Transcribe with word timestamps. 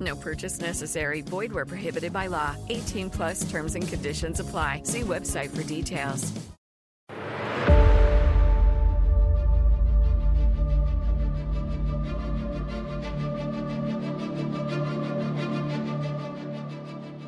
No 0.00 0.16
purchase 0.16 0.60
necessary. 0.60 1.20
Void 1.20 1.52
where 1.52 1.66
prohibited 1.66 2.12
by 2.12 2.26
law. 2.28 2.56
18 2.68 3.10
plus 3.10 3.50
terms 3.50 3.74
and 3.74 3.86
conditions 3.86 4.40
apply. 4.40 4.82
See 4.84 5.00
website 5.02 5.50
for 5.50 5.62
details. 5.62 6.32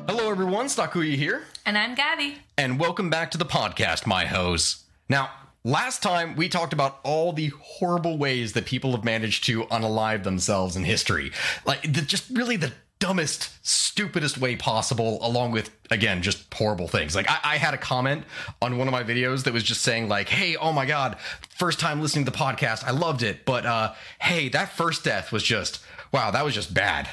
Hello, 0.07 0.29
everyone. 0.29 0.67
Sakuya 0.67 1.15
here, 1.15 1.43
And 1.65 1.77
I'm 1.77 1.95
Gabby. 1.95 2.37
and 2.57 2.79
welcome 2.79 3.09
back 3.09 3.31
to 3.31 3.37
the 3.37 3.45
podcast, 3.45 4.05
my 4.05 4.25
hoes. 4.25 4.83
Now, 5.09 5.29
last 5.63 6.03
time 6.03 6.35
we 6.35 6.49
talked 6.49 6.73
about 6.73 6.99
all 7.03 7.33
the 7.33 7.51
horrible 7.61 8.17
ways 8.17 8.53
that 8.53 8.65
people 8.65 8.91
have 8.91 9.03
managed 9.03 9.45
to 9.45 9.63
unalive 9.63 10.23
themselves 10.23 10.75
in 10.75 10.83
history. 10.83 11.31
Like, 11.65 11.81
the, 11.83 12.01
just 12.01 12.29
really 12.29 12.57
the 12.57 12.73
dumbest, 12.99 13.49
stupidest 13.67 14.37
way 14.37 14.55
possible, 14.55 15.19
along 15.21 15.51
with, 15.51 15.69
again, 15.91 16.21
just 16.21 16.53
horrible 16.53 16.87
things. 16.87 17.15
Like, 17.15 17.29
I, 17.29 17.39
I 17.43 17.57
had 17.57 17.73
a 17.73 17.77
comment 17.77 18.23
on 18.61 18.77
one 18.77 18.87
of 18.87 18.91
my 18.93 19.03
videos 19.03 19.43
that 19.43 19.53
was 19.53 19.63
just 19.63 19.81
saying, 19.81 20.07
like, 20.07 20.29
hey, 20.29 20.55
oh 20.55 20.71
my 20.71 20.85
God, 20.85 21.17
first 21.49 21.79
time 21.79 22.01
listening 22.01 22.25
to 22.25 22.31
the 22.31 22.37
podcast. 22.37 22.83
I 22.85 22.91
loved 22.91 23.23
it. 23.23 23.45
But, 23.45 23.65
uh, 23.65 23.93
hey, 24.19 24.49
that 24.49 24.71
first 24.71 25.03
death 25.03 25.31
was 25.31 25.43
just, 25.43 25.79
wow, 26.11 26.31
that 26.31 26.45
was 26.45 26.53
just 26.53 26.73
bad. 26.73 27.09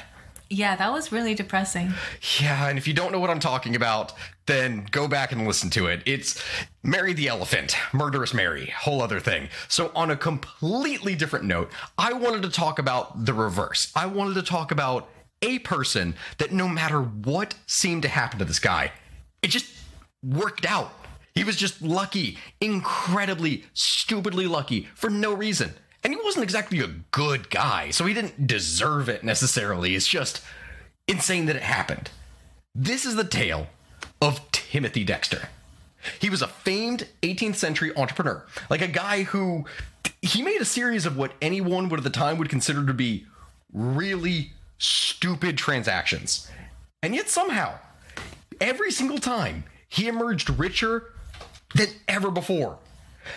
Yeah, 0.51 0.75
that 0.75 0.91
was 0.91 1.13
really 1.13 1.33
depressing. 1.33 1.93
Yeah, 2.41 2.67
and 2.67 2.77
if 2.77 2.85
you 2.85 2.93
don't 2.93 3.13
know 3.13 3.19
what 3.19 3.29
I'm 3.29 3.39
talking 3.39 3.73
about, 3.73 4.11
then 4.47 4.85
go 4.91 5.07
back 5.07 5.31
and 5.31 5.47
listen 5.47 5.69
to 5.69 5.87
it. 5.87 6.03
It's 6.05 6.43
Mary 6.83 7.13
the 7.13 7.29
Elephant, 7.29 7.73
Murderous 7.93 8.33
Mary, 8.33 8.65
whole 8.77 9.01
other 9.01 9.21
thing. 9.21 9.47
So, 9.69 9.93
on 9.95 10.11
a 10.11 10.17
completely 10.17 11.15
different 11.15 11.45
note, 11.45 11.71
I 11.97 12.11
wanted 12.11 12.41
to 12.41 12.49
talk 12.49 12.79
about 12.79 13.25
the 13.25 13.33
reverse. 13.33 13.93
I 13.95 14.07
wanted 14.07 14.33
to 14.33 14.41
talk 14.43 14.71
about 14.71 15.07
a 15.41 15.59
person 15.59 16.15
that 16.37 16.51
no 16.51 16.67
matter 16.67 17.01
what 17.01 17.55
seemed 17.65 18.01
to 18.01 18.09
happen 18.09 18.37
to 18.39 18.45
this 18.45 18.59
guy, 18.59 18.91
it 19.41 19.51
just 19.51 19.73
worked 20.21 20.65
out. 20.65 20.91
He 21.33 21.45
was 21.45 21.55
just 21.55 21.81
lucky, 21.81 22.37
incredibly, 22.59 23.63
stupidly 23.73 24.47
lucky 24.47 24.89
for 24.95 25.09
no 25.09 25.33
reason. 25.33 25.71
And 26.03 26.13
he 26.13 26.19
wasn't 26.23 26.43
exactly 26.43 26.79
a 26.79 26.87
good 27.11 27.49
guy, 27.49 27.91
so 27.91 28.05
he 28.05 28.13
didn't 28.13 28.47
deserve 28.47 29.07
it 29.07 29.23
necessarily. 29.23 29.95
It's 29.95 30.07
just 30.07 30.41
insane 31.07 31.45
that 31.45 31.55
it 31.55 31.61
happened. 31.61 32.09
This 32.73 33.05
is 33.05 33.15
the 33.15 33.23
tale 33.23 33.67
of 34.21 34.51
Timothy 34.51 35.03
Dexter. 35.03 35.49
He 36.19 36.29
was 36.29 36.41
a 36.41 36.47
famed 36.47 37.07
18th 37.21 37.55
century 37.55 37.95
entrepreneur, 37.95 38.45
like 38.69 38.81
a 38.81 38.87
guy 38.87 39.23
who 39.23 39.65
he 40.21 40.41
made 40.41 40.59
a 40.61 40.65
series 40.65 41.05
of 41.05 41.17
what 41.17 41.33
anyone 41.41 41.89
would 41.89 41.99
at 41.99 42.03
the 42.03 42.09
time 42.09 42.37
would 42.37 42.49
consider 42.49 42.85
to 42.85 42.93
be 42.93 43.25
really 43.71 44.51
stupid 44.79 45.57
transactions. 45.57 46.49
And 47.03 47.13
yet 47.13 47.29
somehow, 47.29 47.75
every 48.59 48.91
single 48.91 49.19
time, 49.19 49.65
he 49.87 50.07
emerged 50.07 50.49
richer 50.49 51.11
than 51.75 51.89
ever 52.07 52.31
before. 52.31 52.79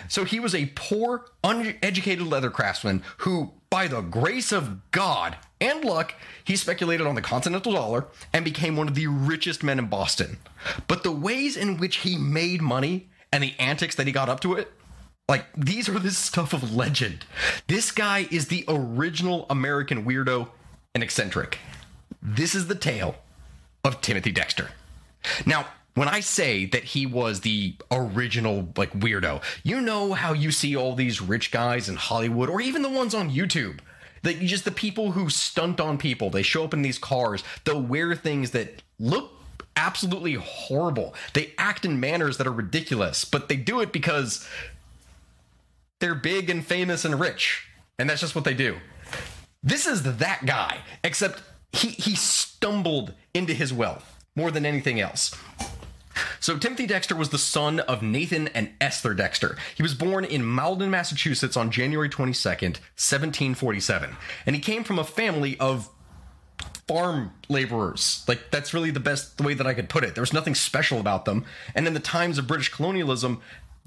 So 0.07 0.23
he 0.23 0.39
was 0.39 0.55
a 0.55 0.71
poor, 0.75 1.25
uneducated 1.43 2.25
leather 2.25 2.49
craftsman 2.49 3.03
who, 3.19 3.53
by 3.69 3.87
the 3.87 4.01
grace 4.01 4.51
of 4.51 4.91
God 4.91 5.37
and 5.61 5.83
luck, 5.83 6.13
he 6.43 6.55
speculated 6.55 7.07
on 7.07 7.15
the 7.15 7.21
continental 7.21 7.73
dollar 7.73 8.07
and 8.33 8.43
became 8.45 8.75
one 8.75 8.87
of 8.87 8.95
the 8.95 9.07
richest 9.07 9.63
men 9.63 9.79
in 9.79 9.87
Boston. 9.87 10.37
But 10.87 11.03
the 11.03 11.11
ways 11.11 11.55
in 11.57 11.77
which 11.77 11.97
he 11.97 12.17
made 12.17 12.61
money 12.61 13.09
and 13.31 13.43
the 13.43 13.55
antics 13.59 13.95
that 13.95 14.07
he 14.07 14.13
got 14.13 14.29
up 14.29 14.39
to 14.41 14.53
it, 14.53 14.71
like 15.27 15.45
these 15.55 15.89
are 15.89 15.99
the 15.99 16.11
stuff 16.11 16.53
of 16.53 16.75
legend. 16.75 17.25
This 17.67 17.91
guy 17.91 18.27
is 18.31 18.47
the 18.47 18.63
original 18.67 19.45
American 19.49 20.05
weirdo 20.05 20.49
and 20.93 21.03
eccentric. 21.03 21.57
This 22.21 22.55
is 22.55 22.67
the 22.67 22.75
tale 22.75 23.15
of 23.83 24.01
Timothy 24.01 24.31
Dexter. 24.31 24.71
Now, 25.45 25.67
when 25.95 26.09
I 26.09 26.19
say 26.19 26.65
that 26.67 26.83
he 26.83 27.05
was 27.05 27.41
the 27.41 27.75
original 27.89 28.69
like 28.77 28.91
weirdo, 28.93 29.41
you 29.63 29.81
know 29.81 30.13
how 30.13 30.33
you 30.33 30.51
see 30.51 30.75
all 30.75 30.93
these 30.93 31.21
rich 31.21 31.51
guys 31.51 31.89
in 31.89 31.95
Hollywood 31.95 32.49
or 32.49 32.61
even 32.61 32.81
the 32.81 32.89
ones 32.89 33.15
on 33.15 33.31
YouTube. 33.31 33.79
That 34.21 34.39
just 34.39 34.65
the 34.65 34.71
people 34.71 35.11
who 35.11 35.29
stunt 35.29 35.79
on 35.79 35.97
people. 35.97 36.29
They 36.29 36.41
show 36.41 36.63
up 36.63 36.73
in 36.73 36.81
these 36.81 36.97
cars. 36.97 37.43
They'll 37.63 37.81
wear 37.81 38.15
things 38.15 38.51
that 38.51 38.81
look 38.99 39.31
absolutely 39.75 40.33
horrible. 40.33 41.13
They 41.33 41.53
act 41.57 41.85
in 41.85 41.99
manners 41.99 42.37
that 42.37 42.47
are 42.47 42.51
ridiculous, 42.51 43.23
but 43.23 43.49
they 43.49 43.55
do 43.55 43.81
it 43.81 43.91
because 43.91 44.47
they're 45.99 46.15
big 46.15 46.49
and 46.49 46.65
famous 46.65 47.05
and 47.05 47.19
rich. 47.19 47.67
And 47.99 48.09
that's 48.09 48.21
just 48.21 48.35
what 48.35 48.45
they 48.45 48.53
do. 48.55 48.77
This 49.63 49.85
is 49.85 50.03
that 50.03 50.45
guy, 50.45 50.79
except 51.03 51.41
he 51.71 51.89
he 51.89 52.15
stumbled 52.15 53.13
into 53.33 53.53
his 53.53 53.71
wealth 53.71 54.15
more 54.35 54.51
than 54.51 54.65
anything 54.65 54.99
else. 54.99 55.35
So 56.39 56.57
Timothy 56.57 56.85
Dexter 56.85 57.15
was 57.15 57.29
the 57.29 57.37
son 57.37 57.79
of 57.81 58.01
Nathan 58.01 58.47
and 58.49 58.71
Esther 58.79 59.13
Dexter. 59.13 59.57
He 59.75 59.83
was 59.83 59.93
born 59.93 60.25
in 60.25 60.43
Malden, 60.43 60.89
Massachusetts 60.89 61.57
on 61.57 61.71
January 61.71 62.09
22nd, 62.09 62.79
1747. 62.97 64.15
And 64.45 64.55
he 64.55 64.61
came 64.61 64.83
from 64.83 64.99
a 64.99 65.03
family 65.03 65.59
of 65.59 65.89
farm 66.87 67.33
laborers. 67.49 68.23
Like 68.27 68.51
that's 68.51 68.73
really 68.73 68.91
the 68.91 68.99
best 68.99 69.41
way 69.41 69.53
that 69.53 69.67
I 69.67 69.73
could 69.73 69.89
put 69.89 70.03
it. 70.03 70.15
There 70.15 70.21
was 70.21 70.33
nothing 70.33 70.55
special 70.55 70.99
about 70.99 71.25
them. 71.25 71.45
And 71.73 71.87
in 71.87 71.93
the 71.93 71.99
times 71.99 72.37
of 72.37 72.47
British 72.47 72.69
colonialism, 72.69 73.41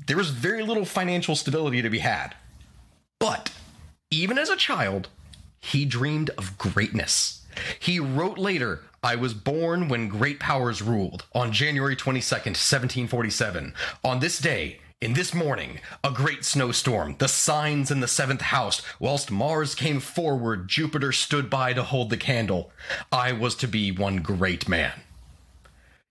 there 0.07 0.17
was 0.17 0.31
very 0.31 0.63
little 0.63 0.85
financial 0.85 1.37
stability 1.37 1.83
to 1.83 1.91
be 1.91 1.99
had. 1.99 2.35
But 3.19 3.51
even 4.11 4.39
as 4.39 4.49
a 4.49 4.57
child, 4.57 5.09
he 5.61 5.85
dreamed 5.85 6.31
of 6.31 6.57
greatness. 6.59 7.45
He 7.79 7.99
wrote 7.99 8.39
later, 8.39 8.83
I 9.03 9.15
was 9.15 9.33
born 9.33 9.89
when 9.89 10.09
great 10.09 10.41
powers 10.41 10.83
ruled 10.83 11.25
on 11.33 11.53
January 11.53 11.95
22nd, 11.95 12.57
1747. 12.57 13.75
On 14.05 14.19
this 14.19 14.39
day, 14.39 14.81
in 15.01 15.13
this 15.13 15.33
morning, 15.33 15.79
a 16.03 16.11
great 16.11 16.45
snowstorm, 16.45 17.15
the 17.19 17.29
signs 17.29 17.93
in 17.93 18.01
the 18.01 18.09
seventh 18.09 18.41
house, 18.41 18.83
whilst 18.99 19.31
Mars 19.31 19.77
came 19.77 20.01
forward, 20.01 20.67
Jupiter 20.67 21.13
stood 21.13 21.49
by 21.49 21.73
to 21.73 21.85
hold 21.85 22.11
the 22.11 22.17
candle. 22.17 22.73
I 23.13 23.31
was 23.31 23.55
to 23.57 23.69
be 23.69 23.93
one 23.93 24.17
great 24.17 24.69
man. 24.69 24.93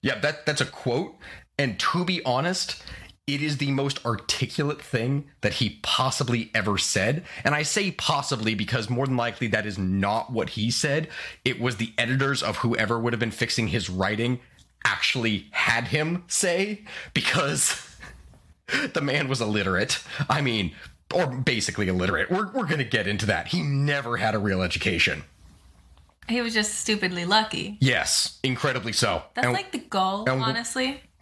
Yeah, 0.02 0.20
that, 0.20 0.46
that's 0.46 0.62
a 0.62 0.66
quote. 0.66 1.16
And 1.60 1.78
to 1.80 2.06
be 2.06 2.24
honest, 2.24 2.82
it 3.28 3.42
is 3.42 3.58
the 3.58 3.72
most 3.72 4.04
articulate 4.06 4.82
thing 4.82 5.26
that 5.42 5.56
he 5.56 5.80
possibly 5.84 6.50
ever 6.56 6.78
said. 6.78 7.26
And 7.44 7.54
I 7.54 7.64
say 7.64 7.92
possibly 7.92 8.56
because 8.56 8.90
more 8.90 9.06
than 9.06 9.18
likely 9.18 9.48
that 9.48 9.66
is 9.66 9.78
not 9.78 10.32
what 10.32 10.52
he 10.52 10.72
said. 10.72 11.10
It 11.44 11.60
was 11.60 11.76
the 11.76 11.92
editors 11.98 12.42
of 12.42 12.58
whoever 12.58 12.98
would 12.98 13.12
have 13.12 13.20
been 13.20 13.32
fixing 13.32 13.68
his 13.68 13.90
writing 13.90 14.40
actually 14.86 15.48
had 15.52 15.90
him 15.90 16.24
say 16.28 16.86
because 17.14 17.86
the 18.94 19.02
man 19.02 19.28
was 19.28 19.42
illiterate. 19.42 20.00
I 20.30 20.40
mean, 20.40 20.74
or 21.14 21.28
basically 21.28 21.90
illiterate. 21.90 22.32
We're, 22.32 22.48
we're 22.54 22.66
going 22.66 22.78
to 22.78 22.86
get 22.86 23.08
into 23.08 23.26
that. 23.26 23.48
He 23.50 23.62
never 23.62 24.16
had 24.16 24.36
a 24.36 24.40
real 24.40 24.62
education. 24.62 25.24
He 26.30 26.42
was 26.42 26.54
just 26.54 26.76
stupidly 26.76 27.26
lucky. 27.26 27.78
Yes, 27.82 28.40
incredibly 28.44 28.94
so. 28.94 29.24
That's 29.34 29.46
And- 29.48 29.54
like 29.54 29.74
the 29.74 29.80
goal, 29.80 30.30
and- 30.30 30.42
honestly. 30.42 31.02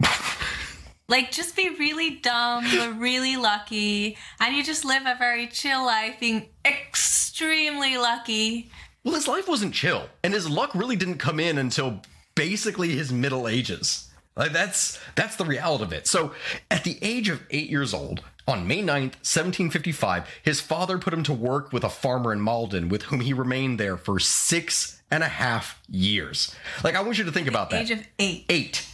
like, 1.08 1.30
just 1.30 1.56
be 1.56 1.70
really 1.70 2.16
dumb, 2.16 2.64
you're 2.68 2.92
really 2.92 3.36
lucky, 3.36 4.16
and 4.40 4.54
you 4.54 4.62
just 4.62 4.84
live 4.84 5.02
a 5.06 5.16
very 5.18 5.46
chill 5.46 5.84
life, 5.84 6.18
being 6.20 6.48
extremely 6.64 7.96
lucky. 7.96 8.70
Well, 9.04 9.14
his 9.14 9.28
life 9.28 9.48
wasn't 9.48 9.74
chill, 9.74 10.08
and 10.24 10.34
his 10.34 10.48
luck 10.50 10.74
really 10.74 10.96
didn't 10.96 11.18
come 11.18 11.38
in 11.38 11.58
until 11.58 12.02
basically 12.34 12.90
his 12.90 13.12
middle 13.12 13.46
ages. 13.46 14.10
Like 14.36 14.52
that's 14.52 15.00
that's 15.14 15.36
the 15.36 15.44
reality 15.44 15.84
of 15.84 15.92
it. 15.92 16.06
So, 16.06 16.32
at 16.70 16.84
the 16.84 16.98
age 17.00 17.30
of 17.30 17.42
8 17.50 17.70
years 17.70 17.94
old, 17.94 18.22
on 18.48 18.66
May 18.66 18.80
9th, 18.80 19.16
1755, 19.24 20.28
his 20.42 20.60
father 20.60 20.98
put 20.98 21.12
him 21.12 21.22
to 21.24 21.32
work 21.32 21.72
with 21.72 21.82
a 21.82 21.88
farmer 21.88 22.32
in 22.32 22.40
Malden 22.40 22.88
with 22.88 23.04
whom 23.04 23.20
he 23.20 23.32
remained 23.32 23.80
there 23.80 23.96
for 23.96 24.20
six 24.20 25.02
and 25.10 25.22
a 25.22 25.28
half 25.28 25.80
years. 25.88 26.54
Like 26.84 26.94
I 26.94 27.00
want 27.00 27.18
you 27.18 27.24
to 27.24 27.32
think 27.32 27.48
about 27.48 27.70
that. 27.70 27.82
Age 27.82 27.90
of 27.90 28.06
eight. 28.18 28.44
8. 28.48 28.86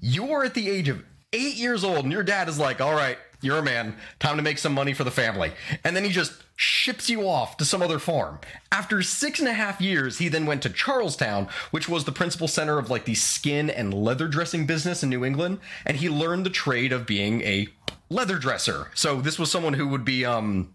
You're 0.00 0.44
at 0.44 0.54
the 0.54 0.70
age 0.70 0.88
of 0.88 1.02
8 1.34 1.56
years 1.56 1.82
old 1.84 2.04
and 2.04 2.12
your 2.12 2.22
dad 2.22 2.48
is 2.48 2.58
like, 2.58 2.80
"All 2.80 2.94
right, 2.94 3.18
you're 3.40 3.58
a 3.58 3.62
man. 3.62 3.96
Time 4.20 4.36
to 4.36 4.42
make 4.42 4.58
some 4.58 4.72
money 4.72 4.94
for 4.94 5.04
the 5.04 5.10
family." 5.10 5.52
And 5.82 5.96
then 5.96 6.04
he 6.04 6.10
just 6.10 6.32
ships 6.56 7.10
you 7.10 7.28
off 7.28 7.56
to 7.56 7.64
some 7.64 7.82
other 7.82 7.98
farm. 7.98 8.38
After 8.70 9.02
six 9.02 9.40
and 9.40 9.48
a 9.48 9.52
half 9.54 9.80
years, 9.80 10.18
he 10.18 10.28
then 10.28 10.46
went 10.46 10.62
to 10.62 10.70
Charlestown, 10.70 11.48
which 11.72 11.88
was 11.88 12.04
the 12.04 12.12
principal 12.12 12.46
center 12.46 12.78
of 12.78 12.90
like 12.90 13.04
the 13.04 13.14
skin 13.14 13.68
and 13.68 13.92
leather 13.92 14.28
dressing 14.28 14.66
business 14.66 15.02
in 15.02 15.10
New 15.10 15.24
England, 15.24 15.58
and 15.84 15.96
he 15.96 16.08
learned 16.08 16.46
the 16.46 16.50
trade 16.50 16.92
of 16.92 17.06
being 17.06 17.42
a 17.42 17.66
leather 18.08 18.38
dresser. 18.38 18.90
So 18.94 19.20
this 19.20 19.38
was 19.38 19.50
someone 19.50 19.74
who 19.74 19.88
would 19.88 20.04
be 20.04 20.24
um 20.24 20.72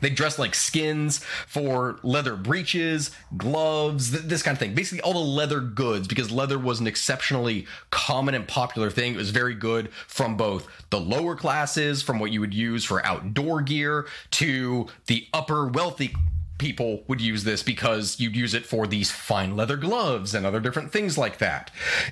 they 0.00 0.10
dress 0.10 0.38
like 0.38 0.54
skins 0.54 1.18
for 1.46 1.98
leather 2.02 2.36
breeches, 2.36 3.10
gloves, 3.36 4.10
th- 4.10 4.24
this 4.24 4.42
kind 4.42 4.54
of 4.54 4.58
thing. 4.58 4.74
Basically, 4.74 5.00
all 5.00 5.12
the 5.12 5.18
leather 5.18 5.60
goods, 5.60 6.08
because 6.08 6.30
leather 6.30 6.58
was 6.58 6.80
an 6.80 6.86
exceptionally 6.86 7.66
common 7.90 8.34
and 8.34 8.46
popular 8.46 8.90
thing. 8.90 9.14
It 9.14 9.18
was 9.18 9.30
very 9.30 9.54
good 9.54 9.92
from 10.06 10.36
both 10.36 10.66
the 10.90 11.00
lower 11.00 11.36
classes, 11.36 12.02
from 12.02 12.18
what 12.18 12.32
you 12.32 12.40
would 12.40 12.54
use 12.54 12.84
for 12.84 13.04
outdoor 13.04 13.62
gear, 13.62 14.06
to 14.32 14.86
the 15.06 15.26
upper 15.32 15.66
wealthy 15.66 16.14
people 16.58 17.02
would 17.08 17.20
use 17.22 17.42
this 17.44 17.62
because 17.62 18.20
you'd 18.20 18.36
use 18.36 18.52
it 18.52 18.66
for 18.66 18.86
these 18.86 19.10
fine 19.10 19.56
leather 19.56 19.78
gloves 19.78 20.34
and 20.34 20.44
other 20.44 20.60
different 20.60 20.92
things 20.92 21.16
like 21.16 21.38
that. 21.38 21.70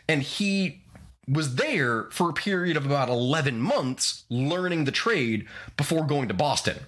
And 0.09 0.23
he 0.23 0.81
was 1.29 1.57
there 1.57 2.05
for 2.05 2.31
a 2.31 2.33
period 2.33 2.77
of 2.77 2.87
about 2.87 3.11
11 3.11 3.61
months 3.61 4.25
learning 4.31 4.85
the 4.85 4.91
trade 4.91 5.47
before 5.77 6.07
going 6.07 6.29
to 6.29 6.35
Boston. 6.35 6.79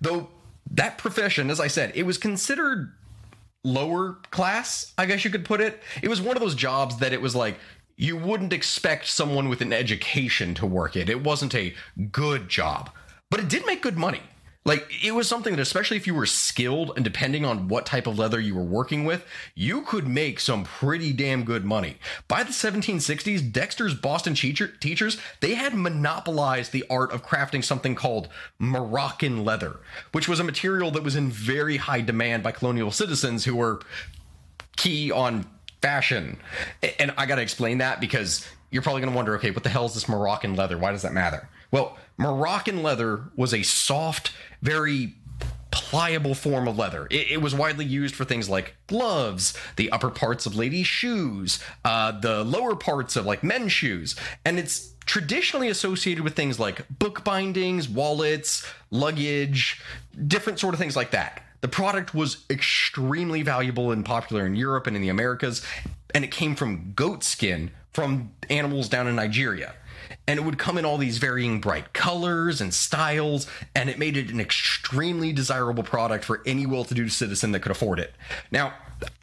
Though 0.00 0.28
that 0.72 0.98
profession, 0.98 1.50
as 1.50 1.60
I 1.60 1.68
said, 1.68 1.92
it 1.94 2.04
was 2.04 2.18
considered 2.18 2.92
lower 3.64 4.18
class, 4.30 4.92
I 4.96 5.06
guess 5.06 5.24
you 5.24 5.30
could 5.30 5.44
put 5.44 5.60
it. 5.60 5.82
It 6.02 6.08
was 6.08 6.20
one 6.20 6.36
of 6.36 6.42
those 6.42 6.54
jobs 6.54 6.98
that 6.98 7.12
it 7.12 7.20
was 7.20 7.34
like 7.34 7.58
you 7.96 8.16
wouldn't 8.16 8.52
expect 8.52 9.06
someone 9.06 9.48
with 9.48 9.60
an 9.60 9.72
education 9.72 10.54
to 10.54 10.66
work 10.66 10.96
it. 10.96 11.08
It 11.08 11.22
wasn't 11.22 11.54
a 11.54 11.74
good 12.12 12.48
job, 12.48 12.90
but 13.30 13.40
it 13.40 13.48
did 13.48 13.66
make 13.66 13.82
good 13.82 13.96
money. 13.96 14.22
Like 14.66 14.92
it 15.02 15.14
was 15.14 15.28
something 15.28 15.54
that, 15.54 15.62
especially 15.62 15.96
if 15.96 16.08
you 16.08 16.14
were 16.14 16.26
skilled 16.26 16.90
and 16.96 17.04
depending 17.04 17.44
on 17.44 17.68
what 17.68 17.86
type 17.86 18.08
of 18.08 18.18
leather 18.18 18.40
you 18.40 18.56
were 18.56 18.64
working 18.64 19.04
with, 19.04 19.24
you 19.54 19.82
could 19.82 20.08
make 20.08 20.40
some 20.40 20.64
pretty 20.64 21.12
damn 21.12 21.44
good 21.44 21.64
money. 21.64 21.98
By 22.26 22.42
the 22.42 22.50
1760s, 22.50 23.52
Dexter's 23.52 23.94
Boston 23.94 24.34
teacher, 24.34 24.66
teachers 24.66 25.18
they 25.40 25.54
had 25.54 25.72
monopolized 25.72 26.72
the 26.72 26.84
art 26.90 27.12
of 27.12 27.24
crafting 27.24 27.62
something 27.62 27.94
called 27.94 28.28
Moroccan 28.58 29.44
leather, 29.44 29.78
which 30.10 30.26
was 30.26 30.40
a 30.40 30.44
material 30.44 30.90
that 30.90 31.04
was 31.04 31.14
in 31.14 31.30
very 31.30 31.76
high 31.76 32.00
demand 32.00 32.42
by 32.42 32.50
colonial 32.50 32.90
citizens 32.90 33.44
who 33.44 33.54
were 33.54 33.80
key 34.76 35.12
on 35.12 35.46
fashion. 35.80 36.40
And 36.98 37.14
I 37.16 37.26
got 37.26 37.36
to 37.36 37.42
explain 37.42 37.78
that 37.78 38.00
because 38.00 38.44
you're 38.72 38.82
probably 38.82 39.02
going 39.02 39.12
to 39.12 39.16
wonder, 39.16 39.36
okay, 39.36 39.52
what 39.52 39.62
the 39.62 39.68
hell 39.68 39.86
is 39.86 39.94
this 39.94 40.08
Moroccan 40.08 40.56
leather? 40.56 40.76
Why 40.76 40.90
does 40.90 41.02
that 41.02 41.12
matter? 41.12 41.48
Well, 41.70 41.96
Moroccan 42.18 42.82
leather 42.82 43.24
was 43.36 43.52
a 43.52 43.62
soft, 43.62 44.32
very 44.62 45.14
pliable 45.70 46.34
form 46.34 46.66
of 46.66 46.78
leather. 46.78 47.06
It, 47.10 47.32
it, 47.32 47.42
was 47.42 47.54
widely 47.54 47.84
used 47.84 48.14
for 48.14 48.24
things 48.24 48.48
like 48.48 48.74
gloves, 48.86 49.52
the 49.76 49.90
upper 49.92 50.10
parts 50.10 50.46
of 50.46 50.56
ladies' 50.56 50.86
shoes, 50.86 51.62
uh, 51.84 52.18
the 52.18 52.42
lower 52.44 52.74
parts 52.74 53.14
of 53.14 53.26
like 53.26 53.44
men's 53.44 53.72
shoes, 53.72 54.16
and 54.44 54.58
it's 54.58 54.94
traditionally 55.04 55.68
associated 55.68 56.24
with 56.24 56.34
things 56.34 56.58
like 56.58 56.86
book 56.98 57.22
bindings, 57.24 57.88
wallets, 57.88 58.66
luggage, 58.90 59.80
different 60.26 60.58
sort 60.58 60.74
of 60.74 60.80
things 60.80 60.96
like 60.96 61.12
that. 61.12 61.45
The 61.66 61.72
product 61.72 62.14
was 62.14 62.44
extremely 62.48 63.42
valuable 63.42 63.90
and 63.90 64.04
popular 64.04 64.46
in 64.46 64.54
Europe 64.54 64.86
and 64.86 64.94
in 64.94 65.02
the 65.02 65.08
Americas, 65.08 65.62
and 66.14 66.22
it 66.22 66.30
came 66.30 66.54
from 66.54 66.92
goat 66.94 67.24
skin 67.24 67.72
from 67.92 68.30
animals 68.48 68.88
down 68.88 69.08
in 69.08 69.16
Nigeria 69.16 69.74
and 70.28 70.38
it 70.38 70.42
would 70.42 70.58
come 70.58 70.78
in 70.78 70.84
all 70.84 70.96
these 70.96 71.18
varying 71.18 71.60
bright 71.60 71.92
colors 71.92 72.60
and 72.60 72.72
styles, 72.72 73.46
and 73.74 73.88
it 73.88 73.98
made 73.98 74.16
it 74.16 74.30
an 74.30 74.40
extremely 74.40 75.32
desirable 75.32 75.82
product 75.82 76.24
for 76.24 76.42
any 76.46 76.66
well 76.66 76.84
to 76.84 76.94
do 76.94 77.08
citizen 77.08 77.52
that 77.52 77.60
could 77.60 77.72
afford 77.72 77.98
it. 77.98 78.14
Now, 78.50 78.74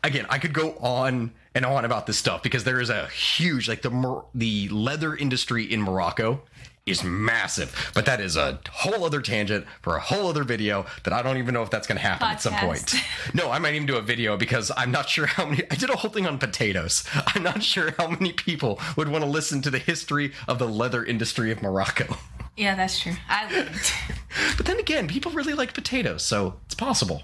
again, 0.04 0.26
I 0.30 0.40
could 0.40 0.54
go 0.54 0.76
on 0.80 1.32
and 1.56 1.66
on 1.66 1.86
about 1.86 2.08
this 2.08 2.18
stuff 2.18 2.42
because 2.44 2.64
there 2.64 2.80
is 2.80 2.90
a 2.90 3.08
huge, 3.08 3.68
like 3.68 3.82
the, 3.82 4.24
the 4.34 4.70
leather 4.70 5.16
industry 5.16 5.72
in 5.72 5.82
Morocco 5.82 6.42
is 6.86 7.04
massive. 7.04 7.92
But 7.94 8.06
that 8.06 8.20
is 8.20 8.36
a 8.36 8.60
whole 8.70 9.06
other 9.06 9.22
tangent 9.22 9.66
for 9.82 9.96
a 9.96 10.00
whole 10.02 10.28
other 10.28 10.44
video 10.44 10.86
that 11.04 11.14
I 11.14 11.22
don't 11.22 11.38
even 11.38 11.54
know 11.54 11.64
if 11.64 11.70
that's 11.70 11.88
going 11.88 11.98
to 11.98 12.02
happen 12.06 12.28
Podcast. 12.28 12.32
at 12.34 12.42
some 12.42 12.54
point. 12.56 12.96
No, 13.34 13.52
I 13.52 13.58
might 13.60 13.74
even 13.74 13.88
do 13.88 13.96
a 13.96 14.02
video 14.02 14.36
because 14.38 14.70
I'm 14.76 14.92
not 14.92 15.08
sure 15.10 15.26
how 15.26 15.46
many. 15.46 15.64
I 15.72 15.76
did 15.76 15.90
a 15.90 15.96
whole 15.96 16.12
thing 16.12 16.28
on 16.28 16.38
potatoes. 16.38 17.04
I'm 17.28 17.42
not 17.42 17.64
sure 17.64 17.92
how 17.98 18.10
many 18.10 18.34
people 18.34 18.80
would 18.98 19.08
want 19.08 19.24
to 19.24 19.30
listen 19.30 19.62
to 19.64 19.70
the 19.72 19.80
history 19.80 20.34
of 20.48 20.60
the 20.60 20.68
leather 20.68 21.04
industry 21.04 21.52
of 21.52 21.62
Morocco. 21.62 22.18
Yeah, 22.56 22.76
that's 22.76 23.00
true. 23.00 23.14
I 23.28 23.48
wouldn't. 23.48 23.94
but 24.58 24.68
then 24.68 24.78
again, 24.78 25.08
people 25.08 25.32
really 25.32 25.56
like 25.56 25.74
potatoes, 25.74 26.22
so 26.22 26.60
it's 26.68 26.76
possible. 26.76 27.24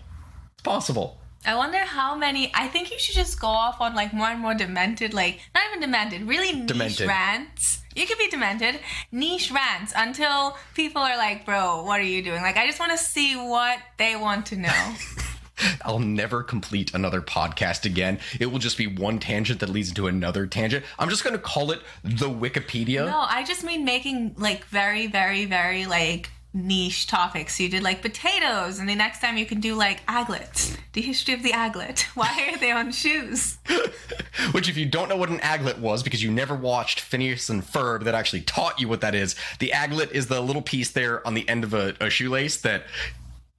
It's 0.53 0.63
possible. 0.63 1.18
I 1.45 1.55
wonder 1.55 1.79
how 1.79 2.15
many. 2.15 2.51
I 2.53 2.67
think 2.67 2.91
you 2.91 2.99
should 2.99 3.15
just 3.15 3.39
go 3.39 3.47
off 3.47 3.79
on 3.81 3.95
like 3.95 4.13
more 4.13 4.27
and 4.27 4.39
more 4.39 4.53
demented, 4.53 5.13
like 5.13 5.39
not 5.55 5.63
even 5.69 5.79
demented, 5.79 6.27
really 6.27 6.53
niche 6.53 6.67
demented. 6.67 7.07
rants 7.07 7.79
you 7.95 8.05
could 8.05 8.17
be 8.17 8.29
demented, 8.29 8.79
niche 9.11 9.51
rants 9.51 9.93
until 9.95 10.57
people 10.73 11.01
are 11.01 11.17
like, 11.17 11.45
bro, 11.45 11.83
what 11.83 11.99
are 11.99 12.03
you 12.03 12.23
doing? 12.23 12.41
Like, 12.41 12.55
I 12.55 12.65
just 12.65 12.79
want 12.79 12.91
to 12.91 12.97
see 12.97 13.35
what 13.35 13.79
they 13.97 14.15
want 14.15 14.45
to 14.47 14.55
know. 14.55 14.95
I'll 15.83 15.99
never 15.99 16.41
complete 16.41 16.93
another 16.93 17.21
podcast 17.21 17.85
again. 17.85 18.19
It 18.39 18.45
will 18.45 18.59
just 18.59 18.77
be 18.77 18.87
one 18.87 19.19
tangent 19.19 19.59
that 19.59 19.69
leads 19.69 19.89
into 19.89 20.07
another 20.07 20.47
tangent. 20.47 20.85
I'm 20.97 21.09
just 21.09 21.25
going 21.25 21.35
to 21.35 21.41
call 21.41 21.71
it 21.71 21.81
the 22.03 22.29
Wikipedia. 22.29 23.05
No, 23.05 23.25
I 23.27 23.43
just 23.43 23.65
mean 23.65 23.83
making 23.83 24.35
like 24.37 24.63
very, 24.65 25.07
very, 25.07 25.45
very 25.45 25.85
like 25.85 26.29
niche 26.53 27.07
topics. 27.07 27.59
You 27.59 27.69
did 27.69 27.83
like 27.83 28.01
potatoes, 28.01 28.79
and 28.79 28.89
the 28.89 28.95
next 28.95 29.21
time 29.21 29.37
you 29.37 29.45
can 29.45 29.59
do 29.59 29.75
like 29.75 30.05
aglets. 30.07 30.75
The 30.93 31.01
history 31.01 31.33
of 31.33 31.43
the 31.43 31.51
aglet. 31.51 32.01
Why 32.15 32.49
are 32.51 32.57
they 32.57 32.71
on 32.71 32.91
shoes? 32.91 33.57
Which, 34.51 34.69
if 34.69 34.77
you 34.77 34.85
don't 34.85 35.09
know 35.09 35.17
what 35.17 35.29
an 35.29 35.39
aglet 35.39 35.79
was, 35.79 36.01
because 36.01 36.23
you 36.23 36.31
never 36.31 36.55
watched 36.55 36.99
Phineas 36.99 37.49
and 37.49 37.63
Ferb 37.63 38.03
that 38.03 38.15
actually 38.15 38.41
taught 38.41 38.79
you 38.79 38.87
what 38.87 39.01
that 39.01 39.13
is, 39.13 39.35
the 39.59 39.71
aglet 39.73 40.11
is 40.11 40.27
the 40.27 40.41
little 40.41 40.61
piece 40.61 40.91
there 40.91 41.25
on 41.27 41.33
the 41.33 41.47
end 41.47 41.63
of 41.63 41.73
a, 41.73 41.95
a 41.99 42.09
shoelace 42.09 42.57
that 42.61 42.83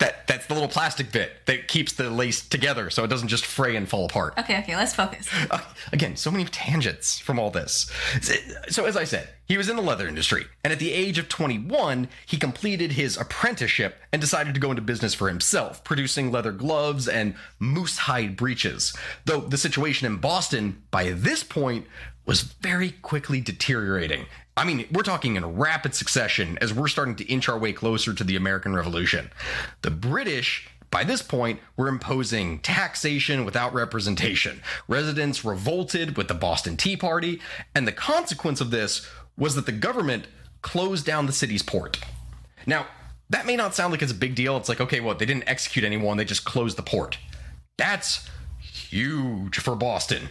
that 0.01 0.27
that's 0.27 0.47
the 0.47 0.55
little 0.55 0.69
plastic 0.69 1.13
bit 1.13 1.33
that 1.47 1.69
keeps 1.69 1.93
the 1.93 2.11
lace 2.11 2.47
together 2.47 2.91
so 2.91 3.05
it 3.05 3.09
doesn't 3.09 3.29
just 3.29 3.47
fray 3.47 3.77
and 3.77 3.89
fall 3.89 4.07
apart. 4.07 4.35
Okay, 4.39 4.59
okay, 4.59 4.75
let's 4.75 4.95
focus. 4.95 5.29
Uh, 5.51 5.61
again, 5.93 6.17
so 6.17 6.31
many 6.31 6.45
tangents 6.47 7.19
from 7.19 7.39
all 7.39 7.51
this. 7.51 7.91
So, 8.21 8.35
so, 8.69 8.85
as 8.87 8.97
I 8.97 9.05
said, 9.05 9.29
he 9.47 9.57
was 9.57 9.69
in 9.69 9.77
the 9.77 9.83
leather 9.83 10.09
industry, 10.09 10.47
and 10.65 10.73
at 10.73 10.79
the 10.79 10.93
age 10.93 11.19
of 11.19 11.29
21, 11.29 12.09
he 12.27 12.37
completed 12.37 12.93
his 12.93 13.17
apprenticeship 13.17 14.01
and 14.13 14.21
decided 14.21 14.55
to 14.55 14.61
go 14.61 14.71
into 14.71 14.83
business 14.83 15.15
for 15.15 15.29
himself, 15.29 15.85
producing 15.85 16.33
leather 16.33 16.53
gloves 16.53 17.07
and 17.07 17.35
moose 17.59 17.99
hide 17.99 18.37
breeches. 18.37 18.95
Though 19.27 19.41
the 19.41 19.59
situation 19.59 20.07
in 20.07 20.17
Boston 20.19 20.83
by 20.91 21.11
this 21.11 21.45
point 21.45 21.87
was 22.25 22.43
very 22.43 22.91
quickly 22.91 23.41
deteriorating. 23.41 24.27
I 24.61 24.65
mean, 24.67 24.87
we're 24.93 25.03
talking 25.03 25.37
in 25.37 25.57
rapid 25.57 25.95
succession 25.95 26.59
as 26.61 26.75
we're 26.75 26.89
starting 26.89 27.17
to 27.17 27.25
inch 27.25 27.49
our 27.49 27.59
way 27.59 27.73
closer 27.73 28.13
to 28.13 28.23
the 28.23 28.37
American 28.37 28.75
Revolution. 28.75 29.31
The 29.81 29.91
British 29.91 30.69
by 30.91 31.05
this 31.05 31.23
point, 31.23 31.61
were 31.77 31.87
imposing 31.87 32.59
taxation 32.59 33.45
without 33.45 33.73
representation. 33.73 34.61
Residents 34.89 35.45
revolted 35.45 36.17
with 36.17 36.27
the 36.27 36.35
Boston 36.35 36.77
Tea 36.77 36.97
Party, 36.97 37.41
and 37.77 37.87
the 37.87 37.93
consequence 37.93 38.61
of 38.61 38.73
this 38.73 39.09
was 39.37 39.55
that 39.55 39.67
the 39.67 39.73
government 39.73 40.27
closed 40.63 41.07
down 41.07 41.27
the 41.27 41.33
city's 41.33 41.63
port. 41.63 42.01
Now, 42.67 42.87
that 43.31 43.47
may 43.47 43.55
not 43.55 43.77
sound 43.77 43.93
like 43.93 44.03
it's 44.03 44.11
a 44.11 44.17
big 44.17 44.35
deal. 44.35 44.57
It's 44.57 44.69
like, 44.69 44.81
okay, 44.81 44.99
well, 44.99 45.15
they 45.15 45.27
didn't 45.27 45.49
execute 45.49 45.85
anyone, 45.85 46.17
they 46.17 46.25
just 46.25 46.45
closed 46.45 46.77
the 46.77 46.83
port. 46.83 47.19
That's 47.79 48.29
huge 48.59 49.59
for 49.59 49.77
Boston. 49.77 50.29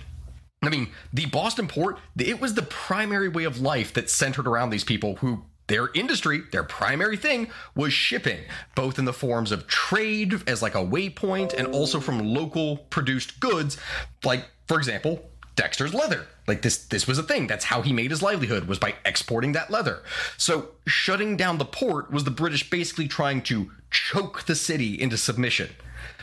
I 0.62 0.70
mean, 0.70 0.90
the 1.14 1.26
Boston 1.26 1.68
port, 1.68 2.00
it 2.18 2.42
was 2.42 2.54
the 2.54 2.62
primary 2.62 3.30
way 3.30 3.46
of 3.46 3.62
life 3.62 3.94
that 3.94 4.10
centered 4.10 4.48
around 4.48 4.72
these 4.72 4.84
people 4.84 5.16
who 5.18 5.44
their 5.68 5.90
industry, 5.94 6.42
their 6.52 6.64
primary 6.64 7.16
thing 7.16 7.50
was 7.76 7.94
shipping, 7.94 8.40
both 8.76 8.98
in 8.98 9.06
the 9.06 9.14
forms 9.14 9.52
of 9.52 9.68
trade 9.68 10.50
as 10.50 10.62
like 10.62 10.74
a 10.74 10.80
waypoint 10.80 11.54
and 11.54 11.68
also 11.68 12.00
from 12.00 12.20
local 12.20 12.78
produced 12.78 13.40
goods, 13.40 13.78
like 14.24 14.46
for 14.68 14.78
example, 14.78 15.30
Dexter's 15.56 15.94
leather. 15.94 16.26
Like 16.48 16.64
this 16.64 16.86
this 16.88 17.06
was 17.06 17.20
a 17.20 17.24
thing. 17.24 17.46
That's 17.46 17.66
how 17.66 17.84
he 17.84 17.94
made 17.94 18.10
his 18.10 18.24
livelihood 18.24 18.66
was 18.66 18.80
by 18.80 18.96
exporting 19.06 19.52
that 19.52 19.70
leather. 19.70 20.02
So 20.38 20.70
shutting 20.88 21.38
down 21.38 21.60
the 21.60 21.66
port 21.66 22.12
was 22.12 22.24
the 22.24 22.32
British 22.32 22.70
basically 22.70 23.08
trying 23.08 23.44
to 23.44 23.72
choke 23.92 24.48
the 24.48 24.56
city 24.56 25.00
into 25.00 25.18
submission. 25.18 25.70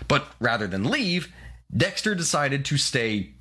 But 0.08 0.26
rather 0.40 0.66
than 0.66 0.90
leave, 0.90 1.32
Dexter 1.74 2.14
decided 2.14 2.64
to 2.64 2.78
stay 2.78 3.34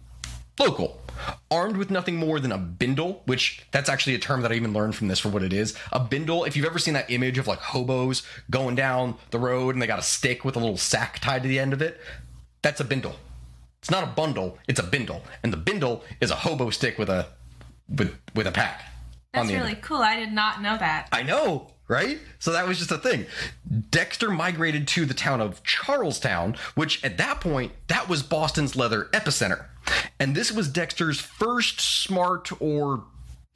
local 0.59 1.01
armed 1.49 1.77
with 1.77 1.89
nothing 1.89 2.15
more 2.15 2.39
than 2.39 2.51
a 2.51 2.57
bindle 2.57 3.21
which 3.25 3.65
that's 3.71 3.89
actually 3.89 4.15
a 4.15 4.19
term 4.19 4.41
that 4.41 4.51
i 4.51 4.55
even 4.55 4.73
learned 4.73 4.95
from 4.95 5.07
this 5.07 5.19
for 5.19 5.29
what 5.29 5.43
it 5.43 5.53
is 5.53 5.75
a 5.91 5.99
bindle 5.99 6.43
if 6.43 6.55
you've 6.55 6.65
ever 6.65 6.79
seen 6.79 6.93
that 6.93 7.09
image 7.09 7.37
of 7.37 7.47
like 7.47 7.59
hobos 7.59 8.23
going 8.49 8.75
down 8.75 9.15
the 9.31 9.39
road 9.39 9.75
and 9.75 9.81
they 9.81 9.87
got 9.87 9.99
a 9.99 10.03
stick 10.03 10.43
with 10.43 10.55
a 10.55 10.59
little 10.59 10.77
sack 10.77 11.19
tied 11.19 11.41
to 11.43 11.49
the 11.49 11.59
end 11.59 11.73
of 11.73 11.81
it 11.81 11.99
that's 12.61 12.79
a 12.79 12.83
bindle 12.83 13.15
it's 13.79 13.91
not 13.91 14.03
a 14.03 14.07
bundle 14.07 14.57
it's 14.67 14.79
a 14.79 14.83
bindle 14.83 15.21
and 15.43 15.53
the 15.53 15.57
bindle 15.57 16.03
is 16.19 16.31
a 16.31 16.35
hobo 16.35 16.69
stick 16.69 16.97
with 16.97 17.09
a 17.09 17.27
with 17.87 18.13
with 18.33 18.47
a 18.47 18.51
pack 18.51 18.83
that's 19.33 19.51
really 19.51 19.75
cool 19.75 20.01
i 20.01 20.19
did 20.19 20.31
not 20.31 20.61
know 20.61 20.77
that 20.77 21.07
i 21.11 21.21
know 21.21 21.71
right? 21.87 22.19
So 22.39 22.51
that 22.51 22.67
was 22.67 22.79
just 22.79 22.91
a 22.91 22.97
thing. 22.97 23.25
Dexter 23.89 24.31
migrated 24.31 24.87
to 24.89 25.05
the 25.05 25.13
town 25.13 25.41
of 25.41 25.63
Charlestown, 25.63 26.55
which 26.73 27.03
at 27.03 27.17
that 27.17 27.41
point, 27.41 27.73
that 27.87 28.09
was 28.09 28.23
Boston's 28.23 28.75
leather 28.75 29.09
epicenter. 29.13 29.65
And 30.19 30.35
this 30.35 30.51
was 30.51 30.69
Dexter's 30.69 31.19
first 31.19 31.81
smart 31.81 32.51
or 32.61 33.03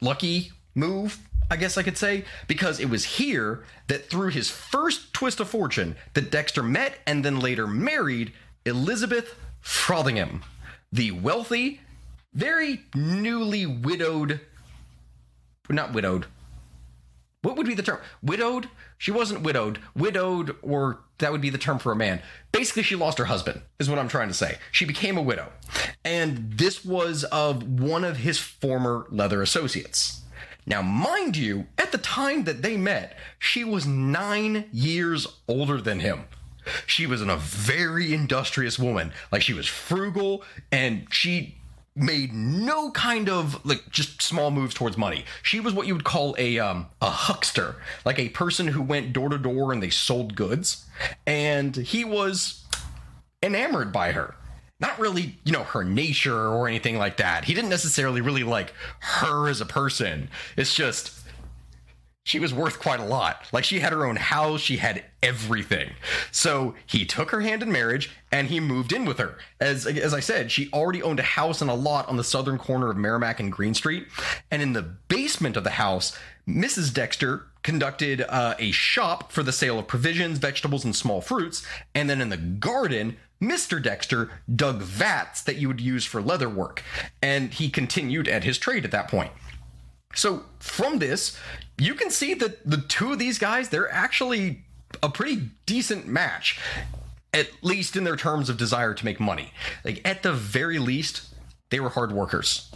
lucky 0.00 0.52
move. 0.74 1.18
I 1.50 1.56
guess 1.56 1.76
I 1.76 1.82
could 1.82 1.98
say, 1.98 2.24
because 2.46 2.78
it 2.78 2.88
was 2.88 3.04
here 3.04 3.64
that 3.88 4.08
through 4.08 4.28
his 4.28 4.50
first 4.50 5.12
twist 5.12 5.40
of 5.40 5.48
fortune 5.48 5.96
that 6.14 6.30
Dexter 6.30 6.62
met 6.62 6.98
and 7.06 7.24
then 7.24 7.40
later 7.40 7.66
married 7.66 8.32
Elizabeth 8.64 9.34
Frothingham, 9.60 10.42
the 10.92 11.10
wealthy, 11.10 11.80
very 12.32 12.82
newly 12.94 13.66
widowed, 13.66 14.40
not 15.68 15.92
widowed. 15.92 16.26
What 17.42 17.56
would 17.56 17.66
be 17.66 17.74
the 17.74 17.82
term? 17.82 17.98
Widowed? 18.22 18.68
She 19.00 19.10
wasn't 19.10 19.40
widowed. 19.40 19.78
Widowed, 19.96 20.56
or 20.60 20.98
that 21.20 21.32
would 21.32 21.40
be 21.40 21.48
the 21.48 21.56
term 21.56 21.78
for 21.78 21.90
a 21.90 21.96
man. 21.96 22.20
Basically, 22.52 22.82
she 22.82 22.96
lost 22.96 23.16
her 23.16 23.24
husband, 23.24 23.62
is 23.78 23.88
what 23.88 23.98
I'm 23.98 24.08
trying 24.08 24.28
to 24.28 24.34
say. 24.34 24.58
She 24.70 24.84
became 24.84 25.16
a 25.16 25.22
widow. 25.22 25.50
And 26.04 26.52
this 26.52 26.84
was 26.84 27.24
of 27.24 27.80
one 27.80 28.04
of 28.04 28.18
his 28.18 28.38
former 28.38 29.06
leather 29.08 29.40
associates. 29.40 30.20
Now, 30.66 30.82
mind 30.82 31.38
you, 31.38 31.66
at 31.78 31.92
the 31.92 31.98
time 31.98 32.44
that 32.44 32.60
they 32.60 32.76
met, 32.76 33.16
she 33.38 33.64
was 33.64 33.86
nine 33.86 34.68
years 34.70 35.26
older 35.48 35.80
than 35.80 36.00
him. 36.00 36.24
She 36.86 37.06
was 37.06 37.22
a 37.22 37.36
very 37.36 38.12
industrious 38.12 38.78
woman. 38.78 39.14
Like, 39.32 39.40
she 39.40 39.54
was 39.54 39.66
frugal 39.66 40.44
and 40.70 41.06
she 41.10 41.56
made 41.96 42.32
no 42.32 42.90
kind 42.92 43.28
of 43.28 43.64
like 43.64 43.90
just 43.90 44.22
small 44.22 44.50
moves 44.50 44.74
towards 44.74 44.96
money. 44.96 45.24
She 45.42 45.60
was 45.60 45.74
what 45.74 45.86
you 45.86 45.94
would 45.94 46.04
call 46.04 46.34
a 46.38 46.58
um, 46.58 46.86
a 47.00 47.10
huckster, 47.10 47.76
like 48.04 48.18
a 48.18 48.28
person 48.30 48.68
who 48.68 48.82
went 48.82 49.12
door 49.12 49.28
to 49.28 49.38
door 49.38 49.72
and 49.72 49.82
they 49.82 49.90
sold 49.90 50.36
goods. 50.36 50.86
And 51.26 51.74
he 51.76 52.04
was 52.04 52.64
enamored 53.42 53.92
by 53.92 54.12
her. 54.12 54.34
Not 54.78 54.98
really, 54.98 55.38
you 55.44 55.52
know, 55.52 55.64
her 55.64 55.84
nature 55.84 56.48
or 56.48 56.66
anything 56.66 56.96
like 56.96 57.18
that. 57.18 57.44
He 57.44 57.52
didn't 57.52 57.68
necessarily 57.68 58.22
really 58.22 58.44
like 58.44 58.72
her 59.00 59.48
as 59.48 59.60
a 59.60 59.66
person. 59.66 60.30
It's 60.56 60.74
just 60.74 61.19
she 62.30 62.38
was 62.38 62.54
worth 62.54 62.78
quite 62.78 63.00
a 63.00 63.04
lot. 63.04 63.44
Like 63.52 63.64
she 63.64 63.80
had 63.80 63.92
her 63.92 64.06
own 64.06 64.14
house, 64.14 64.60
she 64.60 64.76
had 64.76 65.02
everything. 65.20 65.90
So 66.30 66.76
he 66.86 67.04
took 67.04 67.32
her 67.32 67.40
hand 67.40 67.60
in 67.60 67.72
marriage 67.72 68.08
and 68.30 68.46
he 68.46 68.60
moved 68.60 68.92
in 68.92 69.04
with 69.04 69.18
her. 69.18 69.36
As 69.58 69.84
as 69.84 70.14
I 70.14 70.20
said, 70.20 70.52
she 70.52 70.70
already 70.72 71.02
owned 71.02 71.18
a 71.18 71.24
house 71.24 71.60
and 71.60 71.68
a 71.68 71.74
lot 71.74 72.08
on 72.08 72.16
the 72.16 72.22
southern 72.22 72.56
corner 72.56 72.88
of 72.88 72.96
Merrimack 72.96 73.40
and 73.40 73.50
Green 73.50 73.74
Street. 73.74 74.06
And 74.48 74.62
in 74.62 74.74
the 74.74 74.82
basement 74.82 75.56
of 75.56 75.64
the 75.64 75.70
house, 75.70 76.16
Mrs. 76.46 76.94
Dexter 76.94 77.46
conducted 77.64 78.20
uh, 78.20 78.54
a 78.60 78.70
shop 78.70 79.32
for 79.32 79.42
the 79.42 79.52
sale 79.52 79.80
of 79.80 79.88
provisions, 79.88 80.38
vegetables, 80.38 80.84
and 80.84 80.94
small 80.94 81.20
fruits. 81.20 81.66
And 81.96 82.08
then 82.08 82.20
in 82.20 82.28
the 82.28 82.36
garden, 82.36 83.16
Mr. 83.42 83.82
Dexter 83.82 84.30
dug 84.54 84.82
vats 84.82 85.42
that 85.42 85.56
you 85.56 85.66
would 85.66 85.80
use 85.80 86.04
for 86.04 86.22
leather 86.22 86.48
work. 86.48 86.84
And 87.20 87.52
he 87.52 87.70
continued 87.70 88.28
at 88.28 88.44
his 88.44 88.56
trade 88.56 88.84
at 88.84 88.92
that 88.92 89.08
point. 89.08 89.32
So 90.14 90.44
from 90.58 90.98
this, 90.98 91.38
you 91.78 91.94
can 91.94 92.10
see 92.10 92.34
that 92.34 92.68
the 92.68 92.78
two 92.78 93.12
of 93.12 93.18
these 93.18 93.38
guys, 93.38 93.68
they're 93.68 93.90
actually 93.90 94.64
a 95.02 95.08
pretty 95.08 95.50
decent 95.66 96.06
match, 96.06 96.58
at 97.32 97.48
least 97.62 97.96
in 97.96 98.04
their 98.04 98.16
terms 98.16 98.48
of 98.48 98.56
desire 98.56 98.92
to 98.92 99.04
make 99.04 99.20
money. 99.20 99.52
Like 99.84 100.00
at 100.04 100.22
the 100.22 100.32
very 100.32 100.78
least, 100.78 101.22
they 101.70 101.80
were 101.80 101.90
hard 101.90 102.12
workers. 102.12 102.70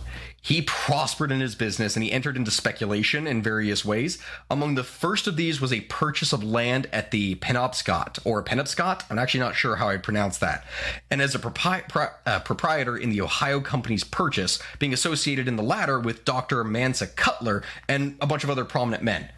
He 0.44 0.60
prospered 0.60 1.32
in 1.32 1.40
his 1.40 1.54
business 1.54 1.96
and 1.96 2.02
he 2.02 2.12
entered 2.12 2.36
into 2.36 2.50
speculation 2.50 3.26
in 3.26 3.40
various 3.42 3.82
ways. 3.82 4.18
Among 4.50 4.74
the 4.74 4.84
first 4.84 5.26
of 5.26 5.36
these 5.36 5.58
was 5.58 5.72
a 5.72 5.80
purchase 5.80 6.34
of 6.34 6.44
land 6.44 6.86
at 6.92 7.12
the 7.12 7.36
Penobscot 7.36 8.18
or 8.26 8.44
Penobscot. 8.44 9.04
I'm 9.08 9.18
actually 9.18 9.40
not 9.40 9.56
sure 9.56 9.76
how 9.76 9.88
I 9.88 9.96
pronounce 9.96 10.36
that. 10.38 10.66
And 11.10 11.22
as 11.22 11.34
a 11.34 11.38
pro- 11.38 12.08
uh, 12.26 12.40
proprietor 12.40 12.94
in 12.94 13.08
the 13.08 13.22
Ohio 13.22 13.58
Company's 13.60 14.04
purchase, 14.04 14.58
being 14.78 14.92
associated 14.92 15.48
in 15.48 15.56
the 15.56 15.62
latter 15.62 15.98
with 15.98 16.26
Dr. 16.26 16.62
Manasseh 16.62 17.06
Cutler 17.06 17.62
and 17.88 18.18
a 18.20 18.26
bunch 18.26 18.44
of 18.44 18.50
other 18.50 18.66
prominent 18.66 19.02
men. 19.02 19.30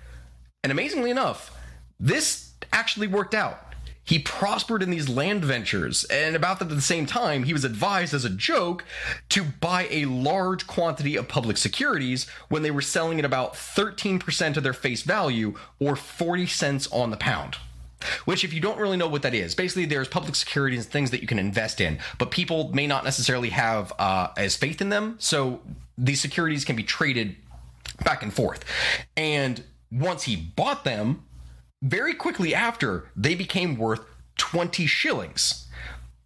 And 0.64 0.72
amazingly 0.72 1.12
enough, 1.12 1.56
this 2.00 2.50
actually 2.72 3.06
worked 3.06 3.32
out 3.32 3.65
he 4.06 4.20
prospered 4.20 4.82
in 4.82 4.90
these 4.90 5.08
land 5.08 5.44
ventures, 5.44 6.04
and 6.04 6.36
about 6.36 6.60
that 6.60 6.70
at 6.70 6.74
the 6.74 6.80
same 6.80 7.06
time, 7.06 7.42
he 7.42 7.52
was 7.52 7.64
advised 7.64 8.14
as 8.14 8.24
a 8.24 8.30
joke 8.30 8.84
to 9.30 9.42
buy 9.44 9.88
a 9.90 10.04
large 10.04 10.66
quantity 10.66 11.16
of 11.16 11.28
public 11.28 11.56
securities 11.56 12.26
when 12.48 12.62
they 12.62 12.70
were 12.70 12.80
selling 12.80 13.18
at 13.18 13.24
about 13.24 13.54
13% 13.54 14.56
of 14.56 14.62
their 14.62 14.72
face 14.72 15.02
value 15.02 15.54
or 15.80 15.96
40 15.96 16.46
cents 16.46 16.86
on 16.92 17.10
the 17.10 17.16
pound. 17.16 17.56
Which, 18.26 18.44
if 18.44 18.52
you 18.52 18.60
don't 18.60 18.78
really 18.78 18.96
know 18.96 19.08
what 19.08 19.22
that 19.22 19.34
is, 19.34 19.54
basically 19.54 19.86
there's 19.86 20.06
public 20.06 20.36
securities 20.36 20.84
and 20.84 20.92
things 20.92 21.10
that 21.10 21.20
you 21.20 21.26
can 21.26 21.40
invest 21.40 21.80
in, 21.80 21.98
but 22.18 22.30
people 22.30 22.72
may 22.72 22.86
not 22.86 23.02
necessarily 23.02 23.50
have 23.50 23.92
uh, 23.98 24.28
as 24.36 24.56
faith 24.56 24.80
in 24.80 24.90
them. 24.90 25.16
So 25.18 25.62
these 25.98 26.20
securities 26.20 26.64
can 26.64 26.76
be 26.76 26.84
traded 26.84 27.34
back 28.04 28.22
and 28.22 28.32
forth. 28.32 28.64
And 29.16 29.64
once 29.90 30.24
he 30.24 30.36
bought 30.36 30.84
them, 30.84 31.24
very 31.82 32.14
quickly 32.14 32.54
after, 32.54 33.08
they 33.16 33.34
became 33.34 33.76
worth 33.76 34.00
20 34.38 34.86
shillings. 34.86 35.66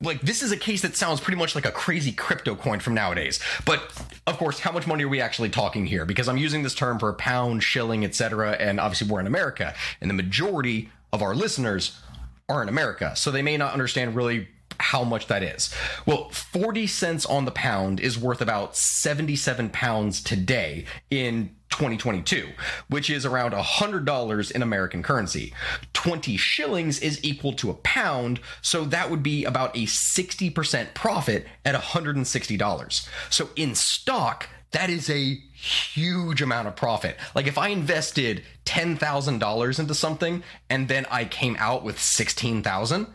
Like, 0.03 0.23
this 0.23 0.43
is 0.43 0.51
a 0.51 0.57
case 0.57 0.81
that 0.81 0.97
sounds 0.97 1.21
pretty 1.21 1.39
much 1.39 1.55
like 1.55 1.67
a 1.67 1.71
crazy 1.71 2.13
crypto 2.13 2.55
coin 2.55 2.81
from 2.81 2.95
nowadays. 2.95 3.39
But, 3.67 3.93
of 4.27 4.39
course, 4.39 4.59
how 4.59 4.73
much 4.73 4.87
money 4.87 5.05
are 5.05 5.09
we 5.09 5.21
actually 5.21 5.51
talking 5.51 5.85
here? 5.85 6.07
Because 6.07 6.27
I'm 6.27 6.39
using 6.39 6.63
this 6.63 6.75
term 6.75 6.99
for 6.99 7.13
pound, 7.13 7.63
shilling, 7.63 8.03
etc. 8.05 8.53
And 8.53 8.81
obviously, 8.81 9.09
we're 9.09 9.21
in 9.21 9.27
America. 9.27 9.75
And 10.01 10.09
the 10.09 10.15
majority 10.15 10.91
of 11.13 11.21
our 11.23 11.35
listeners 11.35 12.01
are 12.49 12.63
in 12.63 12.69
America. 12.71 13.15
So 13.15 13.31
they 13.31 13.43
may 13.43 13.59
not 13.59 13.75
understand 13.75 14.17
really 14.17 14.49
how 14.79 15.05
much 15.05 15.27
that 15.27 15.43
is. 15.43 15.75
Well, 16.07 16.31
40 16.31 16.87
cents 16.87 17.27
on 17.27 17.45
the 17.45 17.51
pound 17.51 18.01
is 18.01 18.19
worth 18.19 18.41
about 18.41 18.77
77 18.77 19.69
pounds 19.69 20.23
today 20.23 20.87
in 21.11 21.55
2022, 21.71 22.49
which 22.89 23.09
is 23.09 23.25
around 23.25 23.53
$100 23.53 24.51
in 24.53 24.63
American 24.63 25.03
currency. 25.03 25.55
20 25.93 26.37
shillings 26.37 26.99
is 27.01 27.23
equal 27.25 27.53
to 27.55 27.71
a 27.71 27.75
pound, 27.75 28.41
so 28.63 28.85
that 28.85 29.11
would 29.11 29.23
be 29.23 29.45
about 29.45 29.75
a 29.77 29.87
60% 29.87 30.95
profit 30.95 31.47
at 31.65 31.75
$160. 31.75 33.09
So 33.31 33.49
in 33.57 33.75
stock, 33.75 34.49
that 34.73 34.91
is 34.91 35.11
a 35.11 35.35
huge 35.53 36.43
amount 36.43 36.69
of 36.69 36.77
profit. 36.77 37.17
Like 37.35 37.47
if 37.47 37.59
I 37.59 37.69
invested 37.69 38.45
$10,000 38.67 39.79
into 39.79 39.95
something 39.95 40.43
and 40.69 40.89
then 40.89 41.07
I 41.11 41.25
came 41.25 41.57
out 41.59 41.83
with 41.83 42.01
16,000, 42.01 43.07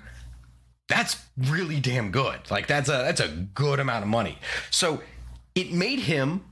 that's 0.88 1.18
really 1.38 1.80
damn 1.80 2.12
good. 2.12 2.40
Like 2.52 2.68
that's 2.68 2.90
a 2.90 2.92
that's 2.92 3.22
a 3.22 3.28
good 3.28 3.80
amount 3.80 4.04
of 4.04 4.10
money. 4.10 4.38
So 4.70 5.02
it 5.56 5.72
made 5.72 6.00
him 6.00 6.44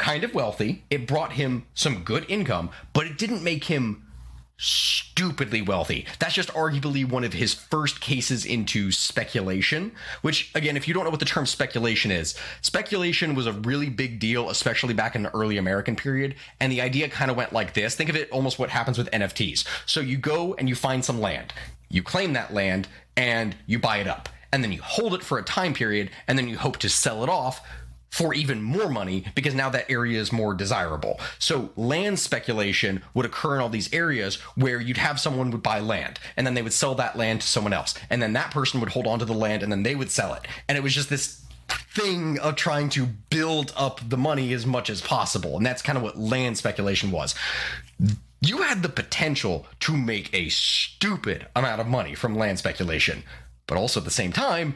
kind 0.00 0.24
of 0.24 0.34
wealthy. 0.34 0.82
It 0.90 1.06
brought 1.06 1.34
him 1.34 1.66
some 1.74 2.02
good 2.02 2.24
income, 2.28 2.70
but 2.92 3.06
it 3.06 3.18
didn't 3.18 3.44
make 3.44 3.64
him 3.64 4.06
stupidly 4.56 5.62
wealthy. 5.62 6.06
That's 6.18 6.34
just 6.34 6.50
arguably 6.50 7.08
one 7.08 7.24
of 7.24 7.32
his 7.32 7.54
first 7.54 8.00
cases 8.00 8.44
into 8.44 8.92
speculation, 8.92 9.92
which, 10.20 10.50
again, 10.54 10.76
if 10.76 10.86
you 10.88 10.92
don't 10.92 11.04
know 11.04 11.10
what 11.10 11.20
the 11.20 11.26
term 11.26 11.46
speculation 11.46 12.10
is, 12.10 12.34
speculation 12.60 13.34
was 13.34 13.46
a 13.46 13.52
really 13.52 13.88
big 13.88 14.18
deal, 14.18 14.50
especially 14.50 14.92
back 14.92 15.14
in 15.14 15.22
the 15.22 15.34
early 15.34 15.56
American 15.56 15.96
period. 15.96 16.34
And 16.60 16.70
the 16.72 16.82
idea 16.82 17.08
kind 17.08 17.30
of 17.30 17.36
went 17.36 17.52
like 17.52 17.74
this 17.74 17.94
think 17.94 18.10
of 18.10 18.16
it 18.16 18.30
almost 18.30 18.58
what 18.58 18.70
happens 18.70 18.98
with 18.98 19.10
NFTs. 19.10 19.66
So 19.86 20.00
you 20.00 20.18
go 20.18 20.54
and 20.54 20.68
you 20.68 20.74
find 20.74 21.04
some 21.04 21.20
land, 21.20 21.54
you 21.88 22.02
claim 22.02 22.34
that 22.34 22.52
land, 22.52 22.88
and 23.16 23.56
you 23.66 23.78
buy 23.78 23.98
it 23.98 24.08
up. 24.08 24.28
And 24.52 24.64
then 24.64 24.72
you 24.72 24.82
hold 24.82 25.14
it 25.14 25.22
for 25.22 25.38
a 25.38 25.44
time 25.44 25.74
period, 25.74 26.10
and 26.26 26.36
then 26.36 26.48
you 26.48 26.58
hope 26.58 26.78
to 26.78 26.88
sell 26.88 27.22
it 27.22 27.28
off 27.28 27.62
for 28.10 28.34
even 28.34 28.62
more 28.62 28.88
money 28.88 29.24
because 29.34 29.54
now 29.54 29.70
that 29.70 29.90
area 29.90 30.20
is 30.20 30.32
more 30.32 30.52
desirable. 30.52 31.18
So 31.38 31.70
land 31.76 32.18
speculation 32.18 33.02
would 33.14 33.24
occur 33.24 33.54
in 33.54 33.60
all 33.60 33.68
these 33.68 33.92
areas 33.92 34.36
where 34.56 34.80
you'd 34.80 34.96
have 34.96 35.20
someone 35.20 35.50
would 35.52 35.62
buy 35.62 35.78
land 35.78 36.18
and 36.36 36.46
then 36.46 36.54
they 36.54 36.62
would 36.62 36.72
sell 36.72 36.94
that 36.96 37.16
land 37.16 37.40
to 37.40 37.46
someone 37.46 37.72
else 37.72 37.94
and 38.10 38.20
then 38.20 38.32
that 38.32 38.50
person 38.50 38.80
would 38.80 38.90
hold 38.90 39.06
on 39.06 39.20
to 39.20 39.24
the 39.24 39.32
land 39.32 39.62
and 39.62 39.70
then 39.70 39.84
they 39.84 39.94
would 39.94 40.10
sell 40.10 40.34
it. 40.34 40.46
And 40.68 40.76
it 40.76 40.82
was 40.82 40.94
just 40.94 41.08
this 41.08 41.44
thing 41.94 42.38
of 42.40 42.56
trying 42.56 42.88
to 42.90 43.06
build 43.06 43.72
up 43.76 44.00
the 44.08 44.16
money 44.16 44.52
as 44.52 44.66
much 44.66 44.90
as 44.90 45.00
possible. 45.00 45.56
And 45.56 45.64
that's 45.64 45.82
kind 45.82 45.96
of 45.96 46.02
what 46.02 46.18
land 46.18 46.58
speculation 46.58 47.12
was. 47.12 47.34
You 48.40 48.62
had 48.62 48.82
the 48.82 48.88
potential 48.88 49.66
to 49.80 49.96
make 49.96 50.32
a 50.34 50.48
stupid 50.48 51.46
amount 51.54 51.80
of 51.80 51.86
money 51.86 52.14
from 52.14 52.34
land 52.34 52.58
speculation, 52.58 53.22
but 53.66 53.76
also 53.78 54.00
at 54.00 54.04
the 54.04 54.10
same 54.10 54.32
time, 54.32 54.74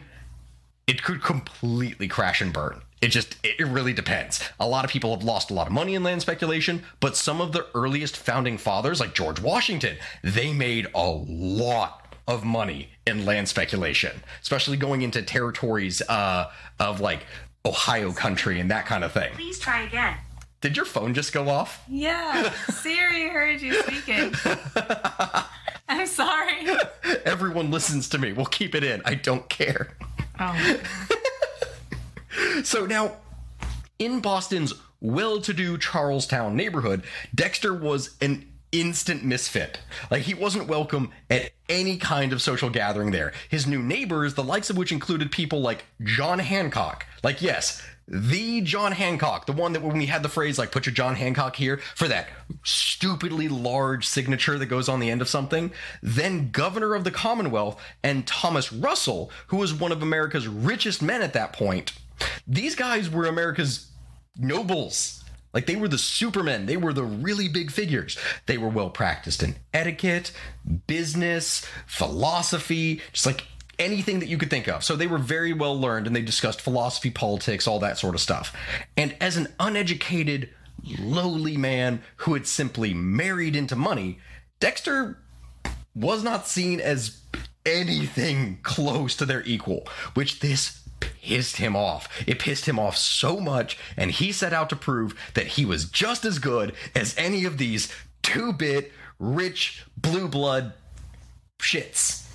it 0.86 1.02
could 1.02 1.22
completely 1.22 2.08
crash 2.08 2.40
and 2.40 2.52
burn. 2.52 2.82
It 3.04 3.10
just, 3.10 3.36
it 3.44 3.66
really 3.66 3.92
depends. 3.92 4.42
A 4.58 4.66
lot 4.66 4.86
of 4.86 4.90
people 4.90 5.14
have 5.14 5.22
lost 5.22 5.50
a 5.50 5.54
lot 5.54 5.66
of 5.66 5.74
money 5.74 5.94
in 5.94 6.02
land 6.02 6.22
speculation, 6.22 6.84
but 7.00 7.18
some 7.18 7.38
of 7.38 7.52
the 7.52 7.66
earliest 7.74 8.16
founding 8.16 8.56
fathers, 8.56 8.98
like 8.98 9.12
George 9.12 9.42
Washington, 9.42 9.98
they 10.22 10.54
made 10.54 10.86
a 10.94 11.10
lot 11.10 12.16
of 12.26 12.44
money 12.44 12.88
in 13.06 13.26
land 13.26 13.46
speculation, 13.50 14.22
especially 14.40 14.78
going 14.78 15.02
into 15.02 15.20
territories 15.20 16.00
uh, 16.08 16.50
of 16.80 17.02
like 17.02 17.26
Ohio 17.66 18.10
country 18.10 18.58
and 18.58 18.70
that 18.70 18.86
kind 18.86 19.04
of 19.04 19.12
thing. 19.12 19.34
Please 19.34 19.58
try 19.58 19.82
again. 19.82 20.16
Did 20.62 20.74
your 20.74 20.86
phone 20.86 21.12
just 21.12 21.34
go 21.34 21.50
off? 21.50 21.84
Yeah, 21.86 22.54
Siri 22.70 23.28
heard 23.28 23.60
you 23.60 23.74
speaking. 23.82 24.34
I'm 25.90 26.06
sorry. 26.06 26.66
Everyone 27.26 27.70
listens 27.70 28.08
to 28.08 28.18
me. 28.18 28.32
We'll 28.32 28.46
keep 28.46 28.74
it 28.74 28.82
in. 28.82 29.02
I 29.04 29.14
don't 29.14 29.46
care. 29.50 29.94
Oh. 30.40 30.80
So 32.62 32.86
now, 32.86 33.16
in 33.98 34.20
Boston's 34.20 34.74
well 35.00 35.40
to 35.42 35.52
do 35.52 35.78
Charlestown 35.78 36.56
neighborhood, 36.56 37.04
Dexter 37.34 37.74
was 37.74 38.16
an 38.20 38.50
instant 38.72 39.24
misfit. 39.24 39.78
Like 40.10 40.22
he 40.22 40.34
wasn't 40.34 40.66
welcome 40.66 41.10
at 41.30 41.52
any 41.68 41.96
kind 41.96 42.32
of 42.32 42.42
social 42.42 42.70
gathering 42.70 43.12
there. 43.12 43.32
His 43.48 43.66
new 43.66 43.82
neighbors, 43.82 44.34
the 44.34 44.42
likes 44.42 44.68
of 44.68 44.76
which 44.76 44.92
included 44.92 45.30
people 45.30 45.60
like 45.60 45.84
John 46.02 46.40
Hancock. 46.40 47.06
Like, 47.22 47.40
yes, 47.40 47.82
the 48.06 48.60
John 48.60 48.92
Hancock, 48.92 49.46
the 49.46 49.52
one 49.52 49.72
that 49.72 49.82
when 49.82 49.96
we 49.96 50.06
had 50.06 50.22
the 50.22 50.28
phrase 50.28 50.58
like 50.58 50.72
put 50.72 50.86
your 50.86 50.94
John 50.94 51.14
Hancock 51.14 51.56
here 51.56 51.80
for 51.94 52.08
that 52.08 52.28
stupidly 52.62 53.48
large 53.48 54.06
signature 54.06 54.58
that 54.58 54.66
goes 54.66 54.88
on 54.88 55.00
the 55.00 55.10
end 55.10 55.22
of 55.22 55.28
something, 55.28 55.72
then 56.02 56.50
governor 56.50 56.94
of 56.94 57.04
the 57.04 57.10
Commonwealth 57.10 57.80
and 58.02 58.26
Thomas 58.26 58.72
Russell, 58.72 59.30
who 59.46 59.56
was 59.56 59.72
one 59.72 59.92
of 59.92 60.02
America's 60.02 60.48
richest 60.48 61.00
men 61.00 61.22
at 61.22 61.32
that 61.32 61.52
point. 61.52 61.92
These 62.46 62.74
guys 62.74 63.10
were 63.10 63.26
America's 63.26 63.90
nobles 64.36 65.24
like 65.54 65.66
they 65.66 65.76
were 65.76 65.88
the 65.88 65.96
supermen. 65.96 66.66
They 66.66 66.76
were 66.76 66.92
the 66.92 67.04
really 67.04 67.48
big 67.48 67.70
figures. 67.70 68.18
They 68.46 68.58
were 68.58 68.68
well 68.68 68.90
practiced 68.90 69.42
in 69.42 69.54
etiquette, 69.72 70.32
business, 70.88 71.64
philosophy, 71.86 73.00
just 73.12 73.24
like 73.24 73.46
anything 73.78 74.18
that 74.18 74.28
you 74.28 74.36
could 74.36 74.50
think 74.50 74.68
of. 74.68 74.82
So 74.84 74.96
they 74.96 75.06
were 75.06 75.18
very 75.18 75.52
well 75.52 75.80
learned 75.80 76.08
and 76.08 76.14
they 76.14 76.22
discussed 76.22 76.60
philosophy, 76.60 77.10
politics, 77.10 77.68
all 77.68 77.78
that 77.78 77.98
sort 77.98 78.16
of 78.16 78.20
stuff. 78.20 78.54
And 78.96 79.16
as 79.20 79.36
an 79.36 79.48
uneducated, 79.60 80.50
lowly 80.98 81.56
man 81.56 82.02
who 82.16 82.34
had 82.34 82.46
simply 82.46 82.92
married 82.92 83.54
into 83.54 83.76
money, 83.76 84.18
Dexter 84.58 85.18
was 85.94 86.24
not 86.24 86.48
seen 86.48 86.80
as 86.80 87.20
anything 87.64 88.58
close 88.62 89.16
to 89.16 89.24
their 89.24 89.42
equal, 89.44 89.86
which 90.14 90.40
this 90.40 90.83
pissed 91.22 91.56
him 91.56 91.76
off. 91.76 92.08
It 92.26 92.38
pissed 92.38 92.66
him 92.66 92.78
off 92.78 92.96
so 92.96 93.40
much, 93.40 93.78
and 93.96 94.10
he 94.10 94.32
set 94.32 94.52
out 94.52 94.68
to 94.70 94.76
prove 94.76 95.14
that 95.34 95.46
he 95.46 95.64
was 95.64 95.84
just 95.84 96.24
as 96.24 96.38
good 96.38 96.74
as 96.94 97.14
any 97.16 97.44
of 97.44 97.58
these 97.58 97.92
two 98.22 98.52
bit, 98.52 98.92
rich, 99.18 99.84
blue 99.96 100.28
blood 100.28 100.74
shits. 101.60 102.26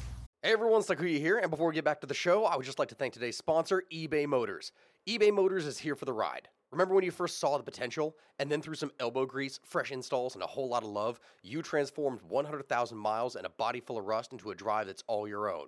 Hey 0.41 0.53
everyone, 0.53 0.81
Sakuya 0.81 1.19
here, 1.19 1.37
and 1.37 1.51
before 1.51 1.67
we 1.67 1.73
get 1.73 1.83
back 1.83 1.99
to 2.01 2.07
the 2.07 2.13
show, 2.13 2.45
I 2.45 2.55
would 2.55 2.65
just 2.65 2.79
like 2.79 2.87
to 2.89 2.95
thank 2.95 3.13
today's 3.13 3.35
sponsor, 3.35 3.83
eBay 3.91 4.25
Motors. 4.25 4.71
eBay 5.07 5.33
Motors 5.33 5.65
is 5.65 5.77
here 5.77 5.95
for 5.95 6.05
the 6.05 6.13
ride. 6.13 6.47
Remember 6.71 6.93
when 6.93 7.03
you 7.03 7.11
first 7.11 7.39
saw 7.39 7.57
the 7.57 7.63
potential, 7.63 8.15
and 8.37 8.49
then 8.49 8.61
through 8.61 8.75
some 8.75 8.91
elbow 8.99 9.25
grease, 9.25 9.59
fresh 9.65 9.91
installs, 9.91 10.35
and 10.35 10.43
a 10.43 10.47
whole 10.47 10.69
lot 10.69 10.83
of 10.83 10.89
love, 10.89 11.19
you 11.41 11.61
transformed 11.61 12.21
100,000 12.21 12.97
miles 12.97 13.35
and 13.35 13.45
a 13.45 13.49
body 13.49 13.79
full 13.79 13.97
of 13.97 14.05
rust 14.05 14.31
into 14.31 14.51
a 14.51 14.55
drive 14.55 14.87
that's 14.87 15.03
all 15.07 15.27
your 15.27 15.51
own? 15.51 15.67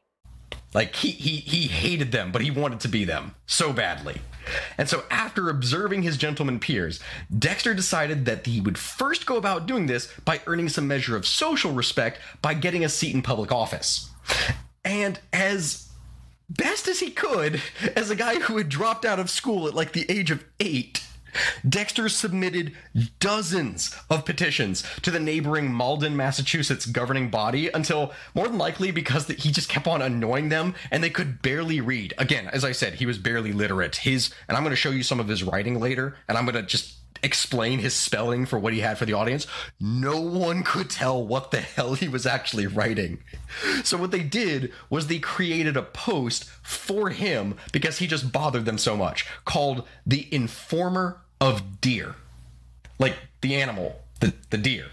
Like 0.73 0.95
he 0.95 1.11
he 1.11 1.37
he 1.37 1.67
hated 1.67 2.11
them, 2.11 2.31
but 2.31 2.41
he 2.41 2.51
wanted 2.51 2.79
to 2.81 2.87
be 2.87 3.03
them 3.03 3.35
so 3.45 3.73
badly. 3.73 4.21
And 4.77 4.89
so 4.89 5.03
after 5.11 5.49
observing 5.49 6.03
his 6.03 6.17
gentleman 6.17 6.59
peers, 6.59 6.99
Dexter 7.37 7.73
decided 7.73 8.25
that 8.25 8.45
he 8.45 8.61
would 8.61 8.77
first 8.77 9.25
go 9.25 9.37
about 9.37 9.65
doing 9.65 9.85
this 9.85 10.11
by 10.25 10.41
earning 10.47 10.69
some 10.69 10.87
measure 10.87 11.15
of 11.15 11.27
social 11.27 11.71
respect 11.71 12.19
by 12.41 12.53
getting 12.53 12.83
a 12.83 12.89
seat 12.89 13.13
in 13.13 13.21
public 13.21 13.51
office. 13.51 14.09
And 14.83 15.19
as 15.31 15.89
best 16.49 16.87
as 16.87 16.99
he 16.99 17.11
could, 17.11 17.61
as 17.95 18.09
a 18.09 18.15
guy 18.15 18.39
who 18.39 18.57
had 18.57 18.69
dropped 18.69 19.05
out 19.05 19.19
of 19.19 19.29
school 19.29 19.67
at 19.67 19.75
like 19.75 19.93
the 19.93 20.09
age 20.09 20.31
of 20.31 20.43
8, 20.59 21.03
Dexter 21.67 22.09
submitted 22.09 22.73
dozens 23.19 23.95
of 24.09 24.25
petitions 24.25 24.83
to 25.01 25.11
the 25.11 25.19
neighboring 25.19 25.71
Malden, 25.71 26.15
Massachusetts 26.15 26.85
governing 26.85 27.29
body 27.29 27.69
until 27.69 28.13
more 28.33 28.47
than 28.47 28.57
likely 28.57 28.91
because 28.91 29.27
he 29.27 29.51
just 29.51 29.69
kept 29.69 29.87
on 29.87 30.01
annoying 30.01 30.49
them 30.49 30.75
and 30.89 31.03
they 31.03 31.09
could 31.09 31.41
barely 31.41 31.81
read. 31.81 32.13
Again, 32.17 32.47
as 32.47 32.65
I 32.65 32.71
said, 32.71 32.95
he 32.95 33.05
was 33.05 33.17
barely 33.17 33.53
literate. 33.53 33.97
His 33.97 34.33
and 34.47 34.57
I'm 34.57 34.63
going 34.63 34.71
to 34.71 34.75
show 34.75 34.91
you 34.91 35.03
some 35.03 35.19
of 35.19 35.27
his 35.27 35.43
writing 35.43 35.79
later 35.79 36.15
and 36.27 36.37
I'm 36.37 36.45
going 36.45 36.55
to 36.55 36.63
just 36.63 36.95
explain 37.23 37.79
his 37.79 37.93
spelling 37.93 38.45
for 38.45 38.57
what 38.57 38.73
he 38.73 38.79
had 38.79 38.97
for 38.97 39.05
the 39.05 39.13
audience, 39.13 39.47
no 39.79 40.19
one 40.19 40.63
could 40.63 40.89
tell 40.89 41.25
what 41.25 41.51
the 41.51 41.61
hell 41.61 41.93
he 41.93 42.07
was 42.07 42.25
actually 42.25 42.67
writing. 42.67 43.19
So 43.83 43.97
what 43.97 44.11
they 44.11 44.23
did 44.23 44.71
was 44.89 45.07
they 45.07 45.19
created 45.19 45.77
a 45.77 45.83
post 45.83 46.45
for 46.63 47.09
him 47.09 47.55
because 47.71 47.99
he 47.99 48.07
just 48.07 48.31
bothered 48.31 48.65
them 48.65 48.77
so 48.77 48.95
much 48.95 49.25
called 49.45 49.87
The 50.05 50.27
Informer 50.33 51.20
of 51.41 51.81
Deer. 51.81 52.15
Like 52.99 53.17
the 53.41 53.55
animal, 53.55 53.99
the, 54.21 54.33
the 54.51 54.57
deer. 54.57 54.85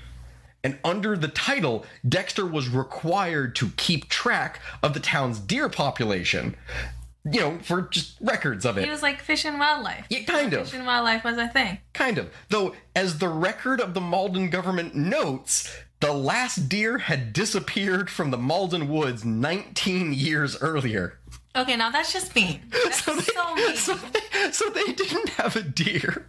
And 0.64 0.78
under 0.82 1.16
the 1.16 1.28
title, 1.28 1.84
Dexter 2.08 2.44
was 2.44 2.68
required 2.68 3.54
to 3.56 3.68
keep 3.76 4.08
track 4.08 4.60
of 4.82 4.94
the 4.94 5.00
town's 5.00 5.38
deer 5.38 5.68
population 5.68 6.56
you 7.30 7.40
know, 7.40 7.58
for 7.62 7.82
just 7.82 8.16
records 8.20 8.64
of 8.64 8.78
it. 8.78 8.84
He 8.84 8.90
was 8.90 9.02
like 9.02 9.20
fish 9.20 9.44
and 9.44 9.58
wildlife. 9.58 10.06
Yeah, 10.08 10.22
kind 10.22 10.52
of. 10.54 10.68
Fish 10.68 10.78
and 10.78 10.86
wildlife 10.86 11.24
was 11.24 11.36
a 11.36 11.48
thing. 11.48 11.78
Kind 11.92 12.18
of. 12.18 12.30
Though, 12.48 12.74
as 12.94 13.18
the 13.18 13.28
record 13.28 13.80
of 13.80 13.94
the 13.94 14.00
Malden 14.00 14.50
government 14.50 14.94
notes, 14.94 15.76
the 16.00 16.12
last 16.12 16.68
deer 16.68 16.98
had 16.98 17.32
disappeared 17.32 18.08
from 18.08 18.30
the 18.30 18.38
Malden 18.38 18.88
woods 18.88 19.24
19 19.24 20.12
years 20.12 20.56
earlier. 20.62 21.17
Okay, 21.58 21.76
now 21.76 21.90
that's 21.90 22.12
just 22.12 22.34
mean. 22.36 22.60
That's 22.70 23.02
so, 23.02 23.14
they, 23.16 23.22
so 23.22 23.54
mean. 23.54 23.76
So 23.76 23.94
they, 23.94 24.52
so 24.52 24.70
they 24.70 24.92
didn't 24.92 25.30
have 25.30 25.56
a 25.56 25.62
deer 25.62 26.24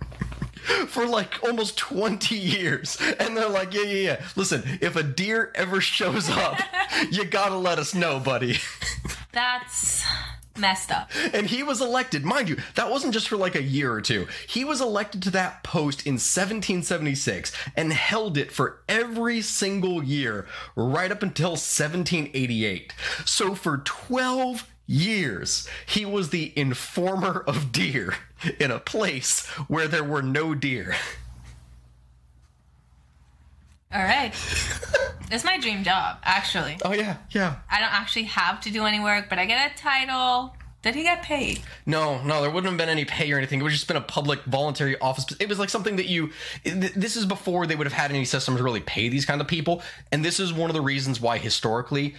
for 0.87 1.05
like 1.05 1.43
almost 1.43 1.77
20 1.77 2.35
years. 2.35 2.97
And 3.19 3.37
they're 3.37 3.49
like, 3.49 3.73
yeah, 3.73 3.83
yeah, 3.83 4.11
yeah. 4.11 4.25
Listen, 4.35 4.63
if 4.81 4.95
a 4.95 5.03
deer 5.03 5.51
ever 5.55 5.81
shows 5.81 6.29
up, 6.29 6.59
you 7.11 7.25
gotta 7.25 7.57
let 7.57 7.77
us 7.77 7.93
know, 7.93 8.19
buddy. 8.19 8.57
That's 9.31 10.03
messed 10.57 10.91
up. 10.91 11.09
And 11.33 11.47
he 11.47 11.63
was 11.63 11.79
elected, 11.79 12.25
mind 12.25 12.49
you, 12.49 12.57
that 12.75 12.89
wasn't 12.89 13.13
just 13.13 13.29
for 13.29 13.37
like 13.37 13.55
a 13.55 13.63
year 13.63 13.93
or 13.93 14.01
two. 14.01 14.27
He 14.47 14.65
was 14.65 14.81
elected 14.81 15.21
to 15.23 15.31
that 15.31 15.63
post 15.63 16.05
in 16.05 16.13
1776 16.13 17.51
and 17.77 17.93
held 17.93 18.37
it 18.37 18.51
for 18.51 18.81
every 18.89 19.41
single 19.41 20.03
year 20.03 20.47
right 20.75 21.11
up 21.11 21.23
until 21.23 21.51
1788. 21.51 22.93
So 23.25 23.55
for 23.55 23.77
12 23.77 24.67
years, 24.89 25.67
he 25.85 26.05
was 26.05 26.29
the 26.29 26.51
informer 26.55 27.39
of 27.39 27.71
deer 27.71 28.15
in 28.59 28.71
a 28.71 28.79
place 28.79 29.45
where 29.67 29.87
there 29.87 30.03
were 30.03 30.21
no 30.21 30.55
deer. 30.55 30.95
All 33.93 34.03
right. 34.03 34.33
it's 35.31 35.43
my 35.43 35.57
dream 35.59 35.83
job, 35.83 36.17
actually. 36.23 36.77
Oh, 36.83 36.93
yeah, 36.93 37.17
yeah. 37.31 37.57
I 37.71 37.79
don't 37.79 37.93
actually 37.93 38.23
have 38.23 38.61
to 38.61 38.71
do 38.71 38.85
any 38.85 38.99
work, 38.99 39.29
but 39.29 39.39
I 39.39 39.45
get 39.45 39.71
a 39.71 39.75
title. 39.75 40.55
Did 40.81 40.95
he 40.95 41.03
get 41.03 41.23
paid? 41.23 41.61
No, 41.85 42.23
no, 42.23 42.41
there 42.41 42.49
wouldn't 42.49 42.71
have 42.71 42.77
been 42.77 42.87
any 42.87 43.03
pay 43.03 43.31
or 43.33 43.37
anything. 43.37 43.59
It 43.59 43.63
would 43.63 43.71
just 43.71 43.87
been 43.87 43.97
a 43.97 44.01
public 44.01 44.43
voluntary 44.43 44.97
office. 44.99 45.25
It 45.39 45.49
was 45.49 45.59
like 45.59 45.69
something 45.69 45.97
that 45.97 46.05
you. 46.05 46.31
This 46.63 47.17
is 47.17 47.25
before 47.25 47.67
they 47.67 47.75
would 47.75 47.85
have 47.85 47.93
had 47.93 48.11
any 48.11 48.23
systems 48.23 48.59
to 48.59 48.63
really 48.63 48.79
pay 48.79 49.09
these 49.09 49.25
kind 49.25 49.41
of 49.41 49.47
people, 49.47 49.81
and 50.11 50.23
this 50.23 50.39
is 50.39 50.53
one 50.53 50.69
of 50.69 50.73
the 50.73 50.81
reasons 50.81 51.19
why 51.19 51.37
historically 51.37 52.15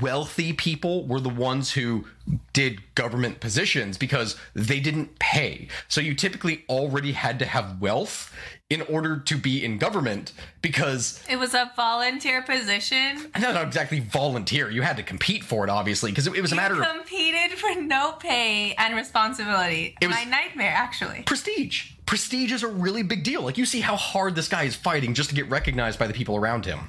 wealthy 0.00 0.52
people 0.52 1.06
were 1.06 1.20
the 1.20 1.28
ones 1.30 1.72
who 1.72 2.04
did 2.52 2.82
government 2.94 3.40
positions 3.40 3.96
because 3.96 4.36
they 4.54 4.78
didn't 4.78 5.18
pay. 5.18 5.68
So 5.88 6.00
you 6.00 6.14
typically 6.14 6.64
already 6.68 7.12
had 7.12 7.38
to 7.38 7.46
have 7.46 7.80
wealth 7.80 8.34
in 8.68 8.82
order 8.82 9.18
to 9.18 9.36
be 9.36 9.64
in 9.64 9.78
government 9.78 10.32
because 10.62 11.24
it 11.28 11.36
was 11.36 11.54
a 11.54 11.72
volunteer 11.74 12.42
position. 12.42 13.30
Not, 13.38 13.54
not 13.54 13.66
exactly 13.66 14.00
volunteer. 14.00 14.70
You 14.70 14.82
had 14.82 14.96
to 14.98 15.02
compete 15.02 15.42
for 15.42 15.64
it, 15.64 15.70
obviously, 15.70 16.12
because 16.12 16.26
it, 16.26 16.36
it, 16.36 16.42
was 16.42 16.52
a 16.52 16.56
matter 16.56 16.76
competed 16.76 16.96
of 16.96 17.06
competed 17.06 17.58
for 17.58 17.80
no 17.80 18.12
pay 18.12 18.74
and 18.74 18.94
responsibility. 18.94 19.96
It 20.00 20.06
was 20.06 20.16
my 20.16 20.24
nightmare, 20.24 20.72
actually. 20.74 21.22
Prestige. 21.26 21.92
Prestige 22.06 22.52
is 22.52 22.62
a 22.62 22.68
really 22.68 23.02
big 23.02 23.24
deal. 23.24 23.42
Like 23.42 23.58
you 23.58 23.66
see 23.66 23.80
how 23.80 23.96
hard 23.96 24.34
this 24.34 24.48
guy 24.48 24.64
is 24.64 24.76
fighting 24.76 25.14
just 25.14 25.30
to 25.30 25.34
get 25.34 25.48
recognized 25.48 25.98
by 25.98 26.06
the 26.06 26.14
people 26.14 26.36
around 26.36 26.64
him. 26.64 26.80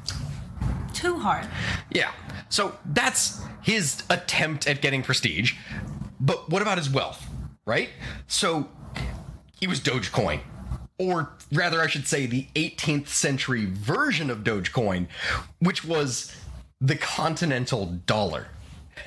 Too 0.93 1.17
hard. 1.17 1.47
Yeah. 1.89 2.11
So 2.51 2.77
that's 2.85 3.41
his 3.63 4.03
attempt 4.09 4.67
at 4.67 4.81
getting 4.81 5.01
prestige. 5.01 5.55
But 6.19 6.49
what 6.49 6.61
about 6.61 6.77
his 6.77 6.89
wealth? 6.89 7.25
Right? 7.65 7.89
So 8.27 8.69
he 9.59 9.65
was 9.65 9.79
Dogecoin 9.79 10.41
or 11.01 11.31
rather, 11.51 11.81
I 11.81 11.87
should 11.87 12.05
say, 12.07 12.27
the 12.27 12.45
18th 12.53 13.07
century 13.07 13.65
version 13.65 14.29
of 14.29 14.43
Dogecoin, 14.43 15.07
which 15.57 15.83
was 15.83 16.35
the 16.79 16.95
continental 16.95 17.87
dollar. 18.05 18.49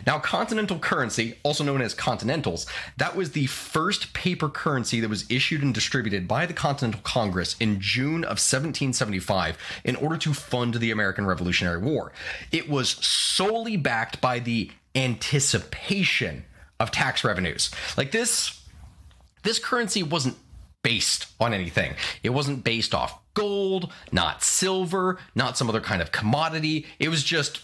Now, 0.07 0.19
continental 0.19 0.79
currency, 0.79 1.39
also 1.43 1.65
known 1.65 1.81
as 1.81 1.95
continentals, 1.95 2.67
that 2.97 3.17
was 3.17 3.33
the 3.33 3.47
first 3.47 4.13
paper 4.13 4.49
currency 4.49 5.01
that 5.01 5.11
was 5.11 5.31
issued 5.31 5.63
and 5.63 5.75
distributed 5.75 6.27
by 6.27 6.47
the 6.47 6.53
Continental 6.53 7.01
Congress 7.03 7.57
in 7.61 7.81
June 7.81 8.25
of 8.25 8.39
1775 8.41 9.57
in 9.85 9.97
order 9.97 10.17
to 10.19 10.35
fund 10.35 10.75
the 10.75 10.91
American 10.91 11.27
Revolutionary 11.27 11.79
War. 11.79 12.13
It 12.51 12.69
was 12.69 12.91
solely 12.91 13.77
backed 13.77 14.21
by 14.21 14.39
the 14.39 14.71
anticipation 14.95 16.45
of 16.81 16.91
tax 16.91 17.25
revenues. 17.25 17.71
Like 17.97 18.11
this 18.11 18.61
this 19.43 19.59
currency 19.59 20.03
wasn't 20.03 20.37
based 20.83 21.27
on 21.39 21.53
anything. 21.53 21.95
It 22.23 22.31
wasn't 22.31 22.65
based 22.65 22.95
off 22.95 23.19
gold, 23.35 23.93
not 24.11 24.43
silver, 24.43 25.19
not 25.35 25.59
some 25.59 25.69
other 25.69 25.81
kind 25.81 26.01
of 26.01 26.13
commodity. 26.13 26.87
It 26.99 27.09
was 27.09 27.23
just 27.23 27.61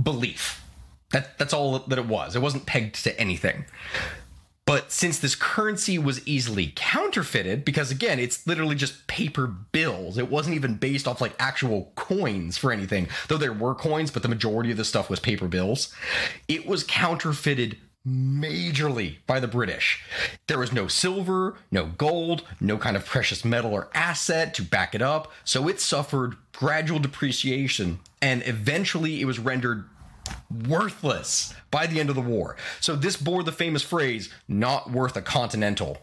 belief. 0.00 0.62
That, 1.12 1.38
that's 1.38 1.52
all 1.52 1.78
that 1.78 1.98
it 1.98 2.06
was. 2.06 2.34
It 2.34 2.42
wasn't 2.42 2.66
pegged 2.66 3.02
to 3.04 3.18
anything. 3.20 3.64
But 4.66 4.90
since 4.90 5.20
this 5.20 5.36
currency 5.36 5.96
was 5.96 6.26
easily 6.26 6.72
counterfeited, 6.74 7.64
because 7.64 7.92
again, 7.92 8.18
it's 8.18 8.44
literally 8.48 8.74
just 8.74 9.06
paper 9.06 9.46
bills, 9.46 10.18
it 10.18 10.28
wasn't 10.28 10.56
even 10.56 10.74
based 10.74 11.06
off 11.06 11.20
like 11.20 11.36
actual 11.38 11.92
coins 11.94 12.58
for 12.58 12.72
anything, 12.72 13.06
though 13.28 13.38
there 13.38 13.52
were 13.52 13.76
coins, 13.76 14.10
but 14.10 14.22
the 14.22 14.28
majority 14.28 14.72
of 14.72 14.76
the 14.76 14.84
stuff 14.84 15.08
was 15.08 15.20
paper 15.20 15.46
bills. 15.46 15.94
It 16.48 16.66
was 16.66 16.82
counterfeited 16.82 17.78
majorly 18.04 19.16
by 19.28 19.38
the 19.38 19.48
British. 19.48 20.04
There 20.48 20.58
was 20.58 20.72
no 20.72 20.88
silver, 20.88 21.56
no 21.70 21.86
gold, 21.86 22.42
no 22.60 22.76
kind 22.76 22.96
of 22.96 23.06
precious 23.06 23.44
metal 23.44 23.72
or 23.72 23.88
asset 23.94 24.52
to 24.54 24.62
back 24.62 24.96
it 24.96 25.02
up, 25.02 25.30
so 25.44 25.68
it 25.68 25.80
suffered 25.80 26.36
gradual 26.52 26.98
depreciation 26.98 28.00
and 28.20 28.42
eventually 28.46 29.20
it 29.20 29.26
was 29.26 29.38
rendered 29.38 29.84
worthless 30.68 31.54
by 31.70 31.86
the 31.86 32.00
end 32.00 32.08
of 32.08 32.14
the 32.14 32.22
war. 32.22 32.56
So 32.80 32.96
this 32.96 33.16
bore 33.16 33.42
the 33.42 33.52
famous 33.52 33.82
phrase, 33.82 34.30
not 34.48 34.90
worth 34.90 35.16
a 35.16 35.22
continental. 35.22 35.98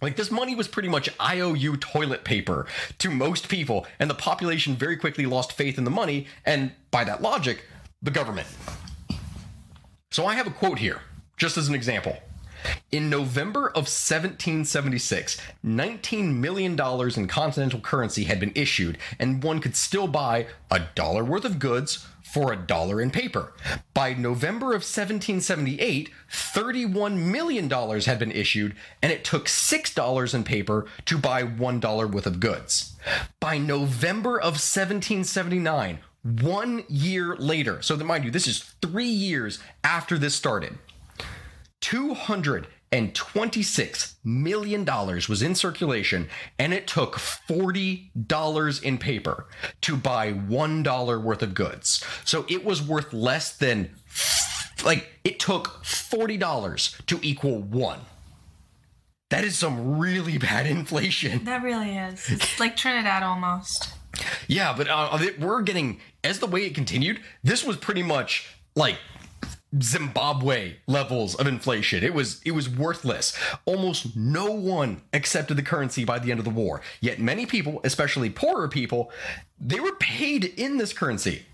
Like 0.00 0.16
this 0.16 0.32
money 0.32 0.54
was 0.54 0.66
pretty 0.66 0.88
much 0.88 1.08
IOU 1.20 1.76
toilet 1.76 2.24
paper 2.24 2.66
to 2.98 3.10
most 3.10 3.48
people, 3.48 3.86
and 4.00 4.10
the 4.10 4.14
population 4.14 4.74
very 4.74 4.96
quickly 4.96 5.26
lost 5.26 5.52
faith 5.52 5.78
in 5.78 5.84
the 5.84 5.90
money, 5.90 6.26
and 6.44 6.72
by 6.90 7.04
that 7.04 7.22
logic, 7.22 7.64
the 8.02 8.10
government. 8.10 8.48
So 10.10 10.26
I 10.26 10.34
have 10.34 10.48
a 10.48 10.50
quote 10.50 10.80
here, 10.80 11.02
just 11.36 11.56
as 11.56 11.68
an 11.68 11.74
example. 11.74 12.16
In 12.90 13.08
November 13.10 13.68
of 13.68 13.88
1776, 13.88 15.40
$19 15.64 16.34
million 16.34 16.72
in 16.72 17.28
continental 17.28 17.80
currency 17.80 18.24
had 18.24 18.38
been 18.38 18.52
issued, 18.54 18.98
and 19.18 19.42
one 19.42 19.60
could 19.60 19.76
still 19.76 20.06
buy 20.06 20.46
a 20.70 20.80
dollar 20.94 21.24
worth 21.24 21.44
of 21.44 21.58
goods 21.58 22.06
for 22.32 22.50
a 22.50 22.56
dollar 22.56 22.98
in 22.98 23.10
paper. 23.10 23.52
By 23.92 24.14
November 24.14 24.68
of 24.68 24.80
1778, 24.80 26.08
$31 26.30 27.18
million 27.18 27.68
had 27.68 28.18
been 28.18 28.32
issued, 28.32 28.74
and 29.02 29.12
it 29.12 29.22
took 29.22 29.44
$6 29.44 30.34
in 30.34 30.42
paper 30.42 30.86
to 31.04 31.18
buy 31.18 31.42
$1 31.42 32.10
worth 32.10 32.26
of 32.26 32.40
goods. 32.40 32.96
By 33.38 33.58
November 33.58 34.38
of 34.38 34.54
1779, 34.54 35.98
one 36.22 36.84
year 36.88 37.36
later, 37.36 37.82
so 37.82 37.96
that 37.96 38.04
mind 38.04 38.24
you, 38.24 38.30
this 38.30 38.48
is 38.48 38.60
three 38.80 39.04
years 39.04 39.58
after 39.84 40.16
this 40.16 40.34
started, 40.34 40.78
200 41.82 42.66
and 42.92 43.14
26 43.14 44.16
million 44.22 44.84
dollars 44.84 45.28
was 45.28 45.42
in 45.42 45.54
circulation 45.54 46.28
and 46.58 46.74
it 46.74 46.86
took 46.86 47.18
40 47.18 48.10
dollars 48.26 48.80
in 48.80 48.98
paper 48.98 49.46
to 49.80 49.96
buy 49.96 50.30
1 50.32 50.82
dollar 50.82 51.18
worth 51.18 51.42
of 51.42 51.54
goods 51.54 52.04
so 52.24 52.44
it 52.48 52.64
was 52.64 52.82
worth 52.82 53.12
less 53.12 53.56
than 53.56 53.90
like 54.84 55.08
it 55.24 55.40
took 55.40 55.84
40 55.84 56.36
dollars 56.36 56.96
to 57.06 57.18
equal 57.22 57.60
1 57.62 58.00
that 59.30 59.44
is 59.44 59.56
some 59.56 59.98
really 59.98 60.36
bad 60.50 60.66
inflation 60.66 61.44
That 61.44 61.62
really 61.62 61.96
is. 61.96 62.28
It's 62.30 62.60
like 62.60 62.76
Trinidad 62.76 63.22
almost. 63.22 63.94
yeah 64.48 64.74
but 64.76 64.88
uh, 64.88 65.18
we're 65.38 65.62
getting 65.62 66.00
as 66.22 66.38
the 66.40 66.46
way 66.46 66.66
it 66.66 66.74
continued 66.74 67.20
this 67.42 67.64
was 67.64 67.76
pretty 67.78 68.02
much 68.02 68.54
like 68.76 68.98
Zimbabwe 69.80 70.74
levels 70.86 71.34
of 71.34 71.46
inflation. 71.46 72.04
It 72.04 72.12
was 72.12 72.42
it 72.44 72.50
was 72.50 72.68
worthless. 72.68 73.36
Almost 73.64 74.16
no 74.16 74.50
one 74.50 75.02
accepted 75.12 75.56
the 75.56 75.62
currency 75.62 76.04
by 76.04 76.18
the 76.18 76.30
end 76.30 76.38
of 76.38 76.44
the 76.44 76.50
war. 76.50 76.82
Yet 77.00 77.18
many 77.18 77.46
people, 77.46 77.80
especially 77.84 78.28
poorer 78.28 78.68
people, 78.68 79.10
they 79.60 79.80
were 79.80 79.94
paid 79.94 80.44
in 80.44 80.76
this 80.76 80.92
currency. 80.92 81.46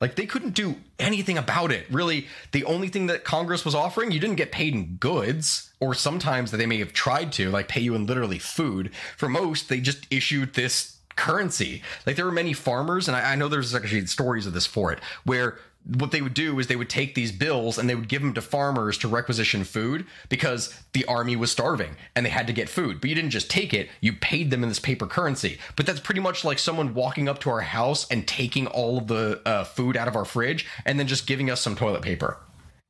Like 0.00 0.16
they 0.16 0.26
couldn't 0.26 0.54
do 0.54 0.76
anything 0.98 1.36
about 1.36 1.70
it. 1.70 1.86
Really, 1.90 2.26
the 2.52 2.64
only 2.64 2.88
thing 2.88 3.06
that 3.08 3.22
Congress 3.22 3.64
was 3.64 3.74
offering, 3.74 4.10
you 4.10 4.18
didn't 4.18 4.36
get 4.36 4.50
paid 4.50 4.74
in 4.74 4.96
goods, 4.96 5.72
or 5.78 5.94
sometimes 5.94 6.50
that 6.50 6.56
they 6.56 6.66
may 6.66 6.78
have 6.78 6.94
tried 6.94 7.32
to, 7.32 7.50
like 7.50 7.68
pay 7.68 7.80
you 7.80 7.94
in 7.94 8.06
literally 8.06 8.38
food. 8.38 8.90
For 9.18 9.28
most, 9.28 9.68
they 9.68 9.80
just 9.80 10.06
issued 10.10 10.54
this 10.54 10.96
currency. 11.16 11.82
Like 12.06 12.16
there 12.16 12.24
were 12.24 12.32
many 12.32 12.54
farmers, 12.54 13.08
and 13.08 13.16
I, 13.16 13.32
I 13.32 13.34
know 13.36 13.48
there's 13.48 13.74
actually 13.74 14.06
stories 14.06 14.46
of 14.46 14.54
this 14.54 14.66
for 14.66 14.90
it, 14.90 15.00
where 15.24 15.58
what 15.84 16.10
they 16.10 16.20
would 16.20 16.34
do 16.34 16.58
is 16.58 16.66
they 16.66 16.76
would 16.76 16.90
take 16.90 17.14
these 17.14 17.32
bills 17.32 17.78
and 17.78 17.88
they 17.88 17.94
would 17.94 18.08
give 18.08 18.20
them 18.22 18.34
to 18.34 18.42
farmers 18.42 18.98
to 18.98 19.08
requisition 19.08 19.64
food 19.64 20.06
because 20.28 20.78
the 20.92 21.04
army 21.06 21.36
was 21.36 21.50
starving 21.50 21.96
and 22.14 22.24
they 22.24 22.30
had 22.30 22.46
to 22.46 22.52
get 22.52 22.68
food. 22.68 23.00
But 23.00 23.08
you 23.08 23.16
didn't 23.16 23.30
just 23.30 23.50
take 23.50 23.72
it, 23.72 23.88
you 24.00 24.12
paid 24.12 24.50
them 24.50 24.62
in 24.62 24.68
this 24.68 24.78
paper 24.78 25.06
currency. 25.06 25.58
But 25.76 25.86
that's 25.86 26.00
pretty 26.00 26.20
much 26.20 26.44
like 26.44 26.58
someone 26.58 26.94
walking 26.94 27.28
up 27.28 27.40
to 27.40 27.50
our 27.50 27.62
house 27.62 28.06
and 28.10 28.28
taking 28.28 28.66
all 28.66 28.98
of 28.98 29.06
the 29.06 29.40
uh, 29.46 29.64
food 29.64 29.96
out 29.96 30.08
of 30.08 30.16
our 30.16 30.26
fridge 30.26 30.66
and 30.84 30.98
then 30.98 31.06
just 31.06 31.26
giving 31.26 31.50
us 31.50 31.60
some 31.60 31.74
toilet 31.74 32.02
paper 32.02 32.36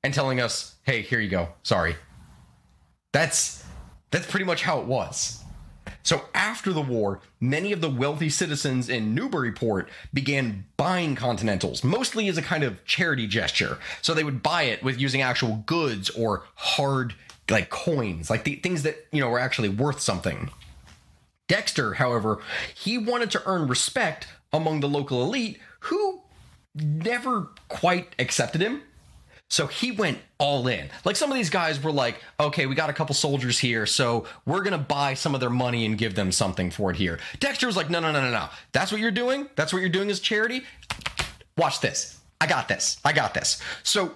and 0.02 0.12
telling 0.12 0.40
us, 0.40 0.74
hey, 0.82 1.02
here 1.02 1.20
you 1.20 1.30
go. 1.30 1.48
Sorry. 1.62 1.96
That's 3.12 3.64
that's 4.10 4.26
pretty 4.26 4.46
much 4.46 4.62
how 4.62 4.80
it 4.80 4.86
was. 4.86 5.39
So 6.02 6.24
after 6.34 6.72
the 6.72 6.80
war, 6.80 7.20
many 7.40 7.72
of 7.72 7.80
the 7.80 7.90
wealthy 7.90 8.30
citizens 8.30 8.88
in 8.88 9.14
Newburyport 9.14 9.88
began 10.12 10.64
buying 10.76 11.14
Continentals, 11.14 11.84
mostly 11.84 12.28
as 12.28 12.38
a 12.38 12.42
kind 12.42 12.64
of 12.64 12.84
charity 12.84 13.26
gesture. 13.26 13.78
So 14.02 14.14
they 14.14 14.24
would 14.24 14.42
buy 14.42 14.64
it 14.64 14.82
with 14.82 15.00
using 15.00 15.22
actual 15.22 15.62
goods 15.66 16.10
or 16.10 16.44
hard 16.54 17.14
like 17.50 17.70
coins, 17.70 18.30
like 18.30 18.44
the 18.44 18.56
things 18.56 18.82
that, 18.84 19.06
you 19.12 19.20
know, 19.20 19.28
were 19.28 19.38
actually 19.38 19.68
worth 19.68 20.00
something. 20.00 20.50
Dexter, 21.48 21.94
however, 21.94 22.40
he 22.74 22.96
wanted 22.96 23.30
to 23.32 23.42
earn 23.44 23.66
respect 23.66 24.28
among 24.52 24.80
the 24.80 24.88
local 24.88 25.22
elite 25.22 25.58
who 25.80 26.22
never 26.74 27.48
quite 27.68 28.14
accepted 28.18 28.60
him 28.60 28.82
so 29.50 29.66
he 29.66 29.90
went 29.90 30.18
all 30.38 30.66
in. 30.68 30.88
Like 31.04 31.16
some 31.16 31.30
of 31.30 31.36
these 31.36 31.50
guys 31.50 31.82
were 31.82 31.92
like, 31.92 32.22
okay, 32.38 32.66
we 32.66 32.74
got 32.74 32.88
a 32.88 32.92
couple 32.92 33.14
soldiers 33.14 33.58
here, 33.58 33.84
so 33.84 34.24
we're 34.46 34.62
gonna 34.62 34.78
buy 34.78 35.14
some 35.14 35.34
of 35.34 35.40
their 35.40 35.50
money 35.50 35.84
and 35.84 35.98
give 35.98 36.14
them 36.14 36.32
something 36.32 36.70
for 36.70 36.90
it 36.92 36.96
here. 36.96 37.18
Dexter 37.40 37.66
was 37.66 37.76
like, 37.76 37.90
no, 37.90 38.00
no, 38.00 38.12
no, 38.12 38.22
no, 38.22 38.30
no. 38.30 38.48
That's 38.72 38.92
what 38.92 39.00
you're 39.00 39.10
doing? 39.10 39.48
That's 39.56 39.72
what 39.72 39.80
you're 39.80 39.88
doing 39.88 40.08
as 40.08 40.20
charity? 40.20 40.62
Watch 41.58 41.80
this. 41.80 42.20
I 42.40 42.46
got 42.46 42.68
this. 42.68 42.98
I 43.04 43.12
got 43.12 43.34
this. 43.34 43.60
So 43.82 44.12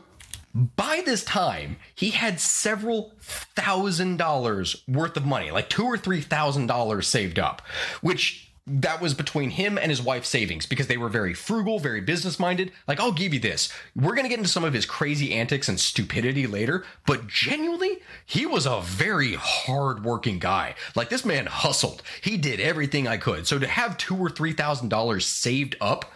by 0.55 1.03
this 1.05 1.25
time, 1.25 1.77
he 1.97 2.11
had 2.11 2.39
several 2.41 3.13
thousand 3.21 4.19
dollars 4.19 4.85
worth 4.87 5.17
of 5.17 5.27
money, 5.27 5.51
like 5.51 5.69
two 5.69 5.85
or 5.85 5.99
three 5.99 6.21
thousand 6.21 6.69
dollars 6.69 7.09
saved 7.09 7.41
up, 7.41 7.61
which 8.03 8.53
that 8.67 9.01
was 9.01 9.13
between 9.13 9.51
him 9.51 9.77
and 9.77 9.91
his 9.91 10.01
wife's 10.01 10.29
savings 10.29 10.65
because 10.65 10.87
they 10.87 10.97
were 10.97 11.11
very 11.11 11.35
frugal, 11.35 11.79
very 11.79 12.01
business 12.01 12.39
minded. 12.41 12.73
Like, 12.89 12.99
I'll 12.99 13.13
give 13.13 13.35
you 13.35 13.41
this. 13.41 13.71
We're 13.95 14.15
going 14.15 14.25
to 14.25 14.31
get 14.31 14.39
into 14.39 14.49
some 14.49 14.65
of 14.65 14.73
his 14.73 14.87
crazy 14.87 15.35
antics 15.35 15.69
and 15.69 15.79
stupidity 15.79 16.47
later, 16.47 16.85
but 17.07 17.27
genuinely, 17.27 17.99
he 18.25 18.47
was 18.47 18.65
a 18.65 18.81
very 18.81 19.35
hard 19.35 20.03
working 20.03 20.39
guy. 20.39 20.75
Like, 20.95 21.11
this 21.11 21.27
man 21.27 21.45
hustled. 21.47 22.03
He 22.23 22.39
did 22.39 22.59
everything 22.59 23.07
I 23.07 23.19
could. 23.19 23.47
So 23.47 23.59
to 23.59 23.67
have 23.67 23.99
two 23.99 24.17
or 24.17 24.31
three 24.31 24.55
thousand 24.55 24.89
dollars 24.89 25.27
saved 25.27 25.77
up 25.81 26.11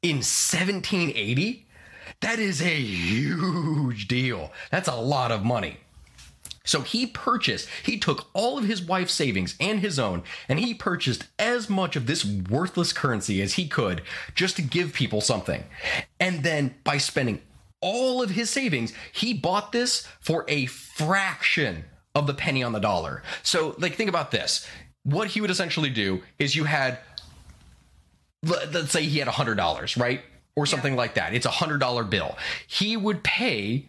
in 0.00 0.16
1780, 0.16 1.66
that 2.20 2.38
is 2.38 2.62
a 2.62 2.80
huge 2.80 4.08
deal. 4.08 4.50
That's 4.70 4.88
a 4.88 4.96
lot 4.96 5.30
of 5.30 5.44
money. 5.44 5.78
So 6.64 6.82
he 6.82 7.06
purchased, 7.06 7.68
he 7.84 7.98
took 7.98 8.28
all 8.34 8.58
of 8.58 8.64
his 8.64 8.82
wife's 8.82 9.14
savings 9.14 9.56
and 9.60 9.80
his 9.80 9.98
own, 9.98 10.22
and 10.48 10.60
he 10.60 10.74
purchased 10.74 11.26
as 11.38 11.68
much 11.68 11.96
of 11.96 12.06
this 12.06 12.24
worthless 12.24 12.92
currency 12.92 13.42
as 13.42 13.54
he 13.54 13.66
could 13.66 14.02
just 14.34 14.56
to 14.56 14.62
give 14.62 14.92
people 14.92 15.20
something. 15.20 15.64
And 16.20 16.42
then 16.42 16.74
by 16.84 16.98
spending 16.98 17.40
all 17.80 18.22
of 18.22 18.30
his 18.30 18.48
savings, 18.48 18.92
he 19.12 19.34
bought 19.34 19.72
this 19.72 20.06
for 20.20 20.44
a 20.48 20.66
fraction 20.66 21.84
of 22.14 22.26
the 22.26 22.34
penny 22.34 22.62
on 22.62 22.72
the 22.72 22.78
dollar. 22.78 23.22
So, 23.42 23.74
like, 23.78 23.94
think 23.96 24.08
about 24.08 24.30
this. 24.30 24.66
What 25.04 25.28
he 25.28 25.40
would 25.40 25.50
essentially 25.50 25.90
do 25.90 26.22
is 26.38 26.54
you 26.54 26.64
had, 26.64 26.98
let's 28.44 28.92
say 28.92 29.02
he 29.04 29.18
had 29.18 29.28
$100, 29.28 30.00
right? 30.00 30.22
Or 30.54 30.66
something 30.66 30.92
yeah. 30.92 30.98
like 30.98 31.14
that. 31.14 31.34
It's 31.34 31.46
a 31.46 31.50
$100 31.50 32.08
bill. 32.08 32.36
He 32.66 32.96
would 32.96 33.24
pay 33.24 33.86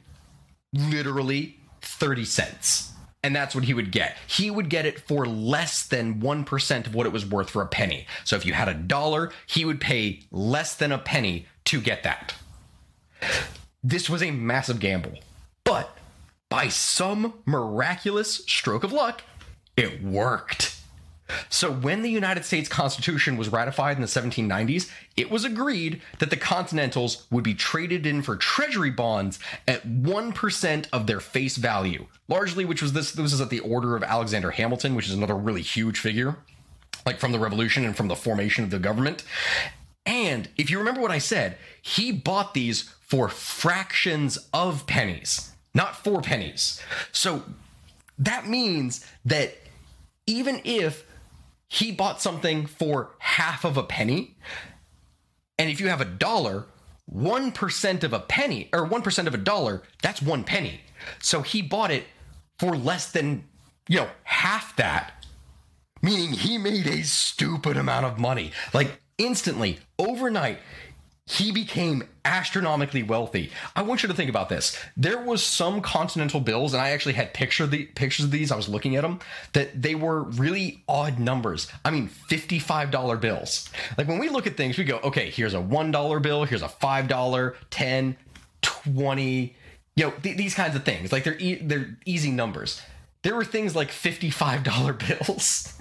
literally 0.74 1.58
30 1.94 2.26
cents. 2.26 2.92
And 3.26 3.34
that's 3.34 3.56
what 3.56 3.64
he 3.64 3.74
would 3.74 3.92
get. 3.92 4.18
He 4.28 4.52
would 4.52 4.70
get 4.70 4.86
it 4.86 5.00
for 5.00 5.26
less 5.26 5.88
than 5.88 6.20
1% 6.20 6.88
of 6.88 6.94
what 6.94 7.06
it 7.06 7.14
was 7.14 7.26
worth 7.26 7.50
for 7.50 7.62
a 7.62 7.68
penny. 7.68 8.06
So 8.26 8.36
if 8.36 8.46
you 8.46 8.54
had 8.54 8.68
a 8.68 8.74
dollar, 8.74 9.32
he 9.48 9.64
would 9.64 9.80
pay 9.80 10.24
less 10.30 10.76
than 10.76 10.92
a 10.92 10.98
penny 10.98 11.48
to 11.66 11.80
get 11.80 12.04
that. 12.04 12.36
this 13.84 14.10
was 14.10 14.22
a 14.22 14.32
massive 14.32 14.80
gamble. 14.80 15.20
But 15.64 15.98
by 16.50 16.68
some 16.68 17.34
miraculous 17.46 18.44
stroke 18.46 18.84
of 18.84 18.92
luck, 18.92 19.24
it 19.78 20.04
worked. 20.04 20.73
So, 21.50 21.72
when 21.72 22.02
the 22.02 22.10
United 22.10 22.44
States 22.44 22.68
Constitution 22.68 23.38
was 23.38 23.50
ratified 23.50 23.96
in 23.96 24.02
the 24.02 24.08
1790s, 24.08 24.90
it 25.16 25.32
was 25.32 25.46
agreed 25.46 26.02
that 26.20 26.30
the 26.30 26.38
Continentals 26.38 27.26
would 27.32 27.44
be 27.44 27.54
traded 27.54 28.06
in 28.06 28.22
for 28.22 28.36
treasury 28.36 28.90
bonds 28.90 29.40
at 29.68 29.88
1% 29.88 30.88
of 30.92 31.08
their 31.08 31.20
face 31.20 31.56
value, 31.56 32.08
largely, 32.28 32.66
which 32.66 32.82
was 32.82 32.94
this, 32.94 33.14
this 33.14 33.32
was 33.32 33.42
at 33.42 33.50
the 33.50 33.62
order 33.62 33.96
of 33.96 34.04
Alexander 34.04 34.52
Hamilton, 34.52 34.96
which 34.96 35.08
is 35.08 35.14
another 35.14 35.36
really 35.36 35.62
huge 35.62 36.00
figure, 36.00 36.38
like 37.06 37.20
from 37.20 37.32
the 37.32 37.40
revolution 37.40 37.86
and 37.86 37.96
from 37.96 38.10
the 38.10 38.16
formation 38.16 38.66
of 38.66 38.70
the 38.70 38.80
government. 38.80 39.24
And 40.06 40.50
if 40.58 40.70
you 40.70 40.78
remember 40.78 41.02
what 41.02 41.12
I 41.12 41.20
said, 41.20 41.58
he 41.82 42.12
bought 42.12 42.54
these 42.54 42.94
for 43.00 43.30
fractions 43.30 44.38
of 44.54 44.86
pennies, 44.88 45.54
not 45.74 45.96
four 45.96 46.22
pennies. 46.22 46.82
So 47.14 47.44
that 48.20 48.48
means 48.48 49.06
that 49.24 49.56
even 50.26 50.62
if 50.64 51.06
he 51.74 51.92
bought 51.92 52.22
something 52.22 52.68
for 52.68 53.16
half 53.18 53.66
of 53.66 53.78
a 53.78 53.84
penny, 53.84 54.38
and 55.58 55.72
if 55.72 55.80
you 55.80 55.88
have 55.88 56.02
a 56.02 56.06
dollar, 56.06 56.68
1% 57.12 58.04
of 58.04 58.14
a 58.14 58.20
penny 58.20 58.70
or 58.72 58.88
1% 58.88 59.28
of 59.28 59.34
a 59.34 59.38
dollar, 59.38 59.82
that's 60.04 60.22
one 60.22 60.44
penny. 60.44 60.82
So 61.20 61.42
he 61.42 61.64
bought 61.64 61.90
it 61.90 62.04
for 62.60 62.78
less 62.78 63.12
than, 63.12 63.46
you 63.90 64.02
know, 64.02 64.10
half 64.22 64.76
that, 64.76 65.26
meaning 66.04 66.34
he 66.34 66.60
made 66.60 66.86
a 66.86 67.02
stupid 67.02 67.76
amount 67.76 68.06
of 68.06 68.20
money. 68.20 68.52
Like 68.72 69.02
instantly, 69.18 69.80
overnight, 69.98 70.60
he 71.26 71.54
became 71.54 72.04
astronomically 72.26 73.02
wealthy. 73.02 73.50
I 73.78 73.82
want 73.84 74.04
you 74.04 74.10
to 74.10 74.16
think 74.16 74.30
about 74.30 74.50
this. 74.50 74.78
There 74.98 75.20
was 75.20 75.42
some 75.42 75.82
continental 75.82 76.42
bills, 76.42 76.74
and 76.74 76.82
I 76.82 76.90
actually 76.90 77.14
had 77.14 77.34
picture 77.34 77.66
the 77.66 77.86
pictures 77.86 78.26
of 78.26 78.32
these. 78.32 78.52
I 78.52 78.58
was 78.58 78.68
looking 78.68 78.98
at 78.98 79.04
them 79.04 79.20
that 79.54 79.82
they 79.82 79.96
were 79.96 80.24
really 80.24 80.84
odd 80.88 81.20
numbers. 81.20 81.72
I 81.86 81.92
mean, 81.92 82.08
fifty-five 82.08 82.92
dollar 82.92 83.16
bills. 83.16 83.70
Like 83.98 84.10
when 84.10 84.20
we 84.20 84.28
look 84.28 84.48
at 84.48 84.58
things, 84.58 84.78
we 84.78 84.84
go, 84.84 85.00
okay, 85.00 85.30
here's 85.30 85.54
a 85.54 85.62
one 85.62 85.92
dollar 85.92 86.20
bill, 86.20 86.44
here's 86.44 86.62
a 86.62 86.68
five 86.70 87.08
dollar, 87.08 87.56
ten, 87.70 88.18
twenty. 88.62 89.56
You 89.96 90.08
know, 90.08 90.14
th- 90.24 90.36
these 90.38 90.56
kinds 90.56 90.76
of 90.76 90.84
things. 90.84 91.14
Like 91.14 91.24
they're 91.24 91.40
e- 91.40 91.62
they're 91.62 91.98
easy 92.06 92.32
numbers. 92.32 92.82
There 93.22 93.36
were 93.36 93.46
things 93.46 93.78
like 93.78 93.92
fifty-five 93.92 94.64
dollar 94.64 94.92
bills. 94.94 95.80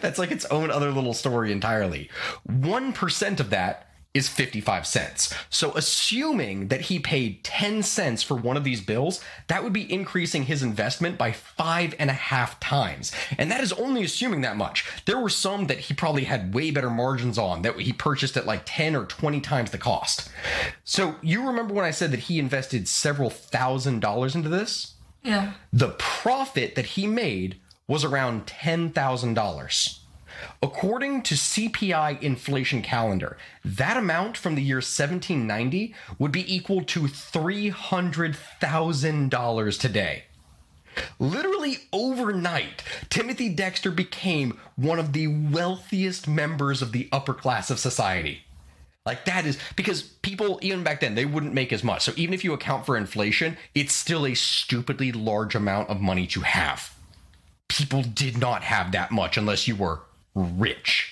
That's 0.00 0.18
like 0.18 0.30
its 0.30 0.46
own 0.46 0.70
other 0.70 0.90
little 0.90 1.12
story 1.12 1.52
entirely. 1.52 2.08
One 2.44 2.94
percent 2.94 3.40
of 3.40 3.50
that 3.50 3.90
is 4.14 4.28
55 4.28 4.86
cents. 4.86 5.34
So, 5.50 5.72
assuming 5.74 6.68
that 6.68 6.82
he 6.82 7.00
paid 7.00 7.42
10 7.42 7.82
cents 7.82 8.22
for 8.22 8.36
one 8.36 8.56
of 8.56 8.62
these 8.62 8.80
bills, 8.80 9.20
that 9.48 9.64
would 9.64 9.72
be 9.72 9.92
increasing 9.92 10.44
his 10.44 10.62
investment 10.62 11.18
by 11.18 11.32
five 11.32 11.96
and 11.98 12.08
a 12.08 12.14
half 12.14 12.60
times. 12.60 13.12
And 13.36 13.50
that 13.50 13.60
is 13.60 13.72
only 13.72 14.04
assuming 14.04 14.42
that 14.42 14.56
much. 14.56 14.88
There 15.04 15.18
were 15.18 15.28
some 15.28 15.66
that 15.66 15.80
he 15.80 15.94
probably 15.94 16.24
had 16.24 16.54
way 16.54 16.70
better 16.70 16.90
margins 16.90 17.38
on 17.38 17.62
that 17.62 17.78
he 17.80 17.92
purchased 17.92 18.36
at 18.36 18.46
like 18.46 18.62
10 18.64 18.94
or 18.94 19.04
20 19.04 19.40
times 19.40 19.72
the 19.72 19.78
cost. 19.78 20.30
So, 20.84 21.16
you 21.20 21.44
remember 21.44 21.74
when 21.74 21.84
I 21.84 21.90
said 21.90 22.12
that 22.12 22.20
he 22.20 22.38
invested 22.38 22.86
several 22.86 23.30
thousand 23.30 24.00
dollars 24.00 24.36
into 24.36 24.48
this? 24.48 24.94
Yeah. 25.24 25.54
The 25.72 25.90
profit 25.98 26.76
that 26.76 26.86
he 26.86 27.08
made 27.08 27.58
was 27.88 28.04
around 28.04 28.46
$10,000. 28.46 29.98
According 30.62 31.22
to 31.22 31.34
CPI 31.34 32.22
inflation 32.22 32.82
calendar, 32.82 33.36
that 33.64 33.96
amount 33.96 34.36
from 34.36 34.54
the 34.54 34.62
year 34.62 34.76
1790 34.76 35.94
would 36.18 36.32
be 36.32 36.54
equal 36.54 36.84
to 36.84 37.00
$300,000 37.00 39.80
today. 39.80 40.24
Literally 41.18 41.78
overnight, 41.92 42.82
Timothy 43.10 43.48
Dexter 43.48 43.90
became 43.90 44.58
one 44.76 44.98
of 44.98 45.12
the 45.12 45.26
wealthiest 45.26 46.28
members 46.28 46.82
of 46.82 46.92
the 46.92 47.08
upper 47.10 47.34
class 47.34 47.70
of 47.70 47.78
society. 47.78 48.42
Like 49.06 49.26
that 49.26 49.44
is 49.44 49.58
because 49.76 50.02
people, 50.02 50.58
even 50.62 50.82
back 50.82 51.00
then, 51.00 51.14
they 51.14 51.26
wouldn't 51.26 51.52
make 51.52 51.72
as 51.72 51.84
much. 51.84 52.02
So 52.02 52.12
even 52.16 52.32
if 52.32 52.42
you 52.42 52.54
account 52.54 52.86
for 52.86 52.96
inflation, 52.96 53.58
it's 53.74 53.94
still 53.94 54.26
a 54.26 54.34
stupidly 54.34 55.12
large 55.12 55.54
amount 55.54 55.90
of 55.90 56.00
money 56.00 56.26
to 56.28 56.40
have. 56.40 56.94
People 57.68 58.02
did 58.02 58.38
not 58.38 58.62
have 58.62 58.92
that 58.92 59.10
much 59.10 59.36
unless 59.36 59.68
you 59.68 59.76
were 59.76 60.00
rich. 60.34 61.10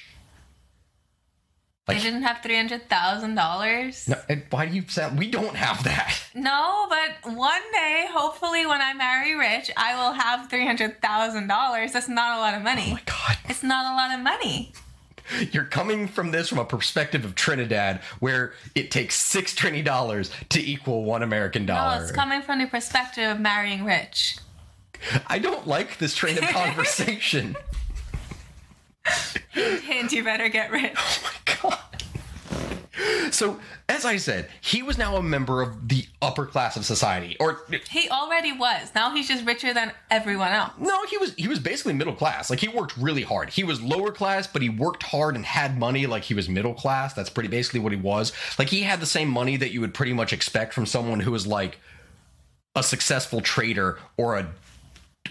Like, 1.88 1.96
they 1.96 2.02
didn't 2.04 2.22
have 2.22 2.42
three 2.42 2.56
hundred 2.56 2.88
thousand 2.88 3.34
dollars. 3.34 4.08
No, 4.08 4.16
why 4.50 4.66
do 4.66 4.74
you 4.74 4.84
sound? 4.86 5.18
We 5.18 5.28
don't 5.28 5.56
have 5.56 5.82
that. 5.84 6.16
No, 6.32 6.86
but 6.88 7.34
one 7.34 7.60
day, 7.72 8.06
hopefully, 8.10 8.66
when 8.66 8.80
I 8.80 8.94
marry 8.94 9.34
rich, 9.36 9.70
I 9.76 9.94
will 9.96 10.12
have 10.12 10.48
three 10.48 10.64
hundred 10.64 11.02
thousand 11.02 11.48
dollars. 11.48 11.92
That's 11.92 12.08
not 12.08 12.38
a 12.38 12.40
lot 12.40 12.54
of 12.54 12.62
money. 12.62 12.84
Oh 12.88 12.92
my 12.92 13.02
god, 13.04 13.36
it's 13.48 13.64
not 13.64 13.84
a 13.92 13.96
lot 13.96 14.16
of 14.16 14.22
money. 14.22 14.72
You're 15.50 15.64
coming 15.64 16.08
from 16.08 16.30
this 16.30 16.48
from 16.48 16.58
a 16.58 16.64
perspective 16.64 17.24
of 17.24 17.34
Trinidad, 17.34 18.00
where 18.20 18.52
it 18.76 18.90
takes 18.92 19.16
six 19.16 19.52
Trinity 19.54 19.82
dollars 19.82 20.30
to 20.50 20.60
equal 20.60 21.02
one 21.04 21.22
American 21.24 21.66
dollar. 21.66 21.96
No, 21.96 22.02
it's 22.02 22.12
coming 22.12 22.42
from 22.42 22.60
the 22.60 22.66
perspective 22.66 23.28
of 23.28 23.40
marrying 23.40 23.84
rich. 23.84 24.38
I 25.26 25.40
don't 25.40 25.66
like 25.66 25.98
this 25.98 26.14
train 26.14 26.38
of 26.38 26.44
conversation. 26.50 27.56
hint, 29.50 30.12
you 30.12 30.24
better 30.24 30.48
get 30.48 30.70
rich. 30.70 30.94
Oh 30.96 31.20
my 31.24 31.54
god. 31.60 31.78
So, 33.30 33.58
as 33.88 34.04
I 34.04 34.16
said, 34.18 34.48
he 34.60 34.82
was 34.82 34.98
now 34.98 35.16
a 35.16 35.22
member 35.22 35.62
of 35.62 35.88
the 35.88 36.04
upper 36.20 36.46
class 36.46 36.76
of 36.76 36.84
society, 36.84 37.36
or 37.40 37.62
he 37.88 38.08
already 38.10 38.52
was. 38.52 38.94
Now 38.94 39.14
he's 39.14 39.26
just 39.26 39.44
richer 39.44 39.72
than 39.72 39.92
everyone 40.10 40.52
else. 40.52 40.72
No, 40.78 41.04
he 41.06 41.16
was 41.16 41.34
he 41.34 41.48
was 41.48 41.58
basically 41.58 41.94
middle 41.94 42.14
class. 42.14 42.50
Like 42.50 42.60
he 42.60 42.68
worked 42.68 42.96
really 42.96 43.22
hard. 43.22 43.50
He 43.50 43.64
was 43.64 43.80
lower 43.80 44.12
class, 44.12 44.46
but 44.46 44.62
he 44.62 44.68
worked 44.68 45.02
hard 45.02 45.34
and 45.34 45.44
had 45.44 45.78
money. 45.78 46.06
Like 46.06 46.24
he 46.24 46.34
was 46.34 46.48
middle 46.48 46.74
class. 46.74 47.14
That's 47.14 47.30
pretty 47.30 47.48
basically 47.48 47.80
what 47.80 47.92
he 47.92 47.98
was. 47.98 48.32
Like 48.58 48.68
he 48.68 48.82
had 48.82 49.00
the 49.00 49.06
same 49.06 49.28
money 49.28 49.56
that 49.56 49.72
you 49.72 49.80
would 49.80 49.94
pretty 49.94 50.12
much 50.12 50.32
expect 50.32 50.74
from 50.74 50.86
someone 50.86 51.20
who 51.20 51.32
was 51.32 51.46
like 51.46 51.78
a 52.74 52.82
successful 52.82 53.40
trader 53.40 53.98
or 54.16 54.36
a 54.36 54.52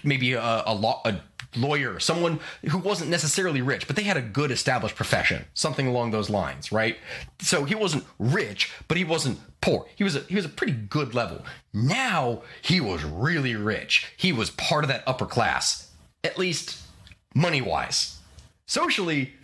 maybe 0.04 0.32
a 0.32 0.62
a, 0.66 0.74
law, 0.74 1.00
a 1.04 1.20
lawyer, 1.56 2.00
someone 2.00 2.40
who 2.70 2.78
wasn't 2.78 3.10
necessarily 3.10 3.62
rich, 3.62 3.86
but 3.86 3.96
they 3.96 4.02
had 4.02 4.16
a 4.16 4.22
good 4.22 4.50
established 4.50 4.96
profession, 4.96 5.44
something 5.54 5.86
along 5.86 6.10
those 6.10 6.30
lines, 6.30 6.72
right? 6.72 6.96
So 7.40 7.64
he 7.64 7.74
wasn't 7.74 8.04
rich, 8.18 8.72
but 8.88 8.96
he 8.96 9.04
wasn't 9.04 9.38
poor. 9.60 9.86
He 9.94 10.04
was 10.04 10.16
a, 10.16 10.20
he 10.20 10.34
was 10.34 10.44
a 10.44 10.50
pretty 10.50 10.72
good 10.72 11.14
level. 11.14 11.44
Now 11.72 12.42
he 12.62 12.80
was 12.80 13.04
really 13.04 13.54
rich. 13.54 14.12
He 14.16 14.32
was 14.32 14.50
part 14.50 14.84
of 14.84 14.88
that 14.88 15.04
upper 15.06 15.26
class, 15.26 15.90
at 16.24 16.38
least 16.38 16.80
money 17.34 17.60
wise. 17.60 18.18
Socially, 18.66 19.34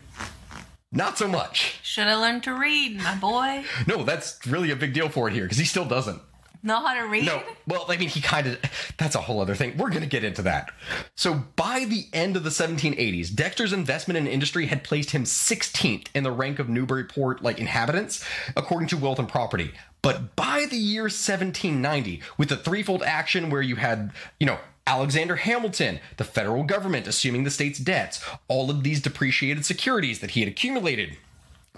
not 0.91 1.19
so 1.19 1.29
much. 1.29 1.79
Should 1.83 2.07
have 2.07 2.21
learned 2.21 2.45
to 2.45 2.55
read, 2.55 2.99
my 3.03 3.15
boy. 3.17 3.65
no, 3.87 4.05
that's 4.05 4.39
really 4.47 4.71
a 4.71 4.77
big 4.77 4.95
deal 4.95 5.09
for 5.09 5.29
it 5.29 5.35
here 5.35 5.45
because 5.45 5.59
he 5.59 5.65
still 5.65 5.85
doesn't 5.85 6.21
know 6.63 6.85
how 6.85 6.95
to 6.95 7.09
read? 7.09 7.25
No. 7.25 7.43
Well, 7.67 7.87
I 7.89 7.97
mean, 7.97 8.09
he 8.09 8.21
kind 8.21 8.47
of, 8.47 8.59
that's 8.97 9.15
a 9.15 9.21
whole 9.21 9.41
other 9.41 9.55
thing. 9.55 9.77
We're 9.77 9.91
going 9.91 10.03
to 10.03 10.09
get 10.09 10.25
into 10.25 10.43
that. 10.43 10.71
So, 11.15 11.45
by 11.57 11.85
the 11.89 12.07
end 12.13 12.37
of 12.37 12.45
the 12.45 12.51
1780s, 12.51 13.35
Dexter's 13.35 13.73
investment 13.73 14.19
in 14.19 14.27
industry 14.27 14.67
had 14.67 14.85
placed 14.85 15.11
him 15.11 15.25
16th 15.25 16.07
in 16.15 16.25
the 16.25 16.33
rank 16.33 16.59
of 16.59 16.69
Newburyport 16.69 17.43
like 17.43 17.59
inhabitants, 17.59 18.25
according 18.57 18.89
to 18.89 18.97
wealth 18.97 19.19
and 19.19 19.29
property. 19.29 19.73
But 20.03 20.37
by 20.37 20.67
the 20.71 20.77
year 20.77 21.03
1790, 21.03 22.23
with 22.37 22.49
the 22.49 22.57
threefold 22.57 23.03
action 23.03 23.51
where 23.51 23.63
you 23.63 23.77
had, 23.77 24.13
you 24.39 24.47
know, 24.47 24.59
Alexander 24.87 25.37
Hamilton, 25.37 26.01
the 26.17 26.25
federal 26.25 26.65
government 26.65 27.07
assuming 27.07 27.45
the 27.45 27.51
state's 27.51 27.79
debts, 27.79 28.25
all 28.49 28.71
of 28.71 28.85
these 28.85 29.03
depreciated 29.03 29.67
securities 29.67 30.21
that 30.21 30.31
he 30.31 30.41
had 30.41 30.49
accumulated, 30.49 31.19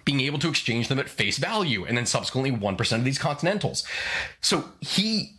being 0.05 0.21
able 0.21 0.39
to 0.39 0.49
exchange 0.49 0.89
them 0.89 0.99
at 0.99 1.09
face 1.09 1.39
value, 1.39 1.85
and 1.85 1.97
then 1.97 2.07
subsequently 2.07 2.51
1% 2.51 2.93
of 2.97 3.05
these 3.05 3.19
continentals. 3.19 3.85
So 4.41 4.65
he 4.81 5.33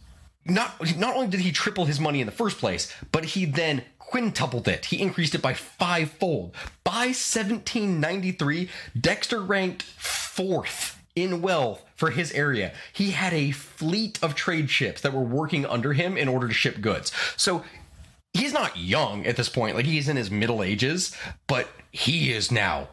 not 0.46 0.98
not 0.98 1.16
only 1.16 1.28
did 1.28 1.42
he 1.42 1.52
triple 1.52 1.86
his 1.86 2.00
money 2.00 2.20
in 2.20 2.26
the 2.26 2.32
first 2.32 2.58
place, 2.58 2.94
but 3.12 3.26
he 3.26 3.46
then 3.46 3.84
quintupled 4.00 4.68
it. 4.68 4.86
He 4.86 5.02
increased 5.02 5.36
it 5.36 5.42
by 5.42 5.54
fivefold. 5.54 6.54
By 6.84 7.08
1793, 7.08 8.70
Dexter 9.00 9.40
ranked 9.40 9.84
fourth 9.84 11.02
in 11.16 11.42
wealth 11.42 11.84
for 11.96 12.12
his 12.12 12.32
area. 12.32 12.74
He 12.92 13.12
had 13.12 13.34
a 13.34 13.52
fleet 13.52 14.22
of 14.24 14.36
trade 14.36 14.70
ships 14.70 15.02
that 15.02 15.14
were 15.14 15.22
working 15.22 15.66
under 15.66 15.94
him 15.94 16.18
in 16.18 16.28
order 16.28 16.48
to 16.48 16.54
ship 16.54 16.82
goods. 16.82 17.12
So 17.38 17.64
he's 18.34 18.54
not 18.54 18.78
young 18.78 19.26
at 19.26 19.38
this 19.38 19.50
point, 19.50 19.76
like 19.76 19.86
he's 19.86 20.10
in 20.10 20.18
his 20.18 20.32
middle 20.32 20.64
ages, 20.64 21.16
but 21.48 21.70
he 21.92 22.32
is 22.32 22.52
now 22.52 22.90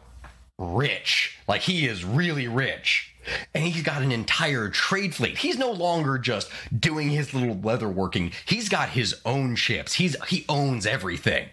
rich. 0.59 1.39
Like 1.47 1.61
he 1.61 1.87
is 1.87 2.05
really 2.05 2.47
rich. 2.47 3.15
And 3.53 3.63
he's 3.63 3.83
got 3.83 4.01
an 4.01 4.11
entire 4.11 4.69
trade 4.69 5.15
fleet. 5.15 5.39
He's 5.39 5.57
no 5.57 5.71
longer 5.71 6.17
just 6.17 6.49
doing 6.77 7.09
his 7.09 7.33
little 7.33 7.59
leather 7.59 7.89
working. 7.89 8.31
He's 8.45 8.69
got 8.69 8.89
his 8.89 9.15
own 9.25 9.55
ships. 9.55 9.95
He's 9.95 10.15
he 10.27 10.45
owns 10.47 10.85
everything. 10.85 11.49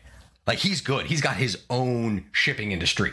Like 0.47 0.59
he's 0.59 0.81
good. 0.81 1.07
He's 1.07 1.21
got 1.21 1.37
his 1.37 1.59
own 1.71 2.27
shipping 2.33 2.73
industry. 2.73 3.13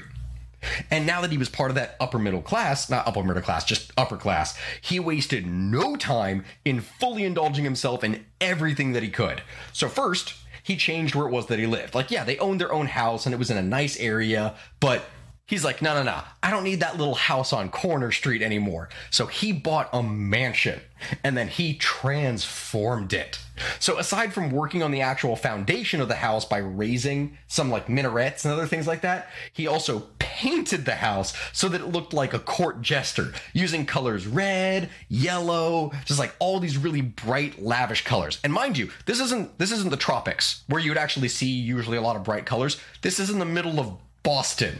And 0.89 1.05
now 1.05 1.21
that 1.21 1.31
he 1.31 1.37
was 1.37 1.49
part 1.49 1.71
of 1.71 1.75
that 1.75 1.95
upper 1.99 2.17
middle 2.17 2.41
class, 2.41 2.89
not 2.89 3.07
upper 3.07 3.23
middle 3.23 3.41
class, 3.41 3.65
just 3.65 3.91
upper 3.97 4.15
class, 4.17 4.57
he 4.81 4.99
wasted 4.99 5.45
no 5.45 5.95
time 5.97 6.45
in 6.63 6.79
fully 6.79 7.25
indulging 7.25 7.65
himself 7.65 8.03
in 8.03 8.25
everything 8.39 8.93
that 8.93 9.03
he 9.03 9.09
could. 9.09 9.41
So, 9.73 9.89
first, 9.89 10.35
he 10.61 10.77
changed 10.77 11.15
where 11.15 11.27
it 11.27 11.31
was 11.31 11.47
that 11.47 11.59
he 11.59 11.67
lived. 11.67 11.95
Like, 11.95 12.09
yeah, 12.11 12.23
they 12.23 12.37
owned 12.37 12.61
their 12.61 12.71
own 12.71 12.87
house 12.87 13.25
and 13.25 13.35
it 13.35 13.37
was 13.37 13.51
in 13.51 13.57
a 13.57 13.63
nice 13.63 13.99
area, 13.99 14.55
but 14.79 15.03
He's 15.45 15.65
like, 15.65 15.81
no, 15.81 15.93
no, 15.93 16.03
no. 16.03 16.21
I 16.41 16.51
don't 16.51 16.63
need 16.63 16.79
that 16.79 16.97
little 16.97 17.15
house 17.15 17.51
on 17.51 17.69
Corner 17.69 18.13
Street 18.13 18.41
anymore. 18.41 18.87
So 19.11 19.25
he 19.25 19.51
bought 19.51 19.89
a 19.91 20.01
mansion 20.01 20.79
and 21.21 21.35
then 21.35 21.49
he 21.49 21.75
transformed 21.75 23.11
it. 23.11 23.39
So 23.77 23.99
aside 23.99 24.33
from 24.33 24.51
working 24.51 24.81
on 24.81 24.91
the 24.91 25.01
actual 25.01 25.35
foundation 25.35 25.99
of 25.99 26.07
the 26.07 26.15
house 26.15 26.45
by 26.45 26.59
raising 26.59 27.37
some 27.47 27.69
like 27.69 27.89
minarets 27.89 28.45
and 28.45 28.53
other 28.53 28.65
things 28.67 28.87
like 28.87 29.01
that, 29.01 29.27
he 29.51 29.67
also 29.67 30.07
painted 30.17 30.85
the 30.85 30.95
house 30.95 31.33
so 31.51 31.67
that 31.67 31.81
it 31.81 31.87
looked 31.87 32.13
like 32.13 32.33
a 32.33 32.39
court 32.39 32.81
jester 32.81 33.33
using 33.51 33.85
colors 33.85 34.25
red, 34.25 34.89
yellow, 35.09 35.91
just 36.05 36.19
like 36.19 36.33
all 36.39 36.61
these 36.61 36.77
really 36.77 37.01
bright 37.01 37.61
lavish 37.61 38.05
colors. 38.05 38.39
And 38.45 38.53
mind 38.53 38.77
you, 38.77 38.91
this 39.05 39.19
isn't 39.19 39.59
this 39.59 39.73
isn't 39.73 39.91
the 39.91 39.97
tropics 39.97 40.63
where 40.69 40.81
you 40.81 40.89
would 40.89 40.97
actually 40.97 41.27
see 41.27 41.47
usually 41.49 41.97
a 41.97 42.01
lot 42.01 42.15
of 42.15 42.23
bright 42.23 42.45
colors. 42.45 42.79
This 43.01 43.19
is 43.19 43.29
in 43.29 43.39
the 43.39 43.45
middle 43.45 43.77
of 43.77 43.97
Boston 44.23 44.79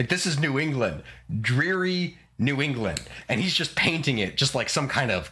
like 0.00 0.08
this 0.08 0.24
is 0.24 0.40
New 0.40 0.58
England, 0.58 1.02
dreary 1.42 2.16
New 2.38 2.62
England, 2.62 3.02
and 3.28 3.38
he's 3.38 3.52
just 3.52 3.76
painting 3.76 4.16
it 4.16 4.34
just 4.34 4.54
like 4.54 4.70
some 4.70 4.88
kind 4.88 5.10
of 5.10 5.30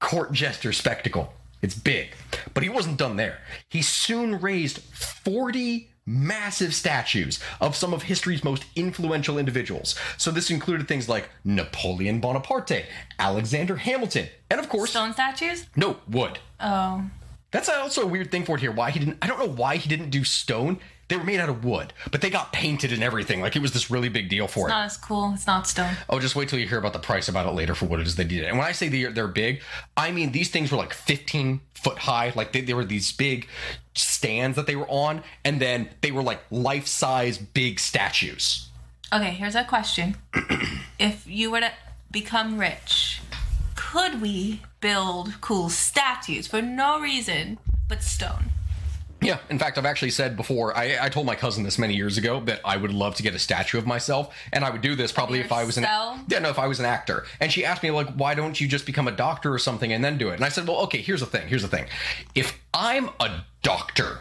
court 0.00 0.32
jester 0.32 0.72
spectacle. 0.72 1.32
It's 1.62 1.76
big. 1.76 2.08
But 2.52 2.64
he 2.64 2.68
wasn't 2.68 2.96
done 2.96 3.14
there. 3.14 3.38
He 3.68 3.80
soon 3.80 4.40
raised 4.40 4.78
40 4.78 5.88
massive 6.04 6.74
statues 6.74 7.38
of 7.60 7.76
some 7.76 7.94
of 7.94 8.02
history's 8.02 8.42
most 8.42 8.64
influential 8.74 9.38
individuals. 9.38 9.94
So 10.18 10.32
this 10.32 10.50
included 10.50 10.88
things 10.88 11.08
like 11.08 11.28
Napoleon 11.44 12.18
Bonaparte, 12.18 12.86
Alexander 13.20 13.76
Hamilton, 13.76 14.26
and 14.50 14.58
of 14.58 14.68
course 14.68 14.90
stone 14.90 15.12
statues? 15.12 15.66
No, 15.76 15.98
wood. 16.08 16.40
Oh. 16.58 17.08
That's 17.52 17.68
also 17.68 18.02
a 18.02 18.06
weird 18.06 18.32
thing 18.32 18.44
for 18.44 18.56
it 18.56 18.62
here. 18.62 18.72
Why 18.72 18.90
he 18.90 18.98
didn't 18.98 19.18
I 19.22 19.28
don't 19.28 19.38
know 19.38 19.54
why 19.54 19.76
he 19.76 19.88
didn't 19.88 20.10
do 20.10 20.24
stone. 20.24 20.80
They 21.12 21.18
were 21.18 21.24
made 21.24 21.40
out 21.40 21.50
of 21.50 21.62
wood, 21.62 21.92
but 22.10 22.22
they 22.22 22.30
got 22.30 22.54
painted 22.54 22.90
and 22.90 23.02
everything. 23.02 23.42
Like 23.42 23.54
it 23.54 23.60
was 23.60 23.72
this 23.72 23.90
really 23.90 24.08
big 24.08 24.30
deal 24.30 24.48
for 24.48 24.66
it's 24.66 24.72
it. 24.72 24.76
Not 24.78 24.84
as 24.86 24.96
cool. 24.96 25.32
It's 25.34 25.46
not 25.46 25.68
stone. 25.68 25.94
Oh, 26.08 26.18
just 26.18 26.34
wait 26.34 26.48
till 26.48 26.58
you 26.58 26.66
hear 26.66 26.78
about 26.78 26.94
the 26.94 26.98
price 27.00 27.28
about 27.28 27.44
it 27.44 27.50
later 27.50 27.74
for 27.74 27.84
what 27.84 28.00
it 28.00 28.06
is 28.06 28.16
they 28.16 28.24
did. 28.24 28.44
And 28.44 28.56
when 28.56 28.66
I 28.66 28.72
say 28.72 28.88
they're, 28.88 29.12
they're 29.12 29.28
big, 29.28 29.60
I 29.94 30.10
mean 30.10 30.32
these 30.32 30.48
things 30.48 30.72
were 30.72 30.78
like 30.78 30.94
15 30.94 31.60
foot 31.74 31.98
high. 31.98 32.32
Like 32.34 32.52
they, 32.52 32.62
they 32.62 32.72
were 32.72 32.86
these 32.86 33.12
big 33.12 33.46
stands 33.94 34.56
that 34.56 34.66
they 34.66 34.74
were 34.74 34.88
on, 34.88 35.22
and 35.44 35.60
then 35.60 35.90
they 36.00 36.12
were 36.12 36.22
like 36.22 36.40
life 36.50 36.86
size 36.86 37.36
big 37.36 37.78
statues. 37.78 38.70
Okay, 39.12 39.32
here's 39.32 39.54
a 39.54 39.64
question: 39.64 40.16
If 40.98 41.26
you 41.26 41.50
were 41.50 41.60
to 41.60 41.72
become 42.10 42.56
rich, 42.56 43.20
could 43.74 44.22
we 44.22 44.62
build 44.80 45.42
cool 45.42 45.68
statues 45.68 46.46
for 46.46 46.62
no 46.62 46.98
reason 46.98 47.58
but 47.86 48.02
stone? 48.02 48.44
Yeah, 49.22 49.38
in 49.50 49.58
fact, 49.58 49.78
I've 49.78 49.86
actually 49.86 50.10
said 50.10 50.36
before. 50.36 50.76
I, 50.76 50.98
I 51.00 51.08
told 51.08 51.26
my 51.26 51.34
cousin 51.34 51.62
this 51.64 51.78
many 51.78 51.94
years 51.94 52.18
ago 52.18 52.40
that 52.46 52.60
I 52.64 52.76
would 52.76 52.92
love 52.92 53.14
to 53.16 53.22
get 53.22 53.34
a 53.34 53.38
statue 53.38 53.78
of 53.78 53.86
myself, 53.86 54.34
and 54.52 54.64
I 54.64 54.70
would 54.70 54.80
do 54.80 54.94
this 54.94 55.12
probably 55.12 55.40
if 55.40 55.52
I 55.52 55.64
was 55.64 55.76
an 55.78 55.84
yeah 55.84 56.38
no 56.40 56.48
if 56.50 56.58
I 56.58 56.66
was 56.66 56.80
an 56.80 56.86
actor. 56.86 57.24
And 57.40 57.52
she 57.52 57.64
asked 57.64 57.82
me 57.82 57.90
like, 57.90 58.08
why 58.14 58.34
don't 58.34 58.60
you 58.60 58.68
just 58.68 58.84
become 58.86 59.08
a 59.08 59.12
doctor 59.12 59.52
or 59.52 59.58
something 59.58 59.92
and 59.92 60.04
then 60.04 60.18
do 60.18 60.30
it? 60.30 60.34
And 60.34 60.44
I 60.44 60.48
said, 60.48 60.66
well, 60.66 60.78
okay, 60.82 60.98
here's 60.98 61.20
the 61.20 61.26
thing. 61.26 61.46
Here's 61.48 61.62
the 61.62 61.68
thing. 61.68 61.86
If 62.34 62.58
I'm 62.74 63.10
a 63.20 63.44
doctor 63.62 64.20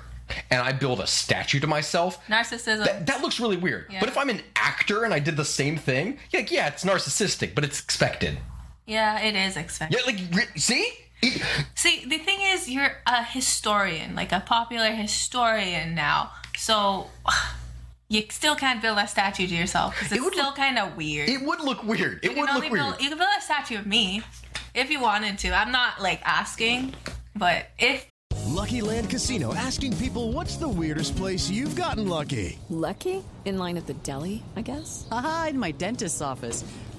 and 0.49 0.61
I 0.61 0.71
build 0.71 0.99
a 1.01 1.07
statue 1.07 1.59
to 1.59 1.67
myself, 1.67 2.25
Narcissism. 2.27 2.85
that, 2.85 3.05
that 3.07 3.21
looks 3.21 3.39
really 3.39 3.57
weird. 3.57 3.87
Yeah. 3.91 3.99
But 3.99 4.09
if 4.09 4.17
I'm 4.17 4.29
an 4.29 4.41
actor 4.55 5.03
and 5.03 5.13
I 5.13 5.19
did 5.19 5.35
the 5.35 5.43
same 5.45 5.75
thing, 5.77 6.19
yeah, 6.31 6.45
yeah, 6.49 6.67
it's 6.67 6.85
narcissistic, 6.85 7.53
but 7.55 7.63
it's 7.65 7.79
expected. 7.81 8.37
yeah, 8.85 9.19
it 9.19 9.35
is 9.35 9.57
expected. 9.57 9.99
Yeah, 9.99 10.05
like 10.05 10.21
re- 10.33 10.59
see. 10.59 10.87
It- 11.21 11.41
See, 11.75 12.03
the 12.05 12.17
thing 12.17 12.39
is, 12.41 12.69
you're 12.69 12.91
a 13.05 13.23
historian, 13.23 14.15
like 14.15 14.31
a 14.31 14.39
popular 14.39 14.91
historian 14.91 15.95
now. 15.95 16.31
So 16.57 17.07
you 18.09 18.23
still 18.29 18.55
can't 18.55 18.81
build 18.81 18.97
a 18.97 19.07
statue 19.07 19.47
to 19.47 19.55
yourself 19.55 19.93
because 19.95 20.11
it's 20.11 20.21
would 20.23 20.33
still 20.33 20.47
look- 20.47 20.55
kind 20.55 20.77
of 20.79 20.97
weird. 20.97 21.29
it 21.29 21.41
would 21.41 21.61
look 21.61 21.83
weird. 21.83 22.19
It 22.23 22.31
you 22.35 22.41
would 22.41 22.49
only 22.49 22.69
look 22.69 22.71
weird. 22.71 22.85
build. 22.85 23.01
You 23.01 23.09
can 23.09 23.17
build 23.17 23.29
a 23.37 23.41
statue 23.41 23.77
of 23.77 23.85
me 23.85 24.21
if 24.73 24.89
you 24.89 24.99
wanted 25.01 25.37
to. 25.39 25.51
I'm 25.53 25.71
not 25.71 26.01
like 26.01 26.21
asking, 26.25 26.93
but 27.35 27.67
if 27.79 28.07
Lucky 28.47 28.81
Land 28.81 29.09
Casino 29.09 29.53
asking 29.53 29.95
people 29.97 30.31
what's 30.33 30.57
the 30.57 30.67
weirdest 30.67 31.15
place 31.15 31.49
you've 31.49 31.75
gotten 31.75 32.07
lucky? 32.09 32.59
Lucky? 32.69 33.23
In 33.45 33.57
line 33.57 33.77
at 33.77 33.87
the 33.87 33.93
deli, 33.95 34.43
I 34.55 34.61
guess? 34.61 35.07
Haha, 35.09 35.47
in 35.47 35.57
my 35.57 35.71
dentist's 35.71 36.21
office. 36.21 36.63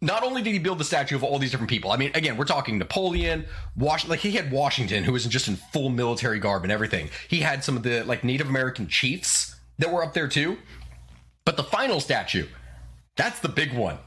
not 0.00 0.22
only 0.22 0.42
did 0.42 0.52
he 0.52 0.58
build 0.58 0.78
the 0.78 0.84
statue 0.84 1.16
of 1.16 1.24
all 1.24 1.38
these 1.38 1.50
different 1.50 1.70
people, 1.70 1.90
I 1.90 1.96
mean, 1.96 2.12
again, 2.14 2.36
we're 2.36 2.44
talking 2.44 2.78
Napoleon, 2.78 3.46
Wash, 3.76 4.06
like 4.06 4.20
he 4.20 4.32
had 4.32 4.52
Washington, 4.52 5.04
who 5.04 5.12
was 5.12 5.26
just 5.26 5.48
in 5.48 5.56
full 5.56 5.88
military 5.90 6.38
garb 6.38 6.62
and 6.62 6.70
everything. 6.70 7.10
He 7.28 7.40
had 7.40 7.64
some 7.64 7.76
of 7.76 7.82
the 7.82 8.04
like 8.04 8.22
Native 8.22 8.48
American 8.48 8.86
chiefs 8.86 9.56
that 9.78 9.92
were 9.92 10.04
up 10.04 10.14
there 10.14 10.28
too. 10.28 10.58
But 11.44 11.56
the 11.56 11.64
final 11.64 12.00
statue, 12.00 12.46
that's 13.16 13.40
the 13.40 13.48
big 13.48 13.72
one. 13.72 13.98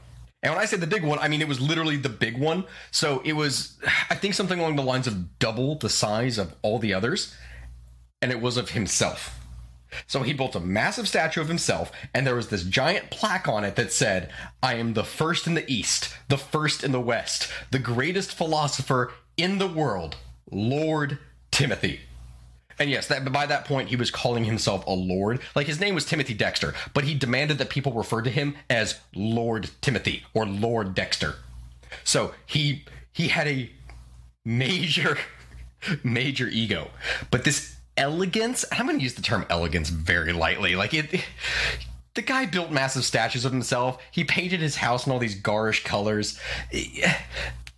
And 0.42 0.52
when 0.52 0.62
I 0.62 0.64
say 0.64 0.76
the 0.76 0.86
big 0.86 1.04
one, 1.04 1.18
I 1.18 1.28
mean 1.28 1.40
it 1.42 1.48
was 1.48 1.60
literally 1.60 1.96
the 1.96 2.08
big 2.08 2.38
one. 2.38 2.64
So 2.90 3.20
it 3.24 3.34
was, 3.34 3.78
I 4.08 4.14
think, 4.14 4.34
something 4.34 4.58
along 4.58 4.76
the 4.76 4.82
lines 4.82 5.06
of 5.06 5.38
double 5.38 5.74
the 5.76 5.90
size 5.90 6.38
of 6.38 6.54
all 6.62 6.78
the 6.78 6.94
others, 6.94 7.34
and 8.22 8.32
it 8.32 8.40
was 8.40 8.56
of 8.56 8.70
himself. 8.70 9.38
So 10.06 10.22
he 10.22 10.32
built 10.32 10.54
a 10.54 10.60
massive 10.60 11.08
statue 11.08 11.40
of 11.40 11.48
himself, 11.48 11.92
and 12.14 12.26
there 12.26 12.34
was 12.34 12.48
this 12.48 12.64
giant 12.64 13.10
plaque 13.10 13.48
on 13.48 13.64
it 13.64 13.76
that 13.76 13.92
said, 13.92 14.30
I 14.62 14.74
am 14.74 14.94
the 14.94 15.04
first 15.04 15.46
in 15.46 15.54
the 15.54 15.70
East, 15.70 16.14
the 16.28 16.38
first 16.38 16.82
in 16.84 16.92
the 16.92 17.00
West, 17.00 17.48
the 17.70 17.78
greatest 17.78 18.34
philosopher 18.34 19.12
in 19.36 19.58
the 19.58 19.68
world, 19.68 20.16
Lord 20.50 21.18
Timothy. 21.50 22.00
And 22.78 22.90
yes, 22.90 23.06
that 23.08 23.30
by 23.32 23.46
that 23.46 23.64
point 23.64 23.90
he 23.90 23.96
was 23.96 24.10
calling 24.10 24.44
himself 24.44 24.86
a 24.86 24.92
lord. 24.92 25.40
Like 25.54 25.66
his 25.66 25.80
name 25.80 25.94
was 25.94 26.04
Timothy 26.04 26.34
Dexter, 26.34 26.74
but 26.94 27.04
he 27.04 27.14
demanded 27.14 27.58
that 27.58 27.70
people 27.70 27.92
refer 27.92 28.22
to 28.22 28.30
him 28.30 28.56
as 28.68 28.98
Lord 29.14 29.70
Timothy 29.80 30.24
or 30.34 30.46
Lord 30.46 30.94
Dexter. 30.94 31.36
So 32.02 32.34
he 32.46 32.84
he 33.12 33.28
had 33.28 33.46
a 33.46 33.70
major 34.44 35.18
major 36.02 36.48
ego. 36.48 36.90
But 37.30 37.44
this 37.44 37.76
elegance, 37.96 38.64
I'm 38.72 38.86
going 38.86 38.98
to 38.98 39.02
use 39.02 39.14
the 39.14 39.22
term 39.22 39.46
elegance 39.50 39.88
very 39.88 40.32
lightly. 40.32 40.74
Like 40.76 40.94
it 40.94 41.24
the 42.14 42.22
guy 42.22 42.46
built 42.46 42.70
massive 42.70 43.04
statues 43.04 43.44
of 43.44 43.52
himself. 43.52 44.02
He 44.10 44.24
painted 44.24 44.60
his 44.60 44.76
house 44.76 45.06
in 45.06 45.12
all 45.12 45.18
these 45.18 45.34
garish 45.34 45.82
colors. 45.84 46.38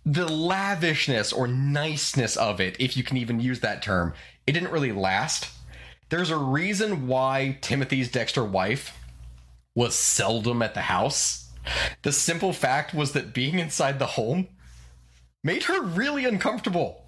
The 0.05 0.27
lavishness 0.27 1.31
or 1.31 1.47
niceness 1.47 2.35
of 2.35 2.59
it, 2.59 2.75
if 2.79 2.97
you 2.97 3.03
can 3.03 3.17
even 3.17 3.39
use 3.39 3.61
that 3.61 3.81
term, 3.81 4.13
it 4.45 4.51
didn't 4.51 4.71
really 4.71 4.91
last. 4.91 5.49
There's 6.09 6.29
a 6.29 6.37
reason 6.37 7.07
why 7.07 7.57
Timothy's 7.61 8.11
Dexter 8.11 8.43
wife 8.43 8.95
was 9.73 9.95
seldom 9.95 10.61
at 10.61 10.73
the 10.73 10.81
house. 10.81 11.51
The 12.03 12.11
simple 12.11 12.53
fact 12.53 12.93
was 12.93 13.13
that 13.13 13.33
being 13.33 13.57
inside 13.57 13.97
the 13.97 14.05
home 14.05 14.47
made 15.43 15.63
her 15.63 15.81
really 15.81 16.25
uncomfortable. 16.25 17.04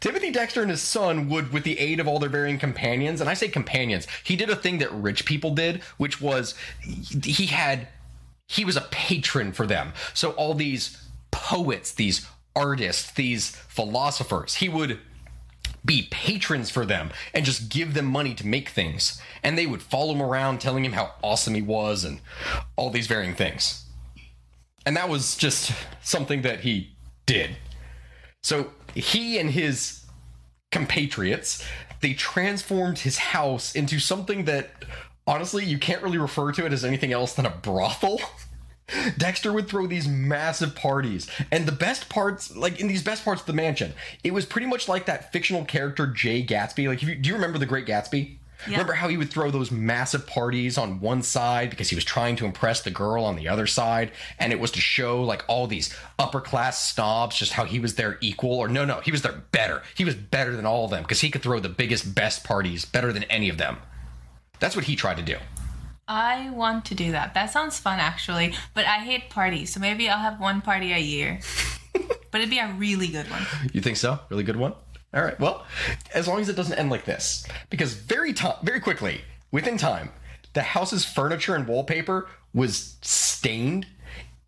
Timothy 0.00 0.30
Dexter 0.30 0.62
and 0.62 0.70
his 0.70 0.82
son 0.82 1.28
would, 1.28 1.52
with 1.52 1.64
the 1.64 1.78
aid 1.78 2.00
of 2.00 2.06
all 2.06 2.18
their 2.18 2.28
varying 2.28 2.58
companions, 2.58 3.20
and 3.20 3.28
I 3.28 3.34
say 3.34 3.48
companions, 3.48 4.06
he 4.22 4.36
did 4.36 4.50
a 4.50 4.56
thing 4.56 4.78
that 4.78 4.92
rich 4.92 5.24
people 5.24 5.54
did, 5.54 5.82
which 5.96 6.20
was 6.20 6.54
he 6.80 7.46
had, 7.46 7.88
he 8.48 8.64
was 8.64 8.76
a 8.76 8.82
patron 8.90 9.52
for 9.52 9.66
them. 9.66 9.92
So 10.12 10.30
all 10.32 10.54
these 10.54 11.04
poets, 11.30 11.92
these 11.92 12.26
artists, 12.54 13.10
these 13.12 13.50
philosophers, 13.50 14.54
he 14.56 14.68
would 14.68 15.00
be 15.84 16.08
patrons 16.10 16.70
for 16.70 16.86
them 16.86 17.10
and 17.34 17.44
just 17.44 17.68
give 17.68 17.94
them 17.94 18.06
money 18.06 18.34
to 18.34 18.46
make 18.46 18.70
things. 18.70 19.20
And 19.42 19.58
they 19.58 19.66
would 19.66 19.82
follow 19.82 20.14
him 20.14 20.22
around 20.22 20.60
telling 20.60 20.84
him 20.84 20.92
how 20.92 21.12
awesome 21.22 21.54
he 21.54 21.62
was 21.62 22.04
and 22.04 22.20
all 22.76 22.90
these 22.90 23.06
varying 23.06 23.34
things. 23.34 23.84
And 24.86 24.96
that 24.96 25.08
was 25.08 25.36
just 25.36 25.72
something 26.02 26.42
that 26.42 26.60
he 26.60 26.94
did. 27.26 27.56
So 28.42 28.70
he 28.94 29.38
and 29.38 29.50
his 29.50 30.04
compatriots, 30.70 31.64
they 32.00 32.14
transformed 32.14 32.98
his 32.98 33.18
house 33.18 33.74
into 33.74 33.98
something 33.98 34.44
that 34.44 34.70
honestly 35.26 35.64
you 35.64 35.78
can't 35.78 36.02
really 36.02 36.18
refer 36.18 36.52
to 36.52 36.66
it 36.66 36.72
as 36.72 36.84
anything 36.84 37.12
else 37.12 37.34
than 37.34 37.46
a 37.46 37.50
brothel. 37.50 38.20
Dexter 39.16 39.52
would 39.52 39.66
throw 39.66 39.86
these 39.86 40.06
massive 40.06 40.74
parties, 40.74 41.30
and 41.50 41.64
the 41.64 41.72
best 41.72 42.10
parts, 42.10 42.54
like 42.54 42.80
in 42.80 42.86
these 42.86 43.02
best 43.02 43.24
parts 43.24 43.40
of 43.40 43.46
the 43.46 43.54
mansion, 43.54 43.94
it 44.22 44.34
was 44.34 44.44
pretty 44.44 44.66
much 44.66 44.88
like 44.88 45.06
that 45.06 45.32
fictional 45.32 45.64
character 45.64 46.06
Jay 46.06 46.44
Gatsby. 46.44 46.86
Like, 46.86 47.02
you, 47.02 47.14
do 47.14 47.28
you 47.30 47.34
remember 47.34 47.58
the 47.58 47.64
Great 47.64 47.86
Gatsby? 47.86 48.36
Yeah. 48.66 48.72
Remember 48.72 48.94
how 48.94 49.08
he 49.08 49.16
would 49.16 49.30
throw 49.30 49.50
those 49.50 49.70
massive 49.70 50.26
parties 50.26 50.78
on 50.78 51.00
one 51.00 51.22
side 51.22 51.70
because 51.70 51.88
he 51.88 51.94
was 51.94 52.04
trying 52.04 52.36
to 52.36 52.44
impress 52.44 52.82
the 52.82 52.90
girl 52.90 53.24
on 53.24 53.36
the 53.36 53.48
other 53.48 53.66
side, 53.66 54.12
and 54.38 54.52
it 54.52 54.60
was 54.60 54.70
to 54.72 54.80
show 54.80 55.22
like 55.22 55.44
all 55.48 55.66
these 55.66 55.94
upper 56.18 56.40
class 56.40 56.92
snobs 56.92 57.36
just 57.36 57.52
how 57.52 57.64
he 57.64 57.78
was 57.78 57.94
their 57.94 58.18
equal, 58.20 58.58
or 58.58 58.68
no, 58.68 58.84
no, 58.84 59.00
he 59.00 59.10
was 59.10 59.22
their 59.22 59.44
better. 59.52 59.82
He 59.94 60.04
was 60.04 60.14
better 60.14 60.56
than 60.56 60.66
all 60.66 60.84
of 60.84 60.90
them 60.90 61.02
because 61.02 61.20
he 61.20 61.30
could 61.30 61.42
throw 61.42 61.60
the 61.60 61.68
biggest, 61.68 62.14
best 62.14 62.44
parties 62.44 62.84
better 62.84 63.12
than 63.12 63.24
any 63.24 63.48
of 63.48 63.58
them. 63.58 63.78
That's 64.60 64.76
what 64.76 64.84
he 64.86 64.96
tried 64.96 65.16
to 65.16 65.22
do. 65.22 65.36
I 66.06 66.50
want 66.50 66.84
to 66.86 66.94
do 66.94 67.12
that. 67.12 67.34
That 67.34 67.50
sounds 67.50 67.78
fun, 67.78 67.98
actually. 67.98 68.54
But 68.74 68.84
I 68.84 68.98
hate 68.98 69.30
parties, 69.30 69.72
so 69.72 69.80
maybe 69.80 70.08
I'll 70.08 70.18
have 70.18 70.38
one 70.38 70.60
party 70.60 70.92
a 70.92 70.98
year. 70.98 71.40
but 72.30 72.40
it'd 72.40 72.50
be 72.50 72.58
a 72.58 72.72
really 72.78 73.08
good 73.08 73.30
one. 73.30 73.42
You 73.72 73.80
think 73.80 73.96
so? 73.96 74.18
Really 74.28 74.44
good 74.44 74.56
one? 74.56 74.74
All 75.14 75.22
right. 75.22 75.38
Well, 75.38 75.64
as 76.12 76.26
long 76.26 76.40
as 76.40 76.48
it 76.48 76.56
doesn't 76.56 76.78
end 76.78 76.90
like 76.90 77.04
this, 77.04 77.46
because 77.70 77.94
very 77.94 78.34
very 78.62 78.80
quickly, 78.80 79.22
within 79.52 79.78
time, 79.78 80.10
the 80.54 80.62
house's 80.62 81.04
furniture 81.04 81.54
and 81.54 81.68
wallpaper 81.68 82.28
was 82.52 82.96
stained. 83.02 83.86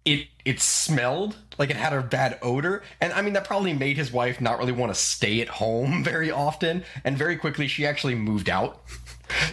It 0.05 0.29
it 0.45 0.61
smelled 0.61 1.37
like 1.59 1.71
it 1.71 1.77
had 1.77 1.93
a 1.93 2.03
bad 2.03 2.39
odor, 2.43 2.83
and 3.01 3.13
I 3.13 3.23
mean 3.23 3.35
that 3.35 3.45
probably 3.45 3.75
made 3.75 3.97
his 3.97 4.13
wife 4.13 4.41
not 4.41 4.59
really 4.59 4.73
want 4.73 4.93
to 4.93 5.01
stay 5.01 5.41
at 5.41 5.49
home 5.49 6.03
very 6.05 6.31
often. 6.31 6.85
And 7.05 7.17
very 7.17 7.37
quickly, 7.37 7.69
she 7.69 7.87
actually 7.87 8.15
moved 8.17 8.49
out. 8.49 8.83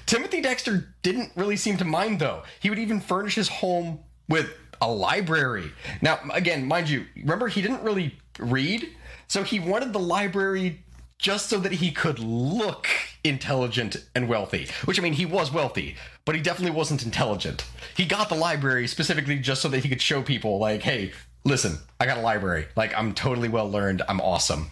Timothy 0.05 0.41
Dexter 0.41 0.93
didn't 1.01 1.31
really 1.35 1.57
seem 1.57 1.77
to 1.77 1.85
mind 1.85 2.19
though. 2.19 2.43
He 2.59 2.69
would 2.69 2.79
even 2.79 3.01
furnish 3.01 3.35
his 3.35 3.49
home 3.49 3.99
with 4.27 4.51
a 4.81 4.91
library. 4.91 5.71
Now, 6.01 6.19
again, 6.31 6.67
mind 6.67 6.89
you, 6.89 7.05
remember 7.15 7.47
he 7.47 7.61
didn't 7.61 7.83
really 7.83 8.17
read, 8.37 8.89
so 9.27 9.43
he 9.43 9.59
wanted 9.59 9.93
the 9.93 9.99
library 9.99 10.82
just 11.23 11.49
so 11.49 11.57
that 11.57 11.71
he 11.71 11.89
could 11.89 12.19
look 12.19 12.87
intelligent 13.23 13.95
and 14.13 14.27
wealthy. 14.27 14.67
Which 14.83 14.99
I 14.99 15.01
mean, 15.01 15.13
he 15.13 15.25
was 15.25 15.53
wealthy, 15.53 15.95
but 16.25 16.35
he 16.35 16.41
definitely 16.41 16.75
wasn't 16.75 17.05
intelligent. 17.05 17.65
He 17.95 18.05
got 18.05 18.27
the 18.27 18.35
library 18.35 18.87
specifically 18.87 19.39
just 19.39 19.61
so 19.61 19.69
that 19.69 19.83
he 19.83 19.89
could 19.89 20.01
show 20.01 20.21
people 20.21 20.59
like, 20.59 20.83
"Hey, 20.83 21.13
listen, 21.45 21.77
I 21.97 22.05
got 22.05 22.17
a 22.17 22.21
library. 22.21 22.67
Like 22.75 22.93
I'm 22.95 23.13
totally 23.13 23.47
well 23.47 23.71
learned. 23.71 24.01
I'm 24.09 24.19
awesome." 24.19 24.69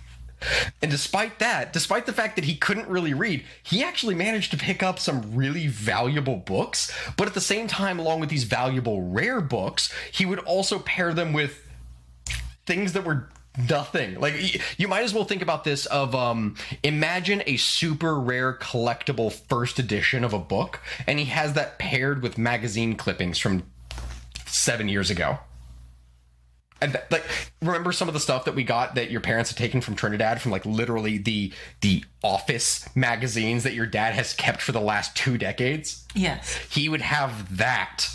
And 0.82 0.92
despite 0.92 1.40
that, 1.40 1.72
despite 1.72 2.06
the 2.06 2.14
fact 2.14 2.36
that 2.36 2.46
he 2.46 2.56
couldn't 2.56 2.90
really 2.90 3.14
read, 3.14 3.46
he 3.64 3.82
actually 3.82 4.16
managed 4.16 4.52
to 4.52 4.58
pick 4.58 4.84
up 4.84 5.00
some 5.00 5.34
really 5.34 5.68
valuable 5.68 6.36
books. 6.36 6.92
But 7.16 7.28
at 7.28 7.34
the 7.34 7.40
same 7.40 7.68
time, 7.68 7.98
along 7.98 8.20
with 8.20 8.30
these 8.30 8.44
valuable 8.44 9.04
rare 9.04 9.40
books, 9.40 9.94
he 10.12 10.26
would 10.26 10.40
also 10.40 10.80
pair 10.80 11.14
them 11.14 11.32
with 11.32 11.66
things 12.66 12.92
that 12.92 13.06
were 13.06 13.30
nothing. 13.58 14.20
Like 14.20 14.80
you 14.80 14.88
might 14.88 15.04
as 15.04 15.14
well 15.14 15.26
think 15.26 15.42
about 15.42 15.64
this 15.64 15.86
of 15.88 16.16
um 16.16 16.56
imagine 16.84 17.44
a 17.46 17.58
super 17.58 18.20
rare 18.20 18.54
collectible 18.54 19.32
first 19.32 19.80
edition 19.80 20.24
of 20.24 20.34
a 20.34 20.40
book 20.40 20.80
and 21.08 21.20
he 21.20 21.26
has 21.26 21.54
that 21.54 21.78
paired 21.78 22.22
with 22.22 22.38
magazine 22.38 22.96
clippings 22.96 23.38
from 23.38 23.64
seven 24.46 24.88
years 24.88 25.10
ago. 25.10 25.40
And 26.84 26.94
th- 26.94 27.06
like 27.12 27.24
remember 27.62 27.92
some 27.92 28.08
of 28.08 28.14
the 28.14 28.20
stuff 28.20 28.46
that 28.46 28.56
we 28.56 28.64
got 28.64 28.96
that 28.96 29.12
your 29.12 29.22
parents 29.22 29.52
had 29.52 29.58
taken 29.58 29.82
from 29.82 29.96
Trinidad 29.96 30.42
from 30.42 30.52
like 30.52 30.66
literally 30.66 31.18
the 31.18 31.52
the 31.82 32.04
office 32.24 32.88
magazines 32.96 33.64
that 33.64 33.74
your 33.74 33.86
dad 33.86 34.14
has 34.14 34.34
kept 34.34 34.62
for 34.62 34.72
the 34.72 34.82
last 34.82 35.16
two 35.16 35.38
decades? 35.38 36.06
Yes. 36.16 36.58
He 36.70 36.90
would 36.90 37.02
have 37.02 37.58
that 37.58 38.08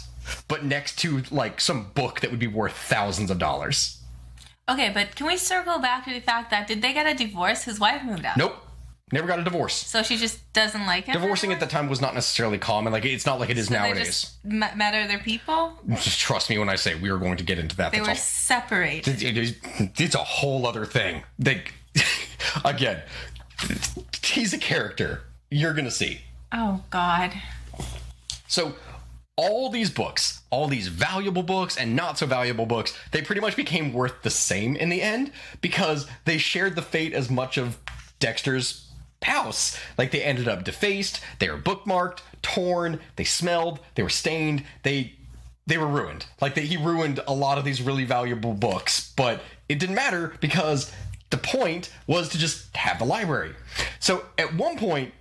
but 0.49 0.65
next 0.65 0.99
to 0.99 1.23
like 1.31 1.61
some 1.61 1.91
book 1.95 2.21
that 2.21 2.31
would 2.31 2.41
be 2.41 2.49
worth 2.49 2.73
thousands 2.73 3.31
of 3.31 3.39
dollars 3.39 3.96
okay 4.69 4.91
but 4.93 5.15
can 5.15 5.27
we 5.27 5.37
circle 5.37 5.79
back 5.79 6.05
to 6.05 6.13
the 6.13 6.21
fact 6.21 6.51
that 6.51 6.67
did 6.67 6.83
they 6.83 6.93
get 6.93 7.07
a 7.07 7.15
divorce 7.15 7.65
his 7.65 7.79
wife 7.79 8.03
moved 8.03 8.25
out 8.25 8.37
nope 8.37 8.57
Never 9.13 9.29
got 9.29 9.39
a 9.39 9.45
divorce. 9.45 9.75
So 9.75 10.03
she 10.03 10.17
just 10.17 10.53
doesn't 10.53 10.85
like 10.85 11.05
him. 11.05 11.13
Divorcing 11.13 11.51
anymore? 11.51 11.63
at 11.63 11.71
the 11.71 11.73
time 11.73 11.89
was 11.89 12.01
not 12.01 12.15
necessarily 12.15 12.59
common. 12.59 12.93
Like 12.93 13.05
it's 13.05 13.25
not 13.25 13.39
like 13.39 13.51
it 13.51 13.59
is 13.59 13.69
so 13.69 13.75
nowadays. 13.75 14.37
They 14.43 14.51
just 14.59 14.77
met 14.77 14.95
other 14.95 15.19
people. 15.19 15.79
Just 15.91 16.19
trust 16.19 16.51
me 16.51 16.59
when 16.59 16.69
I 16.69 16.75
say 16.75 16.97
we 16.97 17.09
are 17.11 17.19
going 17.19 17.37
to 17.37 17.45
get 17.45 17.61
into 17.61 17.77
that. 17.77 17.93
They 17.93 17.99
That's 17.99 18.09
were 18.09 18.13
all. 18.13 18.17
separated. 18.17 19.23
It's 19.97 20.15
a 20.17 20.19
whole 20.19 20.67
other 20.67 20.85
thing. 20.85 21.23
They, 21.39 21.63
again, 22.65 23.01
he's 24.25 24.53
a 24.53 24.59
character. 24.59 25.23
You're 25.53 25.75
gonna 25.75 25.93
see. 25.93 26.23
Oh 26.51 26.83
God. 26.91 27.33
So 28.49 28.75
all 29.37 29.69
these 29.69 29.91
books, 29.91 30.41
all 30.51 30.67
these 30.67 30.89
valuable 30.89 31.43
books 31.43 31.77
and 31.77 31.95
not 31.95 32.19
so 32.19 32.27
valuable 32.27 32.67
books, 32.67 32.97
they 33.13 33.21
pretty 33.21 33.41
much 33.41 33.55
became 33.55 33.93
worth 33.93 34.23
the 34.23 34.31
same 34.31 34.77
in 34.77 34.89
the 34.89 35.03
end 35.03 35.31
because 35.61 36.07
they 36.25 36.39
shared 36.39 36.75
the 36.75 36.83
fate 36.83 37.13
as 37.13 37.31
much 37.31 37.59
of 37.59 37.79
Dexter's 38.19 38.91
house. 39.23 39.79
Like 39.99 40.11
they 40.11 40.23
ended 40.23 40.49
up 40.49 40.65
defaced, 40.65 41.21
they 41.39 41.51
were 41.51 41.59
bookmarked, 41.59 42.21
torn, 42.41 43.01
they 43.17 43.25
smelled, 43.25 43.81
they 43.95 44.03
were 44.03 44.09
stained, 44.09 44.65
they 44.83 45.13
they 45.69 45.79
were 45.79 45.87
ruined. 45.87 46.25
Like 46.41 46.55
they, 46.55 46.63
he 46.63 46.77
ruined 46.77 47.21
a 47.27 47.35
lot 47.35 47.59
of 47.59 47.65
these 47.65 47.83
really 47.83 48.05
valuable 48.05 48.55
books, 48.55 49.13
but 49.17 49.43
it 49.69 49.81
didn't 49.81 49.97
matter 49.97 50.35
because 50.41 50.93
the 51.31 51.39
point 51.39 51.93
was 52.07 52.29
to 52.31 52.39
just 52.39 52.75
have 52.77 53.01
the 53.01 53.05
library. 53.05 53.53
So 53.99 54.25
at 54.39 54.55
one 54.55 54.79
point, 54.79 55.13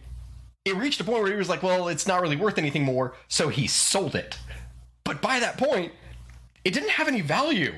it 0.65 0.75
reached 0.75 0.99
a 0.99 1.03
point 1.03 1.21
where 1.21 1.31
he 1.31 1.37
was 1.37 1.49
like, 1.49 1.63
well, 1.63 1.87
it's 1.87 2.07
not 2.07 2.21
really 2.21 2.35
worth 2.35 2.57
anything 2.57 2.83
more, 2.83 3.15
so 3.27 3.49
he 3.49 3.67
sold 3.67 4.15
it. 4.15 4.39
But 5.03 5.21
by 5.21 5.39
that 5.39 5.57
point, 5.57 5.93
it 6.65 6.73
didn't 6.73 6.89
have 6.89 7.07
any 7.07 7.21
value. 7.21 7.73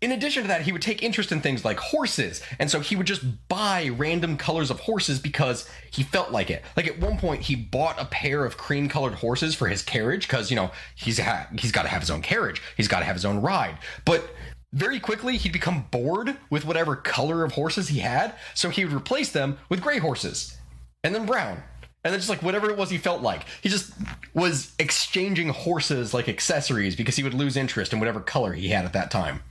In 0.00 0.10
addition 0.12 0.42
to 0.42 0.48
that, 0.48 0.62
he 0.62 0.72
would 0.72 0.82
take 0.82 1.02
interest 1.02 1.32
in 1.32 1.40
things 1.40 1.64
like 1.64 1.78
horses, 1.78 2.42
and 2.58 2.70
so 2.70 2.80
he 2.80 2.96
would 2.96 3.06
just 3.06 3.22
buy 3.48 3.88
random 3.88 4.36
colors 4.36 4.70
of 4.70 4.80
horses 4.80 5.18
because 5.18 5.66
he 5.90 6.02
felt 6.02 6.30
like 6.30 6.50
it. 6.50 6.62
Like 6.76 6.88
at 6.88 6.98
one 6.98 7.16
point, 7.16 7.42
he 7.42 7.54
bought 7.54 7.98
a 7.98 8.04
pair 8.06 8.44
of 8.44 8.58
cream-colored 8.58 9.14
horses 9.14 9.54
for 9.54 9.68
his 9.68 9.80
carriage 9.80 10.26
because 10.26 10.50
you 10.50 10.56
know 10.56 10.72
he's 10.94 11.20
ha- 11.20 11.46
he's 11.56 11.72
got 11.72 11.82
to 11.82 11.88
have 11.88 12.02
his 12.02 12.10
own 12.10 12.20
carriage, 12.20 12.60
he's 12.76 12.88
got 12.88 12.98
to 12.98 13.04
have 13.06 13.16
his 13.16 13.24
own 13.24 13.40
ride. 13.40 13.78
But 14.04 14.28
very 14.74 14.98
quickly, 14.98 15.36
he'd 15.36 15.52
become 15.52 15.86
bored 15.92 16.36
with 16.50 16.66
whatever 16.66 16.96
color 16.96 17.44
of 17.44 17.52
horses 17.52 17.88
he 17.88 18.00
had, 18.00 18.34
so 18.52 18.68
he 18.68 18.84
would 18.84 18.92
replace 18.92 19.30
them 19.30 19.58
with 19.68 19.80
gray 19.80 19.98
horses, 19.98 20.58
and 21.04 21.14
then 21.14 21.24
brown, 21.24 21.62
and 22.04 22.12
then 22.12 22.20
just 22.20 22.28
like 22.28 22.42
whatever 22.42 22.70
it 22.70 22.76
was 22.76 22.90
he 22.90 22.98
felt 22.98 23.22
like. 23.22 23.46
He 23.62 23.68
just 23.68 23.92
was 24.34 24.72
exchanging 24.78 25.48
horses 25.48 26.12
like 26.12 26.28
accessories 26.28 26.96
because 26.96 27.16
he 27.16 27.22
would 27.22 27.34
lose 27.34 27.56
interest 27.56 27.92
in 27.92 27.98
whatever 27.98 28.20
color 28.20 28.52
he 28.52 28.68
had 28.68 28.84
at 28.84 28.92
that 28.92 29.10
time. 29.10 29.42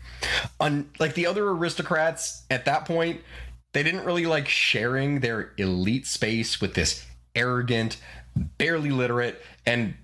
Un- 0.60 0.90
like 1.00 1.16
the 1.16 1.26
other 1.26 1.50
aristocrats 1.50 2.44
at 2.50 2.66
that 2.66 2.86
point, 2.86 3.22
they 3.74 3.82
didn't 3.82 4.06
really 4.06 4.28
like 4.28 4.48
sharing 4.48 5.20
their 5.20 5.52
elite 5.58 6.06
space 6.06 6.62
with 6.62 6.76
this 6.76 7.06
arrogant, 7.36 7.98
barely 8.36 8.92
literate, 8.92 9.42
and 9.66 9.96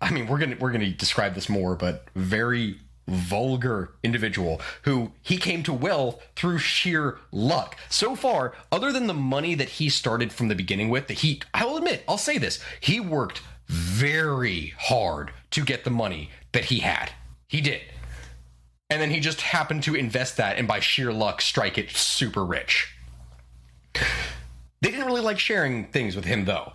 I 0.00 0.10
mean 0.10 0.26
we're 0.26 0.38
gonna 0.38 0.56
we're 0.58 0.72
gonna 0.72 0.90
describe 0.90 1.34
this 1.34 1.48
more, 1.48 1.76
but 1.76 2.06
very 2.14 2.78
vulgar 3.06 3.92
individual 4.02 4.60
who 4.82 5.12
he 5.22 5.36
came 5.36 5.62
to 5.62 5.72
wealth 5.72 6.22
through 6.36 6.58
sheer 6.58 7.18
luck. 7.32 7.76
So 7.88 8.16
far, 8.16 8.54
other 8.72 8.92
than 8.92 9.06
the 9.06 9.14
money 9.14 9.54
that 9.54 9.68
he 9.68 9.88
started 9.88 10.32
from 10.32 10.48
the 10.48 10.54
beginning 10.54 10.88
with, 10.88 11.08
that 11.08 11.18
he 11.18 11.42
I 11.52 11.64
will 11.64 11.76
admit, 11.76 12.04
I'll 12.08 12.18
say 12.18 12.38
this, 12.38 12.60
he 12.80 13.00
worked 13.00 13.42
very 13.68 14.74
hard 14.78 15.32
to 15.50 15.64
get 15.64 15.84
the 15.84 15.90
money 15.90 16.30
that 16.52 16.66
he 16.66 16.80
had. 16.80 17.12
He 17.46 17.60
did. 17.60 17.82
And 18.90 19.00
then 19.00 19.10
he 19.10 19.20
just 19.20 19.40
happened 19.40 19.82
to 19.84 19.94
invest 19.94 20.36
that 20.36 20.58
and 20.58 20.68
by 20.68 20.80
sheer 20.80 21.12
luck 21.12 21.40
strike 21.40 21.78
it 21.78 21.90
super 21.90 22.44
rich. 22.44 22.94
They 23.94 24.90
didn't 24.90 25.06
really 25.06 25.22
like 25.22 25.38
sharing 25.38 25.86
things 25.86 26.14
with 26.14 26.26
him 26.26 26.44
though. 26.44 26.72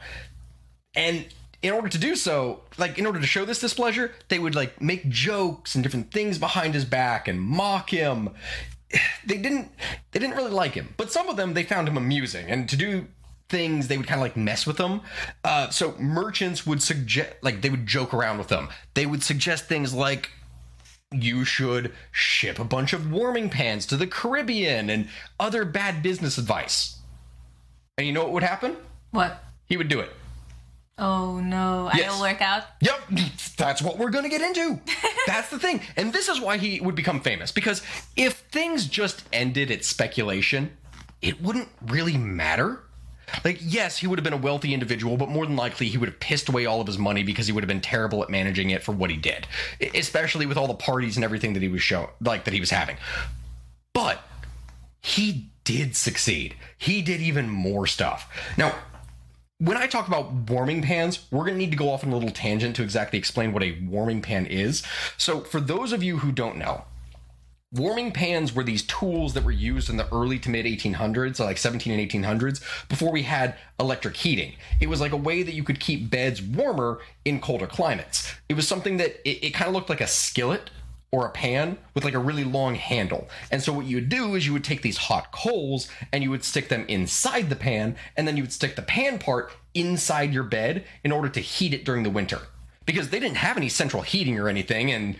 And 0.95 1.27
in 1.61 1.73
order 1.73 1.89
to 1.89 1.97
do 1.97 2.15
so, 2.15 2.61
like 2.77 2.97
in 2.97 3.05
order 3.05 3.19
to 3.19 3.27
show 3.27 3.45
this 3.45 3.59
displeasure, 3.59 4.13
they 4.29 4.39
would 4.39 4.55
like 4.55 4.81
make 4.81 5.09
jokes 5.09 5.75
and 5.75 5.83
different 5.83 6.11
things 6.11 6.37
behind 6.37 6.73
his 6.73 6.85
back 6.85 7.27
and 7.27 7.41
mock 7.41 7.89
him. 7.89 8.29
They 9.25 9.37
didn't 9.37 9.71
they 10.11 10.19
didn't 10.19 10.35
really 10.35 10.51
like 10.51 10.73
him, 10.73 10.95
but 10.97 11.11
some 11.11 11.29
of 11.29 11.35
them 11.35 11.53
they 11.53 11.63
found 11.63 11.87
him 11.87 11.97
amusing. 11.97 12.47
And 12.49 12.67
to 12.69 12.75
do 12.75 13.07
things 13.49 13.87
they 13.87 13.97
would 13.97 14.07
kind 14.07 14.19
of 14.19 14.23
like 14.23 14.37
mess 14.37 14.65
with 14.65 14.77
them. 14.77 15.01
Uh, 15.43 15.69
so 15.69 15.95
merchants 15.99 16.65
would 16.65 16.81
suggest 16.81 17.33
like 17.41 17.61
they 17.61 17.69
would 17.69 17.85
joke 17.85 18.13
around 18.13 18.37
with 18.37 18.47
them. 18.47 18.69
They 18.93 19.05
would 19.05 19.23
suggest 19.23 19.65
things 19.65 19.93
like 19.93 20.31
you 21.11 21.43
should 21.43 21.91
ship 22.11 22.59
a 22.59 22.63
bunch 22.63 22.93
of 22.93 23.11
warming 23.11 23.49
pans 23.49 23.85
to 23.87 23.97
the 23.97 24.07
Caribbean 24.07 24.89
and 24.89 25.09
other 25.39 25.65
bad 25.65 26.01
business 26.03 26.37
advice. 26.37 26.99
And 27.97 28.07
you 28.07 28.13
know 28.13 28.23
what 28.23 28.33
would 28.33 28.43
happen? 28.43 28.77
What? 29.11 29.43
He 29.65 29.75
would 29.75 29.89
do 29.89 29.99
it. 29.99 30.11
Oh 30.99 31.39
no! 31.39 31.89
Yes. 31.95 32.11
I'll 32.11 32.21
work 32.21 32.41
out. 32.41 32.63
Yep, 32.81 32.99
that's 33.57 33.81
what 33.81 33.97
we're 33.97 34.11
to 34.11 34.29
get 34.29 34.41
into. 34.41 34.79
that's 35.27 35.49
the 35.49 35.59
thing. 35.59 35.81
And 35.95 36.11
this 36.11 36.27
is 36.27 36.39
why 36.39 36.57
he 36.57 36.81
would 36.81 36.95
become 36.95 37.21
famous 37.21 37.51
because 37.51 37.81
if 38.15 38.33
things 38.51 38.85
just 38.85 39.23
ended 39.31 39.71
at 39.71 39.85
speculation, 39.85 40.77
it 41.21 41.41
wouldn't 41.41 41.69
really 41.87 42.17
matter. 42.17 42.83
Like, 43.45 43.59
yes, 43.61 43.99
he 43.99 44.07
would 44.07 44.17
have 44.17 44.23
been 44.23 44.33
a 44.33 44.37
wealthy 44.37 44.73
individual, 44.73 45.15
but 45.15 45.29
more 45.29 45.45
than 45.45 45.55
likely 45.55 45.87
he 45.87 45.97
would 45.97 46.09
have 46.09 46.19
pissed 46.19 46.49
away 46.49 46.65
all 46.65 46.81
of 46.81 46.87
his 46.87 46.97
money 46.97 47.23
because 47.23 47.45
he 47.45 47.53
would 47.53 47.63
have 47.63 47.67
been 47.67 47.79
terrible 47.79 48.23
at 48.23 48.29
managing 48.29 48.71
it 48.71 48.81
for 48.81 48.91
what 48.91 49.11
he 49.11 49.17
did, 49.17 49.47
especially 49.93 50.47
with 50.47 50.57
all 50.57 50.67
the 50.67 50.73
parties 50.73 51.15
and 51.15 51.23
everything 51.23 51.53
that 51.53 51.61
he 51.61 51.69
was 51.69 51.81
showing, 51.81 52.09
like 52.21 52.45
that 52.45 52.53
he 52.53 52.59
was 52.59 52.71
having. 52.71 52.97
But 53.93 54.19
he 55.01 55.51
did 55.63 55.95
succeed. 55.95 56.55
He 56.77 57.03
did 57.03 57.21
even 57.21 57.49
more 57.49 57.85
stuff. 57.85 58.27
Now, 58.57 58.73
when 59.59 59.75
I 59.75 59.87
talk 59.87 60.07
about 60.07 60.31
warming 60.31 60.81
pans, 60.81 61.27
we're 61.31 61.43
going 61.43 61.53
to 61.53 61.57
need 61.57 61.71
to 61.71 61.77
go 61.77 61.91
off 61.91 62.03
on 62.03 62.11
a 62.11 62.15
little 62.15 62.31
tangent 62.31 62.77
to 62.77 62.83
exactly 62.83 63.19
explain 63.19 63.51
what 63.51 63.61
a 63.61 63.77
warming 63.81 64.21
pan 64.21 64.45
is. 64.45 64.83
So, 65.17 65.41
for 65.41 65.59
those 65.59 65.91
of 65.91 66.01
you 66.01 66.19
who 66.19 66.31
don't 66.31 66.57
know, 66.57 66.85
warming 67.73 68.13
pans 68.13 68.55
were 68.55 68.63
these 68.63 68.83
tools 68.83 69.33
that 69.33 69.43
were 69.43 69.51
used 69.51 69.89
in 69.89 69.97
the 69.97 70.07
early 70.13 70.39
to 70.39 70.49
mid 70.49 70.65
1800s, 70.65 71.35
so 71.35 71.45
like 71.45 71.57
17 71.57 71.91
and 71.91 72.09
1800s, 72.09 72.61
before 72.87 73.11
we 73.11 73.23
had 73.23 73.55
electric 73.79 74.15
heating. 74.15 74.53
It 74.79 74.87
was 74.87 75.01
like 75.01 75.11
a 75.11 75.17
way 75.17 75.43
that 75.43 75.53
you 75.53 75.63
could 75.63 75.81
keep 75.81 76.09
beds 76.09 76.41
warmer 76.41 76.99
in 77.25 77.41
colder 77.41 77.67
climates. 77.67 78.33
It 78.47 78.53
was 78.53 78.65
something 78.65 78.95
that 78.97 79.19
it, 79.29 79.47
it 79.47 79.53
kind 79.53 79.67
of 79.67 79.73
looked 79.73 79.89
like 79.89 80.01
a 80.01 80.07
skillet 80.07 80.69
or 81.11 81.25
a 81.25 81.31
pan 81.31 81.77
with 81.93 82.03
like 82.03 82.13
a 82.13 82.19
really 82.19 82.43
long 82.43 82.75
handle. 82.75 83.27
And 83.51 83.63
so 83.63 83.73
what 83.73 83.85
you 83.85 83.97
would 83.97 84.09
do 84.09 84.35
is 84.35 84.45
you 84.45 84.53
would 84.53 84.63
take 84.63 84.81
these 84.81 84.97
hot 84.97 85.31
coals 85.31 85.89
and 86.11 86.23
you 86.23 86.29
would 86.29 86.43
stick 86.43 86.69
them 86.69 86.85
inside 86.87 87.49
the 87.49 87.55
pan 87.55 87.95
and 88.15 88.27
then 88.27 88.37
you 88.37 88.43
would 88.43 88.53
stick 88.53 88.75
the 88.75 88.81
pan 88.81 89.17
part 89.17 89.51
inside 89.73 90.33
your 90.33 90.43
bed 90.43 90.85
in 91.03 91.11
order 91.11 91.29
to 91.29 91.39
heat 91.39 91.73
it 91.73 91.85
during 91.85 92.03
the 92.03 92.09
winter. 92.09 92.39
Because 92.85 93.09
they 93.09 93.19
didn't 93.19 93.37
have 93.37 93.57
any 93.57 93.69
central 93.69 94.03
heating 94.03 94.37
or 94.39 94.49
anything 94.49 94.91
and 94.91 95.15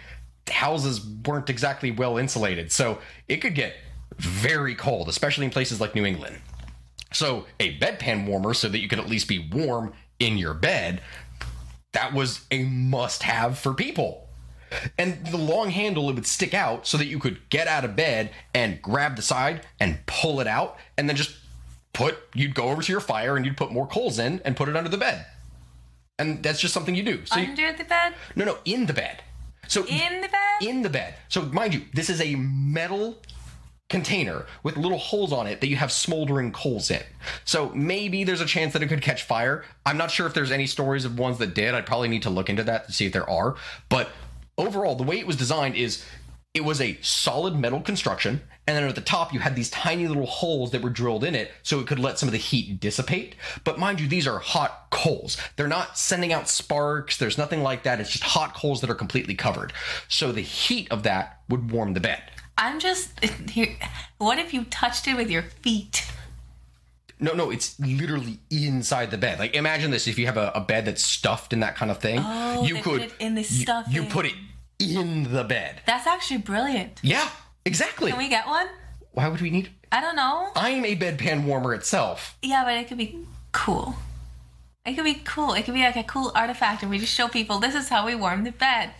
houses 0.49 1.05
weren't 1.25 1.49
exactly 1.49 1.91
well 1.91 2.17
insulated. 2.17 2.71
So 2.71 2.99
it 3.27 3.37
could 3.37 3.55
get 3.55 3.75
very 4.17 4.75
cold, 4.75 5.09
especially 5.09 5.45
in 5.45 5.51
places 5.51 5.81
like 5.81 5.95
New 5.95 6.05
England. 6.05 6.39
So 7.11 7.45
a 7.59 7.77
bedpan 7.79 8.27
warmer 8.27 8.53
so 8.53 8.69
that 8.69 8.79
you 8.79 8.87
could 8.87 8.99
at 8.99 9.09
least 9.09 9.27
be 9.27 9.49
warm 9.51 9.93
in 10.19 10.37
your 10.37 10.53
bed, 10.53 11.01
that 11.93 12.13
was 12.13 12.45
a 12.51 12.63
must 12.63 13.23
have 13.23 13.57
for 13.57 13.73
people. 13.73 14.28
And 14.97 15.26
the 15.28 15.38
long 15.38 15.70
handle, 15.70 16.09
it 16.09 16.13
would 16.15 16.26
stick 16.28 16.53
out 16.53 16.86
so 16.88 16.97
that 16.97 17.07
you 17.07 17.20
could 17.20 17.38
get 17.49 17.67
out 17.67 17.86
of 17.86 17.95
bed 17.95 18.32
and 18.53 18.82
grab 18.82 19.15
the 19.15 19.22
side 19.22 19.65
and 19.80 19.99
pull 20.05 20.39
it 20.39 20.47
out, 20.47 20.78
and 20.97 21.07
then 21.09 21.15
just 21.15 21.36
put, 21.93 22.17
you'd 22.34 22.55
go 22.55 22.70
over 22.70 22.82
to 22.82 22.91
your 22.91 23.01
fire 23.01 23.36
and 23.36 23.45
you'd 23.45 23.57
put 23.57 23.72
more 23.72 23.88
coals 23.88 24.20
in 24.20 24.41
and 24.45 24.55
put 24.55 24.70
it 24.70 24.76
under 24.76 24.89
the 24.89 24.97
bed. 24.97 25.26
And 26.17 26.43
that's 26.43 26.59
just 26.59 26.74
something 26.74 26.95
you 26.95 27.03
do. 27.03 27.26
So 27.26 27.39
you- 27.39 27.49
Under 27.49 27.72
the 27.74 27.84
bed? 27.84 28.13
no, 28.36 28.45
no, 28.45 28.57
in 28.65 28.86
the 28.86 28.93
bed. 28.93 29.24
So 29.67 29.86
In 29.86 30.22
the 30.22 30.28
bed? 30.28 30.61
in 30.67 30.82
the 30.82 30.89
bed. 30.89 31.15
So 31.30 31.41
mind 31.43 31.74
you, 31.74 31.82
this 31.93 32.09
is 32.09 32.20
a 32.22 32.36
metal 32.36 33.17
container 33.89 34.45
with 34.61 34.78
little 34.78 34.97
holes 34.99 35.34
on 35.34 35.47
it 35.47 35.61
that 35.61 35.67
you 35.67 35.76
have 35.76 35.91
smoldering 35.91 36.51
coals 36.51 36.91
in. 36.91 37.01
So 37.45 37.70
maybe 37.74 38.24
there's 38.24 38.41
a 38.41 38.45
chance 38.45 38.74
that 38.74 38.84
it 38.84 38.88
could 38.88 39.01
catch 39.01 39.24
fire. 39.24 39.63
I'm 39.86 39.97
not 39.97 40.11
sure 40.11 40.28
if 40.28 40.34
there's 40.34 40.51
any 40.51 40.67
stories 40.67 41.05
of 41.05 41.17
ones 41.17 41.39
that 41.39 41.55
did. 41.55 41.74
I'd 41.74 41.86
probably 41.88 42.07
need 42.07 42.22
to 42.24 42.30
look 42.30 42.49
into 42.49 42.63
that 42.63 42.86
to 42.88 42.93
see 42.93 43.07
if 43.07 43.13
there 43.13 43.28
are. 43.30 43.55
But 43.89 44.09
overall, 44.60 44.95
the 44.95 45.03
way 45.03 45.18
it 45.20 45.26
was 45.28 45.36
designed 45.36 45.76
is 45.76 46.03
it 46.53 46.64
was 46.64 46.82
a 46.82 46.97
solid 47.01 47.55
metal 47.55 47.80
construction 47.80 48.41
and 48.66 48.76
then 48.76 48.84
at 48.84 48.95
the 48.95 49.01
top 49.01 49.34
you 49.34 49.39
had 49.39 49.55
these 49.55 49.70
tiny 49.70 50.07
little 50.07 50.26
holes 50.26 50.72
that 50.72 50.82
were 50.82 50.89
drilled 50.89 51.24
in 51.24 51.34
it 51.36 51.51
so 51.64 51.80
it 51.80 51.88
could 51.88 51.99
let 51.99 52.18
some 52.20 52.28
of 52.28 52.34
the 52.34 52.39
heat 52.39 52.80
dissipate. 52.80 53.36
But 53.64 53.80
mind 53.80 53.99
you 53.99 54.07
these 54.07 54.28
are 54.28 54.39
hot 54.39 54.88
coals. 54.91 55.38
They're 55.55 55.68
not 55.68 55.97
sending 55.97 56.34
out 56.34 56.47
sparks. 56.49 57.18
There's 57.18 57.38
nothing 57.38 57.62
like 57.64 57.84
that. 57.84 57.99
It's 57.99 58.10
just 58.12 58.24
hot 58.24 58.55
coals 58.55 58.82
that 58.82 58.89
are 58.89 58.95
completely 58.95 59.36
covered. 59.36 59.74
So 60.07 60.32
the 60.32 60.41
heat 60.41 60.88
of 60.91 61.03
that 61.03 61.39
would 61.49 61.72
warm 61.72 61.93
the 61.93 61.99
bed. 61.99 62.22
I'm 62.57 62.80
just. 62.80 63.12
What 64.18 64.38
if 64.38 64.53
you 64.53 64.66
touched 64.66 65.07
it 65.07 65.16
with 65.16 65.30
your 65.30 65.43
feet? 65.43 66.05
no 67.22 67.34
no 67.34 67.49
it's 67.51 67.78
literally 67.80 68.39
inside 68.49 69.12
the 69.12 69.18
bed. 69.18 69.39
Like 69.39 69.53
imagine 69.55 69.91
this. 69.91 70.07
If 70.07 70.18
you 70.18 70.26
have 70.28 70.38
a, 70.38 70.51
a 70.55 70.62
bed 70.62 70.86
that's 70.86 71.03
stuffed 71.03 71.53
in 71.53 71.60
that 71.62 71.76
kind 71.76 71.91
of 71.91 71.97
thing 71.99 72.20
Oh, 72.24 72.64
you 72.66 72.82
could 72.82 73.12
in 73.20 73.36
the 73.36 73.41
you- 73.41 73.66
you 73.89 74.03
put 74.10 74.26
it 74.26 74.34
in 74.80 75.34
the 75.34 75.43
bed 75.43 75.82
That's 75.86 76.07
actually 76.07 76.38
brilliant. 76.39 76.99
yeah 77.03 77.30
exactly 77.65 78.11
Can 78.11 78.17
we 78.17 78.30
get 78.30 78.47
one? 78.47 78.67
why 79.11 79.27
would 79.27 79.41
we 79.41 79.49
need 79.49 79.69
I 79.91 80.01
don't 80.01 80.15
know. 80.15 80.49
i'm 80.55 80.86
a 80.86 80.95
bedpan 80.95 81.43
warmer 81.45 81.73
itself 81.73 82.38
Yeah, 82.41 82.63
but 82.63 82.75
it 82.75 82.88
could 82.88 82.97
be 82.97 83.19
cool. 83.51 83.95
It 84.86 84.93
could 84.95 85.03
be 85.03 85.15
cool. 85.25 85.53
It 85.53 85.65
could 85.65 85.73
be 85.73 85.82
like 85.82 85.97
a 85.97 86.03
cool 86.03 86.32
artifact, 86.34 86.82
and 86.82 86.89
we 86.89 86.97
just 86.99 87.13
show 87.13 87.27
people 87.27 87.59
this 87.59 87.75
is 87.75 87.89
how 87.89 88.05
we 88.05 88.15
warm 88.15 88.43
the 88.43 88.51
bed. 88.51 88.91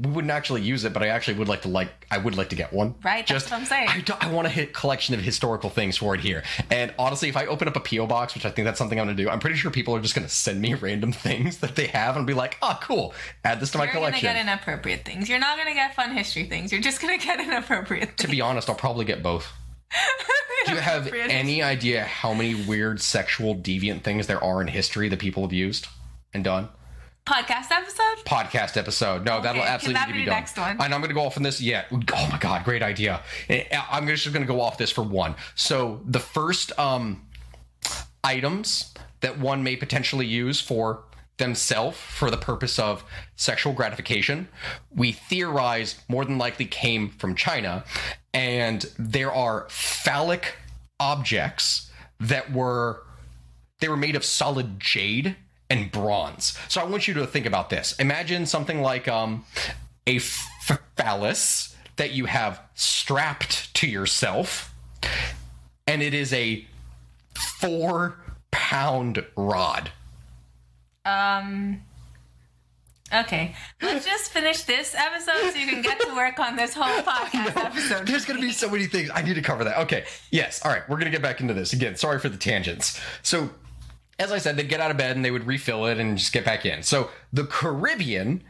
We 0.00 0.10
wouldn't 0.10 0.30
actually 0.30 0.62
use 0.62 0.84
it, 0.84 0.92
but 0.92 1.02
I 1.02 1.08
actually 1.08 1.38
would 1.38 1.48
like 1.48 1.62
to 1.62 1.68
like 1.68 2.06
I 2.10 2.18
would 2.18 2.36
like 2.36 2.50
to 2.50 2.56
get 2.56 2.72
one. 2.72 2.94
Right, 3.02 3.26
that's 3.26 3.30
Just 3.30 3.50
what 3.50 3.60
I'm 3.60 3.66
saying. 3.66 3.88
I, 3.88 4.04
I 4.20 4.30
want 4.30 4.46
a 4.46 4.50
hit 4.50 4.72
collection 4.72 5.14
of 5.14 5.20
historical 5.20 5.70
things 5.70 5.96
for 5.96 6.14
it 6.14 6.20
here. 6.20 6.44
And 6.70 6.94
honestly, 6.98 7.28
if 7.28 7.36
I 7.36 7.46
open 7.46 7.66
up 7.66 7.74
a 7.74 7.80
PO 7.80 8.06
box, 8.06 8.34
which 8.34 8.44
I 8.44 8.50
think 8.50 8.64
that's 8.64 8.78
something 8.78 8.98
I'm 9.00 9.06
gonna 9.06 9.16
do, 9.16 9.28
I'm 9.28 9.40
pretty 9.40 9.56
sure 9.56 9.72
people 9.72 9.96
are 9.96 10.00
just 10.00 10.14
gonna 10.14 10.28
send 10.28 10.60
me 10.60 10.74
random 10.74 11.10
things 11.10 11.58
that 11.58 11.74
they 11.74 11.88
have 11.88 12.16
and 12.16 12.26
be 12.26 12.34
like, 12.34 12.58
oh, 12.62 12.78
cool, 12.80 13.12
add 13.44 13.58
this 13.58 13.72
to 13.72 13.78
my 13.78 13.88
collection." 13.88 14.24
You're 14.24 14.34
gonna 14.34 14.44
get 14.44 14.52
inappropriate 14.52 15.04
things. 15.04 15.28
You're 15.28 15.40
not 15.40 15.58
gonna 15.58 15.74
get 15.74 15.96
fun 15.96 16.16
history 16.16 16.44
things. 16.44 16.70
You're 16.70 16.80
just 16.80 17.00
gonna 17.00 17.18
get 17.28 17.40
inappropriate 17.40 18.16
to 18.18 18.28
be 18.28 18.40
honest, 18.40 18.68
I'll 18.68 18.76
probably 18.76 19.04
get 19.04 19.22
both. 19.22 19.52
Do 20.66 20.74
you 20.74 20.80
have 20.80 21.12
any 21.12 21.62
idea 21.62 22.04
how 22.04 22.34
many 22.34 22.54
weird 22.54 23.00
sexual 23.00 23.56
deviant 23.56 24.02
things 24.02 24.26
there 24.26 24.42
are 24.42 24.60
in 24.60 24.68
history 24.68 25.08
that 25.08 25.18
people 25.18 25.42
have 25.42 25.52
used 25.52 25.86
and 26.34 26.44
done? 26.44 26.68
Podcast 27.28 27.70
episode? 27.70 28.24
podcast 28.24 28.76
episode. 28.76 29.24
No, 29.24 29.40
that'll 29.40 29.60
can 29.62 29.70
absolutely 29.70 30.00
that 30.00 30.08
need 30.08 30.12
to 30.12 30.18
be 30.18 30.20
be 30.20 30.26
done. 30.26 30.34
next 30.34 30.56
one? 30.56 30.70
And 30.80 30.94
I'm 30.94 31.00
going 31.00 31.08
to 31.08 31.14
go 31.14 31.22
off 31.22 31.36
on 31.36 31.42
this. 31.42 31.60
Yeah. 31.60 31.84
Oh 31.92 32.28
my 32.30 32.38
god, 32.38 32.64
great 32.64 32.82
idea. 32.82 33.20
Eh, 33.48 33.64
I'm 33.90 34.06
just 34.06 34.32
going 34.32 34.46
to 34.46 34.50
go 34.50 34.60
off 34.60 34.78
this 34.78 34.90
for 34.90 35.02
one. 35.02 35.34
So 35.54 36.00
the 36.06 36.20
first 36.20 36.76
um, 36.78 37.26
items 38.24 38.94
that 39.20 39.38
one 39.38 39.62
may 39.62 39.76
potentially 39.76 40.26
use 40.26 40.60
for 40.60 41.04
themselves 41.36 41.98
for 41.98 42.30
the 42.30 42.36
purpose 42.36 42.78
of 42.78 43.04
sexual 43.36 43.72
gratification, 43.72 44.48
we 44.90 45.12
theorize 45.12 46.00
more 46.08 46.24
than 46.24 46.38
likely 46.38 46.64
came 46.64 47.10
from 47.10 47.34
China, 47.34 47.84
and 48.32 48.90
there 48.98 49.32
are 49.32 49.66
phallic 49.68 50.56
objects 50.98 51.90
that 52.20 52.52
were 52.52 53.02
they 53.80 53.88
were 53.88 53.96
made 53.96 54.16
of 54.16 54.24
solid 54.24 54.80
jade 54.80 55.36
and 55.70 55.90
bronze. 55.90 56.58
So 56.68 56.80
I 56.80 56.84
want 56.84 57.08
you 57.08 57.14
to 57.14 57.26
think 57.26 57.46
about 57.46 57.70
this. 57.70 57.92
Imagine 57.98 58.46
something 58.46 58.80
like 58.80 59.08
um, 59.08 59.44
a 60.06 60.18
phallus 60.18 61.76
that 61.96 62.12
you 62.12 62.26
have 62.26 62.60
strapped 62.74 63.72
to 63.74 63.86
yourself, 63.86 64.74
and 65.86 66.02
it 66.02 66.14
is 66.14 66.32
a 66.32 66.64
four 67.58 68.18
pound 68.50 69.24
rod. 69.36 69.90
Um. 71.04 71.82
Okay, 73.10 73.54
let's 73.80 74.04
just 74.04 74.30
finish 74.32 74.64
this 74.64 74.94
episode 74.94 75.52
so 75.52 75.58
you 75.58 75.66
can 75.66 75.80
get 75.80 75.98
to 76.00 76.14
work 76.14 76.38
on 76.38 76.56
this 76.56 76.74
whole 76.74 77.02
podcast 77.02 77.56
episode. 77.56 78.06
There's 78.06 78.26
going 78.26 78.38
to 78.38 78.46
be 78.46 78.52
so 78.52 78.68
many 78.68 78.84
things. 78.84 79.08
I 79.14 79.22
need 79.22 79.32
to 79.34 79.40
cover 79.40 79.64
that. 79.64 79.78
Okay. 79.84 80.04
Yes. 80.30 80.62
All 80.62 80.70
right. 80.70 80.86
We're 80.90 80.96
going 80.96 81.06
to 81.06 81.10
get 81.10 81.22
back 81.22 81.40
into 81.40 81.54
this. 81.54 81.72
Again, 81.72 81.96
sorry 81.96 82.18
for 82.18 82.28
the 82.28 82.36
tangents. 82.36 83.00
So, 83.22 83.48
as 84.18 84.32
I 84.32 84.38
said, 84.38 84.56
they'd 84.56 84.68
get 84.68 84.80
out 84.80 84.90
of 84.90 84.96
bed 84.96 85.16
and 85.16 85.24
they 85.24 85.30
would 85.30 85.46
refill 85.46 85.86
it 85.86 85.98
and 85.98 86.18
just 86.18 86.32
get 86.32 86.44
back 86.44 86.66
in. 86.66 86.82
So, 86.82 87.10
the 87.32 87.44
Caribbean, 87.44 88.42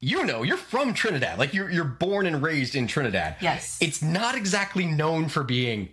you 0.00 0.24
know, 0.24 0.42
you're 0.42 0.56
from 0.56 0.94
Trinidad. 0.94 1.38
Like, 1.38 1.52
you're, 1.52 1.70
you're 1.70 1.84
born 1.84 2.26
and 2.26 2.42
raised 2.42 2.74
in 2.74 2.86
Trinidad. 2.86 3.36
Yes. 3.40 3.78
It's 3.80 4.02
not 4.02 4.34
exactly 4.34 4.86
known 4.86 5.28
for 5.28 5.44
being 5.44 5.90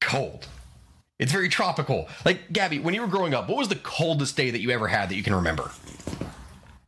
cold. 0.00 0.48
It's 1.18 1.32
very 1.32 1.48
tropical. 1.48 2.08
Like, 2.24 2.52
Gabby, 2.52 2.78
when 2.78 2.94
you 2.94 3.00
were 3.00 3.06
growing 3.06 3.32
up, 3.32 3.48
what 3.48 3.58
was 3.58 3.68
the 3.68 3.76
coldest 3.76 4.36
day 4.36 4.50
that 4.50 4.60
you 4.60 4.70
ever 4.70 4.88
had 4.88 5.08
that 5.08 5.14
you 5.14 5.22
can 5.22 5.34
remember? 5.34 5.70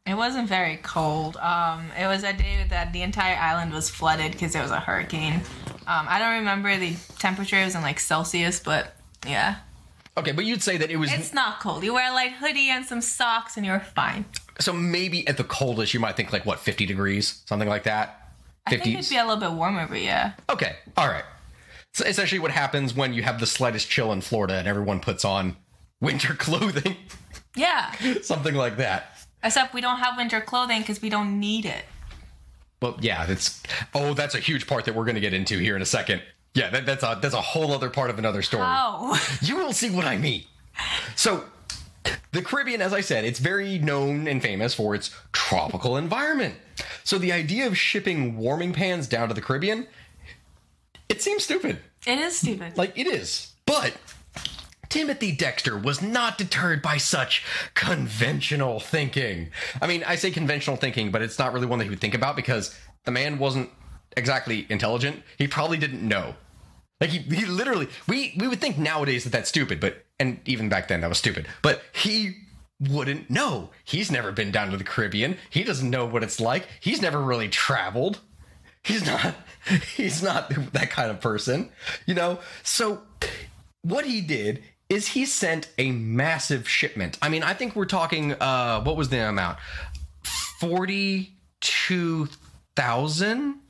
It 0.07 0.17
wasn't 0.17 0.49
very 0.49 0.79
cold. 0.79 1.37
Um, 1.37 1.91
it 1.99 2.07
was 2.07 2.25
a 2.25 2.33
day 2.33 2.67
that 2.71 2.93
the 2.93 3.03
entire 3.03 3.37
island 3.37 3.73
was 3.73 3.91
flooded 3.91 4.33
because 4.33 4.53
there 4.55 4.63
was 4.63 4.71
a 4.71 4.81
hurricane. 4.81 5.35
Um, 5.87 6.07
I 6.09 6.19
don't 6.19 6.39
remember 6.39 6.77
the 6.77 6.97
temperature. 7.19 7.57
It 7.57 7.65
was 7.67 7.75
in 7.75 7.83
like 7.83 8.01
Celsius, 8.01 8.59
but 8.61 8.95
yeah, 9.27 9.57
Okay, 10.19 10.33
but 10.33 10.45
you'd 10.45 10.63
say 10.63 10.77
that 10.77 10.91
it 10.91 10.97
was. 10.97 11.13
it's 11.13 11.33
not 11.33 11.61
cold. 11.61 11.85
You 11.85 11.95
wear 11.95 12.11
a 12.11 12.15
light 12.15 12.33
hoodie 12.33 12.69
and 12.71 12.85
some 12.85 13.01
socks, 13.01 13.57
and 13.57 13.65
you're 13.65 13.79
fine. 13.81 14.25
so 14.59 14.73
maybe 14.73 15.27
at 15.29 15.37
the 15.37 15.45
coldest, 15.45 15.95
you 15.95 16.01
might 16.01 16.17
think 16.17 16.33
like, 16.33 16.45
what, 16.45 16.59
50 16.59 16.85
degrees? 16.87 17.43
Something 17.47 17.69
like 17.69 17.85
that? 17.85 18.33
I 18.67 18.71
think 18.77 18.99
it'd 18.99 19.09
be 19.09 19.17
a 19.17 19.25
little 19.25 19.41
bit 19.41 19.53
warmer, 19.53 19.87
but 19.89 20.03
yeah. 20.03 20.33
Okay, 20.51 20.77
all 20.97 21.09
right. 21.09 21.25
So 21.95 22.05
essentially, 22.05 22.39
what 22.39 22.51
happens 22.51 22.95
when 22.95 23.15
you 23.15 23.23
have 23.23 23.41
the 23.41 23.47
slightest 23.47 23.89
chill 23.89 24.13
in 24.13 24.21
Florida 24.21 24.55
and 24.55 24.69
everyone 24.69 25.01
puts 25.01 25.25
on 25.25 25.57
winter 26.01 26.35
clothing, 26.39 26.97
Yeah. 27.57 27.93
something 28.23 28.55
like 28.55 28.77
that. 28.77 29.17
Except 29.43 29.73
we 29.73 29.81
don't 29.81 29.99
have 30.01 30.17
winter 30.17 30.41
clothing 30.41 30.81
because 30.81 31.01
we 31.01 31.09
don't 31.09 31.39
need 31.39 31.65
it. 31.65 31.85
Well, 32.83 32.99
yeah, 33.01 33.25
that's 33.25 33.63
oh, 33.95 34.15
that's 34.15 34.35
a 34.35 34.41
huge 34.41 34.67
part 34.67 34.85
that 34.85 34.95
we're 34.95 35.05
going 35.05 35.15
to 35.15 35.21
get 35.21 35.33
into 35.33 35.59
here 35.59 35.77
in 35.77 35.83
a 35.83 35.87
second. 35.87 36.23
Yeah, 36.55 36.71
that, 36.71 36.87
that's 36.87 37.03
a 37.03 37.19
that's 37.21 37.35
a 37.35 37.41
whole 37.41 37.73
other 37.73 37.91
part 37.91 38.11
of 38.11 38.19
another 38.19 38.43
story. 38.43 38.67
Oh. 38.67 39.21
You 39.43 39.57
will 39.57 39.73
see 39.73 39.91
what 39.91 40.05
I 40.05 40.17
mean. 40.17 40.45
So, 41.17 41.45
the 42.33 42.43
Caribbean, 42.43 42.81
as 42.81 42.93
I 42.93 43.01
said, 43.01 43.25
it's 43.25 43.39
very 43.39 43.79
known 43.79 44.29
and 44.29 44.43
famous 44.43 44.75
for 44.75 44.95
its 44.95 45.11
tropical 45.33 45.97
environment. 45.97 46.55
So, 47.05 47.19
the 47.19 47.33
idea 47.33 47.67
of 47.67 47.77
shipping 47.77 48.37
warming 48.37 48.73
pans 48.73 49.07
down 49.07 49.29
to 49.29 49.35
the 49.35 49.41
Caribbean, 49.41 49.87
it 51.09 51.23
seems 51.23 51.45
stupid. 51.45 51.79
It 52.07 52.19
is 52.19 52.39
stupid. 52.39 52.77
Like 52.77 52.97
it 52.99 53.07
is. 53.07 53.53
But 53.67 53.95
Timothy 54.89 55.33
Dexter 55.33 55.77
was 55.77 56.01
not 56.01 56.39
deterred 56.39 56.81
by 56.83 56.97
such 56.97 57.45
conventional 57.75 58.81
thinking. 58.81 59.51
I 59.81 59.87
mean, 59.87 60.03
I 60.07 60.17
say 60.17 60.31
conventional 60.31 60.77
thinking, 60.77 61.11
but 61.11 61.23
it's 61.23 61.39
not 61.39 61.53
really 61.53 61.67
one 61.67 61.79
that 61.79 61.85
he 61.85 61.91
would 61.91 62.01
think 62.01 62.15
about 62.15 62.37
because 62.37 62.75
the 63.05 63.11
man 63.11 63.39
wasn't 63.39 63.71
exactly 64.19 64.67
intelligent. 64.69 65.23
He 65.39 65.49
probably 65.49 65.79
didn't 65.79 66.07
know. 66.07 66.35
Like 67.01 67.11
he, 67.11 67.19
he 67.19 67.47
literally 67.47 67.89
we 68.07 68.35
we 68.39 68.49
would 68.49 68.61
think 68.61 68.77
nowadays 68.77 69.25
that 69.25 69.31
that's 69.31 69.49
stupid, 69.49 69.81
but 69.81 70.05
and 70.19 70.41
even 70.47 70.69
back 70.69 70.89
then 70.89 71.01
that 71.01 71.09
was 71.09 71.19
stupid. 71.19 71.47
But 71.63 71.83
he 71.93 72.37
wouldn't 72.81 73.31
know. 73.31 73.71
He's 73.85 74.11
never 74.11 74.33
been 74.33 74.51
down 74.51 74.71
to 74.71 74.77
the 74.77 74.85
Caribbean. 74.85 75.37
He 75.51 75.63
doesn't 75.65 75.89
know 75.89 76.05
what 76.07 76.23
it's 76.23 76.41
like. 76.41 76.67
He's 76.81 77.03
never 77.03 77.21
really 77.21 77.49
traveled. 77.49 78.21
He's 78.83 79.07
not 79.07 79.35
he's 79.97 80.23
not 80.23 80.51
that 80.73 80.91
kind 80.91 81.11
of 81.11 81.21
person, 81.21 81.71
you 82.07 82.15
know? 82.15 82.39
So 82.63 83.03
what 83.83 84.05
he 84.05 84.21
did 84.21 84.63
is 84.89 85.09
he 85.09 85.27
sent 85.27 85.69
a 85.79 85.91
massive 85.93 86.69
shipment. 86.69 87.19
I 87.23 87.29
mean, 87.29 87.45
I 87.45 87.55
think 87.55 87.77
we're 87.77 87.85
talking 87.85 88.33
uh 88.33 88.83
what 88.83 88.97
was 88.97 89.11
the 89.11 89.29
amount? 89.29 89.59
42,000 90.61 93.61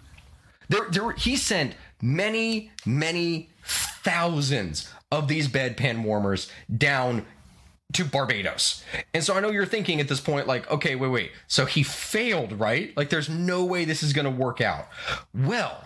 there, 0.69 0.87
there, 0.91 1.13
he 1.13 1.37
sent 1.37 1.75
many, 2.03 2.71
many 2.87 3.51
thousands 3.65 4.93
of 5.11 5.29
these 5.29 5.49
bedpan 5.49 6.03
warmers 6.03 6.51
down 6.77 7.25
to 7.95 8.05
Barbados. 8.05 8.85
And 9.15 9.25
so 9.25 9.35
I 9.35 9.41
know 9.41 9.51
you're 9.51 9.67
thinking 9.67 10.01
at 10.01 10.09
this 10.09 10.21
point, 10.21 10.47
like, 10.47 10.71
okay, 10.71 10.95
wait, 10.95 11.09
wait. 11.09 11.33
So 11.47 11.65
he 11.65 11.83
failed, 11.83 12.53
right? 12.53 12.95
Like, 12.97 13.09
there's 13.09 13.29
no 13.31 13.65
way 13.65 13.85
this 13.85 14.03
is 14.03 14.13
going 14.13 14.27
to 14.27 14.31
work 14.31 14.61
out. 14.61 14.89
Well, 15.35 15.83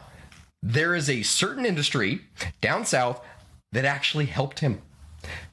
there 0.63 0.95
is 0.95 1.09
a 1.09 1.23
certain 1.23 1.65
industry 1.65 2.23
down 2.61 2.85
south 2.85 3.25
that 3.71 3.85
actually 3.85 4.27
helped 4.27 4.61
him. 4.61 4.83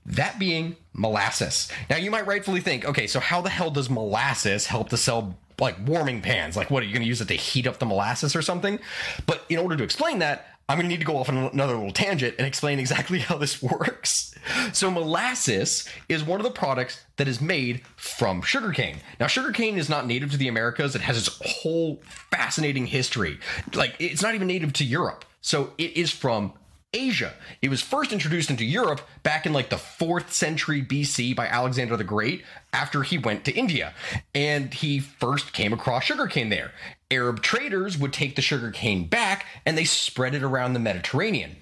That 0.05 0.39
being 0.39 0.75
molasses. 0.93 1.71
Now, 1.89 1.97
you 1.97 2.09
might 2.09 2.25
rightfully 2.25 2.61
think, 2.61 2.83
okay, 2.83 3.05
so 3.05 3.19
how 3.19 3.41
the 3.41 3.49
hell 3.49 3.69
does 3.69 3.89
molasses 3.89 4.65
help 4.65 4.89
to 4.89 4.97
sell 4.97 5.37
like 5.59 5.75
warming 5.85 6.21
pans? 6.21 6.55
Like, 6.55 6.69
what 6.69 6.83
are 6.83 6.85
you 6.85 6.93
going 6.93 7.03
to 7.03 7.07
use 7.07 7.21
it 7.21 7.27
to 7.27 7.35
heat 7.35 7.67
up 7.67 7.79
the 7.79 7.85
molasses 7.85 8.35
or 8.35 8.41
something? 8.41 8.79
But 9.25 9.43
in 9.49 9.57
order 9.57 9.75
to 9.77 9.83
explain 9.83 10.19
that, 10.19 10.47
I'm 10.69 10.77
going 10.77 10.85
to 10.85 10.89
need 10.89 10.99
to 10.99 11.05
go 11.05 11.17
off 11.17 11.29
on 11.29 11.37
another 11.37 11.73
little 11.73 11.91
tangent 11.91 12.35
and 12.37 12.45
explain 12.45 12.77
exactly 12.77 13.19
how 13.19 13.37
this 13.37 13.61
works. 13.61 14.35
So, 14.71 14.91
molasses 14.91 15.89
is 16.07 16.23
one 16.23 16.39
of 16.39 16.43
the 16.43 16.51
products 16.51 17.03
that 17.17 17.27
is 17.27 17.41
made 17.41 17.81
from 17.95 18.41
sugarcane. 18.43 18.97
Now, 19.19 19.27
sugarcane 19.27 19.77
is 19.77 19.89
not 19.89 20.05
native 20.05 20.31
to 20.31 20.37
the 20.37 20.47
Americas, 20.47 20.95
it 20.95 21.01
has 21.01 21.17
its 21.17 21.39
whole 21.43 22.01
fascinating 22.31 22.85
history. 22.85 23.39
Like, 23.73 23.95
it's 23.99 24.21
not 24.21 24.35
even 24.35 24.47
native 24.47 24.71
to 24.73 24.85
Europe. 24.85 25.25
So, 25.41 25.73
it 25.77 25.97
is 25.97 26.11
from 26.11 26.53
Asia. 26.93 27.33
It 27.61 27.69
was 27.69 27.81
first 27.81 28.11
introduced 28.11 28.49
into 28.49 28.65
Europe 28.65 29.01
back 29.21 29.45
in 29.45 29.53
like 29.53 29.69
the 29.69 29.75
4th 29.75 30.31
century 30.31 30.83
BC 30.83 31.35
by 31.35 31.47
Alexander 31.47 31.95
the 31.95 32.03
Great 32.03 32.43
after 32.73 33.03
he 33.03 33.17
went 33.17 33.45
to 33.45 33.51
India. 33.51 33.93
And 34.33 34.73
he 34.73 34.99
first 34.99 35.53
came 35.53 35.71
across 35.71 36.05
sugarcane 36.05 36.49
there. 36.49 36.71
Arab 37.11 37.41
traders 37.41 37.97
would 37.97 38.13
take 38.13 38.35
the 38.35 38.41
sugarcane 38.41 39.07
back 39.07 39.45
and 39.65 39.77
they 39.77 39.85
spread 39.85 40.33
it 40.33 40.43
around 40.43 40.73
the 40.73 40.79
Mediterranean. 40.79 41.57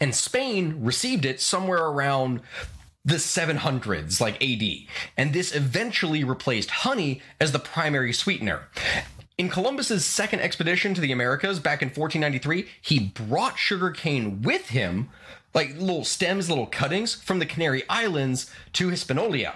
And 0.00 0.14
Spain 0.14 0.76
received 0.80 1.24
it 1.24 1.40
somewhere 1.40 1.84
around 1.84 2.40
the 3.04 3.16
700s, 3.16 4.20
like 4.20 4.42
AD. 4.42 4.62
And 5.16 5.32
this 5.32 5.54
eventually 5.54 6.22
replaced 6.22 6.70
honey 6.70 7.20
as 7.40 7.52
the 7.52 7.58
primary 7.58 8.12
sweetener. 8.12 8.68
In 9.38 9.48
Columbus's 9.48 10.04
second 10.04 10.40
expedition 10.40 10.92
to 10.94 11.00
the 11.00 11.12
Americas 11.12 11.58
back 11.58 11.80
in 11.80 11.88
1493, 11.88 12.66
he 12.80 12.98
brought 13.00 13.58
sugarcane 13.58 14.42
with 14.42 14.68
him, 14.68 15.08
like 15.54 15.78
little 15.78 16.04
stems, 16.04 16.50
little 16.50 16.66
cuttings 16.66 17.14
from 17.14 17.38
the 17.38 17.46
Canary 17.46 17.82
Islands 17.88 18.50
to 18.74 18.88
Hispaniola. 18.88 19.54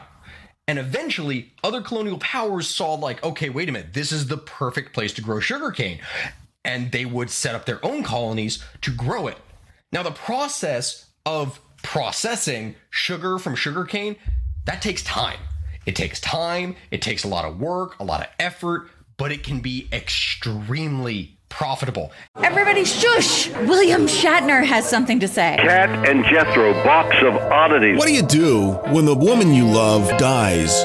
And 0.66 0.78
eventually, 0.78 1.52
other 1.62 1.82
colonial 1.82 2.18
powers 2.18 2.68
saw, 2.68 2.94
like, 2.94 3.22
okay, 3.22 3.50
wait 3.50 3.68
a 3.68 3.72
minute, 3.72 3.92
this 3.92 4.12
is 4.12 4.26
the 4.26 4.38
perfect 4.38 4.94
place 4.94 5.12
to 5.12 5.22
grow 5.22 5.40
sugarcane. 5.40 6.00
And 6.64 6.90
they 6.90 7.04
would 7.04 7.30
set 7.30 7.54
up 7.54 7.66
their 7.66 7.84
own 7.84 8.02
colonies 8.02 8.64
to 8.80 8.90
grow 8.90 9.28
it. 9.28 9.38
Now, 9.92 10.02
the 10.02 10.10
process 10.10 11.06
of 11.24 11.60
processing 11.82 12.74
sugar 12.90 13.38
from 13.38 13.54
sugarcane, 13.54 14.16
that 14.64 14.82
takes 14.82 15.02
time. 15.04 15.38
It 15.84 15.94
takes 15.94 16.18
time, 16.18 16.74
it 16.90 17.00
takes 17.00 17.22
a 17.22 17.28
lot 17.28 17.44
of 17.44 17.60
work, 17.60 18.00
a 18.00 18.04
lot 18.04 18.22
of 18.22 18.26
effort, 18.40 18.90
but 19.16 19.32
it 19.32 19.42
can 19.42 19.60
be 19.60 19.88
extremely 19.92 21.36
profitable. 21.48 22.12
Everybody 22.42 22.84
shush! 22.84 23.48
William 23.50 24.06
Shatner 24.06 24.64
has 24.64 24.88
something 24.88 25.20
to 25.20 25.28
say. 25.28 25.56
Kat 25.60 26.08
and 26.08 26.24
Jethro, 26.24 26.72
box 26.84 27.16
of 27.22 27.34
oddities. 27.34 27.98
What 27.98 28.06
do 28.06 28.14
you 28.14 28.22
do 28.22 28.72
when 28.92 29.04
the 29.06 29.14
woman 29.14 29.54
you 29.54 29.66
love 29.66 30.08
dies? 30.18 30.84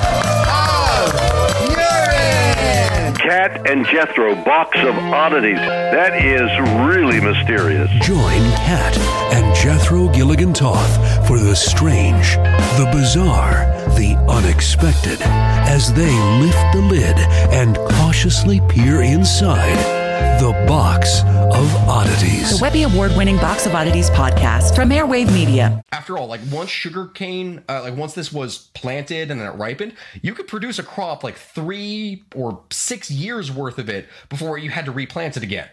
Kat 3.21 3.69
and 3.69 3.85
Jethro, 3.85 4.33
box 4.33 4.79
of 4.79 4.95
oddities. 4.95 5.57
That 5.57 6.25
is 6.25 6.49
really 6.87 7.21
mysterious. 7.21 7.87
Join 8.01 8.41
Kat 8.57 8.97
and 9.31 9.55
Jethro 9.55 10.07
Gilligan 10.07 10.53
Toth 10.53 11.27
for 11.27 11.37
the 11.37 11.55
strange, 11.55 12.35
the 12.77 12.89
bizarre, 12.91 13.65
the 13.95 14.15
unexpected 14.27 15.21
as 15.21 15.93
they 15.93 16.11
lift 16.39 16.73
the 16.73 16.81
lid 16.81 17.17
and 17.53 17.77
cautiously 17.93 18.59
peer 18.61 19.03
inside 19.03 20.00
the 20.39 20.51
box 20.67 21.21
of 21.21 21.75
oddities. 21.87 22.57
The 22.57 22.61
Webby 22.61 22.83
Award 22.83 23.11
winning 23.15 23.37
Box 23.37 23.65
of 23.65 23.73
Oddities 23.75 24.09
podcast 24.09 24.75
from 24.75 24.89
Airwave 24.89 25.31
Media. 25.33 25.83
After 25.91 26.17
all, 26.17 26.27
like 26.27 26.41
once 26.51 26.69
sugarcane, 26.69 27.63
uh, 27.69 27.81
like 27.81 27.95
once 27.95 28.13
this 28.13 28.31
was 28.31 28.69
planted 28.73 29.31
and 29.31 29.39
then 29.39 29.47
it 29.47 29.57
ripened, 29.57 29.93
you 30.21 30.33
could 30.33 30.47
produce 30.47 30.79
a 30.79 30.83
crop 30.83 31.23
like 31.23 31.37
three 31.37 32.23
or 32.35 32.61
six 32.71 33.09
years 33.09 33.51
worth 33.51 33.77
of 33.77 33.89
it 33.89 34.07
before 34.29 34.57
you 34.57 34.69
had 34.69 34.85
to 34.85 34.91
replant 34.91 35.37
it 35.37 35.43
again. 35.43 35.69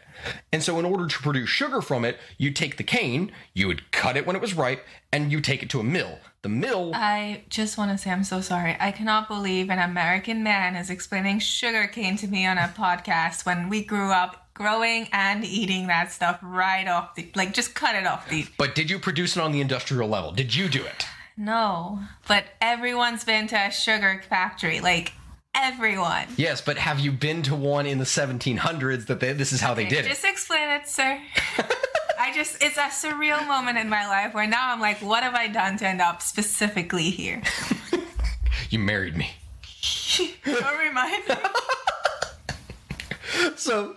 And 0.52 0.62
so, 0.62 0.78
in 0.78 0.84
order 0.84 1.06
to 1.06 1.18
produce 1.18 1.48
sugar 1.48 1.80
from 1.80 2.04
it, 2.04 2.18
you 2.38 2.50
take 2.50 2.76
the 2.76 2.84
cane, 2.84 3.32
you 3.54 3.68
would 3.68 3.90
cut 3.92 4.16
it 4.16 4.26
when 4.26 4.34
it 4.34 4.42
was 4.42 4.54
ripe, 4.54 4.84
and 5.12 5.30
you 5.30 5.40
take 5.40 5.62
it 5.62 5.70
to 5.70 5.80
a 5.80 5.84
mill. 5.84 6.18
The 6.42 6.48
mill. 6.48 6.92
I 6.94 7.42
just 7.48 7.76
want 7.76 7.90
to 7.90 7.98
say 7.98 8.10
I'm 8.10 8.22
so 8.22 8.40
sorry. 8.40 8.76
I 8.78 8.92
cannot 8.92 9.26
believe 9.26 9.70
an 9.70 9.80
American 9.80 10.44
man 10.44 10.76
is 10.76 10.88
explaining 10.88 11.40
sugarcane 11.40 12.16
to 12.18 12.28
me 12.28 12.46
on 12.46 12.58
a 12.58 12.72
podcast 12.76 13.44
when 13.44 13.68
we 13.68 13.84
grew 13.84 14.12
up 14.12 14.46
growing 14.54 15.08
and 15.12 15.44
eating 15.44 15.88
that 15.88 16.12
stuff 16.12 16.38
right 16.42 16.86
off 16.86 17.14
the 17.14 17.30
like 17.34 17.54
just 17.54 17.74
cut 17.74 17.94
it 17.94 18.06
off 18.06 18.28
the 18.28 18.46
But 18.56 18.74
did 18.74 18.90
you 18.90 18.98
produce 18.98 19.36
it 19.36 19.40
on 19.40 19.52
the 19.52 19.60
industrial 19.60 20.08
level? 20.08 20.30
Did 20.32 20.54
you 20.54 20.68
do 20.68 20.84
it? 20.84 21.06
No. 21.36 22.00
But 22.26 22.44
everyone's 22.60 23.24
been 23.24 23.46
to 23.48 23.56
a 23.56 23.70
sugar 23.70 24.22
factory. 24.28 24.80
Like 24.80 25.12
everyone. 25.54 26.26
Yes, 26.36 26.60
but 26.60 26.78
have 26.78 27.00
you 27.00 27.12
been 27.12 27.42
to 27.42 27.54
one 27.56 27.86
in 27.86 27.98
the 27.98 28.04
1700s 28.04 29.06
that 29.06 29.20
they, 29.20 29.32
this 29.32 29.52
is 29.52 29.60
how 29.60 29.74
they 29.74 29.86
did 29.86 30.04
it? 30.04 30.08
Just 30.08 30.24
explain 30.24 30.68
it, 30.70 30.88
sir. 30.88 31.20
I 32.18 32.32
just, 32.34 32.62
it's 32.62 32.76
a 32.76 32.88
surreal 32.88 33.46
moment 33.46 33.78
in 33.78 33.88
my 33.88 34.06
life 34.06 34.34
where 34.34 34.46
now 34.46 34.72
I'm 34.72 34.80
like, 34.80 34.98
what 34.98 35.22
have 35.22 35.34
I 35.34 35.48
done 35.48 35.76
to 35.78 35.86
end 35.86 36.00
up 36.00 36.22
specifically 36.22 37.10
here? 37.10 37.42
You 38.70 38.78
married 38.78 39.16
me. 39.16 39.30
Don't 40.44 40.78
remind 40.78 41.26
me. 41.26 41.34
so 43.56 43.96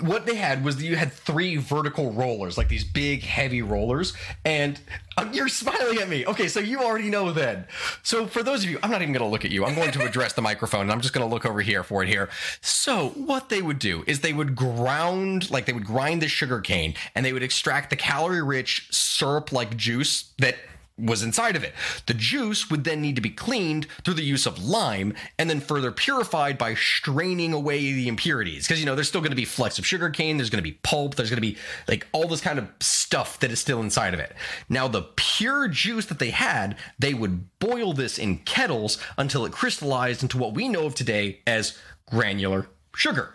what 0.00 0.26
they 0.26 0.36
had 0.36 0.64
was 0.64 0.82
you 0.82 0.96
had 0.96 1.12
three 1.12 1.56
vertical 1.56 2.12
rollers 2.12 2.56
like 2.56 2.68
these 2.68 2.84
big 2.84 3.22
heavy 3.22 3.62
rollers 3.62 4.14
and 4.44 4.80
uh, 5.16 5.28
you're 5.32 5.48
smiling 5.48 5.98
at 5.98 6.08
me. 6.08 6.24
Okay 6.26 6.48
so 6.48 6.60
you 6.60 6.80
already 6.80 7.10
know 7.10 7.32
then. 7.32 7.66
So 8.02 8.26
for 8.26 8.42
those 8.42 8.64
of 8.64 8.70
you 8.70 8.78
i'm 8.82 8.90
not 8.90 9.02
even 9.02 9.12
going 9.12 9.24
to 9.24 9.30
look 9.30 9.44
at 9.44 9.50
you. 9.50 9.64
I'm 9.64 9.74
going 9.74 9.92
to 9.92 10.06
address 10.06 10.32
the 10.34 10.42
microphone 10.42 10.82
and 10.82 10.92
i'm 10.92 11.00
just 11.00 11.14
going 11.14 11.28
to 11.28 11.32
look 11.32 11.44
over 11.44 11.60
here 11.60 11.82
for 11.82 12.02
it 12.02 12.08
here. 12.08 12.28
So 12.60 13.10
what 13.10 13.48
they 13.48 13.62
would 13.62 13.78
do 13.78 14.04
is 14.06 14.20
they 14.20 14.32
would 14.32 14.54
ground 14.54 15.50
like 15.50 15.66
they 15.66 15.72
would 15.72 15.86
grind 15.86 16.22
the 16.22 16.28
sugar 16.28 16.60
cane 16.60 16.94
and 17.14 17.24
they 17.24 17.32
would 17.32 17.42
extract 17.42 17.90
the 17.90 17.96
calorie 17.96 18.42
rich 18.42 18.88
syrup 18.90 19.52
like 19.52 19.76
juice 19.76 20.32
that 20.38 20.56
was 20.98 21.22
inside 21.22 21.56
of 21.56 21.64
it. 21.64 21.74
The 22.06 22.14
juice 22.14 22.70
would 22.70 22.84
then 22.84 23.00
need 23.00 23.16
to 23.16 23.22
be 23.22 23.30
cleaned 23.30 23.86
through 24.04 24.14
the 24.14 24.24
use 24.24 24.46
of 24.46 24.62
lime 24.62 25.14
and 25.38 25.48
then 25.48 25.60
further 25.60 25.92
purified 25.92 26.58
by 26.58 26.74
straining 26.74 27.52
away 27.52 27.92
the 27.92 28.08
impurities. 28.08 28.66
Because, 28.66 28.80
you 28.80 28.86
know, 28.86 28.94
there's 28.94 29.08
still 29.08 29.20
going 29.20 29.30
to 29.30 29.36
be 29.36 29.44
flecks 29.44 29.78
of 29.78 29.86
sugar 29.86 30.10
cane, 30.10 30.36
there's 30.36 30.50
going 30.50 30.62
to 30.62 30.70
be 30.70 30.78
pulp, 30.82 31.14
there's 31.14 31.30
going 31.30 31.36
to 31.36 31.40
be 31.40 31.56
like 31.86 32.06
all 32.12 32.26
this 32.26 32.40
kind 32.40 32.58
of 32.58 32.68
stuff 32.80 33.38
that 33.40 33.50
is 33.52 33.60
still 33.60 33.80
inside 33.80 34.14
of 34.14 34.20
it. 34.20 34.34
Now, 34.68 34.88
the 34.88 35.02
pure 35.16 35.68
juice 35.68 36.06
that 36.06 36.18
they 36.18 36.30
had, 36.30 36.76
they 36.98 37.14
would 37.14 37.58
boil 37.58 37.92
this 37.92 38.18
in 38.18 38.38
kettles 38.38 38.98
until 39.16 39.44
it 39.44 39.52
crystallized 39.52 40.22
into 40.22 40.38
what 40.38 40.54
we 40.54 40.68
know 40.68 40.86
of 40.86 40.94
today 40.94 41.40
as 41.46 41.78
granular 42.10 42.68
sugar. 42.94 43.34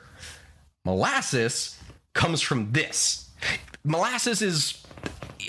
Molasses 0.86 1.80
comes 2.14 2.42
from 2.42 2.72
this. 2.74 3.30
Molasses 3.86 4.42
is 4.42 4.83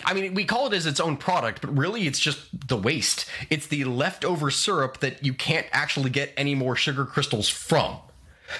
I 0.04 0.14
mean, 0.14 0.34
we 0.34 0.44
call 0.44 0.66
it 0.66 0.72
as 0.72 0.86
its 0.86 1.00
own 1.00 1.16
product, 1.16 1.60
but 1.60 1.76
really 1.76 2.06
it's 2.06 2.20
just 2.20 2.68
the 2.68 2.76
waste. 2.76 3.26
It's 3.50 3.66
the 3.66 3.84
leftover 3.84 4.50
syrup 4.50 5.00
that 5.00 5.24
you 5.24 5.34
can't 5.34 5.66
actually 5.72 6.10
get 6.10 6.32
any 6.36 6.54
more 6.54 6.76
sugar 6.76 7.04
crystals 7.04 7.48
from. 7.48 7.98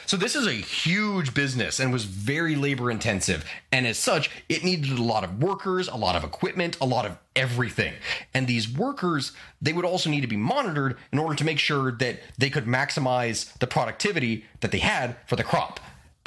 So 0.07 0.17
this 0.17 0.35
is 0.35 0.47
a 0.47 0.53
huge 0.53 1.35
business 1.35 1.79
and 1.79 1.93
was 1.93 2.05
very 2.05 2.57
labor 2.57 2.91
intensive. 2.91 3.45
And 3.71 3.87
as 3.87 3.99
such, 3.99 4.31
it 4.49 4.65
needed 4.65 4.99
a 4.99 5.03
lot 5.03 5.25
of 5.25 5.43
workers, 5.43 5.89
a 5.89 5.97
lot 5.97 6.17
of 6.17 6.25
equipment, 6.25 6.79
a 6.81 6.87
lot 6.87 7.05
of 7.05 7.19
everything. 7.37 7.93
And 8.33 8.47
these 8.47 8.69
workers, 8.69 9.33
they 9.61 9.73
would 9.73 9.85
also 9.85 10.11
need 10.11 10.23
to 10.23 10.27
be 10.27 10.37
monitored 10.37 10.97
in 11.13 11.19
order 11.19 11.37
to 11.37 11.45
make 11.45 11.59
sure 11.59 11.93
that 11.93 12.21
they 12.39 12.51
could 12.51 12.65
maximize 12.65 13.57
the 13.59 13.67
productivity 13.67 14.47
that 14.61 14.73
they 14.73 14.79
had 14.79 15.17
for 15.27 15.37
the 15.37 15.45
crop. 15.45 15.81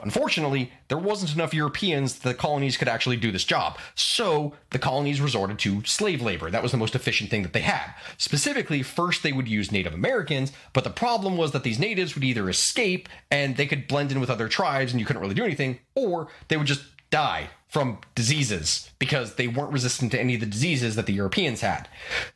Unfortunately, 0.03 0.71
there 0.89 0.97
wasn't 0.97 1.33
enough 1.33 1.53
Europeans 1.53 2.19
that 2.19 2.29
the 2.29 2.35
colonies 2.35 2.77
could 2.77 2.87
actually 2.87 3.17
do 3.17 3.31
this 3.31 3.43
job. 3.43 3.79
So 3.95 4.53
the 4.69 4.77
colonies 4.79 5.19
resorted 5.19 5.57
to 5.59 5.83
slave 5.85 6.21
labor. 6.21 6.51
That 6.51 6.61
was 6.61 6.71
the 6.71 6.77
most 6.77 6.93
efficient 6.93 7.31
thing 7.31 7.41
that 7.41 7.53
they 7.53 7.61
had. 7.61 7.95
Specifically, 8.17 8.83
first 8.83 9.23
they 9.23 9.33
would 9.33 9.47
use 9.47 9.71
Native 9.71 9.95
Americans, 9.95 10.51
but 10.73 10.83
the 10.83 10.91
problem 10.91 11.35
was 11.35 11.51
that 11.51 11.63
these 11.63 11.79
natives 11.79 12.13
would 12.13 12.23
either 12.23 12.47
escape 12.47 13.09
and 13.31 13.57
they 13.57 13.65
could 13.65 13.87
blend 13.87 14.11
in 14.11 14.19
with 14.19 14.29
other 14.29 14.47
tribes 14.47 14.91
and 14.91 14.99
you 14.99 15.05
couldn't 15.05 15.21
really 15.21 15.33
do 15.33 15.45
anything, 15.45 15.79
or 15.95 16.27
they 16.47 16.57
would 16.57 16.67
just 16.67 16.83
die 17.09 17.49
from 17.67 17.99
diseases 18.15 18.89
because 18.97 19.35
they 19.35 19.47
weren't 19.47 19.73
resistant 19.73 20.11
to 20.11 20.19
any 20.19 20.35
of 20.35 20.39
the 20.39 20.45
diseases 20.45 20.95
that 20.95 21.05
the 21.05 21.13
Europeans 21.13 21.61
had. 21.61 21.87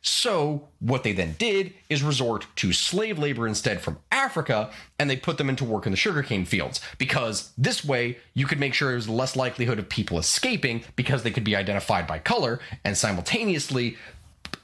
So, 0.02 0.68
what 0.78 1.04
they 1.04 1.12
then 1.12 1.36
did 1.38 1.72
is 1.88 2.02
resort 2.02 2.46
to 2.56 2.72
slave 2.72 3.18
labor 3.18 3.48
instead 3.48 3.80
from 3.80 3.98
Africa, 4.10 4.70
and 4.98 5.08
they 5.08 5.16
put 5.16 5.38
them 5.38 5.48
into 5.48 5.64
work 5.64 5.86
in 5.86 5.92
the 5.92 5.96
sugarcane 5.96 6.44
fields 6.44 6.80
because 6.98 7.52
this 7.56 7.84
way 7.84 8.18
you 8.34 8.46
could 8.46 8.60
make 8.60 8.74
sure 8.74 8.88
there 8.88 8.96
was 8.96 9.08
less 9.08 9.34
likelihood 9.34 9.78
of 9.78 9.88
people 9.88 10.18
escaping 10.18 10.84
because 10.96 11.22
they 11.22 11.30
could 11.30 11.44
be 11.44 11.56
identified 11.56 12.06
by 12.06 12.18
color, 12.18 12.60
and 12.84 12.96
simultaneously, 12.96 13.96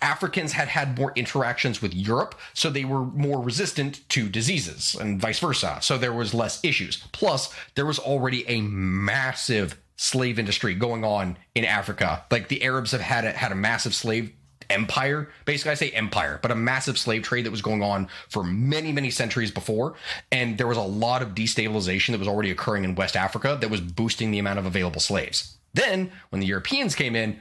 Africans 0.02 0.52
had 0.52 0.68
had 0.68 0.98
more 0.98 1.12
interactions 1.16 1.80
with 1.80 1.94
Europe, 1.94 2.34
so 2.52 2.70
they 2.70 2.84
were 2.84 3.04
more 3.04 3.42
resistant 3.42 4.06
to 4.11 4.28
diseases 4.28 4.94
and 4.94 5.20
vice 5.20 5.38
versa. 5.40 5.78
So 5.80 5.98
there 5.98 6.12
was 6.12 6.34
less 6.34 6.62
issues. 6.62 7.02
Plus, 7.12 7.52
there 7.74 7.86
was 7.86 7.98
already 7.98 8.46
a 8.48 8.61
massive 8.61 9.76
slave 9.99 10.38
industry 10.38 10.74
going 10.74 11.05
on 11.05 11.36
in 11.55 11.64
Africa. 11.64 12.24
Like 12.30 12.49
the 12.49 12.62
Arabs 12.62 12.92
have 12.92 13.01
had 13.03 13.26
a, 13.26 13.32
had 13.32 13.53
a 13.53 13.57
massive 13.57 13.94
slave 13.94 14.32
empire. 14.70 15.28
Basically, 15.44 15.72
I 15.72 15.74
say 15.74 15.90
empire, 15.90 16.38
but 16.40 16.51
a 16.51 16.55
massive 16.55 16.96
slave 16.96 17.22
trade 17.22 17.44
that 17.44 17.51
was 17.51 17.62
going 17.62 17.82
on 17.82 18.09
for 18.28 18.44
many, 18.44 18.92
many 18.92 19.11
centuries 19.11 19.51
before. 19.51 19.94
And 20.30 20.57
there 20.57 20.66
was 20.66 20.78
a 20.78 20.82
lot 20.82 21.20
of 21.20 21.34
destabilization 21.34 22.12
that 22.12 22.18
was 22.18 22.28
already 22.28 22.51
occurring 22.51 22.84
in 22.84 22.94
West 22.94 23.16
Africa 23.16 23.59
that 23.61 23.70
was 23.70 23.80
boosting 23.80 24.30
the 24.30 24.38
amount 24.38 24.59
of 24.59 24.66
available 24.66 25.01
slaves. 25.01 25.57
Then, 25.74 26.11
when 26.30 26.40
the 26.40 26.46
Europeans 26.46 26.94
came 26.94 27.14
in, 27.14 27.38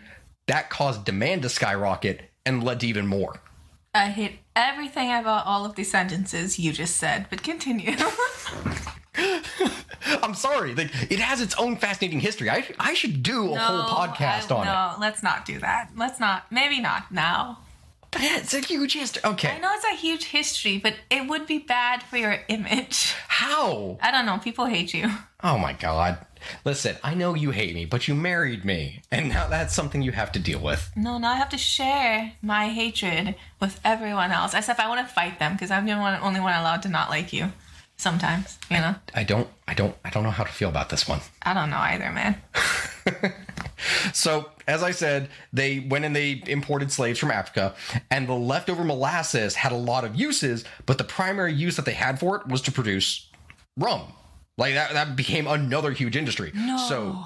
that 0.47 0.69
caused 0.69 1.05
demand 1.05 1.43
to 1.43 1.49
skyrocket 1.49 2.21
and 2.45 2.63
led 2.63 2.79
to 2.79 2.87
even 2.87 3.07
more. 3.07 3.39
I 3.93 4.09
hate 4.09 4.39
everything 4.55 5.11
about 5.11 5.45
all 5.45 5.65
of 5.65 5.75
these 5.75 5.91
sentences 5.91 6.59
you 6.59 6.71
just 6.71 6.97
said, 6.97 7.27
but 7.29 7.43
continue. 7.43 7.95
I'm 10.23 10.33
sorry. 10.33 10.75
Like 10.75 10.91
it 11.11 11.19
has 11.19 11.41
its 11.41 11.55
own 11.55 11.77
fascinating 11.77 12.19
history. 12.19 12.49
I 12.49 12.67
I 12.79 12.93
should 12.93 13.23
do 13.23 13.51
a 13.51 13.55
no, 13.55 13.61
whole 13.61 14.07
podcast 14.07 14.51
I, 14.51 14.55
on 14.55 14.65
no, 14.65 14.95
it. 14.95 15.01
let's 15.01 15.23
not 15.23 15.45
do 15.45 15.59
that. 15.59 15.91
Let's 15.95 16.19
not. 16.19 16.51
Maybe 16.51 16.79
not 16.79 17.11
now. 17.11 17.59
But 18.11 18.21
it's 18.23 18.53
a 18.53 18.61
huge 18.61 18.93
history. 18.93 19.21
Okay. 19.25 19.49
I 19.49 19.59
know 19.59 19.71
it's 19.73 19.85
a 19.85 19.95
huge 19.95 20.25
history, 20.25 20.77
but 20.77 20.95
it 21.09 21.27
would 21.27 21.45
be 21.45 21.59
bad 21.59 22.01
for 22.03 22.17
your 22.17 22.39
image. 22.47 23.13
How? 23.27 23.97
I 24.01 24.11
don't 24.11 24.25
know. 24.25 24.37
People 24.37 24.65
hate 24.65 24.93
you. 24.93 25.09
Oh 25.43 25.57
my 25.57 25.73
god. 25.73 26.25
Listen, 26.63 26.95
I 27.03 27.13
know 27.13 27.33
you 27.33 27.51
hate 27.51 27.73
me, 27.73 27.85
but 27.85 28.07
you 28.07 28.15
married 28.15 28.63
me, 28.63 29.01
and 29.11 29.29
now 29.29 29.47
that's 29.47 29.73
something 29.73 30.01
you 30.01 30.11
have 30.11 30.31
to 30.33 30.39
deal 30.39 30.59
with. 30.59 30.89
No, 30.95 31.17
now 31.17 31.31
I 31.31 31.35
have 31.35 31.49
to 31.49 31.57
share 31.57 32.33
my 32.41 32.69
hatred 32.69 33.35
with 33.59 33.79
everyone 33.83 34.31
else, 34.31 34.53
except 34.53 34.79
I 34.79 34.87
want 34.87 35.05
to 35.05 35.13
fight 35.13 35.39
them 35.39 35.53
because 35.53 35.71
I'm 35.71 35.85
the 35.85 35.93
only 35.93 36.39
one 36.39 36.53
allowed 36.53 36.83
to 36.83 36.89
not 36.89 37.09
like 37.09 37.33
you. 37.33 37.51
Sometimes, 37.97 38.59
you 38.69 38.77
know. 38.77 38.95
I 39.15 39.23
don't, 39.23 39.47
I 39.67 39.73
don't, 39.73 39.95
I 40.05 40.09
don't 40.11 40.23
know 40.23 40.29
how 40.29 40.43
to 40.43 40.51
feel 40.51 40.69
about 40.69 40.89
this 40.89 41.07
one. 41.07 41.19
I 41.41 41.53
don't 41.53 41.69
know 41.69 41.77
either, 41.77 42.11
man. 42.11 42.41
So, 44.13 44.49
as 44.67 44.83
I 44.83 44.91
said, 44.91 45.29
they 45.53 45.79
went 45.79 46.05
and 46.05 46.15
they 46.15 46.41
imported 46.47 46.91
slaves 46.91 47.19
from 47.19 47.31
Africa, 47.31 47.75
and 48.09 48.27
the 48.27 48.33
leftover 48.33 48.83
molasses 48.83 49.55
had 49.55 49.71
a 49.71 49.77
lot 49.77 50.03
of 50.03 50.15
uses, 50.15 50.65
but 50.85 50.97
the 50.97 51.03
primary 51.03 51.53
use 51.53 51.75
that 51.75 51.85
they 51.85 51.93
had 51.93 52.19
for 52.19 52.37
it 52.37 52.47
was 52.47 52.61
to 52.63 52.71
produce 52.71 53.29
rum. 53.77 54.01
Like 54.57 54.73
that, 54.73 54.93
that 54.93 55.15
became 55.15 55.45
another 55.45 55.91
huge 55.91 56.15
industry. 56.15 56.51
No. 56.55 56.77
So, 56.89 57.23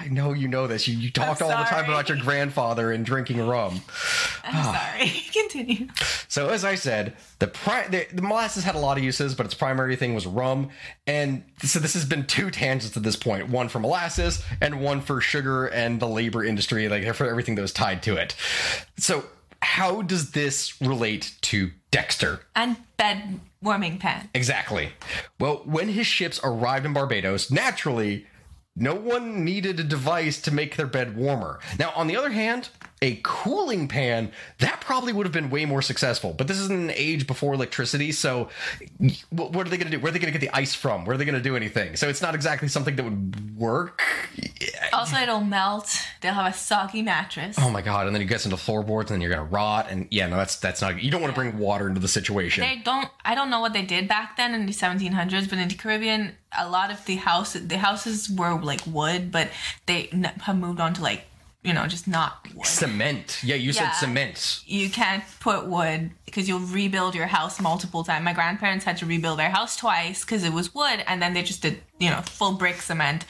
I 0.00 0.08
know 0.08 0.32
you 0.32 0.48
know 0.48 0.66
this. 0.66 0.88
You, 0.88 0.96
you 0.96 1.10
talked 1.10 1.42
all 1.42 1.50
the 1.50 1.54
time 1.56 1.84
about 1.84 2.08
your 2.08 2.16
grandfather 2.16 2.90
and 2.90 3.04
drinking 3.04 3.46
rum. 3.46 3.82
I'm 4.42 4.54
ah. 4.56 4.94
sorry. 4.96 5.10
Continue. 5.32 5.88
So 6.26 6.48
as 6.48 6.64
I 6.64 6.74
said, 6.74 7.14
the, 7.38 7.48
pri- 7.48 7.86
the 7.88 8.06
the 8.10 8.22
molasses 8.22 8.64
had 8.64 8.76
a 8.76 8.78
lot 8.78 8.96
of 8.96 9.04
uses, 9.04 9.34
but 9.34 9.44
its 9.44 9.54
primary 9.54 9.96
thing 9.96 10.14
was 10.14 10.26
rum. 10.26 10.70
And 11.06 11.44
so 11.62 11.78
this 11.78 11.92
has 11.92 12.06
been 12.06 12.24
two 12.24 12.50
tangents 12.50 12.96
at 12.96 13.02
this 13.02 13.16
point: 13.16 13.50
one 13.50 13.68
for 13.68 13.78
molasses 13.78 14.42
and 14.62 14.80
one 14.80 15.02
for 15.02 15.20
sugar 15.20 15.66
and 15.66 16.00
the 16.00 16.08
labor 16.08 16.42
industry, 16.42 16.88
like 16.88 17.14
for 17.14 17.28
everything 17.28 17.56
that 17.56 17.62
was 17.62 17.74
tied 17.74 18.02
to 18.04 18.16
it. 18.16 18.34
So 18.96 19.24
how 19.60 20.00
does 20.00 20.30
this 20.30 20.80
relate 20.80 21.34
to 21.42 21.72
Dexter? 21.90 22.40
And 22.56 22.78
bed 22.96 23.40
warming 23.60 23.98
pan. 23.98 24.30
Exactly. 24.34 24.90
Well, 25.38 25.62
when 25.66 25.88
his 25.88 26.06
ships 26.06 26.40
arrived 26.42 26.86
in 26.86 26.94
Barbados, 26.94 27.50
naturally, 27.50 28.26
no 28.76 28.94
one 28.94 29.44
needed 29.44 29.80
a 29.80 29.84
device 29.84 30.40
to 30.42 30.54
make 30.54 30.76
their 30.76 30.86
bed 30.86 31.16
warmer. 31.16 31.60
Now, 31.78 31.92
on 31.94 32.06
the 32.06 32.16
other 32.16 32.30
hand, 32.30 32.70
a 33.02 33.18
cooling 33.22 33.88
pan, 33.88 34.30
that 34.58 34.80
probably 34.82 35.12
would 35.12 35.24
have 35.24 35.32
been 35.32 35.48
way 35.48 35.64
more 35.64 35.80
successful. 35.80 36.34
But 36.34 36.48
this 36.48 36.58
is 36.58 36.68
an 36.68 36.90
age 36.90 37.26
before 37.26 37.54
electricity, 37.54 38.12
so 38.12 38.50
what 39.30 39.52
what 39.52 39.66
are 39.66 39.70
they 39.70 39.78
going 39.78 39.90
to 39.90 39.96
do? 39.96 40.00
Where 40.00 40.10
are 40.10 40.12
they 40.12 40.18
going 40.18 40.32
to 40.32 40.38
get 40.38 40.46
the 40.46 40.54
ice 40.54 40.74
from? 40.74 41.04
Where 41.06 41.14
are 41.14 41.18
they 41.18 41.24
going 41.24 41.38
to 41.38 41.42
do 41.42 41.56
anything? 41.56 41.96
So 41.96 42.08
it's 42.08 42.20
not 42.20 42.34
exactly 42.34 42.68
something 42.68 42.96
that 42.96 43.02
would 43.02 43.58
work. 43.58 44.02
Also, 44.92 45.16
it'll 45.16 45.40
melt. 45.40 45.98
They'll 46.20 46.34
have 46.34 46.52
a 46.52 46.56
soggy 46.56 47.00
mattress. 47.00 47.56
Oh 47.58 47.70
my 47.70 47.80
god! 47.80 48.06
And 48.06 48.14
then 48.14 48.20
it 48.20 48.26
gets 48.26 48.44
into 48.44 48.58
floorboards, 48.58 49.10
and 49.10 49.16
then 49.16 49.22
you're 49.22 49.34
going 49.34 49.46
to 49.46 49.54
rot. 49.54 49.86
And 49.90 50.06
yeah, 50.10 50.26
no, 50.26 50.36
that's 50.36 50.56
that's 50.56 50.82
not. 50.82 51.02
You 51.02 51.10
don't 51.10 51.22
want 51.22 51.34
to 51.34 51.40
bring 51.40 51.58
water 51.58 51.88
into 51.88 52.00
the 52.00 52.08
situation. 52.08 52.62
They 52.62 52.82
don't. 52.84 53.08
I 53.24 53.34
don't 53.34 53.48
know 53.48 53.60
what 53.60 53.72
they 53.72 53.82
did 53.82 54.08
back 54.08 54.36
then 54.36 54.54
in 54.54 54.66
the 54.66 54.72
1700s, 54.72 55.48
but 55.48 55.58
in 55.58 55.68
the 55.68 55.74
Caribbean, 55.74 56.32
a 56.58 56.68
lot 56.68 56.90
of 56.90 57.04
the 57.06 57.16
house 57.16 57.54
the 57.54 57.78
houses 57.78 58.28
were 58.28 58.60
like 58.60 58.82
wood, 58.86 59.32
but 59.32 59.48
they 59.86 60.10
have 60.42 60.58
moved 60.58 60.80
on 60.80 60.92
to 60.94 61.02
like 61.02 61.24
you 61.62 61.72
know 61.74 61.86
just 61.86 62.08
not 62.08 62.46
wood. 62.54 62.66
Cement. 62.66 63.40
Yeah, 63.42 63.56
you 63.56 63.72
said 63.72 63.90
cement. 63.92 64.62
You 64.66 64.88
can't 64.90 65.22
put 65.40 65.66
wood 65.66 66.10
because 66.24 66.48
you'll 66.48 66.60
rebuild 66.60 67.14
your 67.14 67.26
house 67.26 67.60
multiple 67.60 68.02
times. 68.04 68.24
My 68.24 68.32
grandparents 68.32 68.84
had 68.84 68.96
to 68.98 69.06
rebuild 69.06 69.38
their 69.38 69.50
house 69.50 69.76
twice 69.76 70.24
because 70.24 70.44
it 70.44 70.52
was 70.52 70.74
wood, 70.74 71.04
and 71.06 71.20
then 71.20 71.34
they 71.34 71.42
just 71.42 71.62
did 71.62 71.82
you 71.98 72.10
know 72.10 72.22
full 72.22 72.52
brick 72.52 72.80
cement. 72.80 73.24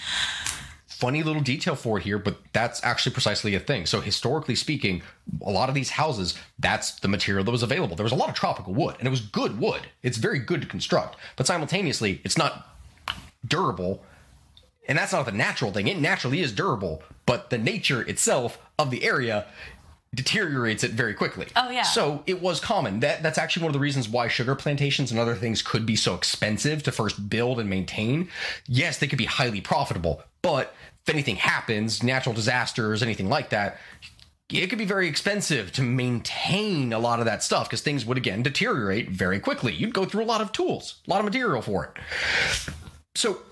funny 0.87 1.22
little 1.22 1.41
detail 1.43 1.74
for 1.74 1.97
it 1.99 2.05
here, 2.05 2.18
but 2.18 2.37
that's 2.53 2.85
actually 2.85 3.11
precisely 3.12 3.55
a 3.55 3.61
thing. 3.61 3.87
So 3.87 4.03
historically 4.03 4.55
speaking, 4.55 5.03
a 5.41 5.51
lot 5.51 5.70
of 5.70 5.74
these 5.74 5.89
houses, 5.91 6.35
that's 6.59 7.01
the 7.01 7.09
material 7.09 7.43
that 7.43 7.51
was 7.51 7.62
available. 7.62 7.97
There 7.97 8.05
was 8.05 8.12
a 8.12 8.16
lot 8.16 8.28
of 8.28 8.35
tropical 8.35 8.74
wood, 8.74 8.97
and 8.99 9.07
it 9.09 9.11
was 9.11 9.22
good 9.22 9.59
wood. 9.59 9.89
It's 10.03 10.18
very 10.18 10.39
good 10.39 10.61
to 10.61 10.66
construct, 10.68 11.16
but 11.37 11.47
simultaneously, 11.47 12.20
it's 12.22 12.37
not 12.37 12.76
durable. 13.47 14.05
And 14.91 14.99
that's 14.99 15.12
not 15.12 15.24
the 15.24 15.32
natural 15.32 15.70
thing. 15.70 15.86
It 15.86 16.01
naturally 16.01 16.41
is 16.41 16.51
durable, 16.51 17.05
but 17.24 17.51
the 17.51 17.59
nature 17.59 18.03
itself 18.03 18.59
of 18.76 18.91
the 18.91 19.05
area 19.05 19.47
deteriorates 20.12 20.82
it 20.82 20.91
very 20.91 21.14
quickly. 21.14 21.47
Oh, 21.55 21.70
yeah. 21.70 21.84
So 21.84 22.24
it 22.26 22.43
was 22.43 22.59
common. 22.59 22.99
That 22.99 23.22
that's 23.22 23.38
actually 23.38 23.62
one 23.62 23.70
of 23.70 23.74
the 23.74 23.78
reasons 23.78 24.09
why 24.09 24.26
sugar 24.26 24.57
plantations 24.57 25.12
and 25.12 25.20
other 25.20 25.36
things 25.36 25.62
could 25.62 25.86
be 25.86 25.95
so 25.95 26.16
expensive 26.16 26.82
to 26.82 26.91
first 26.91 27.30
build 27.30 27.61
and 27.61 27.70
maintain. 27.70 28.28
Yes, 28.66 28.99
they 28.99 29.07
could 29.07 29.16
be 29.16 29.26
highly 29.26 29.61
profitable, 29.61 30.24
but 30.43 30.74
if 31.07 31.14
anything 31.14 31.36
happens, 31.36 32.03
natural 32.03 32.34
disasters, 32.34 33.01
anything 33.01 33.28
like 33.28 33.51
that, 33.51 33.78
it 34.51 34.66
could 34.66 34.78
be 34.78 34.84
very 34.84 35.07
expensive 35.07 35.70
to 35.74 35.82
maintain 35.82 36.93
a 36.93 36.99
lot 36.99 37.20
of 37.20 37.26
that 37.26 37.45
stuff 37.45 37.68
because 37.68 37.80
things 37.80 38.05
would 38.05 38.18
again 38.18 38.43
deteriorate 38.43 39.09
very 39.09 39.38
quickly. 39.38 39.72
You'd 39.72 39.95
go 39.95 40.05
through 40.05 40.24
a 40.24 40.26
lot 40.26 40.41
of 40.41 40.51
tools, 40.51 41.01
a 41.07 41.11
lot 41.11 41.20
of 41.20 41.26
material 41.26 41.62
for 41.62 41.84
it. 41.84 42.74
So 43.14 43.43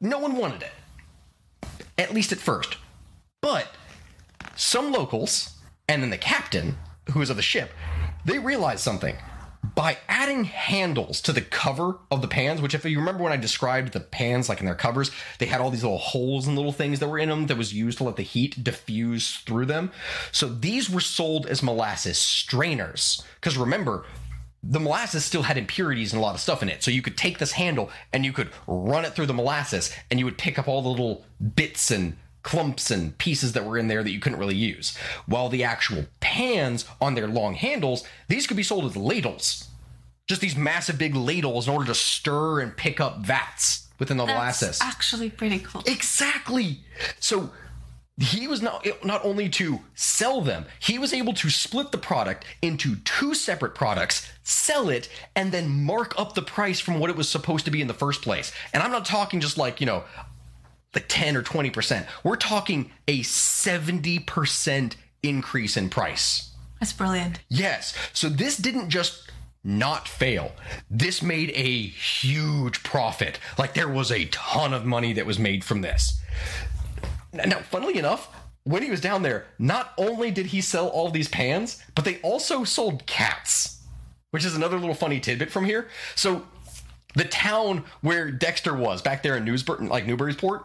no 0.00 0.18
one 0.18 0.36
wanted 0.36 0.62
it, 0.62 1.68
at 1.98 2.14
least 2.14 2.32
at 2.32 2.38
first. 2.38 2.76
But 3.40 3.68
some 4.56 4.92
locals 4.92 5.54
and 5.88 6.02
then 6.02 6.10
the 6.10 6.18
captain, 6.18 6.76
who 7.10 7.20
is 7.20 7.30
of 7.30 7.36
the 7.36 7.42
ship, 7.42 7.70
they 8.24 8.38
realized 8.38 8.80
something. 8.80 9.16
By 9.74 9.98
adding 10.08 10.44
handles 10.44 11.20
to 11.22 11.32
the 11.32 11.40
cover 11.40 11.98
of 12.10 12.22
the 12.22 12.28
pans, 12.28 12.60
which 12.60 12.74
if 12.74 12.84
you 12.84 12.98
remember 12.98 13.24
when 13.24 13.32
I 13.32 13.36
described 13.36 13.92
the 13.92 14.00
pans 14.00 14.48
like 14.48 14.60
in 14.60 14.66
their 14.66 14.74
covers, 14.74 15.10
they 15.38 15.46
had 15.46 15.60
all 15.60 15.70
these 15.70 15.82
little 15.82 15.98
holes 15.98 16.46
and 16.46 16.54
little 16.54 16.72
things 16.72 17.00
that 17.00 17.08
were 17.08 17.18
in 17.18 17.30
them 17.30 17.46
that 17.46 17.56
was 17.56 17.74
used 17.74 17.98
to 17.98 18.04
let 18.04 18.16
the 18.16 18.22
heat 18.22 18.62
diffuse 18.62 19.38
through 19.38 19.66
them. 19.66 19.90
So 20.32 20.48
these 20.48 20.90
were 20.90 21.00
sold 21.00 21.46
as 21.46 21.62
molasses 21.62 22.18
strainers. 22.18 23.24
Because 23.36 23.56
remember, 23.56 24.04
the 24.66 24.80
molasses 24.80 25.24
still 25.24 25.42
had 25.42 25.58
impurities 25.58 26.12
and 26.12 26.20
a 26.20 26.22
lot 26.22 26.34
of 26.34 26.40
stuff 26.40 26.62
in 26.62 26.68
it. 26.68 26.82
So 26.82 26.90
you 26.90 27.02
could 27.02 27.16
take 27.16 27.38
this 27.38 27.52
handle 27.52 27.90
and 28.12 28.24
you 28.24 28.32
could 28.32 28.50
run 28.66 29.04
it 29.04 29.12
through 29.12 29.26
the 29.26 29.34
molasses 29.34 29.94
and 30.10 30.18
you 30.18 30.24
would 30.24 30.38
pick 30.38 30.58
up 30.58 30.68
all 30.68 30.80
the 30.80 30.88
little 30.88 31.24
bits 31.54 31.90
and 31.90 32.16
clumps 32.42 32.90
and 32.90 33.16
pieces 33.18 33.52
that 33.52 33.64
were 33.64 33.76
in 33.78 33.88
there 33.88 34.02
that 34.02 34.10
you 34.10 34.20
couldn't 34.20 34.38
really 34.38 34.54
use. 34.54 34.96
While 35.26 35.48
the 35.48 35.64
actual 35.64 36.06
pans 36.20 36.84
on 37.00 37.14
their 37.14 37.26
long 37.26 37.54
handles, 37.54 38.04
these 38.28 38.46
could 38.46 38.56
be 38.56 38.62
sold 38.62 38.84
as 38.84 38.96
ladles. 38.96 39.68
Just 40.26 40.40
these 40.40 40.56
massive 40.56 40.98
big 40.98 41.14
ladles 41.14 41.68
in 41.68 41.74
order 41.74 41.86
to 41.86 41.94
stir 41.94 42.60
and 42.60 42.74
pick 42.76 43.00
up 43.00 43.18
vats 43.18 43.88
within 43.98 44.16
the 44.16 44.24
That's 44.24 44.36
molasses. 44.36 44.78
actually 44.82 45.30
pretty 45.30 45.58
cool. 45.58 45.82
Exactly. 45.86 46.80
So 47.20 47.50
he 48.18 48.46
was 48.46 48.62
not 48.62 48.86
not 49.04 49.24
only 49.24 49.48
to 49.48 49.80
sell 49.94 50.40
them, 50.40 50.66
he 50.78 50.98
was 50.98 51.12
able 51.12 51.32
to 51.34 51.50
split 51.50 51.90
the 51.90 51.98
product 51.98 52.44
into 52.62 52.96
two 52.96 53.34
separate 53.34 53.74
products, 53.74 54.30
sell 54.44 54.88
it, 54.88 55.08
and 55.34 55.50
then 55.50 55.84
mark 55.84 56.14
up 56.16 56.34
the 56.34 56.42
price 56.42 56.78
from 56.78 57.00
what 57.00 57.10
it 57.10 57.16
was 57.16 57.28
supposed 57.28 57.64
to 57.64 57.72
be 57.72 57.80
in 57.80 57.88
the 57.88 57.94
first 57.94 58.22
place. 58.22 58.52
And 58.72 58.82
I'm 58.82 58.92
not 58.92 59.04
talking 59.04 59.40
just 59.40 59.58
like, 59.58 59.80
you 59.80 59.86
know, 59.86 60.04
like 60.94 61.06
10 61.08 61.36
or 61.36 61.42
20%. 61.42 62.06
We're 62.22 62.36
talking 62.36 62.92
a 63.08 63.20
70% 63.20 64.94
increase 65.24 65.76
in 65.76 65.90
price. 65.90 66.52
That's 66.78 66.92
brilliant. 66.92 67.40
Yes. 67.48 67.94
So 68.12 68.28
this 68.28 68.56
didn't 68.56 68.90
just 68.90 69.30
not 69.64 70.06
fail. 70.06 70.52
This 70.88 71.22
made 71.22 71.50
a 71.50 71.82
huge 71.86 72.84
profit. 72.84 73.40
Like 73.58 73.74
there 73.74 73.88
was 73.88 74.12
a 74.12 74.26
ton 74.26 74.72
of 74.72 74.84
money 74.84 75.14
that 75.14 75.26
was 75.26 75.38
made 75.38 75.64
from 75.64 75.80
this. 75.80 76.20
Now, 77.34 77.58
funnily 77.60 77.98
enough, 77.98 78.34
when 78.64 78.82
he 78.82 78.90
was 78.90 79.00
down 79.00 79.22
there, 79.22 79.46
not 79.58 79.92
only 79.98 80.30
did 80.30 80.46
he 80.46 80.60
sell 80.60 80.88
all 80.88 81.10
these 81.10 81.28
pans, 81.28 81.82
but 81.94 82.04
they 82.04 82.20
also 82.22 82.64
sold 82.64 83.06
cats, 83.06 83.82
which 84.30 84.44
is 84.44 84.56
another 84.56 84.78
little 84.78 84.94
funny 84.94 85.20
tidbit 85.20 85.50
from 85.50 85.64
here. 85.64 85.88
So, 86.14 86.46
the 87.14 87.24
town 87.24 87.84
where 88.00 88.30
Dexter 88.30 88.74
was 88.74 89.00
back 89.00 89.22
there 89.22 89.36
in 89.36 89.46
like 89.88 90.06
Newburyport, 90.06 90.64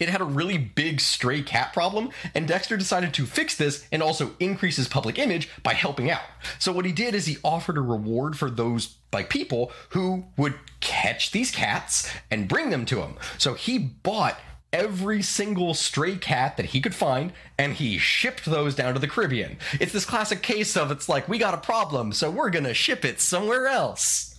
it 0.00 0.08
had 0.08 0.20
a 0.20 0.24
really 0.24 0.58
big 0.58 1.00
stray 1.00 1.40
cat 1.40 1.72
problem, 1.72 2.10
and 2.34 2.48
Dexter 2.48 2.76
decided 2.76 3.14
to 3.14 3.26
fix 3.26 3.56
this 3.56 3.86
and 3.92 4.02
also 4.02 4.32
increase 4.40 4.76
his 4.76 4.88
public 4.88 5.18
image 5.18 5.48
by 5.62 5.72
helping 5.72 6.10
out. 6.10 6.22
So 6.58 6.72
what 6.72 6.84
he 6.84 6.90
did 6.90 7.14
is 7.14 7.26
he 7.26 7.38
offered 7.44 7.78
a 7.78 7.80
reward 7.80 8.36
for 8.36 8.50
those 8.50 8.96
like 9.12 9.30
people 9.30 9.70
who 9.90 10.24
would 10.36 10.54
catch 10.80 11.30
these 11.30 11.52
cats 11.52 12.10
and 12.30 12.48
bring 12.48 12.70
them 12.70 12.84
to 12.86 13.02
him. 13.02 13.14
So 13.38 13.54
he 13.54 13.78
bought 13.78 14.38
every 14.74 15.22
single 15.22 15.72
stray 15.72 16.16
cat 16.16 16.56
that 16.56 16.66
he 16.66 16.80
could 16.80 16.94
find 16.94 17.32
and 17.56 17.74
he 17.74 17.96
shipped 17.96 18.44
those 18.44 18.74
down 18.74 18.92
to 18.92 18.98
the 18.98 19.06
Caribbean. 19.06 19.56
It's 19.80 19.92
this 19.92 20.04
classic 20.04 20.42
case 20.42 20.76
of 20.76 20.90
it's 20.90 21.08
like 21.08 21.28
we 21.28 21.38
got 21.38 21.54
a 21.54 21.58
problem, 21.58 22.12
so 22.12 22.28
we're 22.28 22.50
to 22.64 22.74
ship 22.74 23.04
it 23.04 23.20
somewhere 23.20 23.68
else. 23.68 24.36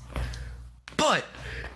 But 0.98 1.24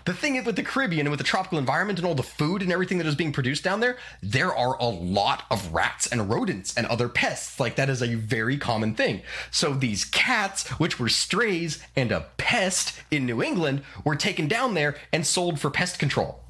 the 0.03 0.13
thing 0.13 0.43
with 0.43 0.57
the 0.57 0.63
Caribbean 0.63 1.05
and 1.05 1.11
with 1.11 1.19
the 1.19 1.23
tropical 1.23 1.57
environment 1.57 1.99
and 1.99 2.07
all 2.07 2.15
the 2.15 2.23
food 2.23 2.61
and 2.61 2.71
everything 2.71 2.97
that 2.97 3.07
is 3.07 3.15
being 3.15 3.31
produced 3.31 3.63
down 3.63 3.79
there, 3.79 3.97
there 4.21 4.53
are 4.53 4.75
a 4.79 4.89
lot 4.89 5.43
of 5.49 5.73
rats 5.73 6.07
and 6.07 6.29
rodents 6.29 6.75
and 6.75 6.85
other 6.87 7.07
pests. 7.07 7.61
Like 7.61 7.77
that 7.77 7.89
is 7.89 8.01
a 8.01 8.15
very 8.15 8.57
common 8.57 8.93
thing. 8.93 9.21
So 9.51 9.73
these 9.73 10.03
cats, 10.03 10.67
which 10.79 10.99
were 10.99 11.09
strays 11.09 11.81
and 11.95 12.11
a 12.11 12.25
pest 12.35 12.99
in 13.09 13.25
New 13.25 13.41
England, 13.41 13.83
were 14.03 14.17
taken 14.17 14.49
down 14.49 14.73
there 14.73 14.97
and 15.13 15.25
sold 15.25 15.61
for 15.61 15.69
pest 15.69 15.97
control. 15.97 16.43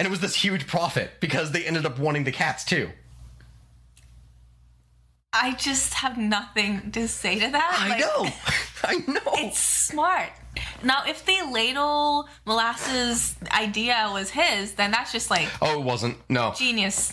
And 0.00 0.06
it 0.06 0.10
was 0.10 0.20
this 0.20 0.34
huge 0.34 0.66
profit 0.66 1.10
because 1.20 1.52
they 1.52 1.62
ended 1.66 1.84
up 1.84 1.98
wanting 1.98 2.24
the 2.24 2.32
cats 2.32 2.64
too. 2.64 2.88
I 5.30 5.52
just 5.52 5.92
have 5.92 6.16
nothing 6.16 6.90
to 6.92 7.06
say 7.06 7.38
to 7.38 7.50
that. 7.50 7.76
I 7.78 7.98
know. 7.98 8.30
I 8.82 8.96
know. 9.12 9.32
It's 9.46 9.60
smart. 9.60 10.30
Now, 10.82 11.02
if 11.06 11.26
the 11.26 11.36
ladle 11.52 12.26
molasses 12.46 13.36
idea 13.52 14.08
was 14.10 14.30
his, 14.30 14.72
then 14.72 14.90
that's 14.90 15.12
just 15.12 15.30
like 15.30 15.48
Oh, 15.60 15.78
it 15.78 15.84
wasn't. 15.84 16.16
No. 16.30 16.54
genius. 16.56 17.12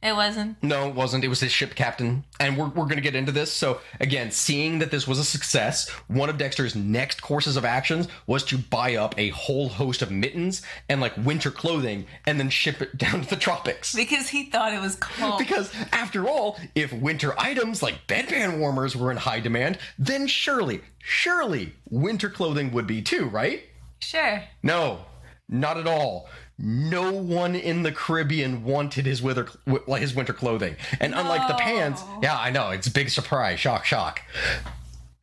It 0.00 0.14
wasn't. 0.14 0.62
No, 0.62 0.88
it 0.88 0.94
wasn't. 0.94 1.24
It 1.24 1.28
was 1.28 1.40
his 1.40 1.50
ship 1.50 1.74
captain. 1.74 2.24
And 2.38 2.56
we're, 2.56 2.68
we're 2.68 2.84
going 2.84 2.96
to 2.96 3.02
get 3.02 3.16
into 3.16 3.32
this. 3.32 3.52
So, 3.52 3.80
again, 3.98 4.30
seeing 4.30 4.78
that 4.78 4.92
this 4.92 5.08
was 5.08 5.18
a 5.18 5.24
success, 5.24 5.88
one 6.06 6.28
of 6.28 6.38
Dexter's 6.38 6.76
next 6.76 7.20
courses 7.20 7.56
of 7.56 7.64
actions 7.64 8.06
was 8.26 8.44
to 8.44 8.58
buy 8.58 8.94
up 8.94 9.18
a 9.18 9.30
whole 9.30 9.68
host 9.68 10.00
of 10.00 10.12
mittens 10.12 10.62
and 10.88 11.00
like 11.00 11.16
winter 11.16 11.50
clothing 11.50 12.06
and 12.26 12.38
then 12.38 12.48
ship 12.48 12.80
it 12.80 12.96
down 12.98 13.22
to 13.22 13.28
the 13.28 13.36
tropics. 13.36 13.92
Because 13.92 14.28
he 14.28 14.44
thought 14.44 14.72
it 14.72 14.80
was 14.80 14.94
cool. 14.94 15.36
Because 15.36 15.72
after 15.90 16.28
all, 16.28 16.58
if 16.76 16.92
winter 16.92 17.34
items 17.38 17.82
like 17.82 18.06
bedpan 18.06 18.60
warmers 18.60 18.94
were 18.94 19.10
in 19.10 19.16
high 19.16 19.40
demand, 19.40 19.78
then 19.98 20.28
surely, 20.28 20.80
surely 20.98 21.72
winter 21.90 22.30
clothing 22.30 22.70
would 22.70 22.86
be 22.86 23.02
too, 23.02 23.26
right? 23.26 23.64
Sure. 23.98 24.44
No, 24.62 25.00
not 25.48 25.76
at 25.76 25.88
all. 25.88 26.28
No 26.58 27.12
one 27.12 27.54
in 27.54 27.84
the 27.84 27.92
Caribbean 27.92 28.64
wanted 28.64 29.06
his 29.06 29.22
winter 29.22 29.48
his 29.96 30.14
winter 30.14 30.32
clothing, 30.32 30.76
and 30.98 31.14
unlike 31.14 31.46
the 31.46 31.54
pants, 31.54 32.02
oh. 32.04 32.20
yeah, 32.22 32.36
I 32.36 32.50
know 32.50 32.70
it's 32.70 32.88
a 32.88 32.90
big 32.90 33.10
surprise, 33.10 33.60
shock, 33.60 33.84
shock. 33.84 34.22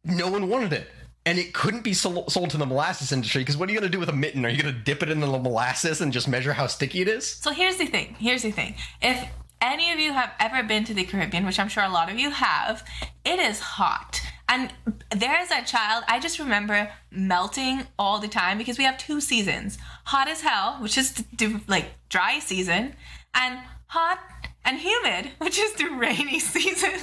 No 0.06 0.30
one 0.30 0.48
wanted 0.48 0.72
it, 0.72 0.88
and 1.26 1.38
it 1.38 1.54
couldn't 1.54 1.84
be 1.84 1.94
sold, 1.94 2.32
sold 2.32 2.52
to 2.52 2.58
the 2.58 2.66
molasses 2.66 3.12
industry 3.12 3.42
because 3.42 3.58
what 3.58 3.68
are 3.68 3.74
you 3.74 3.80
going 3.80 3.92
to 3.92 3.94
do 3.94 4.00
with 4.00 4.08
a 4.10 4.16
mitten? 4.16 4.46
Are 4.46 4.50
you 4.50 4.62
going 4.62 4.74
to 4.74 4.80
dip 4.80 5.04
it 5.04 5.10
in 5.10 5.20
the 5.20 5.28
molasses 5.28 6.00
and 6.00 6.14
just 6.14 6.28
measure 6.28 6.54
how 6.54 6.68
sticky 6.68 7.02
it 7.02 7.10
is? 7.10 7.28
So 7.28 7.52
here's 7.52 7.76
the 7.76 7.88
thing. 7.88 8.16
Here's 8.18 8.44
the 8.44 8.52
thing. 8.52 8.76
If 9.02 9.28
any 9.66 9.92
of 9.92 10.00
you 10.00 10.14
have 10.14 10.32
ever 10.40 10.64
been 10.64 10.84
to 10.86 10.94
the 10.94 11.04
Caribbean, 11.04 11.46
which 11.46 11.60
I'm 11.60 11.70
sure 11.70 11.84
a 11.84 11.90
lot 11.90 12.12
of 12.12 12.20
you 12.20 12.30
have, 12.30 12.88
it 13.26 13.40
is 13.40 13.60
hot. 13.60 14.22
And 14.48 14.72
there 15.10 15.36
as 15.36 15.50
a 15.50 15.64
child, 15.66 16.04
I 16.08 16.20
just 16.20 16.38
remember 16.38 16.92
melting 17.10 17.88
all 17.98 18.20
the 18.20 18.28
time 18.28 18.58
because 18.58 18.78
we 18.78 18.84
have 18.84 18.98
two 18.98 19.20
seasons 19.20 19.78
hot 20.06 20.28
as 20.28 20.42
hell, 20.42 20.78
which 20.80 20.98
is 20.98 21.14
the 21.38 21.60
like 21.68 21.88
dry 22.10 22.40
season, 22.40 22.96
and 23.34 23.60
hot 23.88 24.20
and 24.64 24.80
humid, 24.80 25.32
which 25.40 25.58
is 25.58 25.74
the 25.74 25.90
rainy 25.90 26.40
season. 26.40 27.00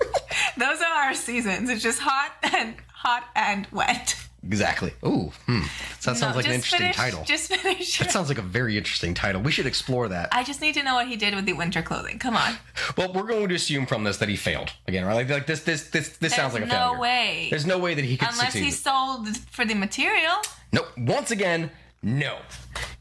Those 0.58 0.80
are 0.80 1.04
our 1.04 1.14
seasons. 1.14 1.70
It's 1.70 1.82
just 1.82 2.00
hot 2.00 2.32
and 2.42 2.74
hot 2.88 3.24
and 3.36 3.66
wet. 3.70 4.16
Exactly. 4.46 4.92
Ooh, 5.04 5.30
hmm. 5.46 5.62
So 6.00 6.12
that 6.12 6.16
sounds 6.18 6.20
No, 6.22 6.36
like 6.36 6.46
an 6.46 6.52
interesting 6.52 6.78
finish- 6.80 6.96
title. 6.96 7.24
Just 7.24 7.54
finish. 7.54 7.98
That 7.98 8.10
sounds 8.10 8.28
like 8.28 8.38
a 8.38 8.42
very 8.42 8.78
interesting 8.78 9.12
title. 9.12 9.42
We 9.42 9.52
should 9.52 9.66
explore 9.66 10.08
that. 10.08 10.30
I 10.32 10.44
just 10.44 10.60
need 10.62 10.74
to 10.74 10.82
know 10.82 10.94
what 10.94 11.08
he 11.08 11.16
did 11.16 11.34
with 11.34 11.44
the 11.44 11.52
winter 11.52 11.82
clothing. 11.82 12.18
Come 12.18 12.36
on. 12.36 12.54
Well, 12.96 13.12
we're 13.12 13.24
going 13.24 13.48
to 13.50 13.54
assume 13.54 13.84
from 13.86 14.04
this 14.04 14.16
that 14.18 14.28
he 14.30 14.36
failed 14.36 14.72
again, 14.88 15.04
right? 15.04 15.14
Like, 15.14 15.28
like 15.28 15.46
this, 15.46 15.62
this, 15.64 15.90
this, 15.90 16.16
this 16.16 16.34
sounds 16.34 16.54
like 16.54 16.62
a 16.62 16.66
no 16.66 16.72
failure. 16.74 17.00
way. 17.00 17.46
There's 17.50 17.66
no 17.66 17.78
way 17.78 17.94
that 17.94 18.04
he 18.04 18.16
could 18.16 18.28
Unless 18.30 18.52
succeed. 18.52 18.64
he 18.64 18.70
sold 18.70 19.28
for 19.50 19.64
the 19.66 19.74
material. 19.74 20.34
Nope. 20.72 20.86
Once 20.96 21.30
again, 21.30 21.70
no. 22.02 22.38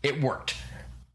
It 0.03 0.21
worked. 0.21 0.55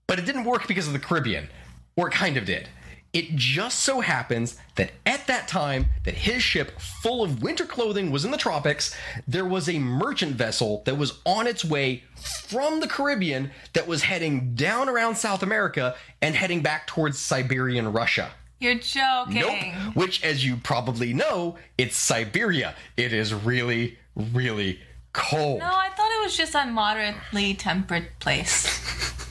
But 0.06 0.18
it 0.18 0.24
didn't 0.24 0.44
work 0.44 0.66
because 0.66 0.86
of 0.86 0.92
the 0.94 0.98
Caribbean. 0.98 1.48
Or 1.96 2.08
it 2.08 2.12
kind 2.12 2.36
of 2.36 2.44
did. 2.44 2.68
It 3.14 3.36
just 3.36 3.78
so 3.78 4.00
happens 4.00 4.56
that 4.74 4.90
at 5.06 5.28
that 5.28 5.46
time 5.46 5.86
that 6.02 6.14
his 6.14 6.42
ship 6.42 6.80
full 6.80 7.22
of 7.22 7.42
winter 7.42 7.64
clothing 7.64 8.10
was 8.10 8.24
in 8.24 8.32
the 8.32 8.36
tropics, 8.36 8.92
there 9.28 9.44
was 9.44 9.68
a 9.68 9.78
merchant 9.78 10.34
vessel 10.34 10.82
that 10.84 10.98
was 10.98 11.20
on 11.24 11.46
its 11.46 11.64
way 11.64 12.02
from 12.16 12.80
the 12.80 12.88
Caribbean 12.88 13.52
that 13.72 13.86
was 13.86 14.02
heading 14.02 14.56
down 14.56 14.88
around 14.88 15.14
South 15.14 15.44
America 15.44 15.94
and 16.20 16.34
heading 16.34 16.60
back 16.60 16.88
towards 16.88 17.16
Siberian 17.16 17.92
Russia. 17.92 18.32
You're 18.58 18.74
joking. 18.74 19.40
Nope. 19.40 19.94
Which, 19.94 20.24
as 20.24 20.44
you 20.44 20.56
probably 20.56 21.12
know, 21.12 21.56
it's 21.78 21.96
Siberia. 21.96 22.74
It 22.96 23.12
is 23.12 23.32
really, 23.32 23.96
really 24.16 24.80
cold. 25.12 25.60
No, 25.60 25.66
I 25.66 25.90
thought 25.90 26.10
it 26.18 26.24
was 26.24 26.36
just 26.36 26.56
a 26.56 26.66
moderately 26.66 27.54
temperate 27.54 28.18
place. 28.18 28.80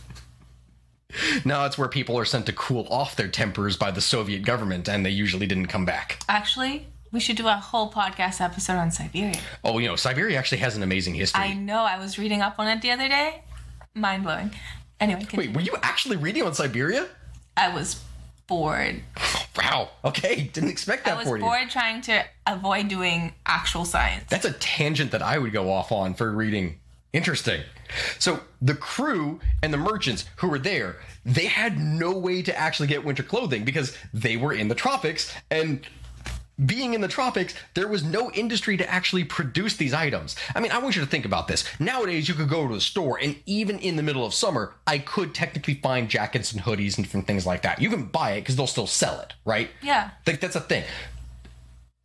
No, 1.45 1.65
it's 1.65 1.77
where 1.77 1.87
people 1.87 2.17
are 2.17 2.25
sent 2.25 2.45
to 2.47 2.53
cool 2.53 2.87
off 2.89 3.15
their 3.15 3.27
tempers 3.27 3.77
by 3.77 3.91
the 3.91 4.01
Soviet 4.01 4.43
government, 4.43 4.87
and 4.89 5.05
they 5.05 5.09
usually 5.09 5.47
didn't 5.47 5.67
come 5.67 5.85
back. 5.85 6.19
Actually, 6.27 6.87
we 7.11 7.19
should 7.19 7.35
do 7.35 7.47
a 7.47 7.53
whole 7.53 7.91
podcast 7.91 8.41
episode 8.41 8.77
on 8.77 8.91
Siberia. 8.91 9.39
Oh, 9.63 9.77
you 9.77 9.87
know, 9.87 9.95
Siberia 9.95 10.37
actually 10.37 10.59
has 10.59 10.75
an 10.75 10.83
amazing 10.83 11.13
history. 11.13 11.41
I 11.41 11.53
know. 11.53 11.83
I 11.83 11.99
was 11.99 12.17
reading 12.17 12.41
up 12.41 12.55
on 12.59 12.67
it 12.67 12.81
the 12.81 12.91
other 12.91 13.07
day. 13.07 13.43
Mind 13.93 14.23
blowing. 14.23 14.51
Anyway, 14.99 15.19
continue. 15.21 15.47
Wait, 15.47 15.55
were 15.55 15.61
you 15.61 15.77
actually 15.83 16.17
reading 16.17 16.43
on 16.43 16.53
Siberia? 16.53 17.07
I 17.55 17.73
was 17.73 18.01
bored. 18.47 19.01
Wow. 19.55 19.89
Okay, 20.03 20.49
didn't 20.51 20.71
expect 20.71 21.05
that 21.05 21.13
I 21.13 21.17
was 21.17 21.27
for 21.27 21.37
you. 21.37 21.43
bored 21.43 21.69
trying 21.69 22.01
to 22.01 22.25
avoid 22.47 22.87
doing 22.87 23.33
actual 23.45 23.85
science. 23.85 24.23
That's 24.27 24.45
a 24.45 24.53
tangent 24.53 25.11
that 25.11 25.21
I 25.21 25.37
would 25.37 25.51
go 25.51 25.71
off 25.71 25.91
on 25.91 26.15
for 26.15 26.31
reading. 26.31 26.79
Interesting. 27.13 27.61
So 28.17 28.39
the 28.61 28.73
crew 28.73 29.39
and 29.61 29.71
the 29.71 29.77
merchants 29.77 30.25
who 30.37 30.49
were 30.49 30.59
there, 30.59 30.97
they 31.25 31.45
had 31.45 31.79
no 31.79 32.17
way 32.17 32.41
to 32.41 32.57
actually 32.57 32.87
get 32.87 33.05
winter 33.05 33.23
clothing 33.23 33.63
because 33.63 33.95
they 34.13 34.35
were 34.35 34.53
in 34.53 34.67
the 34.67 34.75
tropics 34.75 35.33
and 35.51 35.85
being 36.65 36.93
in 36.93 37.01
the 37.01 37.07
tropics, 37.07 37.55
there 37.73 37.87
was 37.87 38.03
no 38.03 38.31
industry 38.31 38.77
to 38.77 38.89
actually 38.89 39.23
produce 39.23 39.75
these 39.77 39.93
items. 39.93 40.35
I 40.55 40.59
mean, 40.59 40.71
I 40.71 40.77
want 40.77 40.95
you 40.95 41.01
to 41.01 41.07
think 41.07 41.25
about 41.25 41.47
this. 41.47 41.65
Nowadays, 41.79 42.27
you 42.27 42.35
could 42.35 42.49
go 42.49 42.67
to 42.67 42.73
the 42.73 42.81
store, 42.81 43.19
and 43.19 43.35
even 43.45 43.79
in 43.79 43.95
the 43.95 44.03
middle 44.03 44.25
of 44.25 44.33
summer, 44.33 44.75
I 44.85 44.99
could 44.99 45.33
technically 45.33 45.75
find 45.75 46.09
jackets 46.09 46.51
and 46.51 46.61
hoodies 46.61 46.97
and 46.97 47.05
different 47.05 47.25
things 47.25 47.45
like 47.45 47.63
that. 47.63 47.81
You 47.81 47.89
can 47.89 48.05
buy 48.05 48.33
it 48.33 48.41
because 48.41 48.55
they'll 48.55 48.67
still 48.67 48.87
sell 48.87 49.19
it, 49.21 49.33
right? 49.45 49.69
Yeah. 49.81 50.11
Like 50.27 50.39
that's 50.39 50.55
a 50.55 50.61
thing. 50.61 50.83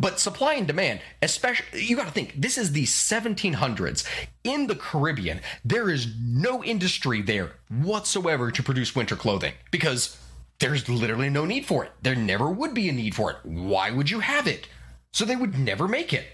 But 0.01 0.21
supply 0.21 0.55
and 0.55 0.67
demand, 0.67 1.01
especially, 1.23 1.85
you 1.85 1.97
got 1.97 2.07
to 2.07 2.13
think 2.13 2.41
this 2.41 2.57
is 2.57 2.73
the 2.73 2.85
1700s 2.85 4.05
in 4.45 4.69
the 4.69 4.77
Caribbean. 4.77 5.41
There 5.65 5.91
is 5.91 6.15
no 6.21 6.63
industry 6.63 7.21
there 7.21 7.53
whatsoever 7.69 8.53
to 8.53 8.63
produce 8.63 8.95
winter 8.95 9.17
clothing 9.17 9.55
because 9.73 10.17
there's 10.61 10.89
literally 10.89 11.31
no 11.31 11.45
need 11.45 11.67
for 11.67 11.85
it. 11.85 11.93
There 12.03 12.15
never 12.15 12.49
would 12.49 12.75
be 12.75 12.89
a 12.89 12.93
need 12.93 13.17
for 13.17 13.33
it. 13.33 13.39
Why 13.43 13.91
would 13.91 14.11
you 14.11 14.21
have 14.21 14.47
it? 14.47 14.69
So 15.13 15.25
they 15.25 15.37
would 15.37 15.59
never 15.59 15.89
make 15.89 16.13
it. 16.13 16.27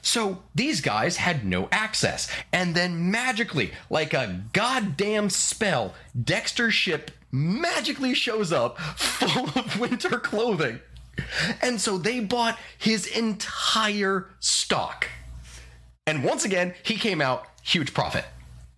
So 0.00 0.42
these 0.54 0.80
guys 0.80 1.16
had 1.16 1.44
no 1.44 1.68
access. 1.72 2.28
And 2.52 2.74
then 2.74 3.10
magically, 3.10 3.72
like 3.90 4.14
a 4.14 4.42
goddamn 4.52 5.30
spell, 5.30 5.94
Dexter's 6.20 6.74
ship 6.74 7.10
magically 7.32 8.14
shows 8.14 8.52
up 8.52 8.78
full 8.96 9.48
of 9.60 9.80
winter 9.80 10.18
clothing. 10.20 10.80
And 11.62 11.80
so 11.80 11.98
they 11.98 12.20
bought 12.20 12.58
his 12.78 13.06
entire 13.06 14.26
stock. 14.40 15.08
And 16.06 16.22
once 16.22 16.44
again, 16.44 16.74
he 16.82 16.96
came 16.96 17.20
out 17.20 17.46
huge 17.62 17.94
profit. 17.94 18.24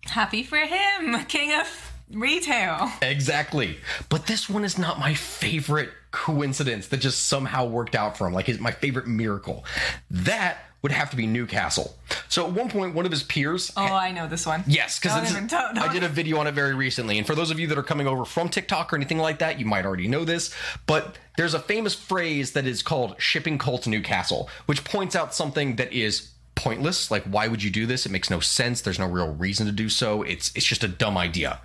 Happy 0.05 0.43
for 0.43 0.59
him, 0.59 1.25
king 1.25 1.53
of 1.59 1.93
retail. 2.11 2.89
Exactly. 3.01 3.77
But 4.09 4.27
this 4.27 4.49
one 4.49 4.63
is 4.63 4.77
not 4.77 4.99
my 4.99 5.13
favorite 5.13 5.89
coincidence 6.11 6.87
that 6.87 6.97
just 6.97 7.27
somehow 7.27 7.65
worked 7.65 7.95
out 7.95 8.17
for 8.17 8.27
him. 8.27 8.33
Like 8.33 8.45
his, 8.47 8.59
my 8.59 8.71
favorite 8.71 9.07
miracle. 9.07 9.65
That 10.09 10.57
would 10.81 10.91
have 10.91 11.09
to 11.09 11.15
be 11.17 11.25
Newcastle. 11.27 11.95
So 12.29 12.45
at 12.45 12.53
one 12.53 12.69
point, 12.69 12.93
one 12.93 13.05
of 13.05 13.11
his 13.11 13.23
peers. 13.23 13.71
Oh, 13.75 13.81
I 13.81 14.11
know 14.11 14.27
this 14.27 14.45
one. 14.45 14.63
Yes, 14.67 14.99
because 14.99 15.33
I 15.33 15.91
did 15.91 16.03
a 16.03 16.07
video 16.07 16.37
on 16.37 16.47
it 16.47 16.53
very 16.53 16.75
recently. 16.75 17.17
And 17.17 17.25
for 17.25 17.35
those 17.35 17.51
of 17.51 17.59
you 17.59 17.67
that 17.67 17.77
are 17.77 17.83
coming 17.83 18.07
over 18.07 18.25
from 18.25 18.49
TikTok 18.49 18.93
or 18.93 18.95
anything 18.95 19.17
like 19.17 19.39
that, 19.39 19.59
you 19.59 19.65
might 19.65 19.85
already 19.85 20.07
know 20.07 20.23
this. 20.23 20.53
But 20.85 21.17
there's 21.37 21.53
a 21.53 21.59
famous 21.59 21.93
phrase 21.93 22.51
that 22.53 22.65
is 22.65 22.83
called 22.83 23.15
shipping 23.17 23.57
coal 23.57 23.79
to 23.79 23.89
Newcastle, 23.89 24.49
which 24.65 24.83
points 24.83 25.15
out 25.15 25.33
something 25.33 25.77
that 25.77 25.91
is 25.91 26.31
pointless. 26.55 27.09
Like, 27.09 27.23
why 27.23 27.47
would 27.47 27.63
you 27.63 27.69
do 27.69 27.85
this? 27.85 28.05
It 28.05 28.11
makes 28.11 28.29
no 28.29 28.39
sense. 28.39 28.81
There's 28.81 28.99
no 28.99 29.07
real 29.07 29.33
reason 29.33 29.65
to 29.67 29.71
do 29.71 29.89
so. 29.89 30.23
It's 30.23 30.51
it's 30.55 30.65
just 30.65 30.83
a 30.83 30.87
dumb 30.87 31.17
idea. 31.17 31.61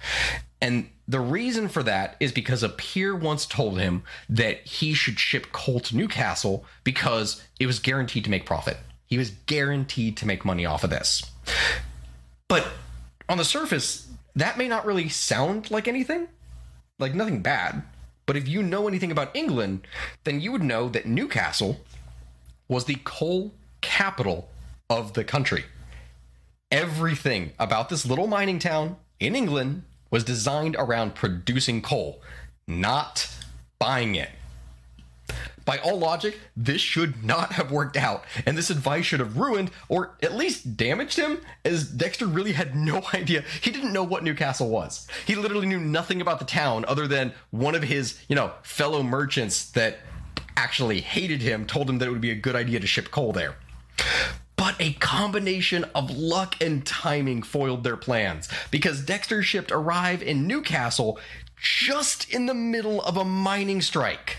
And 0.61 0.91
the 1.09 1.21
reason 1.21 1.69
for 1.69 1.83
that 1.83 2.17
is 2.21 2.31
because 2.31 2.63
a 2.63 2.69
peer 2.69 3.17
once 3.17 3.47
told 3.47 3.81
him 3.81 4.05
that 4.29 4.65
he 4.67 4.95
should 4.95 5.19
ship 5.19 5.51
coal 5.51 5.81
to 5.81 5.97
Newcastle 5.97 6.65
because 6.85 7.43
it 7.59 7.67
was 7.67 7.81
guaranteed 7.81 8.25
to 8.25 8.31
make 8.31 8.47
profit. 8.47 8.77
He 9.13 9.19
was 9.19 9.33
guaranteed 9.45 10.17
to 10.17 10.27
make 10.27 10.43
money 10.43 10.65
off 10.65 10.85
of 10.85 10.89
this. 10.89 11.23
But 12.49 12.67
on 13.29 13.37
the 13.37 13.45
surface, 13.45 14.09
that 14.35 14.57
may 14.57 14.69
not 14.69 14.87
really 14.87 15.11
sound 15.11 15.71
like 15.71 15.87
anything, 15.87 16.29
like 16.99 17.15
nothing 17.15 17.43
bad. 17.43 17.83
But 18.25 18.39
if 18.39 18.49
you 18.49 18.63
know 18.63 18.89
anything 18.89 19.13
about 19.13 19.37
England, 19.37 19.87
then 20.25 20.41
you 20.41 20.51
would 20.51 20.63
know 20.63 20.89
that 20.89 21.05
Newcastle 21.05 21.83
was 22.69 22.87
the 22.87 22.97
coal 23.05 23.53
capital 23.83 24.49
of 24.89 25.13
the 25.13 25.25
country. 25.25 25.67
Everything 26.71 27.53
about 27.59 27.91
this 27.91 28.07
little 28.07 28.29
mining 28.29 28.59
town 28.59 28.97
in 29.21 29.37
England 29.37 29.83
was 30.11 30.25
designed 30.25 30.75
around 30.79 31.15
producing 31.15 31.83
coal, 31.83 32.23
not 32.67 33.29
buying 33.79 34.15
it. 34.15 34.31
By 35.65 35.79
all 35.79 35.99
logic, 35.99 36.39
this 36.57 36.81
should 36.81 37.25
not 37.25 37.53
have 37.53 37.71
worked 37.71 37.97
out, 37.97 38.25
and 38.47 38.57
this 38.57 38.71
advice 38.71 39.05
should 39.05 39.21
have 39.21 39.37
ruined 39.37 39.71
or 39.89 40.17
at 40.23 40.35
least 40.35 40.77
damaged 40.77 41.19
him, 41.19 41.41
as 41.65 41.89
Dexter 41.89 42.27
really 42.27 42.53
had 42.53 42.75
no 42.75 43.03
idea. 43.15 43.45
He 43.61 43.71
didn't 43.71 43.93
know 43.93 44.05
what 44.05 44.25
Newcastle 44.25 44.69
was. 44.69 45.07
He 45.27 45.35
literally 45.35 45.67
knew 45.67 45.81
nothing 45.81 46.21
about 46.21 46.39
the 46.39 46.45
town 46.45 46.85
other 46.87 47.07
than 47.07 47.33
one 47.51 47.75
of 47.75 47.83
his, 47.83 48.21
you 48.29 48.37
know, 48.37 48.53
fellow 48.63 49.03
merchants 49.03 49.71
that 49.73 49.99
actually 50.57 51.01
hated 51.01 51.43
him 51.43 51.67
told 51.67 51.89
him 51.89 51.99
that 51.99 52.09
it 52.09 52.11
would 52.11 52.21
be 52.21 52.31
a 52.31 52.37
good 52.37 52.57
idea 52.57 52.81
to 52.81 52.87
ship 52.87 53.11
coal 53.11 53.33
there. 53.33 53.57
But 54.57 54.77
a 54.79 54.93
combination 54.95 55.85
of 55.95 56.11
luck 56.11 56.55
and 56.61 56.87
timing 56.87 57.43
foiled 57.43 57.83
their 57.83 57.97
plans 57.97 58.49
because 58.71 59.05
Dexter's 59.05 59.47
ship 59.47 59.71
arrived 59.73 60.23
in 60.23 60.47
Newcastle 60.47 61.19
just 61.57 62.33
in 62.33 62.47
the 62.47 62.55
middle 62.55 63.01
of 63.03 63.17
a 63.17 63.25
mining 63.25 63.81
strike. 63.81 64.39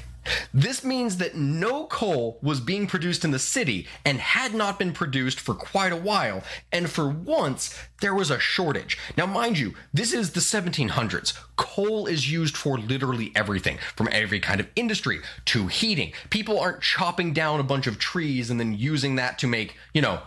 This 0.53 0.83
means 0.83 1.17
that 1.17 1.35
no 1.35 1.85
coal 1.85 2.39
was 2.41 2.59
being 2.59 2.87
produced 2.87 3.25
in 3.25 3.31
the 3.31 3.39
city 3.39 3.87
and 4.05 4.19
had 4.19 4.53
not 4.53 4.79
been 4.79 4.93
produced 4.93 5.39
for 5.39 5.53
quite 5.53 5.91
a 5.91 5.97
while, 5.97 6.43
and 6.71 6.89
for 6.89 7.09
once, 7.09 7.77
there 8.01 8.13
was 8.13 8.29
a 8.29 8.39
shortage. 8.39 8.97
Now, 9.17 9.25
mind 9.25 9.57
you, 9.57 9.73
this 9.93 10.13
is 10.13 10.31
the 10.31 10.39
1700s. 10.39 11.33
Coal 11.55 12.07
is 12.07 12.31
used 12.31 12.57
for 12.57 12.77
literally 12.77 13.31
everything, 13.35 13.77
from 13.95 14.09
every 14.11 14.39
kind 14.39 14.59
of 14.59 14.67
industry 14.75 15.19
to 15.45 15.67
heating. 15.67 16.13
People 16.29 16.59
aren't 16.59 16.81
chopping 16.81 17.33
down 17.33 17.59
a 17.59 17.63
bunch 17.63 17.87
of 17.87 17.99
trees 17.99 18.49
and 18.49 18.59
then 18.59 18.73
using 18.73 19.15
that 19.15 19.37
to 19.39 19.47
make, 19.47 19.75
you 19.93 20.01
know, 20.01 20.21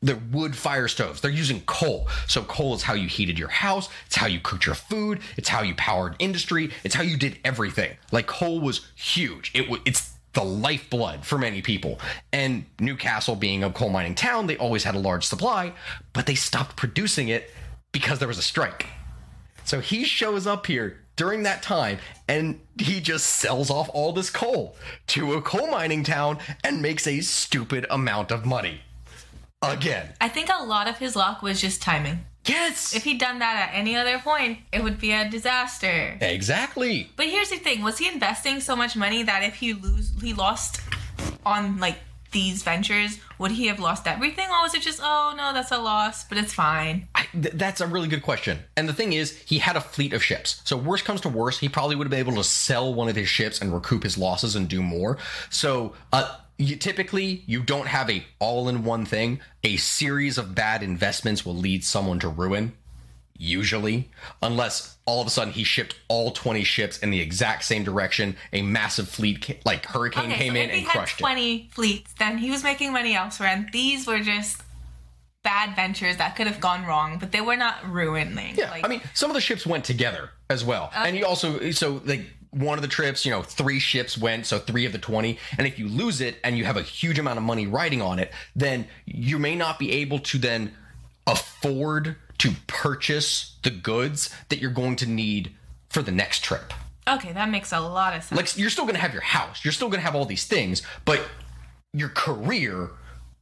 the 0.00 0.16
wood 0.30 0.56
fire 0.56 0.88
stoves. 0.88 1.20
They're 1.20 1.30
using 1.30 1.60
coal. 1.62 2.08
So 2.26 2.42
coal 2.42 2.74
is 2.74 2.82
how 2.82 2.94
you 2.94 3.08
heated 3.08 3.38
your 3.38 3.48
house. 3.48 3.88
It's 4.06 4.16
how 4.16 4.26
you 4.26 4.40
cooked 4.40 4.66
your 4.66 4.74
food. 4.74 5.20
It's 5.36 5.48
how 5.48 5.62
you 5.62 5.74
powered 5.74 6.14
industry. 6.18 6.70
It's 6.84 6.94
how 6.94 7.02
you 7.02 7.16
did 7.16 7.38
everything. 7.44 7.96
Like 8.12 8.26
coal 8.26 8.60
was 8.60 8.86
huge. 8.94 9.50
It 9.54 9.68
was 9.68 9.80
it's 9.84 10.12
the 10.34 10.44
lifeblood 10.44 11.24
for 11.24 11.38
many 11.38 11.62
people. 11.62 11.98
And 12.32 12.66
Newcastle 12.78 13.34
being 13.34 13.64
a 13.64 13.70
coal 13.70 13.88
mining 13.88 14.14
town, 14.14 14.46
they 14.46 14.56
always 14.56 14.84
had 14.84 14.94
a 14.94 14.98
large 15.00 15.24
supply, 15.24 15.72
but 16.12 16.26
they 16.26 16.34
stopped 16.34 16.76
producing 16.76 17.28
it 17.28 17.50
because 17.90 18.18
there 18.18 18.28
was 18.28 18.38
a 18.38 18.42
strike. 18.42 18.86
So 19.64 19.80
he 19.80 20.04
shows 20.04 20.46
up 20.46 20.66
here 20.66 21.00
during 21.16 21.42
that 21.42 21.62
time 21.62 21.98
and 22.28 22.60
he 22.78 23.00
just 23.00 23.26
sells 23.26 23.70
off 23.70 23.90
all 23.92 24.12
this 24.12 24.30
coal 24.30 24.76
to 25.08 25.34
a 25.34 25.42
coal 25.42 25.66
mining 25.66 26.04
town 26.04 26.38
and 26.62 26.80
makes 26.80 27.06
a 27.06 27.20
stupid 27.20 27.84
amount 27.90 28.30
of 28.30 28.46
money 28.46 28.82
again. 29.62 30.12
I 30.20 30.28
think 30.28 30.48
a 30.48 30.64
lot 30.64 30.88
of 30.88 30.98
his 30.98 31.16
luck 31.16 31.42
was 31.42 31.60
just 31.60 31.82
timing. 31.82 32.24
Yes. 32.44 32.94
If 32.94 33.04
he'd 33.04 33.18
done 33.18 33.40
that 33.40 33.68
at 33.68 33.78
any 33.78 33.96
other 33.96 34.18
point, 34.18 34.58
it 34.72 34.82
would 34.82 34.98
be 34.98 35.12
a 35.12 35.28
disaster. 35.28 36.16
Exactly. 36.20 37.10
But 37.16 37.26
here's 37.26 37.50
the 37.50 37.56
thing: 37.56 37.82
was 37.82 37.98
he 37.98 38.08
investing 38.08 38.60
so 38.60 38.74
much 38.74 38.96
money 38.96 39.22
that 39.22 39.42
if 39.42 39.56
he 39.56 39.74
lose, 39.74 40.12
he 40.20 40.32
lost 40.32 40.80
on 41.44 41.78
like 41.78 41.98
these 42.30 42.62
ventures, 42.62 43.18
would 43.38 43.50
he 43.50 43.66
have 43.66 43.80
lost 43.80 44.06
everything, 44.06 44.46
or 44.48 44.62
was 44.62 44.74
it 44.74 44.82
just, 44.82 45.00
oh 45.02 45.34
no, 45.36 45.52
that's 45.54 45.72
a 45.72 45.78
loss, 45.78 46.24
but 46.24 46.36
it's 46.36 46.52
fine? 46.52 47.08
I, 47.14 47.26
th- 47.32 47.54
that's 47.54 47.80
a 47.80 47.86
really 47.86 48.08
good 48.08 48.22
question. 48.22 48.58
And 48.76 48.86
the 48.86 48.92
thing 48.92 49.14
is, 49.14 49.36
he 49.38 49.58
had 49.58 49.76
a 49.76 49.80
fleet 49.80 50.12
of 50.12 50.22
ships. 50.22 50.60
So 50.64 50.76
worst 50.76 51.06
comes 51.06 51.22
to 51.22 51.30
worst, 51.30 51.60
he 51.60 51.70
probably 51.70 51.96
would 51.96 52.04
have 52.04 52.10
been 52.10 52.20
able 52.20 52.34
to 52.34 52.44
sell 52.44 52.92
one 52.92 53.08
of 53.08 53.16
his 53.16 53.28
ships 53.28 53.62
and 53.62 53.72
recoup 53.72 54.02
his 54.02 54.18
losses 54.18 54.56
and 54.56 54.68
do 54.68 54.82
more. 54.82 55.18
So. 55.50 55.94
uh 56.12 56.36
you, 56.58 56.76
typically 56.76 57.42
you 57.46 57.62
don't 57.62 57.86
have 57.86 58.10
a 58.10 58.24
all-in-one 58.40 59.04
thing. 59.06 59.40
A 59.64 59.76
series 59.76 60.36
of 60.38 60.54
bad 60.54 60.82
investments 60.82 61.46
will 61.46 61.56
lead 61.56 61.84
someone 61.84 62.18
to 62.20 62.28
ruin 62.28 62.72
usually 63.40 64.10
unless 64.42 64.96
all 65.04 65.20
of 65.20 65.26
a 65.28 65.30
sudden 65.30 65.52
he 65.52 65.62
shipped 65.62 65.94
all 66.08 66.32
20 66.32 66.64
ships 66.64 66.98
in 66.98 67.10
the 67.10 67.20
exact 67.20 67.64
same 67.64 67.84
direction. 67.84 68.36
A 68.52 68.62
massive 68.62 69.08
fleet 69.08 69.44
ca- 69.46 69.60
like 69.64 69.86
hurricane 69.86 70.26
Okay, 70.32 70.38
came 70.38 70.54
so 70.54 70.58
in 70.60 70.64
if 70.70 70.72
he 70.74 70.78
and 70.80 70.88
had 70.88 70.92
crushed 70.92 71.20
it. 71.20 71.22
20 71.22 71.70
fleets, 71.72 72.12
then 72.18 72.38
he 72.38 72.50
was 72.50 72.64
making 72.64 72.92
money 72.92 73.14
elsewhere, 73.14 73.48
and 73.50 73.68
these 73.72 74.06
were 74.08 74.18
just 74.18 74.60
bad 75.44 75.76
ventures 75.76 76.16
that 76.16 76.34
could 76.34 76.48
have 76.48 76.60
gone 76.60 76.84
wrong, 76.84 77.18
but 77.18 77.30
they 77.30 77.40
were 77.40 77.56
not 77.56 77.88
ruining. 77.88 78.56
yeah 78.56 78.70
like, 78.72 78.84
i 78.84 78.88
mean 78.88 79.00
some 79.14 79.30
of 79.30 79.34
the 79.34 79.40
ships 79.40 79.64
went 79.64 79.84
together 79.84 80.30
as 80.50 80.64
well. 80.64 80.90
And 80.94 81.16
you 81.16 81.24
also 81.24 81.70
so 81.70 82.02
like 82.04 82.22
one 82.50 82.78
of 82.78 82.82
the 82.82 82.88
trips 82.88 83.24
you 83.26 83.30
know 83.30 83.42
three 83.42 83.78
ships 83.78 84.16
went 84.16 84.46
so 84.46 84.58
three 84.58 84.86
of 84.86 84.92
the 84.92 84.98
20 84.98 85.38
and 85.58 85.66
if 85.66 85.78
you 85.78 85.86
lose 85.88 86.20
it 86.20 86.36
and 86.42 86.56
you 86.56 86.64
have 86.64 86.76
a 86.76 86.82
huge 86.82 87.18
amount 87.18 87.36
of 87.36 87.44
money 87.44 87.66
riding 87.66 88.00
on 88.00 88.18
it 88.18 88.32
then 88.56 88.86
you 89.04 89.38
may 89.38 89.54
not 89.54 89.78
be 89.78 89.92
able 89.92 90.18
to 90.18 90.38
then 90.38 90.72
afford 91.26 92.16
to 92.38 92.52
purchase 92.66 93.56
the 93.62 93.70
goods 93.70 94.34
that 94.48 94.60
you're 94.60 94.70
going 94.70 94.96
to 94.96 95.06
need 95.06 95.52
for 95.90 96.02
the 96.02 96.12
next 96.12 96.44
trip. 96.44 96.72
Okay, 97.08 97.32
that 97.32 97.50
makes 97.50 97.72
a 97.72 97.80
lot 97.80 98.14
of 98.14 98.22
sense. 98.22 98.38
like 98.38 98.58
you're 98.58 98.70
still 98.70 98.84
going 98.84 98.94
to 98.94 99.00
have 99.00 99.12
your 99.12 99.22
house. 99.22 99.64
You're 99.64 99.72
still 99.72 99.88
going 99.88 100.00
to 100.00 100.04
have 100.04 100.14
all 100.14 100.24
these 100.24 100.44
things 100.46 100.82
but 101.04 101.20
your 101.92 102.10
career 102.10 102.90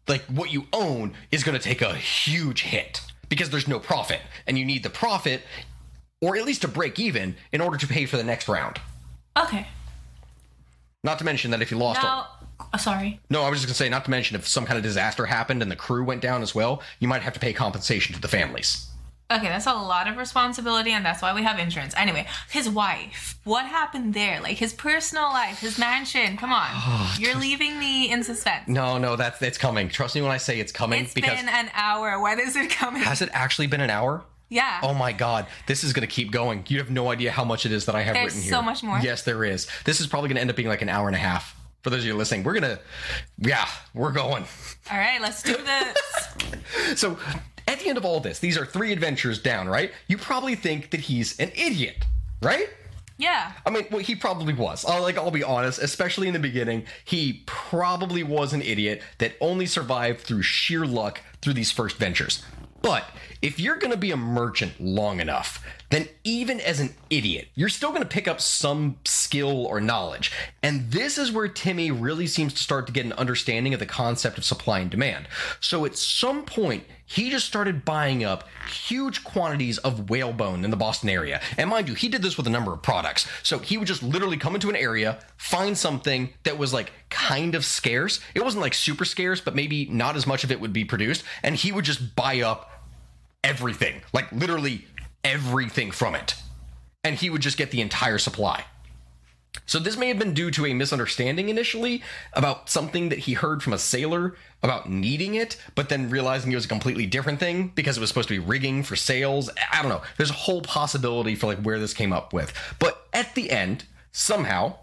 like 0.09 0.23
what 0.27 0.53
you 0.53 0.67
own 0.73 1.15
is 1.33 1.43
going 1.43 1.57
to 1.59 1.63
take 1.63 1.83
a 1.83 1.95
huge 1.95 2.63
hit 2.63 3.01
because 3.29 3.51
there's 3.51 3.67
no 3.69 3.81
profit 3.81 4.21
and 4.47 4.59
you 4.59 4.65
need 4.65 4.83
the 4.83 4.91
profit 4.91 5.43
or 6.21 6.37
at 6.37 6.45
least 6.45 6.63
to 6.63 6.69
break 6.69 6.99
even 6.99 7.37
in 7.53 7.61
order 7.61 7.77
to 7.77 7.87
pay 7.87 8.07
for 8.07 8.17
the 8.17 8.25
next 8.25 8.49
round 8.49 8.81
okay, 9.37 9.67
not 11.05 11.19
to 11.19 11.25
mention 11.25 11.51
that 11.53 11.63
if 11.63 11.71
you 11.71 11.79
lost 11.79 12.03
now, 12.03 12.27
oh, 12.73 12.79
sorry. 12.79 13.21
no 13.31 13.43
i 13.43 13.51
was 13.51 13.61
just 13.61 13.67
going 13.67 13.75
to 13.75 13.79
say 13.79 13.89
not 13.89 14.05
to 14.05 14.11
mention 14.11 14.37
if 14.37 14.47
some 14.47 14.67
kind 14.67 14.77
of 14.77 14.83
disaster 14.83 15.27
happened 15.27 15.63
and 15.63 15.71
the 15.71 15.77
crew 15.77 16.05
went 16.05 16.21
down 16.21 16.43
as 16.43 16.55
well 16.55 16.83
you 16.99 17.09
might 17.09 17.23
have 17.23 17.33
to 17.33 17.41
pay 17.41 17.53
compensation 17.53 18.15
to 18.15 18.21
the 18.21 18.29
families 18.29 18.89
Okay, 19.29 19.49
that's 19.49 19.67
a 19.67 19.73
lot 19.73 20.07
of 20.07 20.19
responsibility, 20.19 20.93
and 20.93 21.05
that's 21.05 21.21
why 21.21 21.35
we 21.35 21.43
have 21.43 21.59
insurance. 21.59 21.95
Anyway, 21.97 22.29
his 22.49 22.69
wife. 22.69 23.37
What 23.43 23.67
happened 23.67 24.15
there? 24.15 24.41
Like 24.41 24.57
his 24.57 24.73
personal 24.73 25.25
life, 25.31 25.59
his 25.59 25.81
mansion. 25.81 26.37
Come 26.37 26.53
on, 26.53 26.69
Oh, 26.73 27.17
you're 27.19 27.35
leaving 27.35 27.77
me 27.81 28.09
in 28.09 28.23
suspense. 28.23 28.69
No, 28.69 28.99
no, 28.99 29.17
that's 29.17 29.43
it's 29.43 29.59
coming. 29.59 29.89
Trust 29.89 30.15
me 30.15 30.23
when 30.23 30.31
I 30.31 30.37
say 30.37 30.61
it's 30.61 30.71
coming 30.71 31.03
It's 31.03 31.13
because 31.13 31.41
been 31.41 31.49
an 31.49 31.71
hour. 31.75 32.21
When 32.21 32.39
is 32.39 32.55
it 32.55 32.71
coming? 32.71 33.03
has 33.03 33.21
it 33.21 33.29
actually 33.33 33.67
been 33.67 33.81
an 33.81 33.91
hour? 33.91 34.23
Yeah. 34.49 34.81
Oh 34.83 34.95
my 34.95 35.13
god, 35.13 35.47
this 35.67 35.83
is 35.85 35.93
gonna 35.93 36.07
keep 36.07 36.31
going. 36.31 36.65
You 36.69 36.79
have 36.79 36.91
no 36.91 37.11
idea 37.11 37.33
how 37.33 37.45
much 37.45 37.67
it 37.67 37.73
is 37.73 37.87
that 37.87 37.95
I 37.95 38.03
have 38.03 38.15
There's 38.15 38.27
written 38.27 38.43
here. 38.43 38.51
so 38.53 38.63
much 38.63 38.83
more. 38.83 38.99
Yes, 39.01 39.23
there 39.23 39.45
is. 39.45 39.67
This 39.85 40.01
is 40.01 40.07
probably 40.07 40.29
gonna 40.29 40.41
end 40.41 40.51
up 40.51 40.57
being 40.57 40.69
like 40.69 40.83
an 40.83 40.89
hour 40.89 41.07
and 41.09 41.17
a 41.17 41.19
half. 41.21 41.55
For 41.83 41.91
those 41.91 42.01
of 42.01 42.07
you 42.07 42.15
listening, 42.15 42.43
we're 42.43 42.55
gonna, 42.55 42.79
yeah, 43.39 43.67
we're 43.95 44.11
going. 44.13 44.45
All 44.91 44.99
right, 44.99 45.21
let's 45.21 45.43
do 45.43 45.57
this. 45.57 45.99
So, 46.97 47.19
at 47.69 47.81
the 47.81 47.89
end 47.89 47.97
of 47.99 48.05
all 48.05 48.21
this, 48.21 48.39
these 48.39 48.57
are 48.59 48.67
three 48.67 48.93
adventures 48.93 49.41
down, 49.41 49.69
right? 49.69 49.93
You 50.09 50.19
probably 50.19 50.55
think 50.55 50.91
that 50.91 51.01
he's 51.01 51.39
an 51.39 51.51
idiot, 51.55 52.05
right? 52.43 52.69
yeah. 53.19 53.53
I 53.65 53.71
mean, 53.71 53.87
well, 53.91 54.01
he 54.01 54.15
probably 54.15 54.53
was. 54.53 54.85
I'll, 54.85 55.03
like, 55.03 55.17
I'll 55.17 55.31
be 55.31 55.43
honest. 55.43 55.81
Especially 55.81 56.27
in 56.29 56.33
the 56.35 56.39
beginning, 56.41 56.85
he 57.05 57.43
probably 57.47 58.23
was 58.23 58.53
an 58.53 58.63
idiot 58.63 59.03
that 59.19 59.33
only 59.41 59.67
survived 59.67 60.21
through 60.21 60.43
sheer 60.43 60.87
luck 60.87 61.21
through 61.41 61.55
these 61.55 61.71
first 61.73 61.97
ventures. 61.97 62.45
But 62.83 63.05
if 63.43 63.59
you're 63.59 63.79
going 63.79 63.91
to 63.93 63.97
be 63.97 64.11
a 64.11 64.17
merchant 64.17 64.81
long 64.81 65.21
enough, 65.21 65.65
then 65.91 66.09
even 66.25 66.61
as 66.61 66.81
an 66.81 66.95
idiot, 67.11 67.49
you're 67.55 67.69
still 67.69 67.91
going 67.91 68.03
to 68.03 68.09
pick 68.09 68.27
up 68.27 68.41
some 68.41 68.97
skill 69.05 69.67
or 69.67 69.81
knowledge. 69.81 70.33
And 70.63 70.91
this 70.91 71.19
is 71.19 71.31
where 71.31 71.49
Timmy 71.49 71.91
really 71.91 72.27
seems 72.27 72.55
to 72.55 72.63
start 72.63 72.87
to 72.87 72.93
get 72.93 73.07
an 73.07 73.13
understanding 73.13 73.75
of 73.75 73.81
the 73.81 73.87
concept 73.87 74.39
of 74.39 74.45
supply 74.45 74.81
and 74.81 74.91
demand. 74.91 75.29
So 75.61 75.85
at 75.85 75.97
some 75.97 76.45
point, 76.45 76.85
he 77.09 77.31
just 77.31 77.47
started 77.47 77.85
buying 77.85 78.25
up 78.25 78.49
huge 78.69 79.23
quantities 79.23 79.79
of 79.79 80.11
whalebone 80.11 80.65
in 80.65 80.73
the 80.73 80.77
Boston 80.77 81.09
area. 81.09 81.41
And 81.57 81.71
mind 81.71 81.89
you, 81.89 81.95
he 81.95 82.09
did 82.09 82.23
this 82.23 82.37
with 82.37 82.49
a 82.49 82.51
number 82.51 82.73
of 82.73 82.83
products. 82.83 83.29
So 83.45 83.61
he 83.61 83.79
would 83.79 83.87
just 83.87 84.03
literally 84.03 84.37
come 84.37 84.57
into 84.57 84.69
an 84.69 84.77
area, 84.77 85.21
find 85.37 85.79
something 85.79 86.31
that 86.43 86.59
was 86.59 86.75
like 86.75 86.91
kind 87.09 87.55
of 87.55 87.65
scarce. 87.65 88.19
It 88.35 88.43
wasn't 88.43 88.63
like 88.63 88.75
super 88.75 89.05
scarce, 89.05 89.41
but 89.41 89.55
maybe 89.55 89.87
not 89.87 90.17
as 90.17 90.27
much 90.27 90.43
of 90.43 90.51
it 90.51 90.61
would 90.61 90.73
be 90.73 90.85
produced. 90.85 91.23
And 91.45 91.55
he 91.55 91.71
would 91.71 91.85
just 91.85 92.17
buy 92.17 92.41
up 92.41 92.73
everything, 93.45 94.03
like 94.13 94.31
literally 94.33 94.85
everything 95.27 95.91
from 95.91 96.15
it. 96.15 96.37
And 97.05 97.17
he 97.17 97.29
would 97.29 97.43
just 97.43 97.59
get 97.59 97.73
the 97.73 97.83
entire 97.83 98.19
supply. 98.19 98.65
So 99.65 99.79
this 99.79 99.97
may 99.97 100.09
have 100.09 100.19
been 100.19 100.35
due 100.35 100.51
to 100.51 100.67
a 100.67 100.75
misunderstanding 100.75 101.49
initially 101.49 102.03
about 102.35 102.69
something 102.69 103.09
that 103.09 103.21
he 103.21 103.33
heard 103.33 103.63
from 103.63 103.73
a 103.73 103.79
sailor 103.79 104.35
about 104.63 104.91
needing 104.91 105.35
it, 105.35 105.57
but 105.75 105.89
then 105.89 106.11
realizing 106.11 106.53
it 106.53 106.57
was 106.57 106.67
a 106.67 106.69
completely 106.69 107.07
different 107.07 107.41
thing 107.41 107.73
because 107.75 107.97
it 107.97 108.01
was 108.01 108.11
supposed 108.11 108.29
to 108.29 108.35
be 108.35 108.47
rigging 108.47 108.83
for 108.83 108.97
sails. 108.97 109.49
I 109.73 109.81
don't 109.81 109.91
know. 109.91 110.03
There's 110.17 110.31
a 110.31 110.35
whole 110.35 110.63
possibility 110.63 111.35
for 111.35 111.47
like 111.47 111.63
where 111.63 111.79
this 111.79 111.95
came 111.95 112.13
up 112.13 112.33
with. 112.33 112.53
But 112.79 113.07
at 113.13 113.35
the 113.35 113.51
end, 113.51 113.85
somehow, 114.13 114.77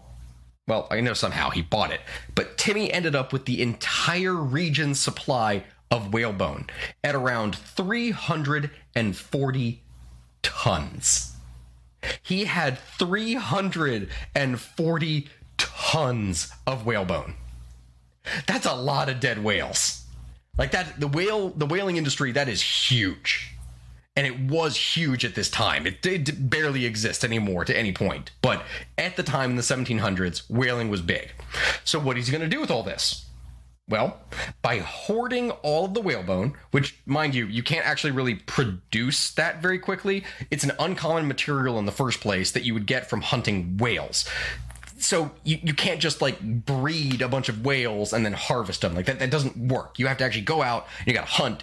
well, 0.66 0.88
I 0.90 1.00
know 1.00 1.14
somehow 1.14 1.50
he 1.50 1.62
bought 1.62 1.92
it, 1.92 2.00
but 2.34 2.58
Timmy 2.58 2.92
ended 2.92 3.14
up 3.14 3.32
with 3.32 3.46
the 3.46 3.62
entire 3.62 4.34
region's 4.34 5.00
supply 5.00 5.64
of 5.90 6.12
whalebone 6.12 6.66
at 7.04 7.14
around 7.14 7.56
340 7.56 9.83
tons. 10.44 11.32
He 12.22 12.44
had 12.44 12.78
340 12.78 15.28
tons 15.56 16.52
of 16.66 16.86
whalebone. 16.86 17.34
That's 18.46 18.66
a 18.66 18.74
lot 18.74 19.08
of 19.08 19.20
dead 19.20 19.42
whales. 19.42 20.04
Like 20.56 20.70
that 20.70 21.00
the 21.00 21.08
whale 21.08 21.48
the 21.50 21.66
whaling 21.66 21.96
industry 21.96 22.30
that 22.32 22.48
is 22.48 22.62
huge. 22.62 23.50
And 24.16 24.28
it 24.28 24.38
was 24.38 24.76
huge 24.76 25.24
at 25.24 25.34
this 25.34 25.50
time. 25.50 25.88
It 25.88 26.00
did 26.00 26.48
barely 26.48 26.86
exist 26.86 27.24
anymore 27.24 27.64
to 27.64 27.76
any 27.76 27.92
point. 27.92 28.30
But 28.42 28.62
at 28.96 29.16
the 29.16 29.24
time 29.24 29.50
in 29.50 29.56
the 29.56 29.62
1700s, 29.62 30.48
whaling 30.48 30.88
was 30.88 31.02
big. 31.02 31.32
So 31.82 31.98
what 31.98 32.16
is 32.16 32.28
he 32.28 32.30
going 32.30 32.48
to 32.48 32.56
do 32.56 32.60
with 32.60 32.70
all 32.70 32.84
this? 32.84 33.24
Well, 33.86 34.18
by 34.62 34.78
hoarding 34.78 35.50
all 35.50 35.84
of 35.84 35.92
the 35.92 36.00
whalebone, 36.00 36.54
which, 36.70 36.98
mind 37.04 37.34
you, 37.34 37.46
you 37.46 37.62
can't 37.62 37.86
actually 37.86 38.12
really 38.12 38.36
produce 38.36 39.30
that 39.32 39.60
very 39.60 39.78
quickly, 39.78 40.24
it's 40.50 40.64
an 40.64 40.72
uncommon 40.78 41.28
material 41.28 41.78
in 41.78 41.84
the 41.84 41.92
first 41.92 42.20
place 42.20 42.50
that 42.52 42.64
you 42.64 42.72
would 42.72 42.86
get 42.86 43.10
from 43.10 43.20
hunting 43.20 43.76
whales. 43.76 44.24
So 44.96 45.32
you, 45.44 45.58
you 45.62 45.74
can't 45.74 46.00
just 46.00 46.22
like 46.22 46.40
breed 46.40 47.20
a 47.20 47.28
bunch 47.28 47.50
of 47.50 47.62
whales 47.62 48.14
and 48.14 48.24
then 48.24 48.32
harvest 48.32 48.80
them. 48.80 48.94
Like 48.94 49.04
that, 49.04 49.18
that 49.18 49.30
doesn't 49.30 49.54
work. 49.56 49.98
You 49.98 50.06
have 50.06 50.16
to 50.16 50.24
actually 50.24 50.42
go 50.42 50.62
out 50.62 50.86
and 51.00 51.08
you 51.08 51.12
gotta 51.12 51.26
hunt 51.26 51.62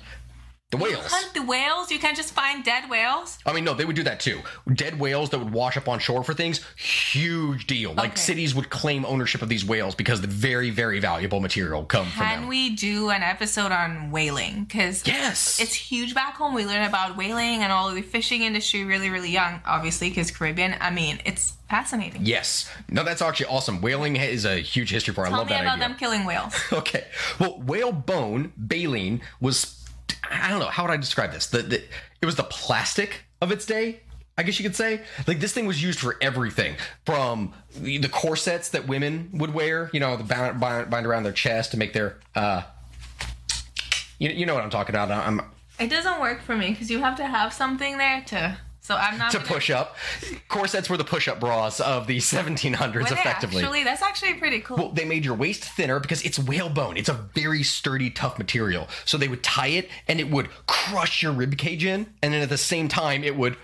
the 0.72 0.78
whales. 0.78 1.06
Hunt 1.08 1.34
the 1.34 1.42
whales. 1.44 1.92
You 1.92 2.00
can't 2.00 2.16
just 2.18 2.34
find 2.34 2.64
dead 2.64 2.90
whales. 2.90 3.38
I 3.46 3.54
mean, 3.54 3.64
no, 3.64 3.74
they 3.74 3.86
would 3.86 3.96
do 3.96 4.04
that 4.04 4.20
too. 4.20 4.42
Dead 4.74 5.00
whales 5.00 5.30
that 5.30 5.40
would 5.40 5.52
wash 5.54 5.78
up 5.78 5.88
on 5.88 6.00
shore 6.00 6.24
for 6.24 6.34
things, 6.34 6.62
huge 6.76 7.68
deal. 7.68 7.94
Like 7.94 8.18
cities 8.18 8.56
would 8.56 8.70
claim 8.70 9.06
ownership 9.06 9.42
of 9.42 9.50
these 9.50 9.66
whales 9.66 9.96
because 9.96 10.22
the 10.22 10.28
very, 10.28 10.70
very 10.70 11.00
valuable 11.00 11.40
material 11.40 11.84
come 11.86 12.06
from 12.08 12.26
Can 12.26 12.40
them. 12.42 12.50
we 12.50 12.70
do 12.72 13.10
an 13.10 13.22
episode 13.22 13.72
on 13.72 14.12
whaling? 14.12 14.64
Because 14.64 15.06
yes, 15.06 15.60
it's 15.60 15.74
huge 15.74 16.14
back 16.16 16.36
home. 16.36 16.54
We 16.54 16.66
learn 16.66 16.84
about 16.84 17.18
whaling 17.18 17.62
and 17.64 17.72
all 17.72 17.90
of 17.90 17.96
the 17.96 18.02
fishing 18.02 18.42
industry 18.42 18.84
really, 18.84 19.10
really 19.10 19.30
young. 19.32 19.62
Obviously, 19.66 20.10
because 20.10 20.32
Caribbean. 20.32 20.76
I 20.80 20.90
mean, 20.90 21.20
it's 21.26 21.54
fascinating. 21.70 22.26
Yes. 22.26 22.70
No, 22.90 23.04
that's 23.04 23.22
actually 23.22 23.48
awesome. 23.48 23.82
Whaling 23.82 24.16
is 24.16 24.46
a 24.46 24.58
huge 24.58 24.90
history 24.92 25.14
for. 25.14 25.26
I 25.26 25.30
Tell 25.30 25.40
love 25.40 25.48
me 25.48 25.54
that 25.54 25.62
about 25.64 25.76
idea. 25.76 25.88
them 25.90 25.98
killing 25.98 26.26
whales. 26.26 26.54
Okay. 26.74 27.06
Well, 27.40 27.60
whale 27.62 27.92
bone, 27.92 28.54
baleen, 28.58 29.22
was 29.40 29.81
I 30.30 30.50
don't 30.50 30.60
know, 30.60 30.68
how 30.68 30.84
would 30.84 30.92
I 30.92 30.98
describe 30.98 31.32
this? 31.32 31.48
The, 31.48 31.62
the 31.62 31.84
it 32.22 32.26
was 32.26 32.36
the 32.36 32.44
plastic 32.44 33.24
of 33.42 33.52
its 33.52 33.66
day. 33.66 34.02
I 34.38 34.44
guess 34.44 34.58
you 34.58 34.64
could 34.64 34.76
say. 34.76 35.02
Like 35.28 35.40
this 35.40 35.54
thing 35.54 35.66
was 35.68 35.84
used 35.84 36.00
for 36.00 36.18
everything 36.22 36.76
from 37.06 37.54
the 37.76 38.08
corsets 38.08 38.70
that 38.70 38.88
women 38.88 39.30
would 39.34 39.54
wear, 39.54 39.90
you 39.94 40.00
know, 40.00 40.16
the 40.18 40.24
bind, 40.24 40.60
bind, 40.60 40.90
bind 40.90 41.06
around 41.06 41.24
their 41.24 41.34
chest 41.34 41.72
to 41.72 41.78
make 41.78 41.94
their 41.94 42.18
uh 42.36 42.64
you, 44.20 44.30
you 44.30 44.46
know 44.46 44.54
what 44.54 44.64
I'm 44.64 44.70
talking 44.70 44.96
about. 44.96 45.12
I'm 45.12 45.42
It 45.80 45.90
doesn't 45.90 46.22
work 46.22 46.42
for 46.42 46.56
me 46.56 46.72
because 46.72 46.90
you 46.90 47.00
have 47.00 47.18
to 47.18 47.26
have 47.26 47.54
something 47.54 47.98
there 47.98 48.24
to. 48.28 48.58
So 48.92 48.98
I'm 48.98 49.18
not 49.18 49.32
to 49.32 49.38
gonna- 49.38 49.48
push 49.50 49.70
up. 49.70 49.96
Corsets 50.50 50.90
were 50.90 50.98
the 50.98 51.06
push-up 51.06 51.40
bras 51.40 51.80
of 51.80 52.08
the 52.08 52.18
1700s 52.20 53.10
Were 53.10 53.18
effectively. 53.18 53.64
Actually, 53.64 53.84
that's 53.86 54.02
actually 54.02 54.34
pretty 54.34 54.60
cool. 54.60 54.76
Well, 54.76 54.90
they 54.90 55.06
made 55.06 55.24
your 55.24 55.36
waist 55.36 55.64
thinner 55.64 56.02
because 56.02 56.22
it's 56.24 56.38
whalebone. 56.38 56.98
It's 56.98 57.08
a 57.08 57.14
very 57.34 57.64
sturdy, 57.64 58.10
tough 58.10 58.38
material. 58.38 58.90
So 59.06 59.18
they 59.18 59.30
would 59.30 59.44
tie 59.44 59.68
it 59.68 59.90
and 60.10 60.20
it 60.20 60.30
would 60.30 60.50
crush 60.68 61.24
your 61.24 61.32
rib 61.32 61.58
cage 61.58 61.86
in, 61.86 62.08
and 62.22 62.34
then 62.34 62.42
at 62.42 62.50
the 62.50 62.58
same 62.58 62.90
time 62.90 63.24
it 63.24 63.38
would 63.38 63.56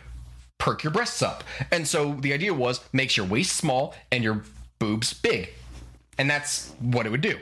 perk 0.60 0.84
your 0.84 0.92
breasts 0.92 1.22
up. 1.22 1.44
And 1.72 1.86
so 1.86 2.14
the 2.14 2.32
idea 2.32 2.54
was 2.54 2.80
makes 2.94 3.18
your 3.18 3.26
waist 3.26 3.54
small 3.56 3.94
and 4.14 4.24
your 4.24 4.44
boobs 4.80 5.14
big. 5.14 5.50
And 6.18 6.30
that's 6.30 6.74
what 6.80 7.06
it 7.06 7.10
would 7.10 7.22
do. 7.22 7.38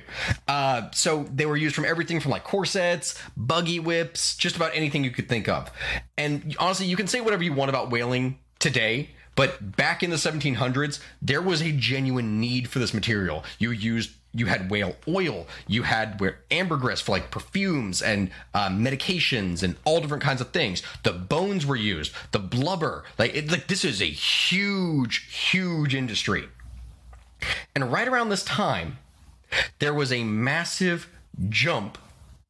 Uh, 0.47 0.89
so 0.91 1.23
they 1.33 1.45
were 1.45 1.57
used 1.57 1.75
from 1.75 1.85
everything 1.85 2.19
from 2.19 2.31
like 2.31 2.43
corsets, 2.43 3.21
buggy 3.37 3.79
whips, 3.79 4.35
just 4.35 4.55
about 4.55 4.75
anything 4.75 5.03
you 5.03 5.11
could 5.11 5.29
think 5.29 5.47
of. 5.47 5.71
And 6.17 6.55
honestly, 6.59 6.85
you 6.85 6.97
can 6.97 7.07
say 7.07 7.21
whatever 7.21 7.43
you 7.43 7.53
want 7.53 7.69
about 7.69 7.89
whaling 7.89 8.39
today, 8.59 9.11
but 9.35 9.75
back 9.75 10.01
in 10.01 10.09
the 10.09 10.15
1700s, 10.15 10.99
there 11.21 11.41
was 11.41 11.61
a 11.61 11.71
genuine 11.71 12.39
need 12.39 12.69
for 12.69 12.79
this 12.79 12.93
material. 12.93 13.43
You 13.59 13.71
used 13.71 14.11
you 14.35 14.47
had 14.47 14.69
whale 14.69 14.95
oil, 15.07 15.47
you 15.65 15.83
had 15.83 16.19
where 16.19 16.39
ambergris 16.51 16.99
for 16.99 17.13
like 17.13 17.31
perfumes 17.31 18.01
and 18.01 18.29
uh, 18.53 18.67
medications 18.67 19.63
and 19.63 19.77
all 19.85 20.01
different 20.01 20.23
kinds 20.23 20.41
of 20.41 20.51
things. 20.51 20.83
The 21.03 21.13
bones 21.13 21.65
were 21.65 21.77
used, 21.77 22.13
the 22.31 22.39
blubber, 22.39 23.05
like 23.17 23.33
it, 23.33 23.49
like 23.49 23.67
this 23.67 23.85
is 23.85 24.01
a 24.01 24.05
huge, 24.05 25.25
huge 25.51 25.95
industry. 25.95 26.49
And 27.73 27.91
right 27.91 28.07
around 28.07 28.29
this 28.29 28.43
time, 28.43 28.97
there 29.79 29.93
was 29.93 30.11
a 30.11 30.23
massive 30.23 31.09
jump 31.49 31.97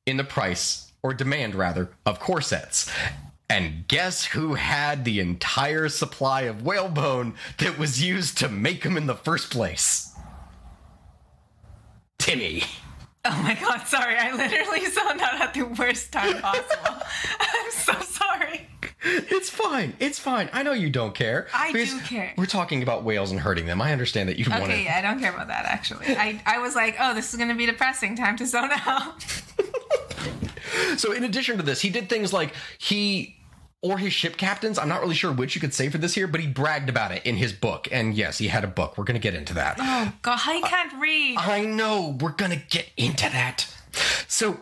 in 0.05 0.17
the 0.17 0.23
price, 0.23 0.91
or 1.01 1.13
demand 1.13 1.55
rather, 1.55 1.89
of 2.05 2.19
corsets. 2.19 2.91
And 3.49 3.87
guess 3.87 4.25
who 4.25 4.55
had 4.55 5.05
the 5.05 5.19
entire 5.19 5.89
supply 5.89 6.41
of 6.41 6.63
whalebone 6.63 7.35
that 7.59 7.77
was 7.77 8.03
used 8.03 8.37
to 8.39 8.49
make 8.49 8.83
them 8.83 8.97
in 8.97 9.05
the 9.05 9.15
first 9.15 9.51
place? 9.51 10.15
Timmy. 12.17 12.63
Oh 13.23 13.41
my 13.41 13.55
god, 13.55 13.87
sorry. 13.87 14.17
I 14.17 14.31
literally 14.35 14.85
zoned 14.85 15.21
out 15.21 15.41
at 15.41 15.53
the 15.53 15.63
worst 15.63 16.11
time 16.11 16.39
possible. 16.41 17.01
I'm 17.39 17.71
so 17.71 17.93
sorry. 18.01 18.67
It's 19.05 19.49
fine. 19.49 19.93
It's 19.99 20.17
fine. 20.17 20.49
I 20.51 20.63
know 20.63 20.73
you 20.73 20.89
don't 20.89 21.13
care. 21.13 21.47
I 21.53 21.71
do 21.71 21.99
care. 22.01 22.33
We're 22.37 22.45
talking 22.47 22.81
about 22.81 23.03
whales 23.03 23.31
and 23.31 23.39
hurting 23.39 23.67
them. 23.67 23.81
I 23.81 23.91
understand 23.91 24.29
that 24.29 24.39
you 24.39 24.49
want 24.49 24.65
to. 24.65 24.71
Okay, 24.71 24.85
yeah, 24.85 24.97
I 24.97 25.01
don't 25.01 25.19
care 25.19 25.33
about 25.33 25.47
that 25.47 25.65
actually. 25.65 26.07
I, 26.07 26.41
I 26.45 26.59
was 26.59 26.75
like, 26.75 26.95
oh, 26.99 27.13
this 27.13 27.33
is 27.33 27.39
gonna 27.39 27.55
be 27.55 27.65
depressing. 27.65 28.15
Time 28.15 28.35
to 28.37 28.45
zone 28.45 28.71
out. 28.85 29.25
So 30.97 31.13
in 31.13 31.23
addition 31.23 31.57
to 31.57 31.63
this, 31.63 31.81
he 31.81 31.89
did 31.89 32.09
things 32.09 32.33
like 32.33 32.53
he 32.77 33.35
or 33.81 33.97
his 33.99 34.11
ship 34.13 34.35
captains, 34.35 34.79
I'm 34.79 34.89
not 34.89 35.01
really 35.01 35.15
sure 35.15 35.31
which 35.31 35.53
you 35.53 35.61
could 35.61 35.73
say 35.73 35.89
for 35.89 35.99
this 35.99 36.15
here, 36.15 36.27
but 36.27 36.39
he 36.41 36.47
bragged 36.47 36.89
about 36.89 37.11
it 37.11 37.23
in 37.25 37.35
his 37.35 37.53
book. 37.53 37.87
And 37.91 38.15
yes, 38.15 38.39
he 38.39 38.47
had 38.47 38.63
a 38.63 38.67
book. 38.67 38.97
We're 38.97 39.03
going 39.03 39.19
to 39.19 39.21
get 39.21 39.35
into 39.35 39.53
that. 39.53 39.77
Oh 39.79 40.11
god, 40.21 40.39
I 40.43 40.61
can't 40.61 40.99
read. 40.99 41.37
I 41.37 41.63
know. 41.65 42.17
We're 42.19 42.31
going 42.31 42.51
to 42.51 42.61
get 42.69 42.89
into 42.97 43.29
that. 43.29 43.71
So 44.27 44.59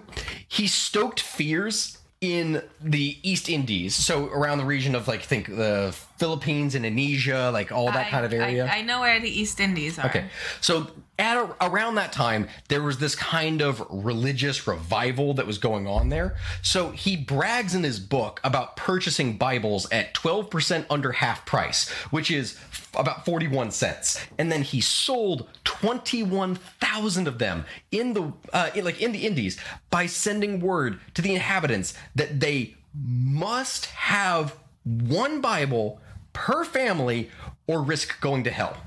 he 0.48 0.68
stoked 0.68 1.20
fears 1.22 1.99
in 2.24 2.62
the 2.82 3.18
East 3.22 3.50
Indies, 3.50 3.94
so 3.94 4.28
around 4.30 4.58
the 4.58 4.66
region 4.66 4.95
of 4.95 5.10
like 5.10 5.24
think 5.24 5.48
the 5.48 5.94
Philippines, 6.18 6.76
Indonesia, 6.76 7.49
like 7.52 7.72
all 7.72 7.88
that 7.88 8.07
I- 8.07 8.10
kind 8.10 8.26
of 8.26 8.34
area. 8.34 8.65
I, 8.65 8.77
I 8.77 8.81
know 8.81 9.02
where 9.02 9.19
the 9.19 9.30
East 9.30 9.60
Indies 9.60 9.98
are. 9.99 10.06
Okay. 10.06 10.26
So 10.61 10.88
at 11.19 11.38
a, 11.38 11.56
around 11.65 11.95
that 11.95 12.11
time, 12.11 12.48
there 12.69 12.81
was 12.81 12.98
this 12.98 13.15
kind 13.15 13.61
of 13.61 13.85
religious 13.90 14.68
revival 14.68 15.34
that 15.35 15.48
was 15.48 15.57
going 15.57 15.88
on 15.88 16.10
there. 16.10 16.35
So 16.61 16.91
he 16.91 17.18
brags 17.18 17.76
in 17.76 17.84
his 17.84 17.99
book 17.99 18.40
about 18.44 18.76
purchasing 18.76 19.38
Bibles 19.38 19.90
at 19.91 20.14
12% 20.14 20.85
under 20.90 21.11
half 21.11 21.45
price, 21.45 21.90
which 22.10 22.31
is 22.31 22.57
about 22.95 23.26
41 23.26 23.72
cents. 23.72 24.19
And 24.38 24.52
then 24.52 24.61
he 24.61 24.81
sold 24.81 25.49
21,000 25.64 27.27
of 27.27 27.40
them 27.40 27.65
in 27.91 28.14
the 28.14 28.34
uh, 28.52 28.69
in, 28.76 28.85
like 28.85 29.02
in 29.02 29.11
the 29.11 29.26
Indies 29.26 29.60
by 29.90 30.06
sending 30.06 30.60
word 30.60 30.99
to 31.15 31.22
the 31.22 31.34
inhabitants 31.34 31.94
that 32.15 32.40
they 32.40 32.76
must 32.94 33.85
have 33.88 34.56
one 34.84 35.41
Bible 35.41 35.99
per 36.34 36.64
family 36.64 37.30
or 37.68 37.81
risk 37.81 38.19
going 38.22 38.43
to 38.43 38.51
hell. 38.51 38.77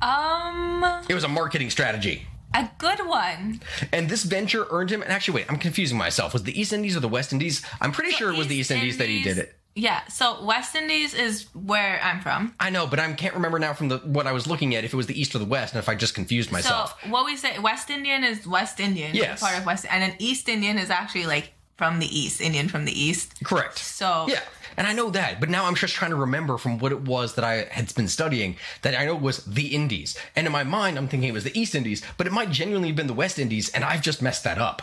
Um, 0.00 0.84
It 1.08 1.14
was 1.14 1.24
a 1.24 1.28
marketing 1.28 1.70
strategy. 1.70 2.26
a 2.54 2.70
good 2.78 3.06
one. 3.06 3.60
And 3.92 4.08
this 4.08 4.22
venture 4.22 4.66
earned 4.70 4.90
him. 4.90 5.02
And 5.02 5.10
actually, 5.10 5.36
wait, 5.36 5.46
I'm 5.50 5.58
confusing 5.58 5.98
myself. 5.98 6.32
Was 6.32 6.44
the 6.44 6.58
East 6.58 6.72
Indies 6.72 6.96
or 6.96 7.00
the 7.00 7.08
West 7.08 7.32
Indies? 7.32 7.62
I'm 7.80 7.92
pretty 7.92 8.12
sure 8.12 8.32
it 8.32 8.38
was 8.38 8.46
the 8.48 8.56
East 8.56 8.70
Indies, 8.70 8.98
that 8.98 9.08
he 9.08 9.22
did 9.22 9.38
it. 9.38 9.54
Yeah. 9.74 10.06
So 10.06 10.42
West 10.42 10.74
Indies 10.74 11.12
is 11.12 11.46
where 11.54 12.00
I'm 12.02 12.20
from. 12.22 12.54
I 12.58 12.70
know, 12.70 12.86
but 12.86 12.98
I 12.98 13.12
can't 13.12 13.34
remember 13.34 13.58
now 13.58 13.74
from 13.74 13.88
the 13.88 13.98
what 13.98 14.26
I 14.26 14.32
was 14.32 14.46
looking 14.46 14.74
at 14.74 14.84
if 14.84 14.94
it 14.94 14.96
was 14.96 15.06
the 15.06 15.18
East 15.20 15.34
or 15.34 15.38
the 15.38 15.44
West, 15.44 15.74
and 15.74 15.78
if 15.80 15.88
I 15.90 15.94
just 15.94 16.14
confused 16.14 16.50
myself. 16.50 16.98
So 17.02 17.10
what 17.10 17.26
we 17.26 17.36
say, 17.36 17.58
West 17.58 17.90
Indian 17.90 18.24
is 18.24 18.46
West 18.46 18.80
Indian. 18.80 19.14
Yes. 19.14 19.40
Part 19.40 19.58
of 19.58 19.66
West, 19.66 19.84
and 19.90 20.02
then 20.02 20.14
East 20.18 20.48
Indian 20.48 20.78
is 20.78 20.88
actually 20.88 21.26
like 21.26 21.52
from 21.76 21.98
the 21.98 22.06
East, 22.06 22.40
Indian 22.40 22.68
from 22.70 22.86
the 22.86 22.98
East. 22.98 23.34
Correct. 23.44 23.78
So 23.78 24.24
Yeah, 24.30 24.40
and 24.76 24.86
I 24.86 24.92
know 24.92 25.10
that, 25.10 25.40
but 25.40 25.48
now 25.48 25.64
I'm 25.66 25.74
just 25.74 25.94
trying 25.94 26.10
to 26.10 26.16
remember 26.16 26.58
from 26.58 26.78
what 26.78 26.92
it 26.92 27.02
was 27.02 27.34
that 27.34 27.44
I 27.44 27.64
had 27.70 27.94
been 27.94 28.08
studying 28.08 28.56
that 28.82 28.94
I 28.98 29.04
know 29.04 29.16
it 29.16 29.22
was 29.22 29.44
the 29.44 29.68
Indies, 29.74 30.16
and 30.34 30.46
in 30.46 30.52
my 30.52 30.64
mind 30.64 30.96
I'm 30.98 31.08
thinking 31.08 31.28
it 31.28 31.32
was 31.32 31.44
the 31.44 31.58
East 31.58 31.74
Indies, 31.74 32.02
but 32.16 32.26
it 32.26 32.32
might 32.32 32.50
genuinely 32.50 32.88
have 32.88 32.96
been 32.96 33.06
the 33.06 33.12
West 33.12 33.38
Indies, 33.38 33.68
and 33.70 33.84
I've 33.84 34.02
just 34.02 34.20
messed 34.22 34.44
that 34.44 34.58
up. 34.58 34.82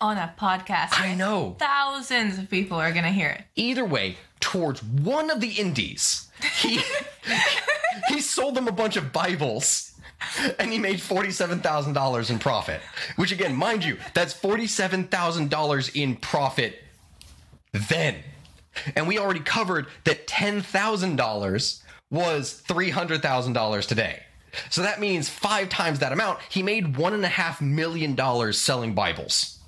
on 0.00 0.16
a 0.18 0.34
podcast. 0.38 1.00
I 1.00 1.14
know. 1.14 1.56
Thousands 1.58 2.38
of 2.38 2.50
people 2.50 2.76
are 2.78 2.92
gonna 2.92 3.12
hear 3.12 3.28
it. 3.28 3.44
Either 3.54 3.84
way, 3.84 4.16
towards 4.40 4.82
one 4.82 5.30
of 5.30 5.40
the 5.40 5.50
Indies, 5.52 6.28
he 6.60 6.80
he 8.08 8.20
sold 8.20 8.54
them 8.56 8.66
a 8.66 8.72
bunch 8.72 8.96
of 8.96 9.12
Bibles. 9.12 9.88
And 10.60 10.70
he 10.70 10.78
made 10.78 10.98
$47,000 11.00 12.30
in 12.30 12.38
profit. 12.38 12.80
Which, 13.16 13.32
again, 13.32 13.56
mind 13.56 13.84
you, 13.84 13.98
that's 14.14 14.32
$47,000 14.32 15.96
in 16.00 16.14
profit 16.16 16.78
then. 17.72 18.16
And 18.96 19.06
we 19.06 19.18
already 19.18 19.40
covered 19.40 19.86
that 20.04 20.26
$10,000 20.26 21.82
was 22.10 22.62
$300,000 22.68 23.86
today. 23.86 24.22
So 24.70 24.82
that 24.82 25.00
means 25.00 25.28
five 25.28 25.68
times 25.68 26.00
that 26.00 26.12
amount, 26.12 26.40
he 26.50 26.62
made 26.62 26.94
$1.5 26.94 27.60
million 27.60 28.52
selling 28.52 28.94
Bibles. 28.94 29.58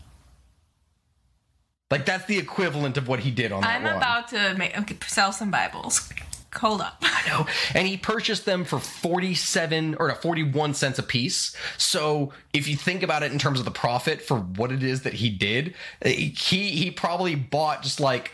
Like, 1.90 2.06
that's 2.06 2.24
the 2.26 2.39
equivalent 2.39 2.97
of 2.97 3.09
what 3.09 3.20
he 3.20 3.31
did 3.31 3.52
on 3.52 3.60
that 3.62 3.76
I'm 3.76 3.85
run. 3.85 3.97
about 3.97 4.28
to 4.28 4.55
make, 4.59 4.76
okay, 4.78 4.97
sell 5.06 5.32
some 5.32 5.51
Bibles. 5.51 6.10
Hold 6.56 6.81
up. 6.81 6.97
I 7.02 7.28
know. 7.28 7.47
And 7.74 7.86
he 7.86 7.97
purchased 7.97 8.44
them 8.44 8.64
for 8.64 8.78
47 8.78 9.97
or 9.98 10.14
41 10.14 10.74
cents 10.74 10.98
a 10.98 11.02
piece. 11.02 11.55
So 11.78 12.32
if 12.52 12.68
you 12.68 12.76
think 12.76 13.02
about 13.02 13.22
it 13.22 13.32
in 13.32 13.39
terms 13.39 13.59
of 13.59 13.64
the 13.64 13.70
profit 13.70 14.22
for 14.22 14.39
what 14.39 14.70
it 14.70 14.82
is 14.82 15.02
that 15.02 15.14
he 15.14 15.31
did, 15.31 15.74
eh, 16.02 16.10
he 16.10 16.70
he 16.70 16.90
probably 16.90 17.35
bought 17.35 17.82
just 17.82 18.01
like, 18.01 18.32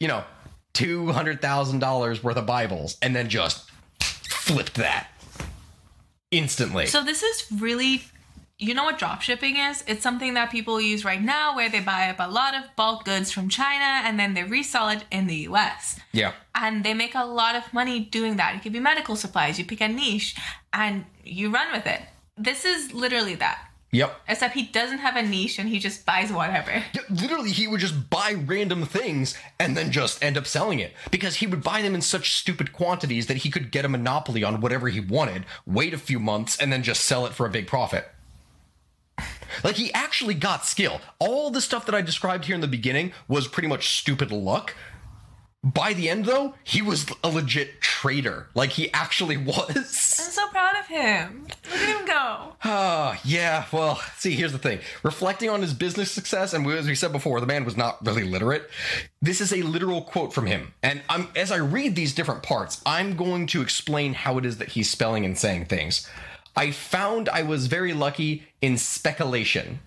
you 0.00 0.08
know, 0.08 0.24
$200,000 0.74 2.22
worth 2.22 2.36
of 2.36 2.46
Bibles 2.46 2.96
and 3.00 3.16
then 3.16 3.28
just 3.28 3.70
flipped 4.00 4.74
that 4.74 5.08
instantly. 6.30 6.86
So 6.86 7.02
this 7.02 7.22
is 7.22 7.46
really 7.60 8.02
you 8.58 8.72
know 8.72 8.84
what 8.84 8.98
drop 8.98 9.20
shipping 9.20 9.56
is? 9.56 9.84
It's 9.86 10.02
something 10.02 10.34
that 10.34 10.50
people 10.50 10.80
use 10.80 11.04
right 11.04 11.20
now 11.20 11.54
where 11.54 11.68
they 11.68 11.80
buy 11.80 12.08
up 12.08 12.16
a 12.18 12.30
lot 12.30 12.54
of 12.54 12.64
bulk 12.74 13.04
goods 13.04 13.30
from 13.30 13.48
China 13.48 13.84
and 14.06 14.18
then 14.18 14.32
they 14.34 14.44
resell 14.44 14.88
it 14.88 15.04
in 15.10 15.26
the 15.26 15.36
US. 15.48 16.00
yeah. 16.12 16.32
And 16.54 16.82
they 16.82 16.94
make 16.94 17.14
a 17.14 17.24
lot 17.24 17.54
of 17.54 17.72
money 17.74 18.00
doing 18.00 18.36
that. 18.36 18.54
It 18.56 18.62
could 18.62 18.72
be 18.72 18.80
medical 18.80 19.14
supplies. 19.14 19.58
You 19.58 19.66
pick 19.66 19.82
a 19.82 19.88
niche 19.88 20.36
and 20.72 21.04
you 21.22 21.50
run 21.52 21.70
with 21.70 21.86
it. 21.86 22.00
This 22.38 22.64
is 22.64 22.94
literally 22.94 23.34
that. 23.34 23.65
Yep. 23.92 24.20
Except 24.28 24.54
he 24.54 24.64
doesn't 24.64 24.98
have 24.98 25.16
a 25.16 25.22
niche 25.22 25.58
and 25.58 25.68
he 25.68 25.78
just 25.78 26.04
buys 26.04 26.32
whatever. 26.32 26.70
Yeah, 26.92 27.02
Literally, 27.08 27.50
he 27.50 27.66
would 27.66 27.80
just 27.80 28.10
buy 28.10 28.34
random 28.34 28.84
things 28.84 29.36
and 29.58 29.76
then 29.76 29.90
just 29.92 30.22
end 30.22 30.36
up 30.36 30.46
selling 30.46 30.80
it 30.80 30.92
because 31.10 31.36
he 31.36 31.46
would 31.46 31.62
buy 31.62 31.82
them 31.82 31.94
in 31.94 32.02
such 32.02 32.34
stupid 32.34 32.72
quantities 32.72 33.26
that 33.26 33.38
he 33.38 33.50
could 33.50 33.70
get 33.70 33.84
a 33.84 33.88
monopoly 33.88 34.42
on 34.42 34.60
whatever 34.60 34.88
he 34.88 35.00
wanted, 35.00 35.46
wait 35.66 35.94
a 35.94 35.98
few 35.98 36.18
months, 36.18 36.58
and 36.58 36.72
then 36.72 36.82
just 36.82 37.04
sell 37.04 37.26
it 37.26 37.32
for 37.32 37.46
a 37.46 37.50
big 37.50 37.66
profit. 37.66 38.08
Like, 39.64 39.76
he 39.76 39.92
actually 39.94 40.34
got 40.34 40.66
skill. 40.66 41.00
All 41.18 41.50
the 41.50 41.60
stuff 41.60 41.86
that 41.86 41.94
I 41.94 42.02
described 42.02 42.44
here 42.44 42.54
in 42.54 42.60
the 42.60 42.68
beginning 42.68 43.12
was 43.28 43.48
pretty 43.48 43.68
much 43.68 43.96
stupid 43.98 44.30
luck. 44.30 44.74
By 45.74 45.94
the 45.94 46.08
end, 46.08 46.26
though, 46.26 46.54
he 46.62 46.80
was 46.80 47.06
a 47.24 47.28
legit 47.28 47.80
traitor. 47.80 48.46
Like, 48.54 48.70
he 48.70 48.92
actually 48.92 49.36
was. 49.36 49.74
I'm 49.76 49.82
so 49.84 50.46
proud 50.48 50.76
of 50.76 50.86
him. 50.86 51.48
Look 51.64 51.80
at 51.80 51.98
him 51.98 52.06
go. 52.06 52.52
Ah, 52.68 53.18
yeah. 53.24 53.64
Well, 53.72 54.00
see, 54.16 54.34
here's 54.34 54.52
the 54.52 54.58
thing. 54.58 54.80
Reflecting 55.02 55.50
on 55.50 55.62
his 55.62 55.72
business 55.72 56.10
success, 56.10 56.52
and 56.52 56.66
as 56.66 56.86
we 56.86 56.94
said 56.94 57.12
before, 57.12 57.40
the 57.40 57.46
man 57.46 57.64
was 57.64 57.76
not 57.76 58.04
really 58.04 58.24
literate. 58.24 58.68
This 59.22 59.40
is 59.40 59.52
a 59.52 59.62
literal 59.62 60.02
quote 60.02 60.32
from 60.32 60.46
him, 60.46 60.74
and 60.82 61.00
I'm 61.08 61.28
as 61.36 61.52
I 61.52 61.56
read 61.56 61.94
these 61.94 62.12
different 62.14 62.42
parts, 62.42 62.80
I'm 62.84 63.16
going 63.16 63.46
to 63.48 63.62
explain 63.62 64.14
how 64.14 64.38
it 64.38 64.46
is 64.46 64.58
that 64.58 64.68
he's 64.70 64.90
spelling 64.90 65.24
and 65.24 65.38
saying 65.38 65.66
things. 65.66 66.08
I 66.56 66.70
found 66.72 67.28
I 67.28 67.42
was 67.42 67.66
very 67.66 67.92
lucky 67.92 68.44
in 68.60 68.78
speculation. 68.78 69.80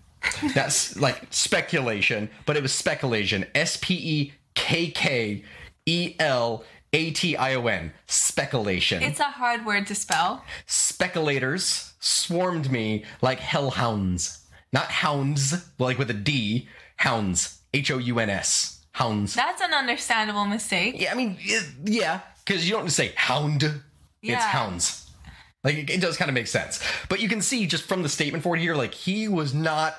That's 0.54 0.98
like 0.98 1.28
speculation, 1.32 2.30
but 2.46 2.56
it 2.56 2.64
was 2.64 2.74
speculation. 2.74 3.46
S 3.56 3.78
P 3.82 3.94
E 3.96 4.34
K 4.56 4.90
K 4.92 5.44
E 5.90 6.16
L 6.20 6.64
A 6.94 7.12
T 7.12 7.36
I 7.36 7.56
O 7.56 7.66
N. 7.68 7.92
Speculation 8.08 9.02
It's 9.02 9.20
a 9.20 9.24
hard 9.26 9.66
word 9.66 9.88
to 9.88 9.96
spell. 9.96 10.44
speculators 10.68 11.94
swarmed 12.00 12.72
me 12.72 13.04
like 13.22 13.40
hellhounds. 13.40 14.46
Not 14.72 14.86
hounds, 14.86 15.66
like 15.80 15.98
with 15.98 16.10
a 16.12 16.14
D, 16.14 16.68
hounds. 16.98 17.60
H 17.74 17.90
O 17.92 17.98
U 17.98 18.20
N 18.20 18.30
S. 18.30 18.84
Hounds. 18.94 19.34
That's 19.34 19.62
an 19.62 19.74
understandable 19.74 20.46
mistake. 20.46 20.96
Yeah, 21.00 21.12
I 21.12 21.16
mean, 21.16 21.38
yeah, 21.86 22.20
because 22.46 22.68
you 22.68 22.76
don't 22.76 22.90
say 22.90 23.14
hound, 23.16 23.64
Yeah. 24.22 24.36
it's 24.36 24.44
hounds. 24.46 25.10
Like, 25.64 25.76
it, 25.76 25.90
it 25.90 26.02
does 26.02 26.18
kind 26.18 26.30
of 26.30 26.36
make 26.36 26.48
sense. 26.48 26.82
But 27.10 27.20
you 27.22 27.30
can 27.30 27.42
see 27.42 27.66
just 27.68 27.84
from 27.84 28.02
the 28.04 28.10
statement 28.10 28.44
for 28.44 28.56
it 28.56 28.62
here, 28.62 28.76
like, 28.76 28.94
he 28.94 29.28
was 29.28 29.54
not 29.54 29.96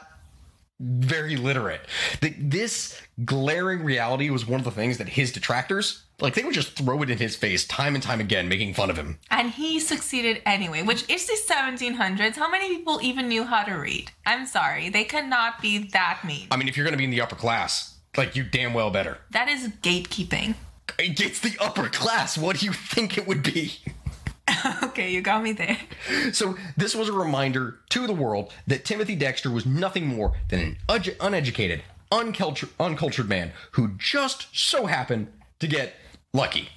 very 0.81 1.37
literate. 1.37 1.83
The, 2.23 2.35
this 2.39 3.01
glaring 3.25 3.85
reality 3.85 4.31
was 4.31 4.47
one 4.47 4.61
of 4.61 4.65
the 4.65 4.71
things 4.71 4.99
that 4.99 5.11
his 5.11 5.31
detractors, 5.31 6.05
like, 6.21 6.35
they 6.35 6.43
would 6.43 6.55
just 6.55 6.77
throw 6.77 7.03
it 7.03 7.11
in 7.11 7.19
his 7.19 7.37
face 7.37 7.67
time 7.67 7.95
and 7.95 8.03
time 8.03 8.21
again, 8.21 8.49
making 8.49 8.75
fun 8.75 8.91
of 8.91 8.97
him. 8.97 9.19
And 9.31 9.51
he 9.51 9.79
succeeded 9.79 10.43
anyway, 10.47 10.83
which 10.83 11.09
is 11.11 11.27
the 11.27 11.39
1700s. 11.53 12.37
How 12.37 12.51
many 12.51 12.77
people 12.77 13.01
even 13.03 13.29
knew 13.29 13.45
how 13.45 13.63
to 13.63 13.75
read? 13.75 14.11
I'm 14.25 14.47
sorry, 14.47 14.89
they 14.89 15.05
could 15.05 15.27
not 15.27 15.61
be 15.61 15.89
that 15.89 16.21
mean. 16.25 16.49
I 16.51 16.57
mean, 16.57 16.69
if 16.69 16.77
you're 16.77 16.85
going 16.85 16.95
to 16.95 16.99
be 16.99 17.05
in 17.05 17.11
the 17.11 17.21
upper 17.21 17.37
class, 17.37 17.99
like, 18.17 18.35
you 18.35 18.43
damn 18.43 18.73
well 18.75 18.91
better. 18.91 19.19
That 19.31 19.49
is 19.49 19.69
gatekeeping. 19.83 20.55
It's 20.99 21.41
the 21.41 21.57
upper 21.61 21.89
class. 21.89 22.37
What 22.37 22.59
do 22.59 22.67
you 22.67 22.73
think 22.95 23.19
it 23.19 23.27
would 23.27 23.43
be? 23.43 23.79
okay, 24.85 25.11
you 25.11 25.21
got 25.21 25.43
me 25.43 25.53
there. 25.53 25.79
So, 26.33 26.57
this 26.77 26.95
was 26.95 27.09
a 27.09 27.13
reminder 27.13 27.79
to 27.91 28.07
the 28.07 28.13
world 28.13 28.53
that 28.67 28.85
Timothy 28.85 29.17
Dexter 29.17 29.51
was 29.51 29.67
nothing 29.67 30.07
more 30.07 30.33
than 30.49 30.77
an 30.89 31.03
uneducated, 31.21 31.83
uncultured, 32.11 32.71
uncultured 32.79 33.29
man 33.29 33.53
who 33.73 33.97
just 33.99 34.49
so 34.53 34.87
happened 34.87 35.29
to 35.61 35.67
get 35.67 35.95
lucky. 36.33 36.71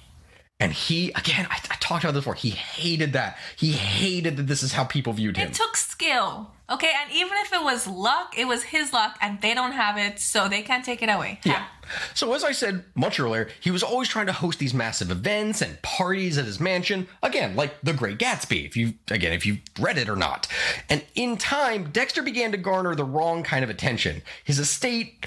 And 0.60 0.72
he, 0.72 1.10
again, 1.10 1.46
I, 1.50 1.58
I 1.70 1.76
talked 1.80 2.04
about 2.04 2.14
this 2.14 2.22
before, 2.22 2.34
he 2.34 2.50
hated 2.50 3.12
that. 3.14 3.36
He 3.56 3.72
hated 3.72 4.36
that 4.36 4.46
this 4.46 4.62
is 4.62 4.72
how 4.72 4.84
people 4.84 5.12
viewed 5.12 5.36
him. 5.36 5.48
It 5.48 5.54
took 5.54 5.76
skill. 5.76 6.53
Okay, 6.70 6.90
and 7.02 7.12
even 7.12 7.32
if 7.42 7.52
it 7.52 7.62
was 7.62 7.86
luck, 7.86 8.38
it 8.38 8.46
was 8.46 8.62
his 8.62 8.92
luck, 8.92 9.18
and 9.20 9.40
they 9.42 9.52
don't 9.52 9.72
have 9.72 9.98
it, 9.98 10.18
so 10.18 10.48
they 10.48 10.62
can't 10.62 10.84
take 10.84 11.02
it 11.02 11.08
away. 11.08 11.38
Yeah. 11.44 11.66
So 12.14 12.32
as 12.32 12.42
I 12.42 12.52
said 12.52 12.84
much 12.94 13.20
earlier, 13.20 13.48
he 13.60 13.70
was 13.70 13.82
always 13.82 14.08
trying 14.08 14.26
to 14.26 14.32
host 14.32 14.58
these 14.58 14.72
massive 14.72 15.10
events 15.10 15.60
and 15.60 15.80
parties 15.82 16.38
at 16.38 16.46
his 16.46 16.58
mansion. 16.58 17.06
Again, 17.22 17.54
like 17.54 17.78
The 17.82 17.92
Great 17.92 18.18
Gatsby, 18.18 18.64
if 18.64 18.78
you 18.78 18.94
again, 19.10 19.34
if 19.34 19.44
you've 19.44 19.60
read 19.78 19.98
it 19.98 20.08
or 20.08 20.16
not. 20.16 20.48
And 20.88 21.04
in 21.14 21.36
time, 21.36 21.90
Dexter 21.90 22.22
began 22.22 22.52
to 22.52 22.56
garner 22.56 22.94
the 22.94 23.04
wrong 23.04 23.42
kind 23.42 23.62
of 23.62 23.68
attention. 23.68 24.22
His 24.42 24.58
estate 24.58 25.26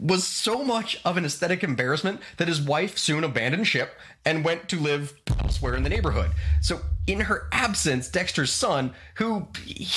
was 0.00 0.26
so 0.26 0.64
much 0.64 1.00
of 1.04 1.16
an 1.16 1.24
aesthetic 1.24 1.62
embarrassment 1.62 2.20
that 2.38 2.48
his 2.48 2.60
wife 2.60 2.98
soon 2.98 3.22
abandoned 3.22 3.66
ship 3.66 3.94
and 4.24 4.44
went 4.44 4.68
to 4.70 4.80
live 4.80 5.14
elsewhere 5.38 5.74
in 5.74 5.82
the 5.82 5.88
neighborhood. 5.88 6.30
So, 6.62 6.80
in 7.06 7.20
her 7.20 7.48
absence, 7.52 8.08
Dexter's 8.08 8.52
son, 8.52 8.94
who 9.16 9.48
he 9.64 9.88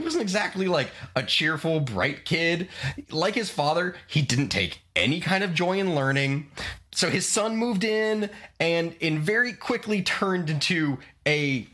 wasn't 0.00 0.22
exactly 0.22 0.68
like 0.68 0.90
a 1.16 1.22
cheerful, 1.22 1.80
bright 1.80 2.24
kid, 2.24 2.68
like 3.10 3.34
his 3.34 3.50
father, 3.50 3.96
he 4.06 4.22
didn't 4.22 4.48
take 4.48 4.80
any 4.94 5.20
kind 5.20 5.44
of 5.44 5.54
joy 5.54 5.78
in 5.78 5.94
learning. 5.94 6.48
So, 6.92 7.10
his 7.10 7.26
son 7.28 7.56
moved 7.56 7.84
in 7.84 8.30
and 8.60 8.94
in 9.00 9.20
very 9.20 9.52
quickly 9.52 10.02
turned 10.02 10.50
into 10.50 10.98
a 11.26 11.66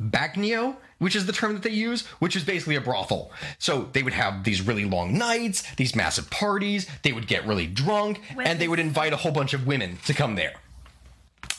bagnio 0.00 0.76
which 1.00 1.16
is 1.16 1.26
the 1.26 1.32
term 1.32 1.54
that 1.54 1.62
they 1.62 1.70
use, 1.70 2.06
which 2.20 2.36
is 2.36 2.44
basically 2.44 2.76
a 2.76 2.80
brothel. 2.80 3.32
So 3.58 3.88
they 3.92 4.02
would 4.02 4.12
have 4.12 4.44
these 4.44 4.60
really 4.60 4.84
long 4.84 5.16
nights, 5.16 5.62
these 5.76 5.96
massive 5.96 6.30
parties, 6.30 6.86
they 7.02 7.12
would 7.12 7.26
get 7.26 7.46
really 7.46 7.66
drunk, 7.66 8.20
and 8.38 8.60
they 8.60 8.68
would 8.68 8.78
invite 8.78 9.12
a 9.12 9.16
whole 9.16 9.32
bunch 9.32 9.54
of 9.54 9.66
women 9.66 9.98
to 10.04 10.14
come 10.14 10.36
there. 10.36 10.52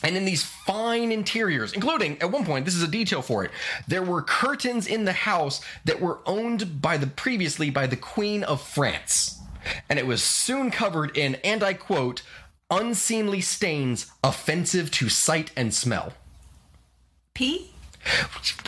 And 0.04 0.18
in 0.18 0.26
these 0.26 0.44
fine 0.44 1.12
interiors, 1.12 1.74
including 1.74 2.22
at 2.22 2.32
one 2.32 2.46
point, 2.46 2.66
this 2.66 2.76
is 2.76 2.84
a 2.84 2.88
detail 2.88 3.22
for 3.22 3.44
it, 3.44 3.52
there 3.88 4.04
were 4.04 4.22
curtains 4.22 4.88
in 4.88 5.06
the 5.06 5.14
house 5.14 5.62
that 5.86 6.02
were 6.02 6.20
owned 6.26 6.82
by 6.82 6.98
the 6.98 7.08
previously 7.08 7.70
by 7.70 7.88
the 7.88 7.96
Queen 7.96 8.44
of 8.44 8.62
France. 8.62 9.40
And 9.90 10.00
it 10.00 10.08
was 10.08 10.24
soon 10.24 10.72
covered 10.72 11.16
in, 11.16 11.36
and 11.44 11.64
I 11.64 11.74
quote, 11.74 12.24
unseemly 12.72 13.42
stains 13.42 14.08
offensive 14.24 14.90
to 14.92 15.10
sight 15.10 15.52
and 15.56 15.74
smell. 15.74 16.14
P? 17.34 17.71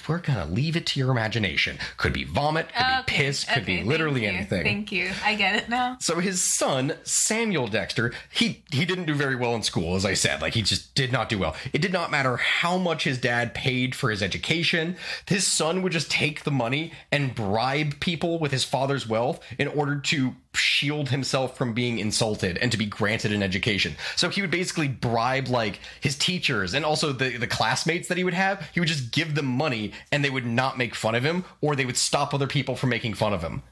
We're 0.08 0.20
gonna 0.20 0.46
leave 0.46 0.76
it 0.76 0.86
to 0.88 1.00
your 1.00 1.12
imagination. 1.12 1.78
Could 1.98 2.14
be 2.14 2.26
vomit, 2.26 2.68
could 2.74 2.82
Okay, 2.84 3.02
be 3.08 3.14
piss, 3.14 3.46
could 3.46 3.64
okay, 3.64 3.78
be 3.78 3.84
literally 3.84 4.26
anything. 4.26 4.64
Thank 4.64 4.92
you. 4.92 5.12
I 5.24 5.36
get 5.36 5.56
it 5.56 5.70
now. 5.70 5.98
So 6.00 6.20
his 6.20 6.42
son, 6.42 6.94
Samuel 7.04 7.68
Dexter, 7.68 8.14
he 8.30 8.64
he 8.72 8.86
didn't 8.86 9.06
do 9.06 9.14
very 9.14 9.36
well 9.36 9.56
in 9.56 9.64
school, 9.64 9.96
as 9.96 10.06
I 10.06 10.14
said. 10.14 10.42
Like 10.42 10.54
he 10.54 10.62
just 10.62 10.94
did 10.94 11.12
not 11.12 11.30
do 11.30 11.40
well. 11.40 11.56
It 11.72 11.82
did 11.82 11.94
not 11.94 12.12
matter 12.12 12.38
how 12.38 12.78
much 12.78 13.06
his 13.06 13.18
dad 13.18 13.54
paid 13.54 13.96
for 13.96 14.10
his 14.10 14.22
education. 14.22 14.98
His 15.26 15.48
son 15.48 15.82
would 15.82 15.94
just 15.94 16.12
take 16.12 16.44
the 16.44 16.52
money 16.52 16.92
and 17.12 17.34
bribe 17.34 18.00
people 18.00 18.40
with 18.40 18.52
his 18.52 18.66
father's 18.66 19.08
wealth 19.08 19.40
in 19.58 19.68
order 19.70 20.00
to 20.00 20.36
shield 20.56 21.10
himself 21.10 21.58
from 21.58 21.74
being 21.74 21.98
insulted 21.98 22.58
and 22.58 22.72
to 22.72 22.78
be 22.78 22.86
granted 22.86 23.32
an 23.32 23.42
education. 23.42 23.96
So 24.16 24.30
he 24.30 24.42
would 24.42 24.52
basically 24.52 24.88
bribe 24.88 25.48
like 25.48 25.80
his 26.00 26.16
teachers 26.16 26.74
and 26.74 26.86
also 26.86 27.12
the, 27.12 27.38
the 27.38 27.48
classmates 27.48 28.08
that 28.10 28.18
he 28.18 28.24
would 28.24 28.36
have. 28.36 28.70
He 28.74 28.80
would 28.80 28.90
just 28.90 29.12
give 29.12 29.23
them 29.30 29.46
money 29.46 29.92
and 30.12 30.24
they 30.24 30.30
would 30.30 30.46
not 30.46 30.78
make 30.78 30.94
fun 30.96 31.16
of 31.16 31.24
him 31.24 31.46
or 31.62 31.76
they 31.76 31.86
would 31.86 31.98
stop 31.98 32.34
other 32.34 32.48
people 32.48 32.76
from 32.76 32.90
making 32.90 33.14
fun 33.16 33.34
of 33.34 33.42
him. 33.42 33.64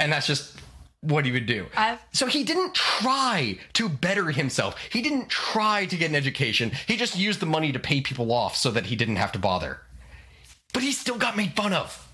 And 0.00 0.12
that's 0.12 0.26
just 0.26 0.58
what 1.00 1.24
he 1.24 1.30
would 1.32 1.46
do. 1.46 1.66
I've- 1.76 2.00
so 2.12 2.26
he 2.26 2.42
didn't 2.42 2.74
try 2.74 3.58
to 3.74 3.88
better 3.88 4.30
himself. 4.30 4.76
He 4.90 5.00
didn't 5.02 5.28
try 5.28 5.86
to 5.86 5.96
get 5.96 6.10
an 6.10 6.16
education. 6.16 6.72
He 6.86 6.96
just 6.96 7.16
used 7.16 7.40
the 7.40 7.46
money 7.46 7.70
to 7.72 7.78
pay 7.78 8.00
people 8.00 8.32
off 8.32 8.56
so 8.56 8.70
that 8.72 8.86
he 8.86 8.96
didn't 8.96 9.16
have 9.16 9.32
to 9.32 9.38
bother. 9.38 9.82
But 10.72 10.82
he 10.82 10.92
still 10.92 11.16
got 11.16 11.36
made 11.36 11.54
fun 11.54 11.72
of. 11.72 12.08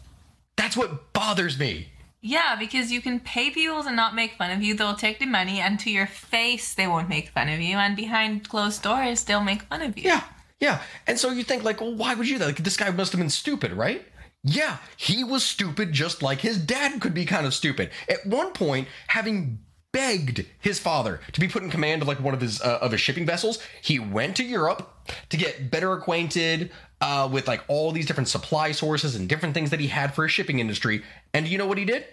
That's 0.56 0.77
what 0.77 1.12
bothers 1.12 1.59
me. 1.59 1.89
Yeah, 2.20 2.56
because 2.56 2.90
you 2.90 3.02
can 3.02 3.20
pay 3.20 3.51
people 3.51 3.82
to 3.82 3.93
not 3.93 4.15
make 4.15 4.35
fun 4.39 4.51
of 4.51 4.62
you. 4.62 4.74
They'll 4.74 4.94
take 4.97 5.19
the 5.19 5.27
money, 5.27 5.61
and 5.61 5.78
to 5.81 5.90
your 5.90 6.06
face, 6.06 6.73
they 6.73 6.86
won't 6.86 7.09
make 7.09 7.28
fun 7.28 7.51
of 7.51 7.61
you. 7.61 7.77
And 7.77 7.94
behind 7.97 8.48
closed 8.48 8.82
doors, 8.82 9.24
they'll 9.24 9.43
make 9.43 9.62
fun 9.62 9.82
of 9.82 9.98
you. 9.98 10.05
Yeah, 10.05 10.23
yeah. 10.60 10.82
And 11.06 11.18
so 11.18 11.31
you 11.31 11.44
think 11.44 11.64
like, 11.64 11.81
well, 11.81 11.94
why 11.94 12.14
would 12.14 12.28
you? 12.28 12.39
That? 12.39 12.47
Like, 12.47 12.56
this 12.59 12.76
guy 12.76 12.90
must 12.90 13.12
have 13.12 13.20
been 13.20 13.31
stupid, 13.31 13.72
right? 13.72 14.05
Yeah, 14.43 14.76
he 14.97 15.24
was 15.24 15.43
stupid, 15.43 15.93
just 15.93 16.22
like 16.22 16.40
his 16.40 16.59
dad 16.59 17.01
could 17.01 17.14
be 17.14 17.24
kind 17.24 17.47
of 17.47 17.55
stupid. 17.55 17.90
At 18.09 18.26
one 18.26 18.52
point, 18.52 18.89
having 19.06 19.60
begged 19.90 20.44
his 20.59 20.81
father 20.81 21.20
to 21.32 21.40
be 21.40 21.47
put 21.48 21.62
in 21.62 21.70
command 21.70 22.02
of 22.02 22.09
like 22.09 22.20
one 22.20 22.35
of 22.35 22.40
his 22.40 22.60
uh, 22.60 22.78
of 22.82 22.93
his 22.93 23.01
shipping 23.01 23.24
vessels, 23.24 23.59
he 23.81 23.98
went 23.98 24.36
to 24.36 24.44
Europe 24.44 25.09
to 25.31 25.36
get 25.36 25.70
better 25.70 25.93
acquainted 25.93 26.70
uh, 27.01 27.28
with 27.31 27.48
like 27.48 27.62
all 27.68 27.93
these 27.93 28.05
different 28.05 28.28
supply 28.28 28.72
sources 28.72 29.14
and 29.14 29.28
different 29.28 29.55
things 29.55 29.70
that 29.70 29.81
he 29.81 29.86
had 29.86 30.14
for 30.14 30.24
his 30.24 30.32
shipping 30.32 30.59
industry. 30.59 31.02
And 31.32 31.48
you 31.48 31.56
know 31.56 31.66
what 31.66 31.78
he 31.78 31.85
did? 31.85 32.05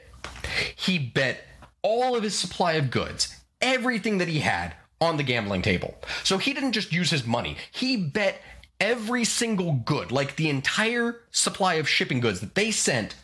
He 0.76 1.00
bet 1.00 1.44
all 1.82 2.16
of 2.16 2.24
his 2.24 2.38
supply 2.38 2.74
of 2.74 2.92
goods, 2.92 3.36
everything 3.62 4.20
that 4.20 4.28
he 4.28 4.40
had, 4.40 4.76
on 5.02 5.18
the 5.18 5.24
gambling 5.24 5.64
table. 5.64 5.96
So 6.24 6.38
he 6.38 6.54
didn't 6.54 6.74
just 6.74 6.94
use 6.94 7.10
his 7.10 7.26
money; 7.26 7.58
he 7.72 7.98
bet 7.98 8.42
every 8.80 9.26
single 9.26 9.74
good, 9.74 10.12
like 10.12 10.36
the 10.38 10.50
entire 10.50 11.20
supply 11.32 11.76
of 11.76 11.90
shipping 11.90 12.20
goods 12.20 12.40
that 12.40 12.56
they 12.56 12.72
sent 12.72 13.16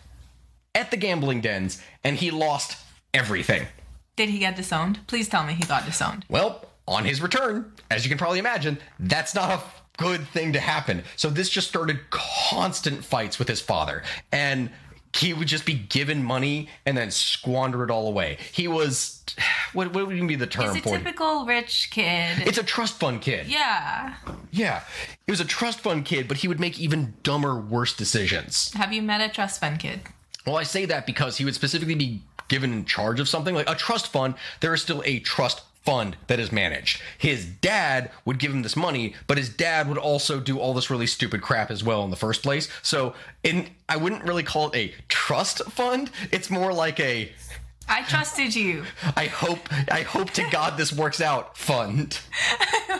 at 0.75 0.91
the 0.91 0.97
gambling 0.97 1.41
dens, 1.41 1.81
and 2.03 2.17
he 2.17 2.31
lost 2.31 2.77
everything. 3.13 3.67
Did 4.15 4.29
he 4.29 4.39
get 4.39 4.55
disowned? 4.55 5.05
Please 5.07 5.29
tell 5.29 5.43
me 5.43 5.53
he 5.53 5.63
got 5.63 5.85
disowned. 5.85 6.25
Well, 6.27 6.65
on 6.87 7.05
his 7.05 7.21
return, 7.21 7.71
as 7.91 8.03
you 8.03 8.09
can 8.09 8.17
probably 8.17 8.39
imagine, 8.39 8.79
that's 8.99 9.35
not 9.35 9.51
a 9.51 9.61
good 9.97 10.27
thing 10.29 10.53
to 10.53 10.59
happen. 10.59 11.03
So 11.15 11.29
this 11.29 11.49
just 11.49 11.67
started 11.67 11.99
constant 12.09 13.03
fights 13.03 13.39
with 13.39 13.47
his 13.47 13.61
father. 13.61 14.03
And 14.31 14.69
he 15.17 15.33
would 15.33 15.47
just 15.47 15.65
be 15.65 15.73
given 15.73 16.23
money 16.23 16.69
and 16.85 16.97
then 16.97 17.11
squander 17.11 17.83
it 17.83 17.91
all 17.91 18.07
away. 18.07 18.37
He 18.53 18.67
was 18.67 19.23
what, 19.73 19.93
what 19.93 20.07
would 20.07 20.15
even 20.15 20.27
be 20.27 20.35
the 20.35 20.47
term 20.47 20.73
He's 20.73 20.77
a 20.77 20.81
for 20.81 20.95
it? 20.95 20.99
typical 20.99 21.45
rich 21.45 21.89
kid. 21.91 22.39
It's 22.47 22.57
a 22.57 22.63
trust 22.63 22.99
fund 22.99 23.21
kid. 23.21 23.47
yeah. 23.47 24.15
Yeah. 24.51 24.83
He 25.25 25.31
was 25.31 25.39
a 25.41 25.45
trust 25.45 25.81
fund 25.81 26.05
kid, 26.05 26.27
but 26.27 26.37
he 26.37 26.47
would 26.47 26.59
make 26.59 26.79
even 26.79 27.13
dumber, 27.23 27.55
worse 27.59 27.93
decisions. 27.95 28.71
Have 28.73 28.93
you 28.93 29.01
met 29.01 29.21
a 29.21 29.31
trust 29.33 29.59
fund 29.59 29.79
kid? 29.79 30.01
Well, 30.45 30.55
I 30.55 30.63
say 30.63 30.85
that 30.85 31.05
because 31.05 31.37
he 31.37 31.45
would 31.45 31.55
specifically 31.55 31.95
be 31.95 32.21
given 32.47 32.71
in 32.71 32.85
charge 32.85 33.19
of 33.19 33.27
something 33.27 33.53
like 33.53 33.69
a 33.69 33.75
trust 33.75 34.07
fund. 34.11 34.35
There 34.61 34.73
is 34.73 34.81
still 34.81 35.01
a 35.05 35.19
trust 35.19 35.63
fund 35.87 36.17
that 36.27 36.37
is 36.37 36.51
managed. 36.51 37.01
His 37.17 37.45
dad 37.45 38.11
would 38.25 38.39
give 38.39 38.51
him 38.51 38.61
this 38.61 38.75
money, 38.75 39.15
but 39.25 39.37
his 39.37 39.47
dad 39.47 39.87
would 39.87 39.97
also 39.97 40.41
do 40.41 40.59
all 40.59 40.73
this 40.73 40.89
really 40.89 41.07
stupid 41.07 41.41
crap 41.41 41.71
as 41.71 41.81
well 41.81 42.03
in 42.03 42.09
the 42.09 42.17
first 42.17 42.43
place. 42.43 42.67
So, 42.81 43.13
in 43.41 43.69
I 43.87 43.95
wouldn't 43.95 44.25
really 44.25 44.43
call 44.43 44.69
it 44.69 44.75
a 44.75 44.93
trust 45.07 45.63
fund. 45.71 46.11
It's 46.29 46.49
more 46.49 46.73
like 46.73 46.99
a 46.99 47.31
I 47.87 48.03
trusted 48.03 48.53
you. 48.53 48.83
I 49.15 49.27
hope 49.27 49.59
I 49.89 50.01
hope 50.01 50.31
to 50.31 50.45
God 50.51 50.77
this 50.77 50.91
works 50.91 51.21
out 51.21 51.57
fund. 51.57 52.19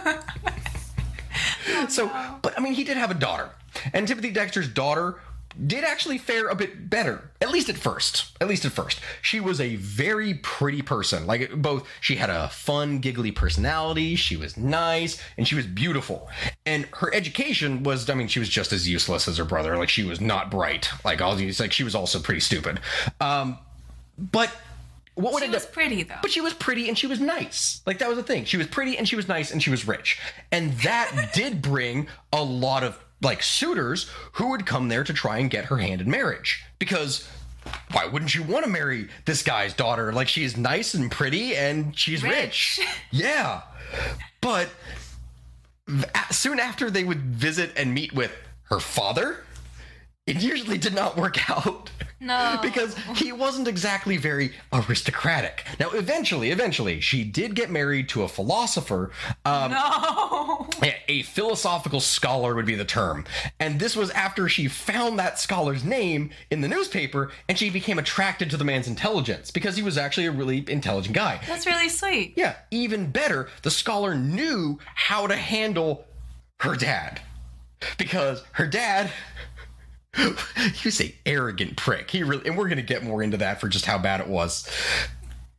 so, 1.89 2.09
but 2.41 2.57
I 2.57 2.61
mean, 2.61 2.73
he 2.73 2.85
did 2.85 2.95
have 2.95 3.11
a 3.11 3.15
daughter, 3.15 3.49
and 3.91 4.07
Timothy 4.07 4.31
Dexter's 4.31 4.69
daughter 4.69 5.19
did 5.65 5.83
actually 5.83 6.17
fare 6.17 6.47
a 6.49 6.55
bit 6.55 6.89
better, 6.89 7.31
at 7.41 7.49
least 7.49 7.69
at 7.69 7.77
first. 7.77 8.37
At 8.39 8.47
least 8.47 8.65
at 8.65 8.71
first, 8.71 8.99
she 9.21 9.39
was 9.39 9.59
a 9.59 9.75
very 9.77 10.35
pretty 10.35 10.81
person. 10.81 11.25
Like 11.25 11.51
both, 11.61 11.87
she 12.01 12.15
had 12.17 12.29
a 12.29 12.49
fun, 12.49 12.99
giggly 12.99 13.31
personality. 13.31 14.15
She 14.15 14.35
was 14.35 14.57
nice, 14.57 15.19
and 15.37 15.47
she 15.47 15.55
was 15.55 15.65
beautiful. 15.65 16.29
And 16.65 16.85
her 16.97 17.13
education 17.13 17.83
was, 17.83 18.09
I 18.09 18.13
mean, 18.13 18.27
she 18.27 18.39
was 18.39 18.49
just 18.49 18.71
as 18.73 18.87
useless 18.87 19.27
as 19.27 19.37
her 19.37 19.45
brother. 19.45 19.77
Like 19.77 19.89
she 19.89 20.03
was 20.03 20.21
not 20.21 20.51
bright. 20.51 20.89
Like 21.03 21.21
all 21.21 21.35
these, 21.35 21.59
like 21.59 21.71
she 21.73 21.83
was 21.83 21.95
also 21.95 22.19
pretty 22.19 22.41
stupid. 22.41 22.79
Um, 23.19 23.57
but 24.17 24.51
what 25.15 25.33
would 25.33 25.41
She 25.43 25.49
was 25.49 25.65
up- 25.65 25.71
pretty 25.73 26.03
though. 26.03 26.15
but 26.21 26.29
she 26.29 26.41
was 26.41 26.53
pretty 26.53 26.87
and 26.89 26.95
she 26.97 27.07
was 27.07 27.19
nice. 27.19 27.81
Like 27.87 27.97
that 27.99 28.07
was 28.07 28.17
the 28.17 28.23
thing. 28.23 28.45
She 28.45 28.57
was 28.57 28.67
pretty 28.67 28.97
and 28.97 29.09
she 29.09 29.15
was 29.15 29.27
nice 29.27 29.51
and 29.51 29.63
she 29.63 29.71
was 29.71 29.87
rich. 29.87 30.19
And 30.51 30.73
that 30.81 31.31
did 31.33 31.61
bring 31.63 32.07
a 32.31 32.43
lot 32.43 32.83
of 32.83 32.99
like 33.21 33.41
suitors 33.41 34.09
who 34.33 34.49
would 34.49 34.65
come 34.65 34.89
there 34.89 35.03
to 35.03 35.13
try 35.13 35.37
and 35.39 35.49
get 35.49 35.65
her 35.65 35.77
hand 35.77 36.01
in 36.01 36.09
marriage. 36.09 36.63
Because 36.79 37.27
why 37.91 38.05
wouldn't 38.05 38.35
you 38.35 38.43
want 38.43 38.65
to 38.65 38.71
marry 38.71 39.09
this 39.25 39.43
guy's 39.43 39.73
daughter? 39.73 40.13
Like 40.13 40.27
she's 40.27 40.55
nice 40.57 40.93
and 40.93 41.11
pretty 41.11 41.55
and 41.55 41.97
she's 41.97 42.23
rich. 42.23 42.79
Yeah. 43.11 43.61
But 44.41 44.69
soon 46.31 46.59
after 46.59 46.91
they 46.91 47.03
would 47.03 47.21
visit 47.21 47.71
and 47.77 47.93
meet 47.93 48.13
with 48.13 48.31
her 48.69 48.79
father, 48.79 49.43
it 50.27 50.41
usually 50.43 50.77
did 50.77 50.93
not 50.93 51.17
work 51.17 51.49
out. 51.49 51.89
No. 52.19 52.57
because 52.63 52.97
he 53.15 53.31
wasn't 53.31 53.67
exactly 53.67 54.17
very 54.17 54.51
aristocratic. 54.73 55.63
Now, 55.79 55.91
eventually, 55.91 56.49
eventually, 56.49 56.99
she 56.99 57.23
did 57.23 57.53
get 57.53 57.69
married 57.69 58.09
to 58.09 58.23
a 58.23 58.27
philosopher. 58.27 59.11
Um, 59.45 59.69
no. 59.71 60.67
A 61.07 61.21
philosophical 61.21 61.99
scholar 61.99 62.55
would 62.55 62.65
be 62.65 62.73
the 62.73 62.85
term. 62.85 63.25
And 63.59 63.79
this 63.79 63.95
was 63.95 64.09
after 64.11 64.49
she 64.49 64.67
found 64.67 65.19
that 65.19 65.37
scholar's 65.39 65.83
name 65.83 66.31
in 66.49 66.61
the 66.61 66.67
newspaper 66.67 67.29
and 67.47 67.55
she 67.57 67.69
became 67.69 67.99
attracted 67.99 68.49
to 68.49 68.57
the 68.57 68.65
man's 68.65 68.87
intelligence 68.87 69.51
because 69.51 69.77
he 69.77 69.83
was 69.83 69.95
actually 69.97 70.25
a 70.25 70.31
really 70.31 70.65
intelligent 70.67 71.15
guy. 71.15 71.39
That's 71.45 71.67
really 71.67 71.87
sweet. 71.89 72.33
Yeah, 72.35 72.55
even 72.71 73.11
better, 73.11 73.47
the 73.61 73.71
scholar 73.71 74.15
knew 74.15 74.79
how 74.95 75.27
to 75.27 75.35
handle 75.35 76.05
her 76.61 76.75
dad. 76.75 77.21
Because 77.99 78.43
her 78.53 78.65
dad 78.65 79.11
you 80.83 80.91
say 80.91 81.15
arrogant 81.25 81.77
prick. 81.77 82.11
He 82.11 82.23
really 82.23 82.47
and 82.47 82.57
we're 82.57 82.67
going 82.67 82.77
to 82.77 82.83
get 82.83 83.03
more 83.03 83.21
into 83.21 83.37
that 83.37 83.59
for 83.59 83.67
just 83.67 83.85
how 83.85 83.97
bad 83.97 84.19
it 84.19 84.27
was. 84.27 84.69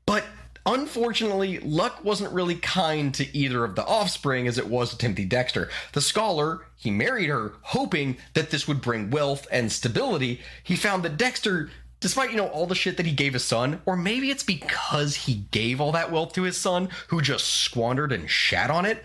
But 0.07 0.25
unfortunately, 0.67 1.59
luck 1.61 2.05
wasn't 2.05 2.33
really 2.33 2.57
kind 2.57 3.15
to 3.15 3.37
either 3.37 3.65
of 3.65 3.75
the 3.75 3.85
offspring 3.85 4.47
as 4.49 4.59
it 4.59 4.69
was 4.69 4.91
to 4.91 4.99
Timothy 4.99 5.25
Dexter. 5.25 5.69
The 5.93 6.01
scholar, 6.01 6.67
he 6.77 6.91
married 6.91 7.29
her 7.29 7.53
hoping 7.63 8.17
that 8.35 8.51
this 8.51 8.67
would 8.67 8.81
bring 8.81 9.11
wealth 9.11 9.47
and 9.51 9.71
stability. 9.71 10.41
He 10.63 10.77
found 10.77 11.03
that 11.05 11.17
Dexter 11.17 11.71
despite 12.01 12.31
you 12.31 12.37
know 12.37 12.47
all 12.49 12.67
the 12.67 12.75
shit 12.75 12.97
that 12.97 13.07
he 13.07 13.13
gave 13.13 13.33
his 13.33 13.45
son 13.45 13.81
or 13.85 13.97
maybe 13.97 14.31
it's 14.31 14.45
because 14.45 15.17
he 15.17 15.47
gave 15.51 15.81
all 15.81 15.93
that 15.93 16.13
wealth 16.13 16.33
to 16.33 16.43
his 16.43 16.57
son 16.57 16.89
who 17.09 17.21
just 17.21 17.45
squandered 17.45 18.13
and 18.13 18.31
shat 18.31 18.71
on 18.71 18.87
it 18.87 19.03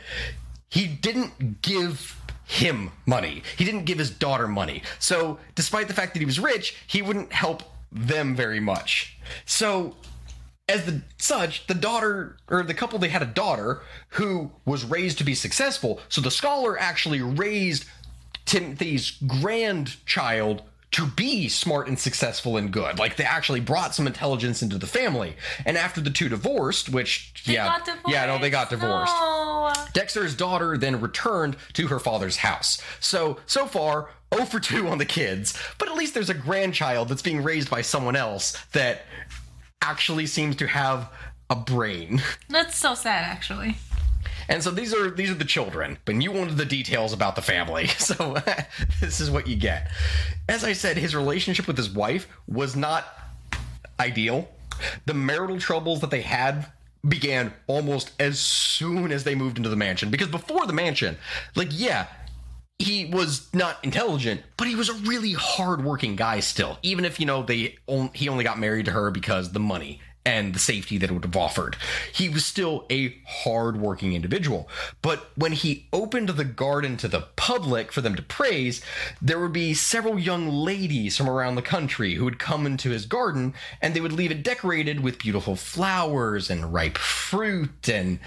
he 0.70 0.88
didn't 0.88 1.62
give 1.62 2.22
him 2.46 2.92
money. 3.06 3.44
He 3.58 3.66
didn't 3.66 3.86
give 3.86 3.98
his 3.98 4.10
daughter 4.10 4.48
money. 4.48 4.84
So 5.00 5.40
despite 5.56 5.88
the 5.88 5.94
fact 5.94 6.14
that 6.14 6.20
he 6.20 6.26
was 6.26 6.40
rich 6.40 6.76
he 6.88 7.02
wouldn't 7.02 7.32
help 7.32 7.64
them 7.92 8.36
very 8.36 8.60
much. 8.60 9.18
So 9.46 9.96
as 10.68 10.86
the 10.86 11.02
such 11.18 11.68
the 11.68 11.74
daughter 11.74 12.38
or 12.48 12.64
the 12.64 12.74
couple 12.74 13.00
they 13.00 13.10
had 13.10 13.22
a 13.22 13.28
daughter 13.28 13.82
who 14.10 14.52
was 14.66 14.84
raised 14.86 15.18
to 15.20 15.24
be 15.24 15.36
successful. 15.36 16.00
So 16.10 16.22
the 16.22 16.32
scholar 16.32 16.80
actually 16.80 17.22
raised 17.22 17.86
timothy's 18.46 19.12
grandchild 19.26 20.64
to 20.94 21.06
be 21.06 21.48
smart 21.50 21.88
and 21.88 22.00
successful 22.00 22.58
and 22.58 22.72
good. 22.72 22.98
Like 23.00 23.16
they 23.18 23.24
actually 23.24 23.60
brought 23.60 23.94
some 23.96 24.08
intelligence 24.08 24.62
into 24.62 24.78
the 24.78 24.88
family. 24.88 25.36
And 25.66 25.78
after 25.78 26.02
the 26.02 26.10
two 26.10 26.30
divorced, 26.30 26.90
which 26.90 27.34
They 27.46 27.54
yeah, 27.54 27.66
got 27.66 27.86
divorced. 27.86 28.10
yeah, 28.10 28.26
no, 28.26 28.38
they 28.40 28.50
got 28.50 28.70
divorced. 28.70 29.14
No. 29.14 29.74
Dexter's 29.94 30.36
daughter 30.36 30.78
then 30.78 31.00
returned 31.02 31.58
to 31.74 31.88
her 31.88 32.00
father's 32.00 32.38
house. 32.38 32.82
So 33.00 33.38
so 33.46 33.66
far, 33.66 34.10
0 34.34 34.46
for 34.46 34.60
2 34.60 34.88
on 34.88 34.98
the 34.98 35.06
kids, 35.06 35.58
but 35.78 35.88
at 35.90 35.96
least 35.96 36.14
there's 36.14 36.30
a 36.30 36.34
grandchild 36.34 37.10
that's 37.10 37.22
being 37.22 37.44
raised 37.44 37.70
by 37.70 37.82
someone 37.82 38.16
else 38.16 38.58
that 38.72 39.02
actually 39.82 40.26
seems 40.26 40.56
to 40.58 40.68
have 40.68 41.10
a 41.50 41.56
brain. 41.56 42.22
That's 42.50 42.78
so 42.78 42.96
sad, 42.96 43.26
actually. 43.26 43.76
And 44.48 44.64
so 44.64 44.72
these 44.72 44.94
are 44.94 45.10
these 45.10 45.30
are 45.30 45.36
the 45.36 45.46
children, 45.46 45.98
but 46.06 46.22
you 46.22 46.32
wanted 46.32 46.58
the 46.58 46.66
details 46.66 47.14
about 47.14 47.36
the 47.36 47.42
family. 47.42 47.90
So 48.04 48.36
this 49.00 49.22
is 49.22 49.32
what 49.32 49.48
you 49.48 49.56
get. 49.56 49.90
As 50.50 50.66
I 50.66 50.74
said, 50.74 50.98
his 50.98 51.16
relationship 51.16 51.68
with 51.68 51.78
his 51.78 51.90
wife 51.90 52.28
was 52.48 52.76
not 52.76 53.06
ideal. 54.00 54.50
The 55.06 55.14
marital 55.14 55.58
troubles 55.58 56.02
that 56.02 56.12
they 56.12 56.22
had 56.22 56.68
began 57.08 57.54
almost 57.68 58.12
as 58.20 58.40
soon 58.40 59.12
as 59.12 59.24
they 59.24 59.36
moved 59.36 59.58
into 59.58 59.70
the 59.70 59.76
mansion 59.76 60.10
because 60.10 60.28
before 60.28 60.66
the 60.66 60.74
mansion, 60.74 61.18
like 61.56 61.70
yeah, 61.72 62.08
he 62.80 63.06
was 63.06 63.54
not 63.54 63.78
intelligent, 63.84 64.42
but 64.58 64.68
he 64.68 64.76
was 64.76 64.90
a 64.90 64.94
really 64.94 65.34
hardworking 65.34 66.16
guy 66.16 66.40
still. 66.42 66.78
Even 66.82 67.06
if 67.06 67.20
you 67.20 67.26
know 67.26 67.44
they 67.44 67.78
on, 67.88 68.10
he 68.14 68.28
only 68.28 68.44
got 68.44 68.60
married 68.60 68.86
to 68.86 68.92
her 68.92 69.12
because 69.12 69.52
the 69.52 69.60
money 69.60 70.02
and 70.26 70.54
the 70.54 70.60
safety 70.60 70.98
that 70.98 71.10
it 71.10 71.14
would 71.14 71.26
have 71.26 71.36
offered. 71.36 71.76
He 72.14 72.30
was 72.30 72.46
still 72.46 72.86
a 72.90 73.16
hardworking 73.26 74.14
individual. 74.14 74.70
But 75.02 75.28
when 75.36 75.52
he 75.52 75.88
opened 75.92 76.30
the 76.30 76.46
garden 76.46 76.96
to 76.98 77.08
the 77.08 77.28
public 77.36 77.92
for 77.92 78.02
them 78.02 78.16
to 78.16 78.22
praise, 78.22 78.82
there 79.22 79.40
would 79.40 79.54
be 79.54 79.74
several 79.74 80.18
young 80.18 80.48
ladies 80.48 81.18
from 81.18 81.30
around 81.30 81.56
the 81.56 81.62
country 81.62 82.16
who 82.16 82.24
would 82.24 82.40
come 82.40 82.66
into 82.66 82.90
his 82.90 83.06
garden 83.06 83.54
and 83.82 83.94
they 83.94 84.02
would 84.02 84.14
leave 84.14 84.32
it 84.32 84.44
decorated 84.44 85.02
with 85.02 85.20
beautiful 85.20 85.56
flowers 85.56 86.50
and 86.50 86.74
ripe 86.74 86.98
fruit 86.98 87.90
and 87.90 88.20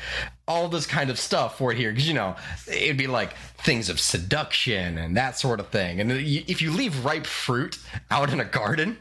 all 0.49 0.69
this 0.69 0.87
kind 0.87 1.11
of 1.11 1.19
stuff 1.19 1.59
for 1.59 1.73
it 1.73 1.79
here 1.79 1.91
because 1.91 2.07
you 2.07 2.15
know 2.15 2.37
it'd 2.69 2.97
be 2.97 3.09
like 3.09 3.35
things 3.59 3.89
of 3.89 3.99
seduction 3.99 4.97
and 4.97 5.17
that 5.17 5.37
sort 5.37 5.59
of 5.59 5.69
thing 5.69 6.01
and 6.01 6.13
if 6.13 6.63
you 6.63 6.71
leave 6.71 7.05
ripe 7.05 7.27
fruit 7.27 7.79
out 8.13 8.33
in 8.33 8.39
a 8.39 8.45
garden 8.45 8.97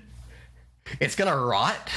it's 0.99 1.15
gonna 1.15 1.37
rot 1.37 1.89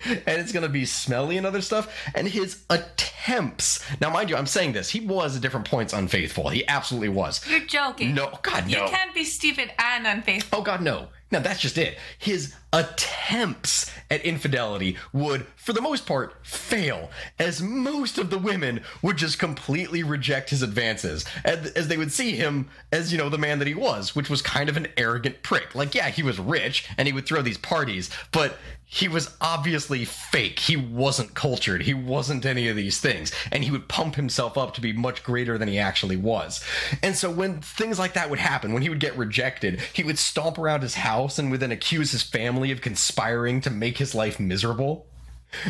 and 0.04 0.22
it's 0.26 0.52
gonna 0.52 0.68
be 0.68 0.84
smelly 0.84 1.36
and 1.36 1.46
other 1.46 1.60
stuff 1.60 2.04
and 2.14 2.28
his 2.28 2.64
attempts 2.70 3.84
now 4.00 4.10
mind 4.10 4.28
you 4.30 4.36
i'm 4.36 4.46
saying 4.46 4.72
this 4.72 4.90
he 4.90 5.00
was 5.00 5.36
at 5.36 5.42
different 5.42 5.68
points 5.68 5.92
unfaithful 5.92 6.48
he 6.48 6.66
absolutely 6.68 7.08
was 7.08 7.46
You're 7.48 7.60
joking. 7.60 8.14
no 8.14 8.38
god 8.42 8.68
no. 8.68 8.84
You 8.84 8.90
can't 8.90 9.14
be 9.14 9.24
stupid 9.24 9.72
and 9.78 10.06
unfaithful. 10.06 10.58
Oh 10.58 10.62
God, 10.62 10.82
no. 10.82 11.08
No, 11.32 11.40
that's 11.40 11.60
just 11.60 11.76
it. 11.76 11.98
His 12.18 12.54
attempts 12.72 13.90
at 14.10 14.24
infidelity 14.24 14.96
would, 15.12 15.44
for 15.56 15.72
the 15.72 15.80
most 15.80 16.06
part, 16.06 16.34
fail, 16.46 17.10
as 17.38 17.60
most 17.60 18.16
of 18.18 18.30
the 18.30 18.38
women 18.38 18.80
would 19.02 19.16
just 19.16 19.38
completely 19.38 20.04
reject 20.04 20.50
his 20.50 20.62
advances, 20.62 21.24
as, 21.44 21.72
as 21.72 21.88
they 21.88 21.96
would 21.96 22.12
see 22.12 22.36
him 22.36 22.68
as, 22.92 23.10
you 23.10 23.18
know, 23.18 23.28
the 23.28 23.38
man 23.38 23.58
that 23.58 23.66
he 23.66 23.74
was, 23.74 24.14
which 24.14 24.30
was 24.30 24.40
kind 24.40 24.68
of 24.68 24.76
an 24.76 24.86
arrogant 24.96 25.42
prick. 25.42 25.74
Like, 25.74 25.94
yeah, 25.96 26.10
he 26.10 26.22
was 26.22 26.38
rich 26.38 26.88
and 26.96 27.08
he 27.08 27.12
would 27.12 27.26
throw 27.26 27.42
these 27.42 27.58
parties, 27.58 28.08
but 28.30 28.56
he 28.88 29.08
was 29.08 29.34
obviously 29.40 30.04
fake. 30.04 30.60
He 30.60 30.76
wasn't 30.76 31.34
cultured. 31.34 31.82
He 31.82 31.92
wasn't 31.92 32.46
any 32.46 32.68
of 32.68 32.76
these 32.76 33.00
things. 33.00 33.32
And 33.50 33.64
he 33.64 33.72
would 33.72 33.88
pump 33.88 34.14
himself 34.14 34.56
up 34.56 34.74
to 34.74 34.80
be 34.80 34.92
much 34.92 35.24
greater 35.24 35.58
than 35.58 35.66
he 35.66 35.76
actually 35.78 36.16
was. 36.16 36.64
And 37.02 37.16
so 37.16 37.28
when 37.28 37.60
things 37.60 37.98
like 37.98 38.12
that 38.14 38.30
would 38.30 38.38
happen, 38.38 38.72
when 38.72 38.82
he 38.82 38.88
would 38.88 39.00
get 39.00 39.18
rejected, 39.18 39.80
he 39.92 40.04
would 40.04 40.20
stomp 40.20 40.56
around 40.56 40.82
his 40.82 40.94
house 40.94 41.36
and 41.36 41.50
would 41.50 41.58
then 41.58 41.72
accuse 41.72 42.12
his 42.12 42.22
family 42.22 42.70
of 42.70 42.80
conspiring 42.80 43.60
to 43.62 43.70
make 43.70 43.98
his 43.98 44.14
life 44.14 44.38
miserable. 44.38 45.06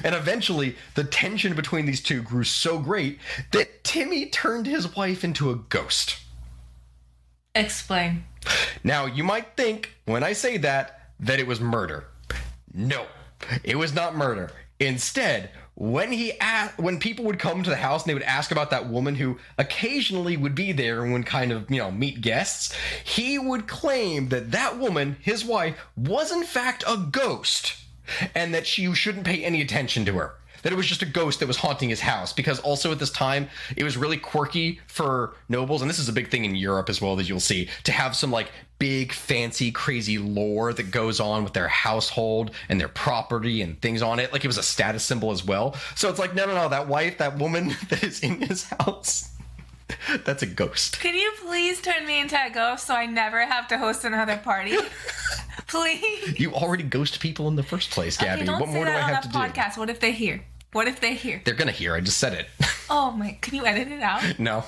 And 0.05 0.15
eventually, 0.15 0.77
the 0.95 1.05
tension 1.05 1.55
between 1.55 1.87
these 1.87 2.03
two 2.03 2.21
grew 2.21 2.45
so 2.45 2.79
great 2.79 3.19
that 3.53 3.83
Timmy 3.83 4.27
turned 4.27 4.67
his 4.67 4.95
wife 4.95 5.25
into 5.25 5.51
a 5.51 5.57
ghost. 5.57 6.19
Explain. 7.55 8.25
Now, 8.85 9.07
you 9.07 9.25
might 9.25 9.57
think 9.57 9.97
when 10.05 10.23
I 10.23 10.35
say 10.35 10.59
that 10.59 11.01
that 11.19 11.41
it 11.41 11.47
was 11.47 11.61
murder. 11.61 12.05
No, 12.77 13.07
it 13.65 13.77
was 13.77 13.95
not 13.95 14.15
murder. 14.15 14.53
Instead, 14.79 15.51
when 15.75 16.13
he 16.13 16.39
asked, 16.41 16.79
when 16.79 16.99
people 16.99 17.25
would 17.25 17.39
come 17.39 17.63
to 17.63 17.71
the 17.71 17.77
house 17.77 18.03
and 18.03 18.11
they 18.11 18.15
would 18.15 18.23
ask 18.23 18.51
about 18.51 18.71
that 18.71 18.89
woman 18.89 19.15
who 19.15 19.39
occasionally 19.57 20.37
would 20.37 20.55
be 20.55 20.73
there 20.73 21.03
and 21.03 21.13
would 21.13 21.27
kind 21.27 21.53
of 21.53 21.71
you 21.71 21.79
know 21.79 21.91
meet 21.91 22.21
guests, 22.21 22.77
he 23.03 23.39
would 23.39 23.67
claim 23.67 24.29
that 24.29 24.53
that 24.53 24.79
woman, 24.79 25.17
his 25.21 25.45
wife, 25.45 25.79
was 25.97 26.31
in 26.31 26.45
fact 26.45 26.85
a 26.87 26.97
ghost, 26.97 27.77
and 28.35 28.55
that 28.55 28.67
she 28.67 28.93
shouldn't 28.95 29.27
pay 29.27 29.43
any 29.43 29.63
attention 29.63 30.05
to 30.05 30.15
her. 30.15 30.35
That 30.63 30.73
it 30.73 30.77
was 30.77 30.87
just 30.87 31.03
a 31.03 31.07
ghost 31.07 31.41
that 31.41 31.47
was 31.47 31.57
haunting 31.57 31.89
his 31.89 32.01
house 32.01 32.33
because 32.33 32.59
also 32.61 32.93
at 32.93 32.99
this 32.99 33.11
time 33.11 33.49
it 33.77 33.85
was 33.85 33.97
really 33.97 34.17
quirky 34.17 34.81
for 34.87 35.35
nobles, 35.49 35.83
and 35.83 35.91
this 35.91 35.99
is 35.99 36.09
a 36.09 36.13
big 36.13 36.31
thing 36.31 36.45
in 36.45 36.55
Europe 36.55 36.89
as 36.89 37.01
well 37.01 37.17
that 37.17 37.29
you'll 37.29 37.41
see 37.41 37.69
to 37.85 37.93
have 37.93 38.17
some 38.17 38.31
like 38.31 38.51
big 38.79 39.13
fancy 39.13 39.71
crazy 39.71 40.19
lore 40.19 40.73
that 40.73 40.91
goes 40.91 41.19
on 41.19 41.43
with 41.43 41.55
their 41.55 41.69
household 41.69 42.51
and 42.69 42.79
their 42.81 42.89
property 42.89 43.63
and 43.63 43.81
things 43.81 44.03
on 44.03 44.19
it. 44.19 44.33
Like 44.33 44.45
it 44.45 44.49
was 44.49 44.59
a 44.59 44.63
status 44.63 45.03
symbol 45.03 45.31
as 45.31 45.45
well. 45.45 45.75
So 45.95 46.09
it's 46.11 46.19
like 46.19 46.35
no 46.35 46.47
no 46.47 46.55
no 46.55 46.69
that 46.69 46.89
wife 46.89 47.19
that 47.19 47.39
woman 47.39 47.69
that 47.89 48.03
is 48.03 48.21
in 48.21 48.41
his 48.41 48.65
house 48.65 49.31
that's 50.25 50.43
a 50.43 50.47
ghost. 50.47 51.01
Could 51.01 51.15
you 51.15 51.33
please 51.45 51.81
turn 51.81 52.07
me 52.07 52.21
into 52.21 52.37
a 52.37 52.51
ghost 52.51 52.87
so 52.87 52.95
I 52.95 53.07
never 53.07 53.45
have 53.45 53.69
to 53.69 53.79
host 53.79 54.05
another 54.05 54.37
party? 54.37 54.77
please. 55.69 56.39
you 56.39 56.53
already 56.53 56.85
ghost 56.85 57.21
people 57.21 57.49
in 57.49 57.57
the 57.57 57.63
first 57.63 57.91
place 57.91 58.17
gabby 58.17 58.43
okay, 58.43 58.51
what 58.53 58.69
more 58.69 58.85
do 58.85 58.91
i 58.91 58.95
have 58.95 59.23
to 59.23 59.29
that 59.29 59.53
do 59.53 59.61
podcast. 59.61 59.79
What 59.79 59.91
if 59.91 60.01
they 60.01 60.13
hear? 60.13 60.45
What 60.73 60.89
if 60.89 61.01
they 61.01 61.15
hear? 61.15 61.43
they're 61.45 61.55
gonna 61.55 61.73
hear 61.73 61.95
i 61.95 62.01
just 62.01 62.19
said 62.19 62.33
it 62.33 62.47
Oh 62.89 63.11
my! 63.11 63.37
Can 63.41 63.57
you 63.57 63.67
edit 63.67 63.89
it 63.89 64.01
out, 64.01 64.39
no 64.39 64.63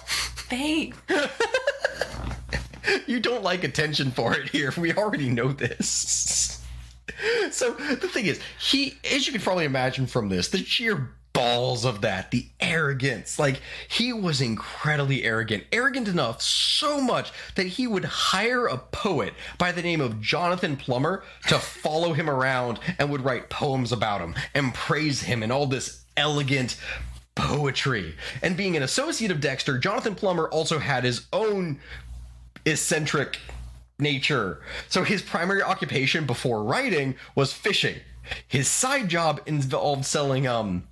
babe? 0.51 0.95
you 3.07 3.21
don't 3.21 3.43
like 3.43 3.65
attention 3.65 4.11
for 4.11 4.35
it 4.35 4.49
here. 4.49 4.73
We 4.77 4.93
already 4.93 5.29
know 5.29 5.53
this. 5.53 6.65
So 7.51 7.73
the 7.73 8.09
thing 8.09 8.27
is, 8.27 8.41
he, 8.61 8.97
as 9.11 9.27
you 9.27 9.33
can 9.33 9.43
probably 9.43 9.65
imagine 9.65 10.07
from 10.07 10.29
this, 10.29 10.49
the 10.49 10.59
sheer 10.59 11.11
balls 11.39 11.85
of 11.85 12.01
that, 12.01 12.33
the 12.33 12.47
arrogance. 12.59 13.39
Like, 13.39 13.61
he 13.89 14.13
was 14.13 14.41
incredibly 14.41 15.23
arrogant. 15.23 15.65
Arrogant 15.71 16.09
enough 16.09 16.43
so 16.43 17.01
much 17.01 17.31
that 17.55 17.67
he 17.67 17.87
would 17.87 18.05
hire 18.05 18.67
a 18.67 18.77
poet 18.77 19.35
by 19.57 19.71
the 19.71 19.83
name 19.83 20.01
of 20.01 20.21
Jonathan 20.21 20.77
Plummer 20.77 21.23
to 21.47 21.61
follow 21.61 22.13
him 22.13 22.29
around 22.29 22.81
and 22.99 23.09
would 23.11 23.25
write 23.25 23.51
poems 23.51 23.93
about 23.93 24.21
him 24.21 24.35
and 24.53 24.75
praise 24.75 25.23
him 25.23 25.45
and 25.45 25.53
all 25.53 25.67
this 25.67 26.03
elegant 26.17 26.77
poetry. 27.37 28.17
And 28.43 28.57
being 28.57 28.77
an 28.77 28.83
associate 28.83 29.31
of 29.31 29.41
Dexter, 29.41 29.79
Jonathan 29.79 30.17
Plummer 30.17 30.49
also 30.49 30.81
had 30.81 31.05
his 31.05 31.27
own 31.33 31.79
eccentric 32.65 33.39
nature. 34.01 34.61
So 34.89 35.05
his 35.05 35.23
primary 35.23 35.63
occupation 35.63 36.27
before 36.27 36.65
writing 36.65 37.15
was 37.37 37.53
fishing. 37.53 37.99
His 38.49 38.67
side 38.67 39.09
job 39.09 39.41
involved 39.47 40.05
selling 40.05 40.49
um 40.49 40.89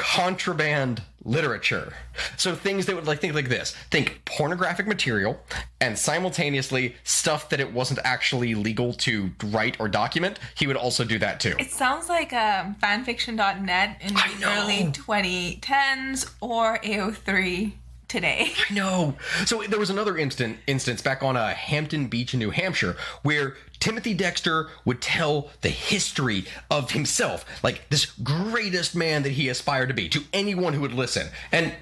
contraband 0.00 1.02
literature. 1.24 1.92
So 2.38 2.54
things 2.54 2.86
that 2.86 2.96
would 2.96 3.06
like 3.06 3.20
think 3.20 3.34
like 3.34 3.48
this. 3.48 3.76
Think 3.90 4.24
pornographic 4.24 4.86
material 4.86 5.38
and 5.80 5.98
simultaneously 5.98 6.96
stuff 7.04 7.50
that 7.50 7.60
it 7.60 7.72
wasn't 7.72 8.00
actually 8.04 8.54
legal 8.54 8.94
to 8.94 9.30
write 9.44 9.78
or 9.78 9.88
document. 9.88 10.38
He 10.56 10.66
would 10.66 10.76
also 10.76 11.04
do 11.04 11.18
that 11.18 11.38
too. 11.38 11.54
It 11.58 11.70
sounds 11.70 12.08
like 12.08 12.32
um, 12.32 12.76
fanfiction.net 12.82 13.98
in 14.00 14.14
the 14.14 14.46
early 14.46 14.90
2010s 14.92 16.30
or 16.40 16.78
AO3 16.78 17.72
today. 18.10 18.52
I 18.70 18.74
know. 18.74 19.16
So 19.46 19.62
there 19.62 19.78
was 19.78 19.88
another 19.90 20.18
instant 20.18 20.58
instance 20.66 21.00
back 21.00 21.22
on 21.22 21.36
a 21.36 21.54
Hampton 21.54 22.08
Beach 22.08 22.34
in 22.34 22.40
New 22.40 22.50
Hampshire 22.50 22.96
where 23.22 23.56
Timothy 23.78 24.12
Dexter 24.12 24.68
would 24.84 25.00
tell 25.00 25.50
the 25.62 25.70
history 25.70 26.44
of 26.70 26.90
himself, 26.90 27.44
like 27.62 27.88
this 27.88 28.04
greatest 28.06 28.94
man 28.94 29.22
that 29.22 29.32
he 29.32 29.48
aspired 29.48 29.86
to 29.88 29.94
be, 29.94 30.08
to 30.10 30.22
anyone 30.32 30.74
who 30.74 30.82
would 30.82 30.92
listen. 30.92 31.28
And 31.52 31.72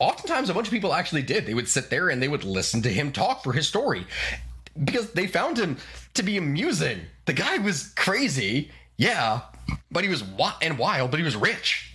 oftentimes 0.00 0.50
a 0.50 0.54
bunch 0.54 0.66
of 0.66 0.72
people 0.72 0.92
actually 0.92 1.22
did. 1.22 1.46
They 1.46 1.54
would 1.54 1.68
sit 1.68 1.90
there 1.90 2.08
and 2.08 2.20
they 2.20 2.28
would 2.28 2.42
listen 2.44 2.82
to 2.82 2.88
him 2.88 3.12
talk 3.12 3.44
for 3.44 3.52
his 3.52 3.68
story. 3.68 4.06
because 4.82 5.12
they 5.12 5.28
found 5.28 5.56
him 5.58 5.76
to 6.14 6.22
be 6.24 6.36
amusing. 6.36 7.02
The 7.26 7.32
guy 7.32 7.58
was 7.58 7.92
crazy, 7.96 8.70
yeah, 8.96 9.42
but 9.92 10.02
he 10.02 10.10
was 10.10 10.22
wi- 10.22 10.56
and 10.60 10.76
wild, 10.78 11.10
but 11.12 11.20
he 11.20 11.24
was 11.24 11.36
rich. 11.36 11.93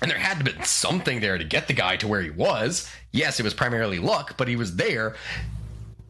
And 0.00 0.10
there 0.10 0.18
had 0.18 0.38
to 0.38 0.44
be 0.44 0.62
something 0.62 1.20
there 1.20 1.38
to 1.38 1.44
get 1.44 1.66
the 1.66 1.72
guy 1.72 1.96
to 1.96 2.08
where 2.08 2.22
he 2.22 2.30
was. 2.30 2.88
Yes, 3.10 3.40
it 3.40 3.42
was 3.42 3.54
primarily 3.54 3.98
luck, 3.98 4.34
but 4.36 4.48
he 4.48 4.56
was 4.56 4.76
there. 4.76 5.16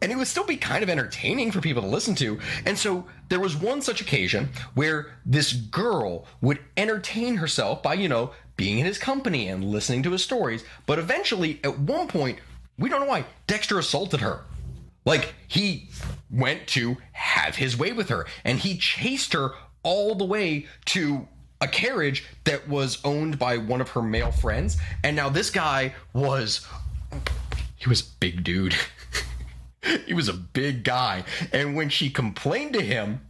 And 0.01 0.11
it 0.11 0.15
would 0.15 0.27
still 0.27 0.45
be 0.45 0.57
kind 0.57 0.83
of 0.83 0.89
entertaining 0.89 1.51
for 1.51 1.59
people 1.59 1.81
to 1.81 1.87
listen 1.87 2.15
to. 2.15 2.39
And 2.65 2.77
so 2.77 3.05
there 3.29 3.39
was 3.39 3.55
one 3.55 3.81
such 3.81 3.99
occasion 3.99 4.49
where 4.73 5.13
this 5.25 5.53
girl 5.53 6.25
would 6.41 6.59
entertain 6.77 7.37
herself 7.37 7.83
by, 7.83 7.95
you 7.95 8.07
know, 8.07 8.31
being 8.55 8.79
in 8.79 8.85
his 8.85 8.97
company 8.97 9.47
and 9.47 9.63
listening 9.63 10.03
to 10.03 10.11
his 10.11 10.23
stories. 10.23 10.63
But 10.85 10.99
eventually, 10.99 11.59
at 11.63 11.79
one 11.79 12.07
point, 12.07 12.39
we 12.77 12.89
don't 12.89 13.01
know 13.01 13.07
why, 13.07 13.25
Dexter 13.47 13.79
assaulted 13.79 14.21
her. 14.21 14.45
Like, 15.03 15.33
he 15.47 15.89
went 16.29 16.67
to 16.67 16.97
have 17.13 17.55
his 17.55 17.77
way 17.77 17.91
with 17.91 18.09
her, 18.09 18.25
and 18.43 18.59
he 18.59 18.77
chased 18.77 19.33
her 19.33 19.51
all 19.83 20.15
the 20.15 20.25
way 20.25 20.67
to 20.85 21.27
a 21.61 21.67
carriage 21.67 22.25
that 22.45 22.67
was 22.67 22.99
owned 23.03 23.37
by 23.37 23.57
one 23.57 23.81
of 23.81 23.89
her 23.89 24.01
male 24.01 24.31
friends. 24.31 24.77
And 25.03 25.15
now 25.15 25.29
this 25.29 25.49
guy 25.49 25.93
was 26.13 26.65
he 27.75 27.89
was 27.89 28.01
big 28.01 28.43
dude. 28.43 28.75
he 30.05 30.13
was 30.13 30.29
a 30.29 30.33
big 30.33 30.83
guy. 30.83 31.23
And 31.51 31.75
when 31.75 31.89
she 31.89 32.09
complained 32.09 32.73
to 32.73 32.81
him 32.81 33.21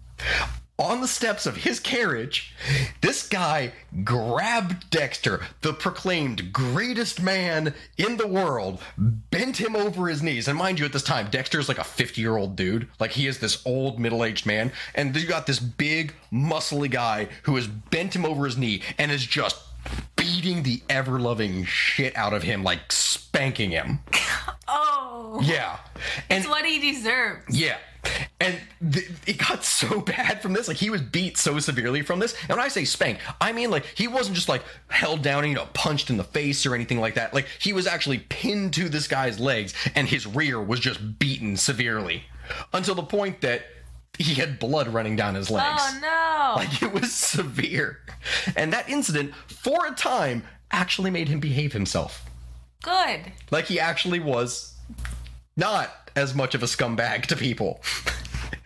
on 0.80 1.02
the 1.02 1.08
steps 1.08 1.46
of 1.46 1.58
his 1.58 1.80
carriage, 1.80 2.54
this 3.02 3.28
guy 3.28 3.74
grabbed 4.04 4.90
Dexter, 4.90 5.42
the 5.62 5.74
proclaimed 5.74 6.54
greatest 6.54 7.22
man 7.22 7.74
in 7.98 8.18
the 8.18 8.28
world, 8.28 8.82
bent 8.98 9.58
him 9.58 9.76
over 9.76 10.08
his 10.08 10.24
knees. 10.24 10.48
And 10.48 10.58
mind 10.58 10.80
you, 10.80 10.86
at 10.86 10.94
this 10.94 11.04
time, 11.04 11.28
Dexter 11.30 11.60
is 11.60 11.68
like 11.68 11.78
a 11.78 11.84
50 11.84 12.22
year 12.22 12.38
old 12.38 12.56
dude. 12.56 12.88
Like 13.00 13.12
he 13.12 13.28
is 13.28 13.40
this 13.40 13.62
old 13.66 14.00
middle 14.00 14.24
aged 14.24 14.46
man. 14.46 14.72
And 14.96 15.16
you 15.16 15.28
got 15.28 15.48
this 15.48 15.60
big, 15.60 16.14
muscly 16.32 16.90
guy 16.90 17.28
who 17.44 17.56
has 17.58 17.68
bent 17.68 18.16
him 18.16 18.26
over 18.26 18.46
his 18.46 18.58
knee 18.58 18.82
and 18.98 19.12
is 19.12 19.26
just 19.26 19.58
beating 20.16 20.64
the 20.64 20.82
ever 20.90 21.20
loving 21.20 21.66
shit 21.66 22.16
out 22.16 22.34
of 22.34 22.44
him, 22.44 22.64
like 22.64 22.92
spanking 22.92 23.72
him. 23.72 24.00
Oh. 24.72 25.40
Yeah. 25.44 25.78
And 26.30 26.40
it's 26.44 26.48
what 26.48 26.64
he 26.64 26.80
deserves. 26.94 27.60
yeah. 27.60 27.78
And 28.40 28.60
th- 28.92 29.10
it 29.26 29.40
got 29.40 29.64
so 29.66 30.00
bad 30.02 30.44
from 30.44 30.54
this. 30.54 30.68
Like 30.68 30.78
he 30.78 30.92
was 30.92 31.02
beat 31.02 31.38
so 31.38 31.58
severely 31.58 32.04
from 32.04 32.20
this. 32.20 32.36
And 32.42 32.50
when 32.52 32.60
I 32.60 32.68
say 32.68 32.86
spank, 32.86 33.18
I 33.42 33.52
mean 33.52 33.72
like 33.72 33.86
he 33.96 34.08
wasn't 34.08 34.36
just 34.36 34.48
like 34.48 34.64
held 34.90 35.24
down 35.24 35.40
and 35.44 35.50
you 35.50 35.56
know 35.56 35.68
punched 35.74 36.12
in 36.12 36.18
the 36.18 36.24
face 36.24 36.68
or 36.68 36.76
anything 36.76 37.00
like 37.00 37.16
that. 37.16 37.34
Like 37.34 37.48
he 37.60 37.74
was 37.74 37.88
actually 37.88 38.20
pinned 38.20 38.74
to 38.76 38.90
this 38.90 39.08
guy's 39.08 39.40
legs 39.40 39.74
and 39.96 40.08
his 40.08 40.28
rear 40.28 40.62
was 40.62 40.80
just 40.80 41.18
beaten 41.18 41.58
severely 41.58 42.24
until 42.72 42.94
the 42.94 43.04
point 43.04 43.42
that 43.42 43.64
he 44.20 44.36
had 44.36 44.60
blood 44.60 44.90
running 44.90 45.16
down 45.16 45.36
his 45.36 45.50
oh, 45.50 45.56
legs. 45.56 45.82
Oh 45.82 46.00
no. 46.02 46.62
Like 46.62 46.84
it 46.84 46.94
was 46.94 47.14
severe. 47.14 48.02
And 48.56 48.74
that 48.74 48.90
incident, 48.90 49.34
for 49.48 49.88
a 49.88 49.92
time, 49.92 50.44
actually 50.72 51.10
made 51.10 51.30
him 51.30 51.40
behave 51.40 51.74
himself. 51.74 52.30
Good. 52.84 53.32
Like 53.50 53.66
he 53.66 53.80
actually 53.80 54.20
was 54.20 54.76
not 55.56 56.12
as 56.16 56.36
much 56.36 56.54
of 56.54 56.64
a 56.64 56.66
scumbag 56.66 57.24
to 57.28 57.36
people. 57.36 57.82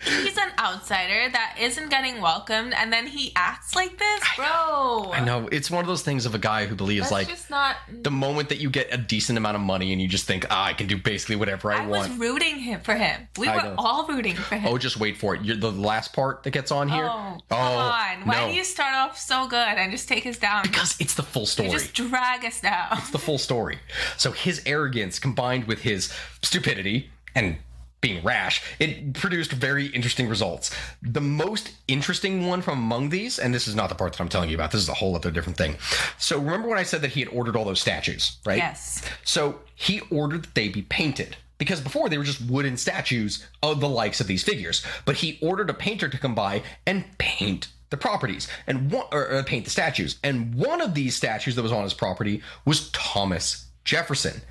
He's 0.03 0.38
an 0.38 0.51
outsider 0.60 1.31
that 1.31 1.57
isn't 1.60 1.89
getting 1.89 2.22
welcomed, 2.22 2.73
and 2.73 2.91
then 2.91 3.07
he 3.07 3.31
acts 3.35 3.76
like 3.76 3.97
this, 3.97 4.23
bro. 4.35 5.11
I 5.14 5.23
know 5.23 5.47
it's 5.51 5.72
one 5.72 5.81
of 5.81 5.88
those 5.88 6.01
things 6.01 6.26
of 6.26 6.35
a 6.35 6.39
guy 6.39 6.65
who 6.65 6.76
believes 6.76 7.10
That's 7.10 7.11
like 7.11 7.27
just 7.30 7.49
not. 7.49 7.77
the 8.01 8.11
moment 8.11 8.49
that 8.49 8.60
you 8.60 8.69
get 8.69 8.93
a 8.93 8.97
decent 8.97 9.38
amount 9.38 9.55
of 9.55 9.61
money 9.61 9.91
and 9.91 10.01
you 10.01 10.07
just 10.07 10.26
think, 10.26 10.45
ah, 10.49 10.65
I 10.65 10.73
can 10.73 10.88
do 10.88 10.97
basically 10.97 11.35
whatever 11.35 11.72
I, 11.72 11.85
want." 11.85 12.05
I 12.05 12.10
was 12.10 12.18
rooting 12.18 12.57
him 12.57 12.81
for 12.81 12.95
him. 12.95 13.27
We 13.38 13.47
I 13.47 13.55
were 13.55 13.64
know. 13.64 13.76
all 13.77 14.07
rooting 14.07 14.35
for 14.35 14.55
him. 14.55 14.72
Oh, 14.72 14.77
just 14.77 14.97
wait 14.97 15.18
for 15.18 15.35
it. 15.35 15.43
You're 15.43 15.57
the 15.57 15.72
last 15.72 16.14
part 16.14 16.43
that 16.43 16.51
gets 16.51 16.72
on 16.72 16.89
here. 16.89 17.05
Oh, 17.05 17.38
come 17.49 17.60
on. 17.60 18.22
Why 18.26 18.41
no. 18.41 18.47
do 18.47 18.53
you 18.53 18.64
start 18.64 18.93
off 18.95 19.18
so 19.18 19.47
good 19.47 19.57
and 19.57 19.91
just 19.91 20.07
take 20.07 20.26
us 20.26 20.38
down? 20.38 20.64
Because 20.64 20.95
it's 20.99 21.14
the 21.15 21.23
full 21.23 21.45
story. 21.45 21.69
You 21.69 21.77
just 21.77 21.93
drag 21.93 22.45
us 22.45 22.61
down. 22.61 22.97
It's 22.97 23.11
the 23.11 23.19
full 23.19 23.38
story. 23.38 23.80
So 24.18 24.31
his 24.31 24.61
arrogance 24.65 25.19
combined 25.19 25.65
with 25.65 25.81
his 25.81 26.14
stupidity 26.41 27.10
and 27.35 27.57
being 28.04 28.24
rash, 28.24 28.62
it 28.78 29.14
produced 29.14 29.52
very 29.52 29.88
interesting 29.88 30.30
results. 30.30 30.70
The 31.02 31.22
most 31.22 31.72
interesting 31.88 32.46
one 32.46 32.62
from 32.62 32.78
among 32.78 33.10
these, 33.10 33.40
and 33.40 33.52
this 33.52 33.68
is 33.68 33.76
not 33.76 33.90
the 33.90 33.96
part 33.96 34.12
that 34.12 34.22
I'm 34.22 34.30
telling 34.30 34.50
you 34.50 34.56
about, 34.56 34.72
this 34.72 34.82
is 34.82 34.90
a 34.90 34.94
whole 34.94 35.16
other 35.16 35.32
different 35.32 35.58
thing. 35.58 35.78
So 36.20 36.38
remember 36.38 36.68
when 36.68 36.78
I 36.78 36.84
said 36.84 37.02
that 37.02 37.12
he 37.12 37.22
had 37.22 37.30
ordered 37.30 37.56
all 37.56 37.66
those 37.66 37.82
statues, 37.82 38.38
right? 38.46 38.58
Yes. 38.58 39.02
So 39.24 39.62
he 39.74 40.02
ordered 40.12 40.44
that 40.44 40.54
they 40.54 40.68
be 40.68 40.84
painted. 40.84 41.38
Because 41.60 41.80
before 41.80 42.10
they 42.10 42.18
were 42.18 42.26
just 42.26 42.42
wooden 42.42 42.76
statues 42.76 43.48
of 43.62 43.80
the 43.80 43.88
likes 43.88 44.20
of 44.20 44.28
these 44.28 44.44
figures. 44.44 44.86
But 45.06 45.16
he 45.16 45.40
ordered 45.42 45.70
a 45.70 45.74
painter 45.74 46.10
to 46.10 46.18
come 46.18 46.36
by 46.36 46.64
and 46.86 47.06
paint 47.20 47.70
the 47.90 47.96
properties 47.96 48.50
and 48.68 48.92
one, 48.92 49.06
or, 49.14 49.30
or 49.30 49.44
paint 49.44 49.64
the 49.64 49.72
statues. 49.72 50.20
And 50.24 50.56
one 50.56 50.82
of 50.82 50.94
these 50.94 51.16
statues 51.16 51.56
that 51.56 51.62
was 51.62 51.72
on 51.72 51.84
his 51.84 51.94
property 51.94 52.42
was 52.66 52.90
Thomas 52.90 53.62
Jefferson. 53.84 54.41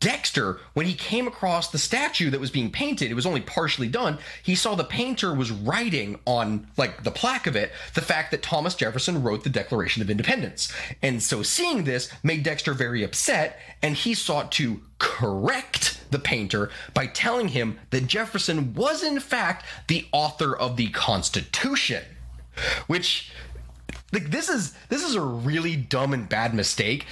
Dexter, 0.00 0.60
when 0.74 0.86
he 0.86 0.94
came 0.94 1.26
across 1.26 1.70
the 1.70 1.78
statue 1.78 2.30
that 2.30 2.40
was 2.40 2.50
being 2.50 2.70
painted, 2.70 3.10
it 3.10 3.14
was 3.14 3.26
only 3.26 3.40
partially 3.40 3.88
done. 3.88 4.18
He 4.42 4.54
saw 4.54 4.74
the 4.74 4.84
painter 4.84 5.34
was 5.34 5.50
writing 5.50 6.18
on 6.26 6.66
like 6.76 7.02
the 7.02 7.10
plaque 7.10 7.46
of 7.46 7.56
it 7.56 7.72
the 7.94 8.02
fact 8.02 8.30
that 8.30 8.42
Thomas 8.42 8.74
Jefferson 8.74 9.22
wrote 9.22 9.44
the 9.44 9.50
Declaration 9.50 10.02
of 10.02 10.10
Independence. 10.10 10.72
And 11.02 11.22
so 11.22 11.42
seeing 11.42 11.84
this 11.84 12.12
made 12.22 12.42
Dexter 12.42 12.74
very 12.74 13.02
upset 13.02 13.58
and 13.82 13.96
he 13.96 14.14
sought 14.14 14.52
to 14.52 14.80
correct 14.98 16.00
the 16.10 16.18
painter 16.18 16.70
by 16.94 17.06
telling 17.06 17.48
him 17.48 17.78
that 17.90 18.06
Jefferson 18.06 18.74
was 18.74 19.02
in 19.02 19.18
fact 19.18 19.64
the 19.88 20.06
author 20.12 20.54
of 20.54 20.76
the 20.76 20.88
Constitution. 20.88 22.04
Which 22.86 23.32
like 24.12 24.30
this 24.30 24.48
is 24.48 24.74
this 24.90 25.02
is 25.02 25.14
a 25.14 25.20
really 25.20 25.74
dumb 25.74 26.12
and 26.12 26.28
bad 26.28 26.54
mistake 26.54 27.06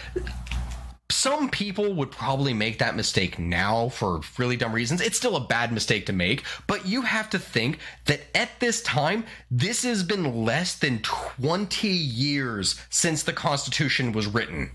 some 1.21 1.51
people 1.51 1.93
would 1.93 2.11
probably 2.11 2.55
make 2.55 2.79
that 2.79 2.97
mistake 2.97 3.39
now 3.39 3.91
for 3.91 4.23
really 4.39 4.57
dumb 4.57 4.73
reasons. 4.73 5.03
It's 5.03 5.19
still 5.19 5.37
a 5.37 5.47
bad 5.47 5.71
mistake 5.71 6.07
to 6.07 6.15
make, 6.15 6.45
but 6.67 6.87
you 6.87 7.03
have 7.03 7.29
to 7.31 7.39
think 7.39 7.79
that 8.07 8.23
at 8.35 8.59
this 8.59 8.83
time, 8.83 9.25
this 9.51 9.83
has 9.83 10.03
been 10.03 10.47
less 10.47 10.77
than 10.77 11.01
20 11.03 11.89
years 11.89 12.81
since 12.89 13.23
the 13.23 13.35
Constitution 13.35 14.13
was 14.13 14.29
written. 14.29 14.71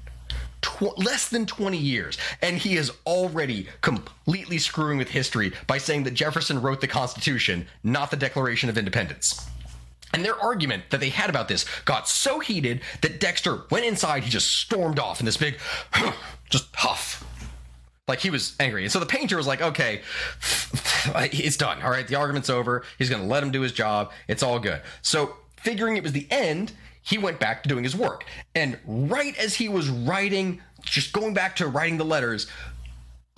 Tw- 0.61 0.95
less 0.99 1.29
than 1.29 1.47
20 1.47 1.77
years. 1.77 2.15
And 2.43 2.59
he 2.59 2.75
is 2.77 2.91
already 3.07 3.67
completely 3.81 4.59
screwing 4.59 4.99
with 4.99 5.09
history 5.09 5.51
by 5.65 5.79
saying 5.79 6.03
that 6.03 6.13
Jefferson 6.13 6.61
wrote 6.61 6.79
the 6.79 6.87
Constitution, 6.87 7.65
not 7.83 8.11
the 8.11 8.17
Declaration 8.17 8.69
of 8.69 8.77
Independence. 8.77 9.49
And 10.15 10.23
their 10.23 10.39
argument 10.39 10.83
that 10.91 11.01
they 11.01 11.09
had 11.09 11.29
about 11.29 11.49
this 11.49 11.65
got 11.83 12.07
so 12.07 12.39
heated 12.39 12.79
that 13.01 13.19
Dexter 13.19 13.63
went 13.69 13.85
inside. 13.85 14.23
He 14.23 14.29
just 14.29 14.49
stormed 14.59 14.97
off 14.97 15.19
in 15.19 15.25
this 15.25 15.35
big, 15.35 15.59
just 16.49 16.73
huff. 16.75 17.23
Like 18.07 18.19
he 18.19 18.29
was 18.29 18.55
angry. 18.59 18.83
And 18.83 18.91
so 18.91 18.99
the 18.99 19.05
painter 19.05 19.37
was 19.37 19.47
like, 19.47 19.61
okay, 19.61 20.01
it's 20.41 21.57
done. 21.57 21.81
All 21.81 21.89
right, 21.89 22.07
the 22.07 22.15
argument's 22.15 22.49
over. 22.49 22.83
He's 22.97 23.09
going 23.09 23.21
to 23.21 23.27
let 23.27 23.41
him 23.41 23.51
do 23.51 23.61
his 23.61 23.71
job. 23.71 24.11
It's 24.27 24.43
all 24.43 24.59
good. 24.59 24.81
So, 25.01 25.35
figuring 25.57 25.97
it 25.97 26.03
was 26.03 26.11
the 26.11 26.27
end, 26.29 26.73
he 27.01 27.17
went 27.17 27.39
back 27.39 27.63
to 27.63 27.69
doing 27.69 27.83
his 27.83 27.95
work. 27.95 28.25
And 28.53 28.77
right 28.85 29.35
as 29.37 29.55
he 29.55 29.69
was 29.69 29.89
writing, 29.89 30.61
just 30.83 31.13
going 31.13 31.33
back 31.33 31.55
to 31.57 31.67
writing 31.67 31.97
the 31.97 32.05
letters, 32.05 32.47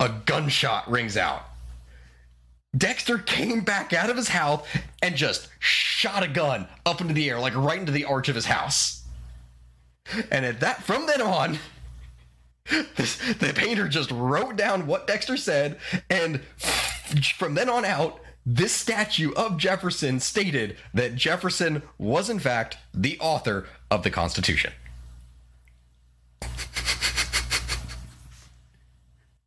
a 0.00 0.10
gunshot 0.26 0.90
rings 0.90 1.16
out. 1.16 1.44
Dexter 2.76 3.18
came 3.18 3.60
back 3.60 3.94
out 3.94 4.10
of 4.10 4.16
his 4.16 4.28
house 4.28 4.66
and 5.02 5.16
just 5.16 5.48
shot 5.58 6.22
a 6.22 6.28
gun 6.28 6.68
up 6.84 7.00
into 7.00 7.14
the 7.14 7.28
air, 7.30 7.40
like 7.40 7.56
right 7.56 7.78
into 7.78 7.92
the 7.92 8.04
arch 8.04 8.28
of 8.28 8.34
his 8.34 8.44
house. 8.44 9.02
And 10.30 10.44
at 10.44 10.60
that, 10.60 10.82
from 10.82 11.06
then 11.06 11.22
on, 11.22 11.58
this, 12.96 13.16
the 13.38 13.52
painter 13.54 13.88
just 13.88 14.10
wrote 14.10 14.56
down 14.56 14.86
what 14.86 15.06
Dexter 15.06 15.36
said, 15.36 15.78
and 16.10 16.40
from 17.36 17.54
then 17.54 17.68
on 17.68 17.84
out, 17.84 18.20
this 18.44 18.72
statue 18.72 19.32
of 19.34 19.58
Jefferson 19.58 20.20
stated 20.20 20.76
that 20.94 21.14
Jefferson 21.14 21.82
was 21.98 22.30
in 22.30 22.38
fact 22.38 22.78
the 22.94 23.18
author 23.20 23.66
of 23.90 24.02
the 24.02 24.10
Constitution. 24.10 24.72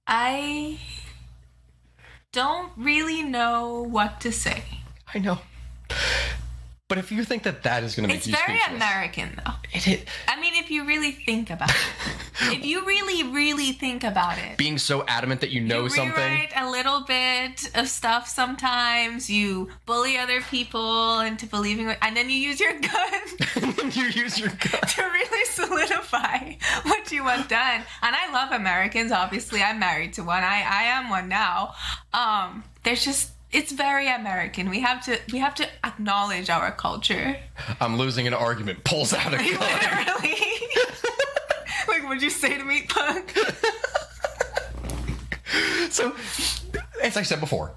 I 0.06 0.80
don't 2.32 2.72
really 2.78 3.24
know 3.24 3.82
what 3.90 4.22
to 4.22 4.32
say. 4.32 4.64
I 5.14 5.20
know. 5.20 5.40
But 6.92 6.98
if 6.98 7.10
you 7.10 7.24
think 7.24 7.44
that 7.44 7.64
that 7.64 7.84
is 7.84 7.96
going 7.96 8.04
to 8.04 8.08
make 8.10 8.18
It's 8.18 8.28
you 8.28 8.34
very 8.34 8.60
speechless, 8.60 8.76
American, 8.76 9.40
though. 9.46 9.54
it, 9.72 9.88
it, 9.88 10.08
I 10.28 10.38
mean, 10.42 10.56
if 10.56 10.70
you 10.70 10.84
really 10.84 11.14
think 11.14 11.50
about 11.50 11.70
it, 11.70 11.78
if 12.58 12.66
you 12.66 12.86
really, 12.86 13.32
really 13.32 13.72
think 13.72 14.04
about 14.04 14.38
it, 14.38 14.58
being 14.58 14.78
so 14.78 15.06
adamant 15.08 15.40
that 15.40 15.52
you 15.52 15.62
know 15.62 15.84
you 15.84 15.90
something, 15.90 16.50
a 16.54 16.70
little 16.70 17.06
bit 17.06 17.72
of 17.76 17.88
stuff 17.88 18.28
sometimes. 18.28 19.30
You 19.30 19.70
bully 19.86 20.18
other 20.18 20.42
people 20.42 21.22
into 21.22 21.46
believing, 21.46 21.96
and 22.02 22.18
then 22.18 22.30
you 22.30 22.36
use 22.36 22.60
your 22.60 22.74
gun 22.74 23.92
you 23.94 24.04
use 24.08 24.38
your 24.38 24.50
gun. 24.60 24.82
to 24.82 25.02
really 25.02 25.46
solidify 25.46 26.56
what 26.84 27.10
you 27.10 27.24
want 27.24 27.48
done. 27.48 27.84
And 28.02 28.14
I 28.18 28.34
love 28.34 28.52
Americans. 28.52 29.14
Obviously, 29.14 29.64
I'm 29.64 29.80
married 29.80 30.12
to 30.16 30.24
one. 30.26 30.44
I 30.44 30.62
I 30.68 30.84
am 30.84 31.10
one 31.10 31.30
now. 31.30 31.74
Um, 32.14 32.66
there's 32.84 33.06
just 33.06 33.32
it's 33.52 33.72
very 33.72 34.08
American. 34.08 34.70
We 34.70 34.82
have 34.82 35.04
to 35.06 35.20
we 35.32 35.40
have 35.40 35.56
to 35.56 35.68
acknowledge 35.84 36.50
our 36.50 36.72
culture. 36.72 37.38
I'm 37.80 37.98
losing 37.98 38.28
an 38.28 38.34
argument. 38.34 38.84
Pulls 38.84 39.14
out 39.14 39.34
a 39.34 39.38
gun. 39.38 39.46
Literally. 39.46 40.36
like, 41.88 42.04
what'd 42.04 42.22
you 42.22 42.30
say 42.30 42.58
to 42.58 42.64
me, 42.64 42.84
punk? 42.88 43.32
so, 45.90 46.16
as 47.04 47.18
I 47.18 47.24
said 47.24 47.40
before, 47.40 47.74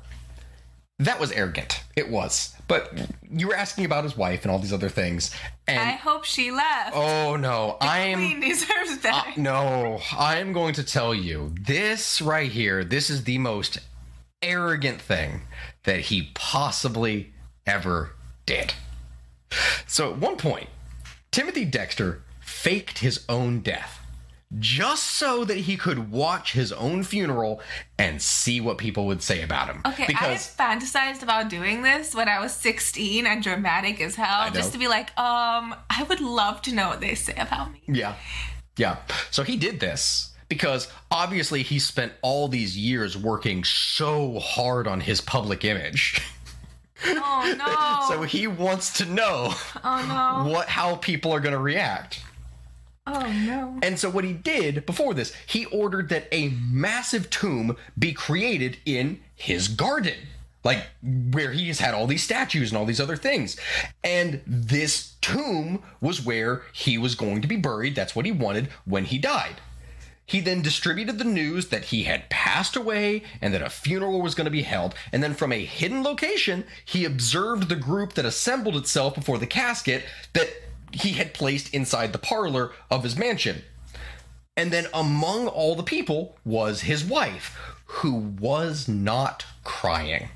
that 1.01 1.19
was 1.19 1.33
arrogant. 1.33 1.83
It 1.97 2.09
was. 2.09 2.55
But 2.67 2.93
you 3.31 3.49
were 3.49 3.57
asking 3.57 3.85
about 3.85 4.05
his 4.05 4.17
wife 4.17 4.45
and 4.45 4.53
all 4.53 4.59
these 4.59 4.73
other 4.73 4.89
things. 4.89 5.35
And 5.67 5.79
I 5.79 5.93
hope 5.93 6.25
she 6.25 6.51
left. 6.51 6.93
Oh 6.95 7.37
no, 7.37 7.77
the 7.81 7.87
I 7.87 7.99
am. 7.99 8.19
Queen 8.19 8.41
deserves 8.41 8.99
better. 9.03 9.31
Uh, 9.31 9.33
no, 9.37 10.01
I 10.17 10.39
am 10.39 10.53
going 10.53 10.75
to 10.75 10.85
tell 10.85 11.15
you 11.15 11.53
this 11.61 12.23
right 12.23 12.51
here. 12.51 12.85
This 12.85 13.11
is 13.11 13.25
the 13.25 13.39
most 13.39 13.79
arrogant 14.45 15.01
thing 15.01 15.43
that 15.85 16.01
he 16.01 16.31
possibly 16.35 17.33
ever 17.67 18.11
did. 18.47 18.75
So 19.87 20.13
at 20.13 20.19
one 20.19 20.37
point, 20.37 20.69
Timothy 21.31 21.65
Dexter 21.65 22.23
faked 22.41 22.99
his 22.99 23.25
own 23.29 23.61
death 23.61 24.01
just 24.59 25.05
so 25.05 25.45
that 25.45 25.57
he 25.57 25.77
could 25.77 26.11
watch 26.13 26.53
his 26.53 26.73
own 26.73 27.03
funeral 27.03 27.61
and 27.99 28.21
see 28.23 28.61
what 28.61 28.79
people 28.79 29.07
would 29.07 29.23
say 29.23 29.43
about 29.43 29.69
him. 29.69 29.81
Okay, 29.85 30.05
because 30.07 30.55
I 30.59 30.77
fantasized 30.77 31.23
about 31.23 31.49
doing 31.49 31.83
this 31.83 32.15
when 32.15 32.29
I 32.29 32.39
was 32.41 32.53
16 32.53 33.27
and 33.27 33.43
dramatic 33.43 34.01
as 34.01 34.15
hell, 34.15 34.51
just 34.53 34.73
to 34.73 34.79
be 34.79 34.87
like, 34.87 35.09
um, 35.19 35.75
I 35.91 36.05
would 36.09 36.21
love 36.21 36.63
to 36.63 36.75
know 36.75 36.89
what 36.89 37.01
they 37.01 37.15
say 37.15 37.35
about 37.37 37.73
me. 37.73 37.83
Yeah. 37.89 38.15
Yeah. 38.77 38.99
So 39.31 39.43
he 39.43 39.57
did 39.57 39.81
this 39.81 40.34
because 40.49 40.89
obviously 41.11 41.63
he 41.63 41.79
spent 41.79 42.13
all 42.23 42.49
these 42.49 42.77
years 42.77 43.17
working 43.17 43.65
so 43.65 44.39
hard 44.39 44.87
on 44.87 45.01
his 45.01 45.21
public 45.21 45.65
image. 45.65 46.21
Oh 47.07 47.55
no. 48.09 48.09
so 48.15 48.23
he 48.23 48.47
wants 48.47 48.99
to 48.99 49.05
know 49.05 49.53
oh 49.83 50.45
no. 50.45 50.51
what 50.51 50.69
how 50.69 50.97
people 50.97 51.33
are 51.33 51.41
going 51.41 51.55
to 51.55 51.61
react. 51.61 52.23
Oh 53.07 53.33
no. 53.33 53.79
And 53.83 53.99
so 53.99 54.09
what 54.11 54.25
he 54.25 54.33
did 54.33 54.87
before 54.87 55.13
this, 55.15 55.35
he 55.47 55.67
ordered 55.67 56.09
that 56.09 56.27
a 56.33 56.49
massive 56.49 57.29
tomb 57.31 57.77
be 57.99 58.13
created 58.13 58.79
in 58.87 59.21
his 59.35 59.69
garden. 59.69 60.15
Like 60.63 60.87
where 61.03 61.53
he's 61.53 61.81
had 61.81 61.93
all 61.93 62.07
these 62.07 62.23
statues 62.23 62.71
and 62.71 62.79
all 62.79 62.87
these 62.87 63.01
other 63.01 63.17
things. 63.17 63.59
And 64.03 64.41
this 64.47 65.17
tomb 65.21 65.83
was 66.01 66.25
where 66.25 66.63
he 66.73 66.97
was 66.97 67.15
going 67.15 67.43
to 67.43 67.49
be 67.49 67.57
buried. 67.57 67.95
That's 67.95 68.17
what 68.17 68.25
he 68.25 68.33
wanted 68.33 68.69
when 68.87 69.05
he 69.05 69.19
died. 69.19 69.57
He 70.27 70.41
then 70.41 70.63
distributed 70.63 71.19
the 71.19 71.25
news 71.25 71.69
that 71.69 71.87
he 71.87 72.05
had 72.05 72.31
passed 72.31 72.77
away 72.77 73.23
and 73.43 73.53
that 73.53 73.63
a 73.63 73.69
funeral 73.69 74.23
was 74.23 74.35
going 74.35 74.47
to 74.47 74.51
be 74.51 74.63
held. 74.63 74.95
And 75.13 75.23
then 75.23 75.35
from 75.35 75.53
a 75.53 75.65
hidden 75.65 76.03
location, 76.03 76.65
he 76.85 77.05
observed 77.05 77.69
the 77.69 77.77
group 77.77 78.15
that 78.15 78.25
assembled 78.25 78.77
itself 78.77 79.15
before 79.15 79.39
the 79.39 79.47
casket 79.47 80.05
that 80.33 80.49
he 80.93 81.13
had 81.13 81.35
placed 81.35 81.75
inside 81.75 82.13
the 82.13 82.19
parlor 82.19 82.73
of 82.91 83.03
his 83.03 83.17
mansion. 83.17 83.63
And 84.57 84.71
then 84.71 84.87
among 84.95 85.49
all 85.49 85.75
the 85.75 85.83
people 85.83 86.39
was 86.45 86.83
his 86.83 87.05
wife, 87.05 87.59
who 87.87 88.15
was 88.15 88.89
not 88.89 89.45
crying. 89.65 90.29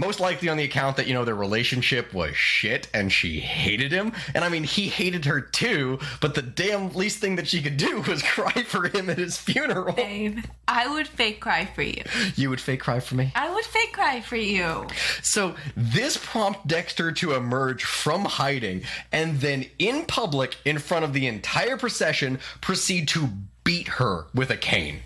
Most 0.00 0.18
likely 0.18 0.48
on 0.48 0.56
the 0.56 0.64
account 0.64 0.96
that, 0.96 1.06
you 1.06 1.12
know, 1.12 1.26
their 1.26 1.34
relationship 1.34 2.14
was 2.14 2.34
shit 2.34 2.88
and 2.94 3.12
she 3.12 3.38
hated 3.38 3.92
him. 3.92 4.12
And 4.34 4.42
I 4.42 4.48
mean, 4.48 4.64
he 4.64 4.88
hated 4.88 5.26
her 5.26 5.42
too, 5.42 5.98
but 6.22 6.34
the 6.34 6.40
damn 6.40 6.90
least 6.94 7.18
thing 7.18 7.36
that 7.36 7.46
she 7.46 7.60
could 7.60 7.76
do 7.76 8.00
was 8.08 8.22
cry 8.22 8.62
for 8.62 8.88
him 8.88 9.10
at 9.10 9.18
his 9.18 9.36
funeral. 9.36 9.94
Babe, 9.94 10.38
I 10.66 10.88
would 10.88 11.06
fake 11.06 11.40
cry 11.40 11.66
for 11.66 11.82
you. 11.82 12.02
You 12.34 12.48
would 12.48 12.62
fake 12.62 12.80
cry 12.80 13.00
for 13.00 13.14
me? 13.14 13.30
I 13.34 13.52
would 13.52 13.66
fake 13.66 13.92
cry 13.92 14.22
for 14.22 14.36
you. 14.36 14.86
So 15.20 15.54
this 15.76 16.16
prompted 16.16 16.66
Dexter 16.66 17.12
to 17.12 17.34
emerge 17.34 17.84
from 17.84 18.24
hiding 18.24 18.84
and 19.12 19.38
then 19.40 19.66
in 19.78 20.06
public, 20.06 20.56
in 20.64 20.78
front 20.78 21.04
of 21.04 21.12
the 21.12 21.26
entire 21.26 21.76
procession, 21.76 22.38
proceed 22.62 23.06
to 23.08 23.28
beat 23.64 23.88
her 23.88 24.24
with 24.34 24.50
a 24.50 24.56
cane. 24.56 25.00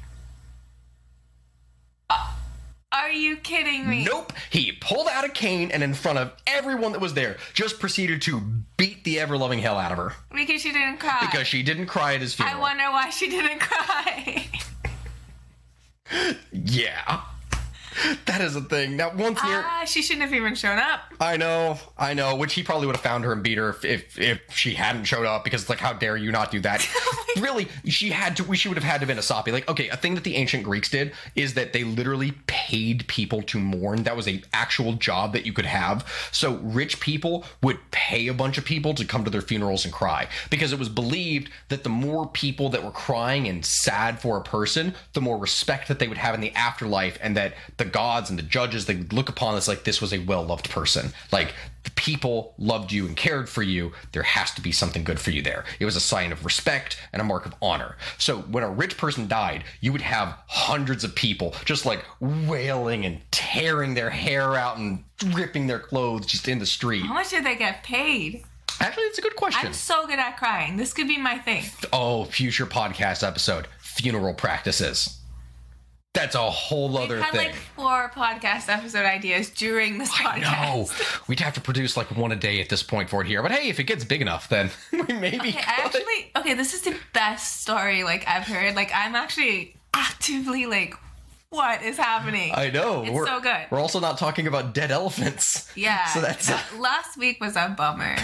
Are 2.95 3.11
you 3.11 3.37
kidding 3.37 3.89
me? 3.89 4.05
Nope. 4.05 4.33
He 4.51 4.71
pulled 4.73 5.09
out 5.09 5.25
a 5.25 5.29
cane 5.29 5.71
and 5.73 5.83
in 5.83 5.95
front 5.95 6.19
of 6.19 6.33
everyone 6.47 6.93
that 6.93 7.01
was 7.01 7.15
there, 7.15 7.37
just 7.53 7.81
proceeded 7.81 8.23
to 8.23 8.41
beat 8.77 9.03
the 9.05 9.19
ever 9.21 9.37
loving 9.37 9.59
hell 9.59 9.77
out 9.79 9.91
of 9.93 9.99
her. 9.99 10.13
Because 10.33 10.61
she 10.63 10.73
didn't 10.73 10.99
cry. 10.99 11.19
Because 11.21 11.47
she 11.49 11.63
didn't 11.65 11.87
cry 11.87 12.15
at 12.15 12.21
his 12.21 12.35
funeral. 12.35 12.57
I 12.57 12.61
wonder 12.61 12.85
why 12.85 13.11
she 13.11 13.29
didn't 13.29 13.59
cry. 13.61 14.47
yeah. 16.53 17.21
That 18.27 18.41
is 18.41 18.57
a 18.57 18.63
thing. 18.63 18.97
Now, 18.97 19.15
once 19.15 19.43
near. 19.45 19.63
Ah, 19.65 19.85
she 19.85 20.03
shouldn't 20.03 20.23
have 20.23 20.35
even 20.35 20.55
shown 20.55 20.79
up. 20.79 21.01
I 21.21 21.37
know, 21.37 21.79
I 21.97 22.15
know. 22.15 22.35
Which 22.35 22.55
he 22.55 22.63
probably 22.63 22.87
would 22.87 22.97
have 22.97 23.03
found 23.03 23.25
her 23.25 23.33
and 23.33 23.43
beat 23.43 23.59
her 23.59 23.71
if, 23.71 23.85
if 23.85 24.19
if 24.19 24.41
she 24.51 24.75
hadn't 24.75 25.05
showed 25.05 25.27
up 25.27 25.45
because 25.45 25.63
it's 25.63 25.71
like, 25.71 25.79
how 25.79 25.93
dare 25.93 26.17
you 26.17 26.33
not 26.33 26.51
do 26.51 26.59
that? 26.61 26.89
really, 27.39 27.69
she 27.87 28.11
had 28.11 28.37
to. 28.39 28.55
She 28.55 28.69
would 28.69 28.77
have 28.77 28.85
had 28.85 28.95
to 28.95 29.01
have 29.01 29.09
been 29.09 29.19
a 29.19 29.23
soppy. 29.23 29.53
Like, 29.53 29.69
okay, 29.69 29.89
a 29.89 29.97
thing 29.97 30.15
that 30.15 30.25
the 30.25 30.37
ancient 30.37 30.65
Greeks 30.65 30.91
did 30.91 31.13
is 31.37 31.55
that 31.55 31.73
they 31.73 31.85
literally 31.85 32.33
paid 32.47 33.07
people 33.07 33.43
to 33.43 33.59
mourn. 33.59 34.03
That 34.03 34.17
was 34.17 34.27
a 34.27 34.43
actual 34.53 34.95
job 34.95 35.33
that 35.35 35.47
you 35.47 35.53
could 35.53 35.67
have. 35.67 36.07
So 36.33 36.57
rich 36.57 37.01
people 37.01 37.45
would 37.63 37.79
pay 37.91 38.27
a 38.29 38.35
bunch 38.35 38.59
of 38.59 38.65
people 38.65 38.95
to 38.95 39.05
come 39.05 39.25
to 39.25 39.31
their 39.31 39.43
funerals 39.43 39.85
and 39.85 39.93
cry 39.95 40.29
because 40.51 40.73
it 40.73 40.79
was 40.79 40.89
believed 40.89 41.51
that 41.69 41.85
the 41.85 41.91
more 41.91 42.27
people 42.29 42.69
that 42.71 42.83
were 42.83 42.91
crying 42.91 43.47
and 43.49 43.65
sad 43.65 44.21
for 44.21 44.37
a 44.37 44.43
person, 44.43 44.95
the 45.13 45.21
more 45.21 45.39
respect 45.39 45.89
that 45.89 45.99
they 45.99 46.09
would 46.09 46.19
have 46.19 46.35
in 46.35 46.41
the 46.41 46.53
afterlife, 46.55 47.19
and 47.21 47.37
that 47.37 47.55
the 47.77 47.84
gods 47.85 48.31
and 48.31 48.39
the 48.39 48.43
judges 48.43 48.87
they 48.87 48.95
look 48.95 49.29
upon 49.29 49.57
as 49.57 49.69
like 49.69 49.85
this 49.85 50.01
was 50.01 50.13
a 50.13 50.19
well-loved 50.19 50.71
person. 50.71 51.13
Like 51.33 51.55
the 51.85 51.91
people 51.91 52.55
loved 52.59 52.93
you 52.93 53.07
and 53.07 53.17
cared 53.17 53.49
for 53.49 53.63
you. 53.63 53.93
There 54.13 54.23
has 54.23 54.51
to 54.53 54.61
be 54.61 54.73
something 54.73 55.05
good 55.05 55.21
for 55.21 55.31
you 55.31 55.43
there. 55.43 55.65
It 55.79 55.85
was 55.85 55.97
a 55.97 56.01
sign 56.01 56.33
of 56.33 56.45
respect 56.45 56.99
and 57.13 57.21
a 57.21 57.25
mark 57.25 57.47
of 57.47 57.55
honor. 57.61 57.97
So 58.19 58.39
when 58.39 58.65
a 58.65 58.71
rich 58.71 58.97
person 58.97 59.29
died, 59.29 59.65
you 59.81 59.93
would 59.93 60.01
have 60.01 60.39
hundreds 60.47 61.05
of 61.05 61.15
people 61.15 61.55
just 61.65 61.87
like 61.87 62.05
wailing 62.21 63.05
and 63.05 63.21
tearing 63.31 63.95
their 63.95 64.11
hair 64.11 64.55
out 64.55 64.79
and 64.79 65.05
ripping 65.33 65.67
their 65.67 65.79
clothes 65.79 66.27
just 66.27 66.49
in 66.49 66.59
the 66.59 66.67
street. 66.67 67.05
How 67.05 67.15
much 67.15 67.31
did 67.31 67.45
they 67.45 67.57
get 67.57 67.83
paid? 67.83 68.45
Actually, 68.81 69.05
it's 69.05 69.19
a 69.19 69.23
good 69.23 69.37
question. 69.37 69.69
I'm 69.69 69.73
so 69.73 70.07
good 70.07 70.19
at 70.19 70.37
crying. 70.37 70.77
This 70.77 70.93
could 70.93 71.07
be 71.07 71.17
my 71.17 71.39
thing. 71.39 71.65
Oh, 71.93 72.25
future 72.25 72.67
podcast 72.67 73.27
episode 73.27 73.69
funeral 73.79 74.35
practices. 74.35 75.21
That's 76.15 76.37
a 76.37 76.49
whole 76.49 76.97
other 76.97 77.17
We've 77.17 77.25
had 77.25 77.33
thing. 77.35 77.47
like 77.49 77.55
four 77.77 78.09
podcast 78.15 78.69
episode 78.69 79.05
ideas 79.05 79.51
during 79.51 79.99
this 79.99 80.11
podcast. 80.13 80.43
No, 80.43 80.89
we'd 81.29 81.41
have 81.41 81.55
to 81.55 81.61
produce 81.61 81.97
like 81.97 82.17
one 82.17 82.31
a 82.31 82.37
day 82.37 82.61
at 82.61 82.69
this 82.69 82.85
point 82.85 83.11
for 83.11 83.21
it 83.21 83.27
here. 83.27 83.43
But 83.43 83.51
hey, 83.51 83.69
if 83.69 83.81
it 83.81 83.85
gets 83.85 84.05
big 84.05 84.23
enough, 84.23 84.49
then 84.49 84.71
we 84.93 85.03
maybe. 85.15 85.49
Okay, 85.49 85.59
I 85.59 85.83
actually 85.85 86.31
okay. 86.37 86.55
This 86.55 86.73
is 86.73 86.83
the 86.83 86.97
best 87.13 87.63
story 87.63 88.05
like 88.05 88.27
I've 88.29 88.45
heard. 88.45 88.77
Like 88.77 88.93
I'm 88.95 89.17
actually 89.17 89.75
actively 89.93 90.67
like, 90.67 90.95
what 91.51 91.83
is 91.83 91.97
happening? 91.97 92.53
I 92.55 92.71
know. 92.71 93.03
It's 93.03 93.11
we're, 93.11 93.27
so 93.27 93.41
good. 93.41 93.67
We're 93.71 93.81
also 93.81 93.99
not 93.99 94.17
talking 94.17 94.47
about 94.47 94.73
dead 94.73 94.93
elephants. 94.93 95.69
Yeah. 95.75 96.07
So 96.15 96.21
that's 96.21 96.47
that- 96.47 96.79
last 96.79 97.19
week 97.19 97.41
was 97.41 97.57
a 97.57 97.75
bummer. 97.77 98.15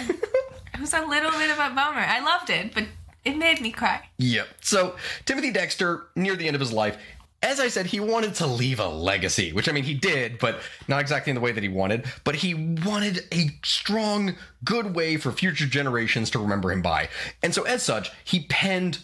it 0.75 0.81
was 0.81 0.95
a 0.95 1.05
little 1.05 1.33
bit 1.33 1.51
of 1.51 1.59
a 1.59 1.75
bummer. 1.75 1.99
I 2.07 2.21
loved 2.25 2.51
it, 2.51 2.73
but 2.73 2.85
it 3.25 3.37
made 3.37 3.61
me 3.61 3.73
cry. 3.73 4.09
Yep. 4.19 4.47
So 4.61 4.95
Timothy 5.25 5.51
Dexter, 5.51 6.05
near 6.15 6.37
the 6.37 6.47
end 6.47 6.55
of 6.55 6.61
his 6.61 6.73
life, 6.73 6.97
as 7.43 7.59
I 7.59 7.69
said, 7.69 7.87
he 7.87 8.01
wanted 8.01 8.35
to 8.37 8.47
leave 8.47 8.81
a 8.81 8.89
legacy, 8.89 9.53
which 9.53 9.69
I 9.69 9.73
mean, 9.73 9.85
he 9.85 9.95
did, 9.95 10.39
but 10.39 10.61
not 10.89 11.01
exactly 11.01 11.31
in 11.31 11.35
the 11.35 11.41
way 11.41 11.53
that 11.53 11.63
he 11.63 11.71
wanted. 11.71 12.05
But 12.23 12.35
he 12.35 12.55
wanted 12.55 13.25
a 13.33 13.51
strong, 13.65 14.37
good 14.63 14.95
way 14.95 15.17
for 15.17 15.33
future 15.33 15.67
generations 15.67 16.31
to 16.31 16.39
remember 16.39 16.71
him 16.71 16.83
by. 16.83 17.09
And 17.43 17.55
so, 17.55 17.63
as 17.63 17.83
such, 17.83 18.11
he 18.25 18.41
penned 18.51 18.99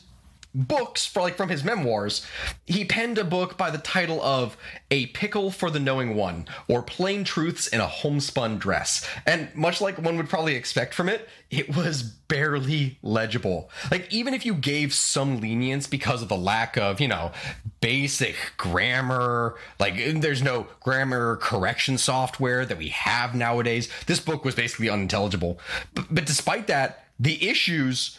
books 0.56 1.04
for 1.04 1.20
like 1.20 1.36
from 1.36 1.50
his 1.50 1.62
memoirs. 1.62 2.26
He 2.64 2.84
penned 2.84 3.18
a 3.18 3.24
book 3.24 3.58
by 3.58 3.70
the 3.70 3.78
title 3.78 4.22
of 4.22 4.56
a 4.90 5.06
pickle 5.08 5.50
for 5.50 5.70
the 5.70 5.78
knowing 5.78 6.16
one 6.16 6.46
or 6.66 6.82
plain 6.82 7.24
truths 7.24 7.66
in 7.66 7.80
a 7.80 7.86
homespun 7.86 8.56
dress. 8.56 9.06
And 9.26 9.54
much 9.54 9.80
like 9.80 9.98
one 9.98 10.16
would 10.16 10.30
probably 10.30 10.54
expect 10.54 10.94
from 10.94 11.08
it 11.08 11.28
it 11.50 11.76
was 11.76 12.02
barely 12.02 12.98
legible. 13.02 13.70
Like 13.90 14.12
even 14.12 14.34
if 14.34 14.44
you 14.44 14.54
gave 14.54 14.92
some 14.92 15.40
lenience 15.40 15.86
because 15.86 16.22
of 16.22 16.28
the 16.28 16.36
lack 16.36 16.76
of 16.76 17.00
you 17.00 17.08
know 17.08 17.32
basic 17.80 18.36
grammar 18.56 19.56
like 19.78 19.94
there's 20.20 20.42
no 20.42 20.66
grammar 20.80 21.36
correction 21.36 21.98
software 21.98 22.64
that 22.64 22.78
we 22.78 22.88
have 22.88 23.34
nowadays 23.34 23.88
this 24.06 24.18
book 24.18 24.44
was 24.44 24.54
basically 24.54 24.88
unintelligible. 24.88 25.60
But, 25.94 26.06
but 26.10 26.26
despite 26.26 26.66
that 26.66 27.04
the 27.20 27.48
issues 27.48 28.18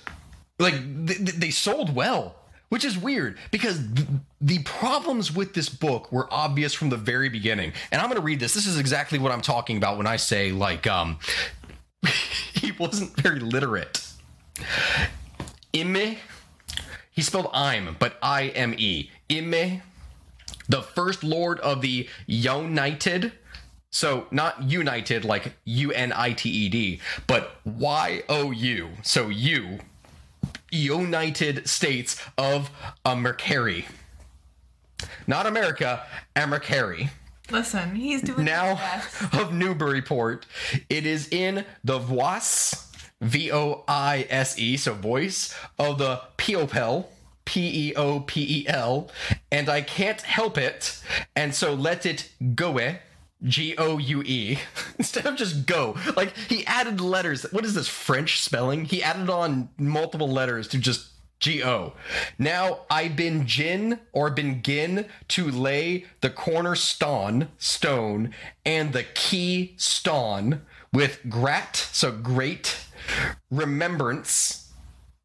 like 0.60 0.74
th- 1.08 1.18
th- 1.20 1.36
they 1.36 1.50
sold 1.50 1.94
well 1.96 2.36
which 2.70 2.84
is 2.84 2.98
weird 2.98 3.38
because 3.52 3.80
th- 3.96 4.08
the 4.42 4.60
problems 4.64 5.34
with 5.34 5.54
this 5.54 5.70
book 5.70 6.12
were 6.12 6.28
obvious 6.32 6.74
from 6.74 6.90
the 6.90 6.98
very 6.98 7.30
beginning 7.30 7.72
and 7.92 8.02
i'm 8.02 8.08
going 8.08 8.20
to 8.20 8.26
read 8.26 8.40
this 8.40 8.54
this 8.54 8.68
is 8.68 8.80
exactly 8.80 9.20
what 9.20 9.32
i'm 9.32 9.42
talking 9.42 9.78
about 9.78 9.98
when 9.98 10.08
i 10.08 10.16
say 10.16 10.52
like 10.52 10.86
um 10.88 11.18
he 12.54 12.72
wasn't 12.74 13.16
very 13.22 13.40
literate 13.40 14.04
Ime, 15.76 16.18
he 17.12 17.22
spelled 17.22 17.50
I'm, 17.54 17.96
but 18.00 18.18
I 18.22 18.48
M 18.50 18.74
E. 18.78 19.10
Ime, 19.32 19.82
the 20.68 20.82
first 20.82 21.24
lord 21.24 21.60
of 21.60 21.82
the 21.82 22.08
United 22.26 23.34
So 23.92 24.28
not 24.32 24.64
united 24.64 25.24
like 25.26 25.54
U 25.66 25.92
N 25.92 26.12
I 26.16 26.34
T 26.34 26.50
E 26.50 26.70
D, 26.70 27.00
but 27.28 27.58
Y 27.66 28.24
O 28.30 28.52
U. 28.52 28.90
So 29.04 29.30
U, 29.30 29.80
United 30.72 31.68
States 31.68 32.22
of 32.38 32.69
America. 33.06 33.84
Not 35.28 35.45
America, 35.45 36.06
America. 36.36 37.10
Listen, 37.49 37.95
he's 37.95 38.22
doing 38.22 38.44
now 38.44 38.80
of 39.34 39.53
Newburyport. 39.53 40.45
It 40.90 41.06
is 41.06 41.30
in 41.30 41.65
the 41.84 41.98
voice, 41.98 42.91
V 43.22 43.52
O 43.52 43.84
I 43.88 44.28
S 44.30 44.57
E, 44.60 44.78
so 44.78 44.94
voice 44.94 45.56
of 45.80 45.98
the 45.98 46.22
Peopel, 46.36 47.10
P 47.45 47.90
E 47.90 47.95
O 47.95 48.19
P 48.22 48.61
E 48.61 48.68
L, 48.68 49.10
and 49.52 49.69
I 49.69 49.82
can't 49.82 50.22
help 50.22 50.57
it, 50.57 51.02
and 51.36 51.56
so 51.56 51.74
let 51.74 52.06
it 52.06 52.30
go. 52.56 52.80
G 53.44 53.76
O 53.78 53.98
U 53.98 54.24
E 54.24 54.60
instead 54.98 55.26
of 55.26 55.36
just 55.36 55.66
go. 55.66 55.96
Like 56.16 56.36
he 56.36 56.66
added 56.66 57.02
letters. 57.02 57.44
What 57.52 57.66
is 57.66 57.74
this 57.74 57.88
French 57.88 58.42
spelling? 58.42 58.86
He 58.86 59.04
added 59.04 59.30
on 59.30 59.70
multiple 59.78 60.30
letters 60.30 60.68
to 60.70 60.78
just 60.78 61.10
G 61.40 61.64
O. 61.64 61.94
Now 62.40 62.80
I 62.90 63.08
been 63.10 63.46
gin 63.46 64.00
or 64.12 64.32
begin 64.32 65.06
to 65.30 65.52
lay 65.52 66.06
the 66.22 66.30
cornerstone 66.30 67.50
stone 67.58 68.34
and 68.66 68.94
the 68.94 69.04
key 69.04 69.76
stone 69.78 70.62
with 70.92 71.20
grat, 71.30 71.76
so 71.76 72.12
great 72.12 72.78
remembrance. 73.52 74.72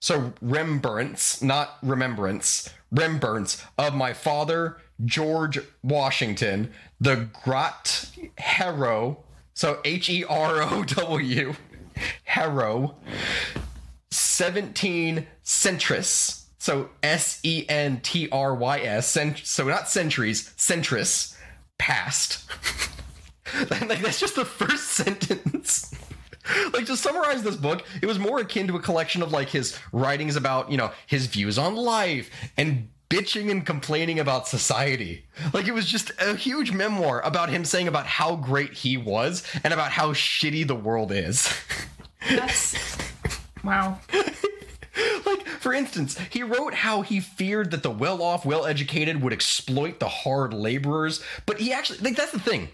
So 0.00 0.34
remembrance, 0.42 1.40
not 1.40 1.78
remembrance, 1.82 2.68
remembrance 2.90 3.64
of 3.78 3.94
my 3.94 4.12
father 4.12 4.78
George 5.04 5.58
Washington, 5.82 6.72
the 7.02 7.28
Grot 7.42 8.10
Hero, 8.38 9.24
so 9.54 9.80
H 9.84 10.08
E 10.08 10.24
R 10.24 10.62
O 10.62 10.84
W, 10.84 11.54
Hero, 12.24 12.94
17 14.12 15.26
Centris, 15.44 16.44
so 16.58 16.90
S 17.02 17.40
E 17.42 17.66
N 17.68 18.00
T 18.02 18.28
R 18.30 18.54
Y 18.54 18.78
S, 18.78 19.18
so 19.42 19.66
not 19.66 19.88
centuries, 19.88 20.54
centris, 20.56 21.36
past. 21.76 22.48
like 23.70 24.00
that's 24.00 24.20
just 24.20 24.36
the 24.36 24.44
first 24.44 24.88
sentence. 24.90 25.92
like 26.72 26.86
to 26.86 26.96
summarize 26.96 27.42
this 27.42 27.56
book, 27.56 27.84
it 28.00 28.06
was 28.06 28.20
more 28.20 28.38
akin 28.38 28.68
to 28.68 28.76
a 28.76 28.80
collection 28.80 29.22
of 29.22 29.32
like 29.32 29.48
his 29.48 29.76
writings 29.90 30.36
about, 30.36 30.70
you 30.70 30.76
know, 30.76 30.92
his 31.08 31.26
views 31.26 31.58
on 31.58 31.74
life 31.74 32.30
and 32.56 32.88
bitching 33.12 33.50
and 33.50 33.66
complaining 33.66 34.18
about 34.18 34.48
society. 34.48 35.26
Like 35.52 35.68
it 35.68 35.74
was 35.74 35.84
just 35.84 36.12
a 36.18 36.34
huge 36.34 36.72
memoir 36.72 37.20
about 37.20 37.50
him 37.50 37.64
saying 37.66 37.86
about 37.86 38.06
how 38.06 38.36
great 38.36 38.72
he 38.72 38.96
was 38.96 39.42
and 39.62 39.74
about 39.74 39.92
how 39.92 40.14
shitty 40.14 40.66
the 40.66 40.74
world 40.74 41.12
is. 41.12 41.52
That's 42.30 42.74
wow. 43.64 43.98
like 45.26 45.46
for 45.46 45.74
instance, 45.74 46.18
he 46.30 46.42
wrote 46.42 46.72
how 46.72 47.02
he 47.02 47.20
feared 47.20 47.70
that 47.72 47.82
the 47.82 47.90
well-off, 47.90 48.46
well-educated 48.46 49.20
would 49.22 49.34
exploit 49.34 50.00
the 50.00 50.08
hard 50.08 50.54
laborers, 50.54 51.22
but 51.44 51.60
he 51.60 51.70
actually 51.70 51.98
like 51.98 52.16
that's 52.16 52.32
the 52.32 52.40
thing 52.40 52.70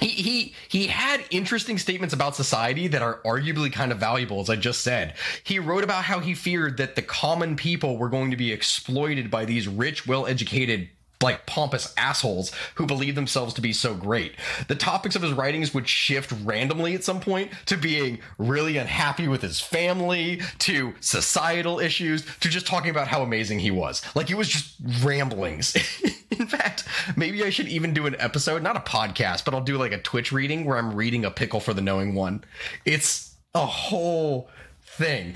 he 0.00 0.08
he 0.08 0.54
he 0.68 0.86
had 0.86 1.24
interesting 1.30 1.78
statements 1.78 2.14
about 2.14 2.36
society 2.36 2.88
that 2.88 3.02
are 3.02 3.20
arguably 3.24 3.72
kind 3.72 3.92
of 3.92 3.98
valuable 3.98 4.40
as 4.40 4.50
i 4.50 4.56
just 4.56 4.80
said. 4.82 5.14
He 5.44 5.58
wrote 5.58 5.84
about 5.84 6.04
how 6.04 6.20
he 6.20 6.34
feared 6.34 6.76
that 6.78 6.96
the 6.96 7.02
common 7.02 7.56
people 7.56 7.96
were 7.96 8.08
going 8.08 8.30
to 8.30 8.36
be 8.36 8.52
exploited 8.52 9.30
by 9.30 9.44
these 9.44 9.68
rich 9.68 10.06
well-educated 10.06 10.88
like 11.22 11.46
pompous 11.46 11.94
assholes 11.96 12.52
who 12.74 12.86
believe 12.86 13.14
themselves 13.14 13.54
to 13.54 13.60
be 13.60 13.72
so 13.72 13.94
great. 13.94 14.34
The 14.68 14.74
topics 14.74 15.16
of 15.16 15.22
his 15.22 15.32
writings 15.32 15.72
would 15.72 15.88
shift 15.88 16.32
randomly 16.44 16.94
at 16.94 17.04
some 17.04 17.20
point 17.20 17.52
to 17.66 17.76
being 17.76 18.18
really 18.38 18.76
unhappy 18.76 19.28
with 19.28 19.42
his 19.42 19.60
family, 19.60 20.42
to 20.60 20.94
societal 21.00 21.80
issues, 21.80 22.24
to 22.40 22.48
just 22.48 22.66
talking 22.66 22.90
about 22.90 23.08
how 23.08 23.22
amazing 23.22 23.60
he 23.60 23.70
was. 23.70 24.02
Like 24.14 24.30
it 24.30 24.36
was 24.36 24.48
just 24.48 24.76
ramblings. 25.02 25.74
In 26.30 26.46
fact, 26.46 26.84
maybe 27.16 27.44
I 27.44 27.50
should 27.50 27.68
even 27.68 27.94
do 27.94 28.06
an 28.06 28.16
episode, 28.18 28.62
not 28.62 28.76
a 28.76 28.80
podcast, 28.80 29.44
but 29.44 29.54
I'll 29.54 29.62
do 29.62 29.78
like 29.78 29.92
a 29.92 29.98
Twitch 29.98 30.32
reading 30.32 30.64
where 30.64 30.76
I'm 30.76 30.94
reading 30.94 31.24
a 31.24 31.30
pickle 31.30 31.60
for 31.60 31.72
the 31.72 31.80
knowing 31.80 32.14
one. 32.14 32.44
It's 32.84 33.34
a 33.54 33.64
whole 33.64 34.50
thing. 34.82 35.34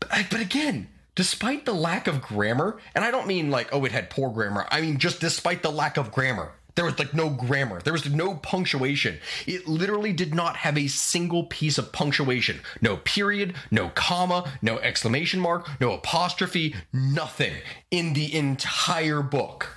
But, 0.00 0.26
but 0.30 0.40
again, 0.40 0.88
despite 1.14 1.64
the 1.64 1.72
lack 1.72 2.06
of 2.06 2.22
grammar, 2.22 2.78
and 2.94 3.04
I 3.04 3.10
don't 3.10 3.26
mean 3.26 3.50
like, 3.50 3.68
oh, 3.72 3.84
it 3.84 3.92
had 3.92 4.10
poor 4.10 4.30
grammar. 4.30 4.66
I 4.70 4.80
mean, 4.80 4.98
just 4.98 5.20
despite 5.20 5.62
the 5.62 5.70
lack 5.70 5.96
of 5.96 6.12
grammar. 6.12 6.52
There 6.76 6.84
was 6.84 6.98
like 6.98 7.12
no 7.12 7.28
grammar. 7.28 7.80
There 7.82 7.92
was 7.92 8.08
no 8.08 8.36
punctuation. 8.36 9.18
It 9.46 9.68
literally 9.68 10.12
did 10.12 10.34
not 10.34 10.56
have 10.56 10.78
a 10.78 10.86
single 10.86 11.44
piece 11.44 11.78
of 11.78 11.92
punctuation. 11.92 12.60
No 12.80 12.96
period, 12.96 13.54
no 13.70 13.90
comma, 13.90 14.50
no 14.62 14.78
exclamation 14.78 15.40
mark, 15.40 15.68
no 15.80 15.92
apostrophe, 15.92 16.74
nothing 16.92 17.54
in 17.90 18.12
the 18.12 18.34
entire 18.34 19.20
book. 19.20 19.76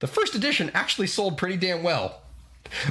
The 0.00 0.06
first 0.06 0.34
edition 0.34 0.70
actually 0.74 1.08
sold 1.08 1.36
pretty 1.36 1.56
damn 1.56 1.82
well 1.82 2.19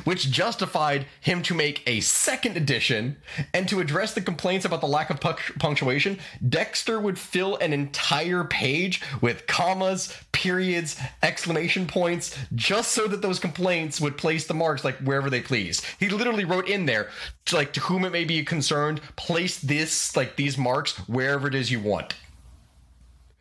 which 0.03 0.31
justified 0.31 1.05
him 1.21 1.41
to 1.43 1.53
make 1.53 1.83
a 1.87 1.99
second 2.01 2.57
edition. 2.57 3.17
And 3.53 3.67
to 3.69 3.79
address 3.79 4.13
the 4.13 4.21
complaints 4.21 4.65
about 4.65 4.81
the 4.81 4.87
lack 4.87 5.09
of 5.09 5.19
punctuation, 5.19 6.19
Dexter 6.47 6.99
would 6.99 7.17
fill 7.17 7.55
an 7.57 7.73
entire 7.73 8.43
page 8.43 9.01
with 9.21 9.47
commas, 9.47 10.15
periods, 10.31 10.99
exclamation 11.23 11.87
points, 11.87 12.37
just 12.55 12.91
so 12.91 13.07
that 13.07 13.21
those 13.21 13.39
complaints 13.39 13.99
would 14.01 14.17
place 14.17 14.47
the 14.47 14.53
marks 14.53 14.83
like 14.83 14.97
wherever 14.97 15.29
they 15.29 15.41
please. 15.41 15.81
He 15.99 16.09
literally 16.09 16.45
wrote 16.45 16.67
in 16.67 16.85
there, 16.85 17.09
like 17.51 17.73
to 17.73 17.79
whom 17.81 18.05
it 18.05 18.11
may 18.11 18.25
be 18.25 18.43
concerned, 18.43 19.01
place 19.15 19.59
this, 19.59 20.15
like 20.15 20.35
these 20.35 20.57
marks 20.57 20.97
wherever 21.07 21.47
it 21.47 21.55
is 21.55 21.71
you 21.71 21.79
want. 21.79 22.13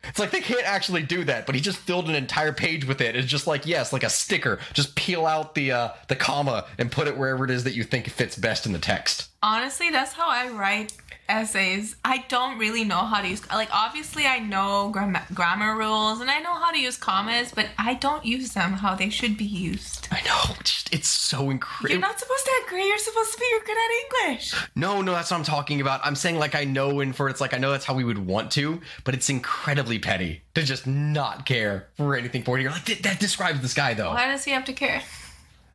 It's 0.03 0.19
like 0.19 0.31
they 0.31 0.41
can't 0.41 0.63
actually 0.65 1.03
do 1.03 1.23
that, 1.25 1.45
but 1.45 1.55
he 1.55 1.61
just 1.61 1.77
filled 1.77 2.07
an 2.09 2.15
entire 2.15 2.53
page 2.53 2.85
with 2.85 3.01
it. 3.01 3.15
It's 3.15 3.27
just 3.27 3.47
like 3.47 3.65
yes, 3.65 3.91
like 3.91 4.03
a 4.03 4.09
sticker. 4.09 4.59
Just 4.73 4.95
peel 4.95 5.25
out 5.25 5.55
the 5.55 5.71
uh, 5.71 5.89
the 6.07 6.15
comma 6.15 6.65
and 6.77 6.91
put 6.91 7.07
it 7.07 7.17
wherever 7.17 7.43
it 7.43 7.51
is 7.51 7.65
that 7.65 7.73
you 7.73 7.83
think 7.83 8.09
fits 8.09 8.35
best 8.37 8.65
in 8.65 8.71
the 8.71 8.79
text. 8.79 9.29
Honestly, 9.43 9.89
that's 9.89 10.13
how 10.13 10.27
I 10.27 10.49
write 10.49 10.93
essays. 11.29 11.95
I 12.03 12.25
don't 12.27 12.57
really 12.57 12.83
know 12.83 12.97
how 12.97 13.21
to 13.21 13.27
use 13.27 13.47
like 13.51 13.69
obviously 13.71 14.25
I 14.25 14.39
know 14.39 14.89
gram- 14.91 15.17
grammar 15.33 15.77
rules 15.77 16.19
and 16.21 16.29
I 16.29 16.39
know 16.39 16.53
how 16.53 16.71
to 16.71 16.79
use 16.79 16.97
commas, 16.97 17.51
but 17.53 17.67
I 17.77 17.93
don't 17.93 18.25
use 18.25 18.53
them 18.53 18.73
how 18.73 18.95
they 18.95 19.09
should 19.09 19.37
be 19.37 19.45
used. 19.45 20.07
I 20.11 20.21
know. 20.23 20.55
It's 20.91 21.07
so 21.07 21.51
incredible. 21.51 21.91
You're 21.91 21.99
not 21.99 22.19
supposed 22.19 22.43
to 22.45 22.51
have 22.59 22.67
grade. 22.67 22.87
You're 22.87 22.97
supposed 22.97 23.31
to 23.33 23.39
be 23.39 23.45
you're 23.51 23.59
good 23.59 23.77
at 23.77 24.27
English. 24.31 24.55
No, 24.75 25.01
no, 25.03 25.11
that's 25.11 25.29
what 25.29 25.37
I'm 25.37 25.43
talking 25.43 25.81
about. 25.81 26.01
I'm 26.03 26.15
saying 26.15 26.39
like 26.39 26.55
I 26.55 26.63
know 26.63 26.99
and 26.99 27.15
for 27.15 27.29
it's 27.29 27.39
like 27.39 27.53
I 27.53 27.59
know 27.59 27.71
that's 27.71 27.85
how 27.85 27.93
we 27.93 28.03
would 28.03 28.17
want 28.17 28.49
to, 28.53 28.81
but 29.03 29.13
it's 29.13 29.29
incredibly 29.29 29.99
petty 29.99 30.41
to 30.55 30.63
just 30.63 30.87
not 30.87 31.45
care 31.45 31.89
for 31.95 32.15
anything 32.15 32.41
for 32.43 32.57
you. 32.57 32.63
You're 32.63 32.71
like 32.71 33.03
that 33.03 33.19
describes 33.19 33.61
this 33.61 33.75
guy 33.75 33.93
though. 33.93 34.09
Why 34.09 34.31
does 34.31 34.43
he 34.43 34.51
have 34.51 34.65
to 34.65 34.73
care? 34.73 35.03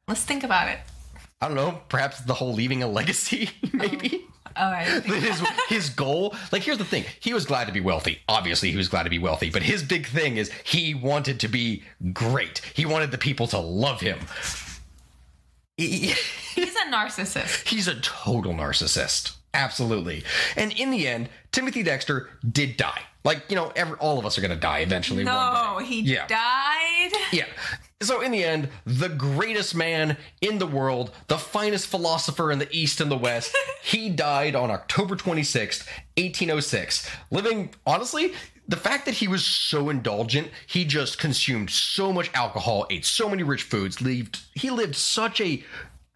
Let's 0.08 0.24
think 0.24 0.42
about 0.42 0.68
it. 0.68 0.80
I 1.40 1.46
don't 1.46 1.56
know. 1.56 1.80
Perhaps 1.88 2.22
the 2.22 2.34
whole 2.34 2.52
leaving 2.54 2.82
a 2.82 2.88
legacy, 2.88 3.50
maybe. 3.72 4.24
Oh. 4.26 4.33
All 4.56 4.70
right. 4.70 4.86
his 5.04 5.42
his 5.68 5.90
goal, 5.90 6.34
like 6.52 6.62
here's 6.62 6.78
the 6.78 6.84
thing. 6.84 7.04
He 7.20 7.32
was 7.32 7.44
glad 7.44 7.66
to 7.66 7.72
be 7.72 7.80
wealthy. 7.80 8.20
Obviously, 8.28 8.70
he 8.70 8.76
was 8.76 8.88
glad 8.88 9.04
to 9.04 9.10
be 9.10 9.18
wealthy, 9.18 9.50
but 9.50 9.62
his 9.62 9.82
big 9.82 10.06
thing 10.06 10.36
is 10.36 10.50
he 10.64 10.94
wanted 10.94 11.40
to 11.40 11.48
be 11.48 11.82
great. 12.12 12.60
He 12.74 12.86
wanted 12.86 13.10
the 13.10 13.18
people 13.18 13.46
to 13.48 13.58
love 13.58 14.00
him. 14.00 14.18
He's 15.76 16.16
a 16.56 16.90
narcissist. 16.90 17.66
He's 17.66 17.88
a 17.88 18.00
total 18.00 18.54
narcissist. 18.54 19.36
Absolutely. 19.54 20.24
And 20.56 20.72
in 20.72 20.90
the 20.90 21.06
end, 21.06 21.28
Timothy 21.52 21.82
Dexter 21.82 22.28
did 22.50 22.76
die. 22.76 23.00
Like, 23.24 23.44
you 23.48 23.56
know, 23.56 23.72
every, 23.74 23.96
all 23.98 24.18
of 24.18 24.26
us 24.26 24.36
are 24.36 24.40
going 24.40 24.50
to 24.50 24.56
die 24.56 24.80
eventually. 24.80 25.24
No, 25.24 25.78
he 25.82 26.02
yeah. 26.02 26.26
died. 26.26 27.12
Yeah. 27.32 27.46
So, 28.02 28.20
in 28.20 28.32
the 28.32 28.44
end, 28.44 28.68
the 28.84 29.08
greatest 29.08 29.74
man 29.74 30.16
in 30.40 30.58
the 30.58 30.66
world, 30.66 31.12
the 31.28 31.38
finest 31.38 31.86
philosopher 31.86 32.50
in 32.50 32.58
the 32.58 32.68
East 32.70 33.00
and 33.00 33.10
the 33.10 33.16
West, 33.16 33.56
he 33.82 34.10
died 34.10 34.54
on 34.54 34.70
October 34.70 35.16
26th, 35.16 35.86
1806. 36.16 37.08
Living, 37.30 37.70
honestly, 37.86 38.34
the 38.66 38.76
fact 38.76 39.04
that 39.04 39.14
he 39.14 39.28
was 39.28 39.44
so 39.44 39.90
indulgent, 39.90 40.50
he 40.66 40.84
just 40.84 41.18
consumed 41.18 41.70
so 41.70 42.12
much 42.12 42.30
alcohol, 42.34 42.86
ate 42.90 43.04
so 43.04 43.28
many 43.28 43.42
rich 43.42 43.62
foods, 43.62 44.00
lived 44.00 44.40
he 44.54 44.70
lived 44.70 44.96
such 44.96 45.40
a 45.40 45.62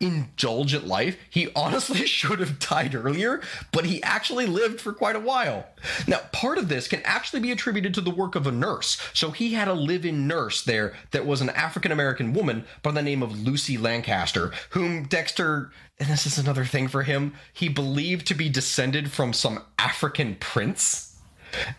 indulgent 0.00 0.86
life. 0.86 1.16
He 1.28 1.48
honestly 1.54 2.06
should 2.06 2.38
have 2.40 2.58
died 2.58 2.94
earlier, 2.94 3.40
but 3.72 3.86
he 3.86 4.02
actually 4.02 4.46
lived 4.46 4.80
for 4.80 4.92
quite 4.92 5.16
a 5.16 5.20
while. 5.20 5.66
Now, 6.06 6.20
part 6.32 6.58
of 6.58 6.68
this 6.68 6.88
can 6.88 7.02
actually 7.04 7.40
be 7.40 7.50
attributed 7.50 7.94
to 7.94 8.00
the 8.00 8.10
work 8.10 8.34
of 8.34 8.46
a 8.46 8.52
nurse. 8.52 9.00
So 9.12 9.30
he 9.30 9.54
had 9.54 9.68
a 9.68 9.74
live 9.74 10.04
in 10.04 10.26
nurse 10.26 10.62
there 10.62 10.94
that 11.10 11.26
was 11.26 11.40
an 11.40 11.50
African 11.50 11.92
American 11.92 12.32
woman 12.32 12.64
by 12.82 12.92
the 12.92 13.02
name 13.02 13.22
of 13.22 13.40
Lucy 13.40 13.76
Lancaster, 13.76 14.52
whom 14.70 15.04
Dexter, 15.04 15.72
and 15.98 16.08
this 16.08 16.26
is 16.26 16.38
another 16.38 16.64
thing 16.64 16.88
for 16.88 17.02
him, 17.02 17.34
he 17.52 17.68
believed 17.68 18.26
to 18.28 18.34
be 18.34 18.48
descended 18.48 19.10
from 19.10 19.32
some 19.32 19.62
African 19.78 20.36
prince. 20.36 21.16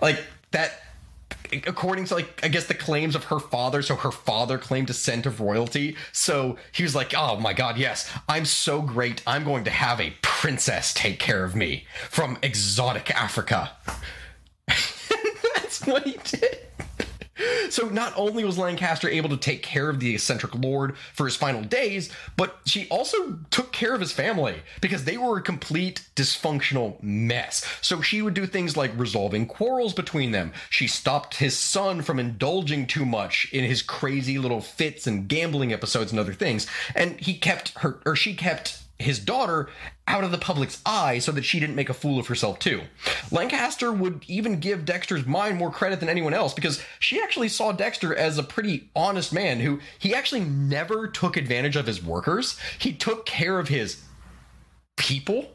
Like, 0.02 0.24
that 0.52 0.82
according 1.65 2.06
to 2.06 2.15
like 2.15 2.43
I 2.43 2.47
guess 2.47 2.65
the 2.65 2.73
claims 2.73 3.15
of 3.15 3.26
her 3.26 3.39
father, 3.39 3.81
so 3.81 3.95
her 3.95 4.11
father 4.11 4.57
claimed 4.57 4.88
descent 4.88 5.26
of 5.26 5.39
royalty. 5.39 5.95
So 6.11 6.57
he 6.72 6.84
was 6.84 6.95
like, 6.95 7.14
"Oh 7.15 7.39
my 7.39 7.53
god, 7.53 7.77
yes, 7.77 8.10
I'm 8.27 8.45
so 8.45 8.81
great. 8.81 9.22
I'm 9.26 9.43
going 9.43 9.64
to 9.65 9.72
have 9.72 9.99
a 9.99 10.14
princess 10.22 10.93
take 10.93 11.19
care 11.19 11.43
of 11.43 11.56
me 11.56 11.85
from 12.10 12.38
exotic 12.41 13.11
Africa." 13.11 13.72
That's 14.68 15.85
what 15.85 16.03
he 16.03 16.18
did. 16.23 16.69
So 17.70 17.90
not 17.90 18.14
only 18.16 18.44
was 18.44 18.58
Lancaster 18.58 19.10
able 19.10 19.30
to 19.30 19.38
take 19.38 19.64
care 19.64 19.90
of 19.90 20.00
the 20.00 20.14
eccentric 20.14 20.56
lord 20.56 20.98
for 21.14 21.26
his 21.26 21.36
final 21.36 21.62
days, 21.62 22.12
but 22.36 22.60
she 22.66 22.88
also 22.90 23.40
took 23.52 23.72
care 23.72 23.94
of 23.94 24.02
his 24.02 24.12
family 24.12 24.62
because 24.82 25.06
they 25.06 25.18
were 25.18 25.38
a 25.38 25.41
complete 25.41 26.08
dysfunctional 26.16 27.02
mess. 27.02 27.66
So 27.82 28.02
she 28.02 28.22
would 28.22 28.34
do 28.34 28.46
things 28.46 28.78
like 28.78 28.91
resolving 28.98 29.46
quarrels 29.46 29.94
between 29.94 30.32
them. 30.32 30.54
She 30.70 30.88
stopped 30.88 31.36
his 31.36 31.58
son 31.58 32.02
from 32.02 32.20
indulging 32.20 32.88
too 32.88 33.06
much 33.06 33.48
in 33.52 33.64
his 33.64 33.82
crazy 33.82 34.38
little 34.38 34.62
fits 34.62 35.08
and 35.08 35.28
gambling 35.28 35.74
episodes 35.74 36.12
and 36.12 36.20
other 36.20 36.34
things, 36.34 36.68
and 36.96 37.20
he 37.20 37.36
kept 37.36 37.78
her 37.80 38.00
or 38.06 38.16
she 38.16 38.34
kept 38.34 38.80
his 39.00 39.20
daughter 39.20 39.70
out 40.10 40.23
of 40.23 40.31
the 40.31 40.38
public's 40.38 40.81
eye 40.86 41.19
so 41.19 41.31
that 41.31 41.45
she 41.45 41.60
didn't 41.60 41.76
make 41.76 41.88
a 41.88 41.94
fool 41.94 42.19
of 42.19 42.27
herself 42.27 42.60
too. 42.60 42.81
Lancaster 43.31 43.91
would 43.91 44.26
even 44.27 44.60
give 44.60 44.84
Dexter's 44.84 45.26
mind 45.26 45.57
more 45.57 45.72
credit 45.72 45.99
than 45.99 46.10
anyone 46.10 46.34
else 46.34 46.53
because 46.53 46.81
she 46.99 47.22
actually 47.22 47.48
saw 47.48 47.72
Dexter 47.72 48.14
as 48.15 48.38
a 48.38 48.44
pretty 48.44 48.90
honest 48.95 49.31
man 49.31 49.60
who 49.60 49.80
he 49.99 50.14
actually 50.14 50.41
never 50.41 51.07
took 51.07 51.38
advantage 51.38 51.76
of 51.76 51.86
his 51.86 52.03
workers. 52.03 52.60
He 52.80 52.91
took 52.91 53.26
care 53.26 53.60
of 53.60 53.69
his 53.69 54.03
people 54.98 55.52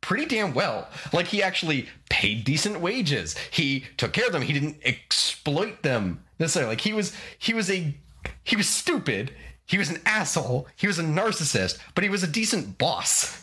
pretty 0.00 0.26
damn 0.26 0.52
well. 0.52 0.88
Like 1.12 1.28
he 1.28 1.42
actually 1.42 1.88
paid 2.10 2.44
decent 2.44 2.80
wages. 2.80 3.36
He 3.52 3.84
took 3.96 4.12
care 4.12 4.26
of 4.26 4.32
them. 4.32 4.42
He 4.42 4.52
didn't 4.52 4.78
exploit 4.84 5.82
them 5.82 6.24
necessarily. 6.40 6.72
Like 6.72 6.80
he 6.80 6.92
was 6.92 7.14
he 7.38 7.54
was 7.54 7.70
a 7.70 7.94
he 8.42 8.56
was 8.56 8.68
stupid 8.68 9.32
he 9.72 9.78
was 9.78 9.88
an 9.88 10.02
asshole. 10.04 10.66
He 10.76 10.86
was 10.86 10.98
a 10.98 11.02
narcissist, 11.02 11.78
but 11.94 12.04
he 12.04 12.10
was 12.10 12.22
a 12.22 12.26
decent 12.26 12.76
boss. 12.76 13.41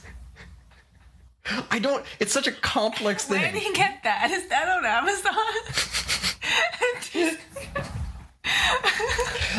I 1.72 1.80
don't. 1.80 2.06
It's 2.20 2.34
such 2.34 2.48
a 2.48 2.52
complex 2.52 3.26
thing. 3.26 3.42
Where 3.42 3.52
did 3.52 3.62
he 3.62 3.74
get 3.74 4.04
that? 4.04 4.30
Is 4.32 4.48
that 4.50 4.68
on 4.68 4.86
Amazon? 4.86 5.34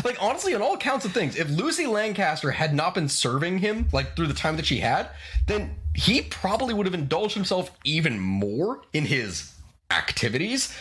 like 0.05 0.17
honestly, 0.21 0.55
on 0.55 0.63
all 0.63 0.77
counts 0.77 1.05
of 1.05 1.13
things, 1.13 1.37
if 1.37 1.49
Lucy 1.51 1.87
Lancaster 1.87 2.51
had 2.51 2.75
not 2.75 2.95
been 2.95 3.09
serving 3.09 3.59
him 3.59 3.89
like 3.93 4.17
through 4.17 4.27
the 4.27 4.35
time 4.35 4.57
that 4.57 4.67
she 4.67 4.79
had, 4.79 5.09
then 5.47 5.77
he 5.95 6.23
probably 6.23 6.75
would 6.75 6.87
have 6.87 6.95
indulged 6.95 7.35
himself 7.35 7.71
even 7.85 8.19
more 8.21 8.83
in 8.93 9.05
his 9.05 9.55
activities, 9.91 10.75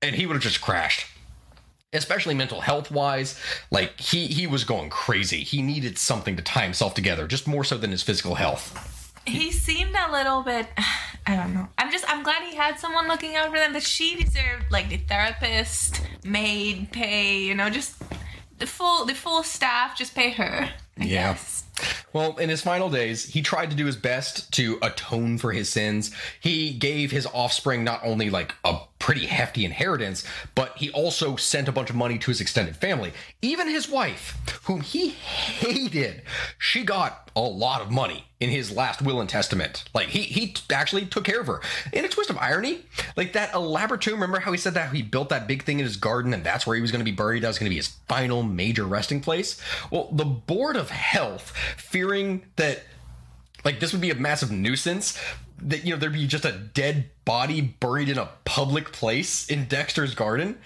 and 0.00 0.14
he 0.14 0.26
would 0.26 0.34
have 0.34 0.42
just 0.42 0.60
crashed 0.60 1.06
especially 1.92 2.34
mental 2.34 2.60
health 2.60 2.90
wise 2.90 3.40
like 3.70 4.00
he 4.00 4.26
he 4.26 4.48
was 4.48 4.64
going 4.64 4.90
crazy 4.90 5.44
he 5.44 5.62
needed 5.62 5.96
something 5.96 6.34
to 6.34 6.42
tie 6.42 6.64
himself 6.64 6.92
together 6.92 7.28
just 7.28 7.46
more 7.46 7.62
so 7.62 7.78
than 7.78 7.92
his 7.92 8.02
physical 8.02 8.34
health 8.34 8.93
he 9.26 9.50
seemed 9.50 9.94
a 9.94 10.12
little 10.12 10.42
bit 10.42 10.66
i 11.26 11.34
don't 11.36 11.54
know 11.54 11.66
i'm 11.78 11.90
just 11.90 12.04
i'm 12.08 12.22
glad 12.22 12.42
he 12.42 12.54
had 12.54 12.78
someone 12.78 13.08
looking 13.08 13.34
out 13.36 13.50
for 13.50 13.58
them 13.58 13.72
but 13.72 13.82
she 13.82 14.14
deserved 14.16 14.70
like 14.70 14.88
the 14.88 14.98
therapist 14.98 16.00
maid 16.24 16.88
pay 16.92 17.38
you 17.38 17.54
know 17.54 17.70
just 17.70 18.00
the 18.58 18.66
full 18.66 19.04
the 19.04 19.14
full 19.14 19.42
staff 19.42 19.96
just 19.96 20.14
pay 20.14 20.30
her 20.30 20.70
I 20.98 21.04
yeah 21.04 21.32
guess. 21.32 21.64
Well, 22.12 22.36
in 22.36 22.48
his 22.48 22.60
final 22.60 22.88
days, 22.88 23.24
he 23.24 23.42
tried 23.42 23.70
to 23.70 23.76
do 23.76 23.86
his 23.86 23.96
best 23.96 24.52
to 24.52 24.78
atone 24.80 25.38
for 25.38 25.50
his 25.50 25.68
sins. 25.68 26.12
He 26.38 26.72
gave 26.72 27.10
his 27.10 27.26
offspring 27.26 27.82
not 27.82 28.00
only 28.04 28.30
like 28.30 28.54
a 28.64 28.78
pretty 29.00 29.26
hefty 29.26 29.64
inheritance, 29.64 30.24
but 30.54 30.76
he 30.76 30.90
also 30.90 31.34
sent 31.34 31.66
a 31.66 31.72
bunch 31.72 31.90
of 31.90 31.96
money 31.96 32.16
to 32.18 32.30
his 32.30 32.40
extended 32.40 32.76
family. 32.76 33.12
Even 33.42 33.68
his 33.68 33.88
wife, 33.88 34.38
whom 34.64 34.80
he 34.82 35.08
hated, 35.08 36.22
she 36.58 36.84
got 36.84 37.23
a 37.36 37.40
lot 37.40 37.80
of 37.80 37.90
money 37.90 38.26
in 38.40 38.50
his 38.50 38.70
last 38.70 39.02
will 39.02 39.20
and 39.20 39.28
testament. 39.28 39.84
Like 39.94 40.08
he 40.08 40.22
he 40.22 40.54
actually 40.70 41.06
took 41.06 41.24
care 41.24 41.40
of 41.40 41.46
her. 41.46 41.60
In 41.92 42.04
a 42.04 42.08
twist 42.08 42.30
of 42.30 42.38
irony, 42.38 42.82
like 43.16 43.32
that 43.32 43.54
elaborate 43.54 44.02
tomb. 44.02 44.14
Remember 44.14 44.40
how 44.40 44.52
he 44.52 44.58
said 44.58 44.74
that 44.74 44.94
he 44.94 45.02
built 45.02 45.30
that 45.30 45.48
big 45.48 45.64
thing 45.64 45.78
in 45.78 45.84
his 45.84 45.96
garden, 45.96 46.32
and 46.32 46.44
that's 46.44 46.66
where 46.66 46.76
he 46.76 46.82
was 46.82 46.92
going 46.92 47.04
to 47.04 47.10
be 47.10 47.16
buried. 47.16 47.42
That 47.42 47.48
was 47.48 47.58
going 47.58 47.66
to 47.66 47.70
be 47.70 47.76
his 47.76 47.88
final 48.08 48.42
major 48.42 48.84
resting 48.84 49.20
place. 49.20 49.60
Well, 49.90 50.08
the 50.12 50.24
board 50.24 50.76
of 50.76 50.90
health, 50.90 51.50
fearing 51.76 52.44
that 52.56 52.82
like 53.64 53.80
this 53.80 53.92
would 53.92 54.02
be 54.02 54.10
a 54.10 54.14
massive 54.14 54.50
nuisance 54.50 55.18
that 55.62 55.84
you 55.84 55.92
know 55.92 55.98
there'd 55.98 56.12
be 56.12 56.26
just 56.26 56.44
a 56.44 56.52
dead 56.52 57.10
body 57.24 57.60
buried 57.60 58.08
in 58.08 58.18
a 58.18 58.28
public 58.44 58.92
place 58.92 59.48
in 59.48 59.64
Dexter's 59.64 60.14
garden 60.14 60.58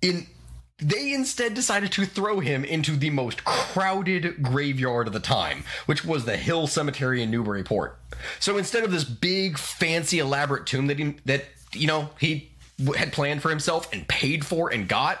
in 0.00 0.26
they 0.82 1.12
instead 1.12 1.54
decided 1.54 1.92
to 1.92 2.04
throw 2.04 2.40
him 2.40 2.64
into 2.64 2.96
the 2.96 3.10
most 3.10 3.44
crowded 3.44 4.42
graveyard 4.42 5.06
of 5.06 5.12
the 5.12 5.20
time, 5.20 5.64
which 5.86 6.04
was 6.04 6.24
the 6.24 6.36
Hill 6.36 6.66
Cemetery 6.66 7.22
in 7.22 7.30
Newburyport. 7.30 7.98
So 8.40 8.58
instead 8.58 8.84
of 8.84 8.90
this 8.90 9.04
big, 9.04 9.58
fancy, 9.58 10.18
elaborate 10.18 10.66
tomb 10.66 10.88
that 10.88 10.98
he, 10.98 11.16
that 11.24 11.44
you 11.72 11.86
know 11.86 12.10
he 12.18 12.50
had 12.96 13.12
planned 13.12 13.42
for 13.42 13.50
himself 13.50 13.92
and 13.92 14.06
paid 14.08 14.44
for 14.44 14.72
and 14.72 14.88
got, 14.88 15.20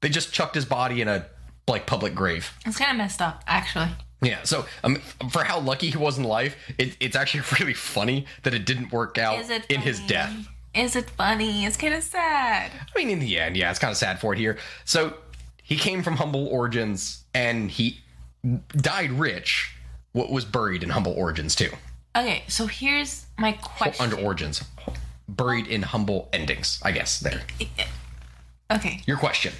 they 0.00 0.08
just 0.08 0.32
chucked 0.32 0.54
his 0.54 0.64
body 0.64 1.02
in 1.02 1.08
a 1.08 1.26
like 1.66 1.86
public 1.86 2.14
grave. 2.14 2.52
It's 2.64 2.78
kind 2.78 2.90
of 2.90 2.96
messed 2.96 3.20
up, 3.20 3.42
actually. 3.46 3.88
Yeah, 4.22 4.42
so 4.42 4.66
um, 4.84 4.96
for 5.30 5.44
how 5.44 5.60
lucky 5.60 5.90
he 5.90 5.96
was 5.96 6.18
in 6.18 6.24
life, 6.24 6.54
it, 6.78 6.96
it's 7.00 7.16
actually 7.16 7.42
really 7.60 7.74
funny 7.74 8.26
that 8.42 8.54
it 8.54 8.66
didn't 8.66 8.92
work 8.92 9.18
out 9.18 9.42
in 9.68 9.80
his 9.80 10.00
death. 10.00 10.32
Is 10.74 10.94
it 10.94 11.10
funny? 11.10 11.64
It's 11.64 11.76
kind 11.76 11.94
of 11.94 12.02
sad. 12.02 12.70
I 12.72 12.98
mean, 12.98 13.10
in 13.10 13.18
the 13.18 13.38
end, 13.38 13.56
yeah, 13.56 13.70
it's 13.70 13.78
kind 13.78 13.90
of 13.90 13.96
sad 13.96 14.20
for 14.20 14.32
it 14.32 14.38
here. 14.38 14.58
So 14.84 15.14
he 15.62 15.76
came 15.76 16.02
from 16.02 16.16
humble 16.16 16.46
origins 16.46 17.24
and 17.34 17.70
he 17.70 18.00
died 18.76 19.10
rich. 19.12 19.74
What 20.12 20.30
was 20.30 20.44
buried 20.44 20.82
in 20.82 20.90
humble 20.90 21.12
origins 21.12 21.54
too? 21.54 21.70
Okay, 22.16 22.42
so 22.48 22.66
here's 22.66 23.26
my 23.38 23.52
question. 23.52 24.02
Under 24.02 24.16
origins, 24.16 24.64
buried 25.28 25.68
in 25.68 25.82
humble 25.82 26.28
endings. 26.32 26.80
I 26.82 26.90
guess 26.92 27.20
there. 27.20 27.42
Okay. 28.70 29.00
Your 29.06 29.16
question. 29.16 29.52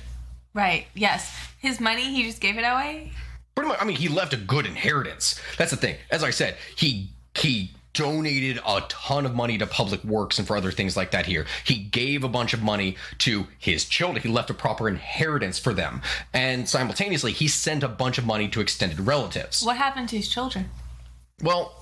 Right. 0.54 0.86
Yes. 0.94 1.32
His 1.58 1.80
money, 1.80 2.12
he 2.12 2.24
just 2.24 2.40
gave 2.40 2.58
it 2.58 2.62
away. 2.62 3.12
Pretty 3.54 3.68
much. 3.68 3.78
I 3.80 3.84
mean, 3.84 3.96
he 3.96 4.08
left 4.08 4.32
a 4.32 4.36
good 4.36 4.66
inheritance. 4.66 5.40
That's 5.58 5.70
the 5.70 5.76
thing. 5.76 5.96
As 6.10 6.24
I 6.24 6.30
said, 6.30 6.56
he 6.76 7.10
he 7.34 7.70
donated 7.92 8.60
a 8.66 8.82
ton 8.88 9.26
of 9.26 9.34
money 9.34 9.58
to 9.58 9.66
public 9.66 10.02
works 10.04 10.38
and 10.38 10.46
for 10.46 10.56
other 10.56 10.70
things 10.70 10.96
like 10.96 11.10
that 11.10 11.26
here. 11.26 11.46
He 11.64 11.76
gave 11.76 12.24
a 12.24 12.28
bunch 12.28 12.54
of 12.54 12.62
money 12.62 12.96
to 13.18 13.46
his 13.58 13.84
children. 13.84 14.22
He 14.22 14.28
left 14.28 14.50
a 14.50 14.54
proper 14.54 14.88
inheritance 14.88 15.58
for 15.58 15.74
them. 15.74 16.02
And 16.32 16.68
simultaneously, 16.68 17.32
he 17.32 17.48
sent 17.48 17.82
a 17.82 17.88
bunch 17.88 18.18
of 18.18 18.26
money 18.26 18.48
to 18.48 18.60
extended 18.60 19.00
relatives. 19.00 19.62
What 19.64 19.76
happened 19.76 20.08
to 20.10 20.16
his 20.16 20.28
children? 20.28 20.70
Well, 21.42 21.74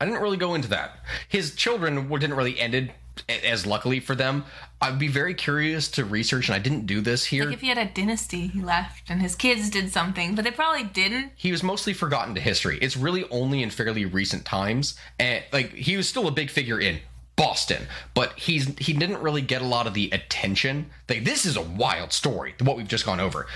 I 0.00 0.06
didn't 0.06 0.22
really 0.22 0.38
go 0.38 0.54
into 0.54 0.68
that. 0.68 1.00
His 1.28 1.54
children 1.54 2.08
didn't 2.08 2.34
really 2.34 2.58
ended 2.58 2.92
as 3.28 3.66
luckily 3.66 4.00
for 4.00 4.14
them. 4.14 4.44
I'd 4.80 4.98
be 4.98 5.08
very 5.08 5.34
curious 5.34 5.88
to 5.92 6.04
research, 6.04 6.48
and 6.48 6.56
I 6.56 6.58
didn't 6.58 6.86
do 6.86 7.00
this 7.00 7.26
here. 7.26 7.44
Like 7.44 7.54
if 7.54 7.60
he 7.60 7.68
had 7.68 7.78
a 7.78 7.86
dynasty, 7.86 8.46
he 8.46 8.60
left, 8.60 9.10
and 9.10 9.20
his 9.20 9.34
kids 9.34 9.70
did 9.70 9.92
something, 9.92 10.34
but 10.34 10.44
they 10.44 10.50
probably 10.50 10.84
didn't. 10.84 11.32
He 11.36 11.52
was 11.52 11.62
mostly 11.62 11.92
forgotten 11.92 12.34
to 12.34 12.40
history. 12.40 12.78
It's 12.80 12.96
really 12.96 13.28
only 13.30 13.62
in 13.62 13.70
fairly 13.70 14.04
recent 14.04 14.44
times, 14.44 14.96
and 15.18 15.44
like 15.52 15.72
he 15.72 15.96
was 15.96 16.08
still 16.08 16.28
a 16.28 16.32
big 16.32 16.50
figure 16.50 16.80
in 16.80 17.00
Boston, 17.36 17.86
but 18.14 18.38
he's 18.38 18.66
he 18.78 18.92
didn't 18.92 19.20
really 19.20 19.42
get 19.42 19.62
a 19.62 19.66
lot 19.66 19.86
of 19.86 19.94
the 19.94 20.10
attention. 20.12 20.90
Like 21.08 21.24
this 21.24 21.46
is 21.46 21.56
a 21.56 21.62
wild 21.62 22.12
story, 22.12 22.54
what 22.60 22.76
we've 22.76 22.88
just 22.88 23.06
gone 23.06 23.20
over. 23.20 23.46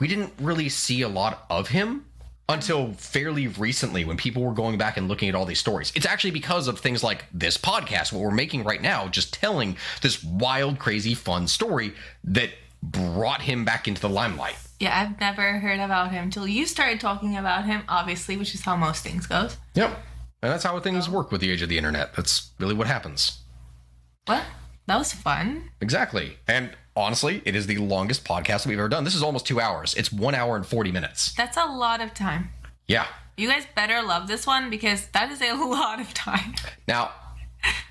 We 0.00 0.08
didn't 0.08 0.32
really 0.40 0.68
see 0.68 1.02
a 1.02 1.08
lot 1.08 1.44
of 1.50 1.68
him 1.68 2.04
until 2.48 2.94
fairly 2.94 3.46
recently 3.46 4.04
when 4.04 4.16
people 4.16 4.42
were 4.42 4.54
going 4.54 4.78
back 4.78 4.96
and 4.96 5.06
looking 5.06 5.28
at 5.28 5.34
all 5.34 5.44
these 5.44 5.58
stories. 5.58 5.92
It's 5.94 6.06
actually 6.06 6.30
because 6.30 6.66
of 6.66 6.78
things 6.78 7.02
like 7.04 7.24
this 7.32 7.58
podcast, 7.58 8.12
what 8.12 8.22
we're 8.22 8.30
making 8.30 8.64
right 8.64 8.80
now, 8.80 9.08
just 9.08 9.34
telling 9.34 9.76
this 10.00 10.24
wild, 10.24 10.78
crazy, 10.78 11.14
fun 11.14 11.46
story 11.46 11.92
that 12.24 12.50
brought 12.82 13.42
him 13.42 13.64
back 13.64 13.86
into 13.86 14.00
the 14.00 14.08
limelight. 14.08 14.56
Yeah, 14.80 14.98
I've 14.98 15.20
never 15.20 15.58
heard 15.58 15.80
about 15.80 16.12
him 16.12 16.30
till 16.30 16.46
you 16.46 16.64
started 16.64 17.00
talking 17.00 17.36
about 17.36 17.66
him, 17.66 17.82
obviously, 17.88 18.36
which 18.36 18.54
is 18.54 18.62
how 18.62 18.76
most 18.76 19.02
things 19.02 19.26
goes. 19.26 19.56
Yep. 19.74 19.90
And 20.40 20.52
that's 20.52 20.64
how 20.64 20.78
things 20.78 21.08
work 21.08 21.32
with 21.32 21.40
the 21.40 21.50
age 21.50 21.62
of 21.62 21.68
the 21.68 21.76
internet. 21.76 22.14
That's 22.14 22.52
really 22.58 22.74
what 22.74 22.86
happens. 22.86 23.40
What? 24.26 24.44
That 24.86 24.96
was 24.96 25.12
fun. 25.12 25.70
Exactly. 25.80 26.38
And 26.46 26.70
honestly, 26.98 27.40
it 27.44 27.54
is 27.54 27.66
the 27.66 27.78
longest 27.78 28.24
podcast 28.24 28.66
we've 28.66 28.78
ever 28.78 28.88
done. 28.88 29.04
This 29.04 29.14
is 29.14 29.22
almost 29.22 29.46
two 29.46 29.60
hours. 29.60 29.94
It's 29.94 30.12
one 30.12 30.34
hour 30.34 30.56
and 30.56 30.66
40 30.66 30.92
minutes. 30.92 31.32
That's 31.34 31.56
a 31.56 31.66
lot 31.66 32.00
of 32.00 32.12
time. 32.12 32.50
Yeah. 32.86 33.06
You 33.36 33.48
guys 33.48 33.64
better 33.76 34.02
love 34.02 34.26
this 34.26 34.46
one 34.46 34.68
because 34.68 35.06
that 35.08 35.30
is 35.30 35.40
a 35.40 35.52
lot 35.64 36.00
of 36.00 36.12
time. 36.12 36.54
Now, 36.88 37.12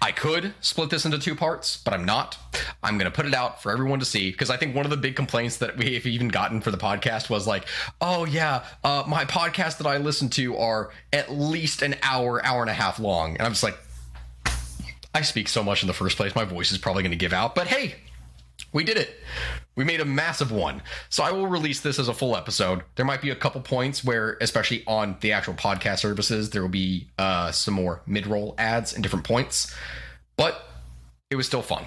I 0.01 0.11
could 0.11 0.53
split 0.61 0.89
this 0.89 1.05
into 1.05 1.19
two 1.19 1.35
parts, 1.35 1.77
but 1.77 1.93
I'm 1.93 2.05
not. 2.05 2.37
I'm 2.83 2.97
going 2.97 3.09
to 3.09 3.15
put 3.15 3.25
it 3.25 3.33
out 3.33 3.61
for 3.63 3.71
everyone 3.71 3.99
to 3.99 4.05
see 4.05 4.31
because 4.31 4.49
I 4.49 4.57
think 4.57 4.75
one 4.75 4.85
of 4.85 4.91
the 4.91 4.97
big 4.97 5.15
complaints 5.15 5.57
that 5.57 5.77
we 5.77 5.93
have 5.95 6.05
even 6.05 6.27
gotten 6.27 6.61
for 6.61 6.71
the 6.71 6.77
podcast 6.77 7.29
was 7.29 7.47
like, 7.47 7.65
oh, 8.01 8.25
yeah, 8.25 8.65
uh, 8.83 9.03
my 9.07 9.25
podcasts 9.25 9.77
that 9.77 9.87
I 9.87 9.97
listen 9.97 10.29
to 10.31 10.57
are 10.57 10.91
at 11.13 11.31
least 11.31 11.81
an 11.81 11.95
hour, 12.03 12.45
hour 12.45 12.61
and 12.61 12.69
a 12.69 12.73
half 12.73 12.99
long. 12.99 13.37
And 13.37 13.41
I'm 13.41 13.51
just 13.51 13.63
like, 13.63 13.77
I 15.13 15.21
speak 15.21 15.47
so 15.47 15.63
much 15.63 15.81
in 15.81 15.87
the 15.87 15.93
first 15.93 16.17
place, 16.17 16.35
my 16.35 16.45
voice 16.45 16.71
is 16.71 16.77
probably 16.77 17.03
going 17.03 17.11
to 17.11 17.17
give 17.17 17.33
out. 17.33 17.55
But 17.55 17.67
hey, 17.67 17.95
we 18.73 18.83
did 18.83 18.97
it. 18.97 19.15
We 19.75 19.83
made 19.83 20.01
a 20.01 20.05
massive 20.05 20.51
one. 20.51 20.81
So 21.09 21.23
I 21.23 21.31
will 21.31 21.47
release 21.47 21.81
this 21.81 21.99
as 21.99 22.07
a 22.07 22.13
full 22.13 22.35
episode. 22.35 22.81
There 22.95 23.05
might 23.05 23.21
be 23.21 23.29
a 23.29 23.35
couple 23.35 23.61
points 23.61 24.03
where, 24.03 24.37
especially 24.41 24.83
on 24.87 25.17
the 25.21 25.31
actual 25.31 25.53
podcast 25.53 25.99
services, 25.99 26.49
there 26.49 26.61
will 26.61 26.69
be 26.69 27.07
uh, 27.19 27.51
some 27.51 27.75
more 27.75 28.01
mid 28.07 28.25
roll 28.25 28.55
ads 28.57 28.93
and 28.93 29.03
different 29.03 29.25
points. 29.25 29.75
But 30.35 30.63
it 31.29 31.35
was 31.35 31.45
still 31.45 31.61
fun. 31.61 31.85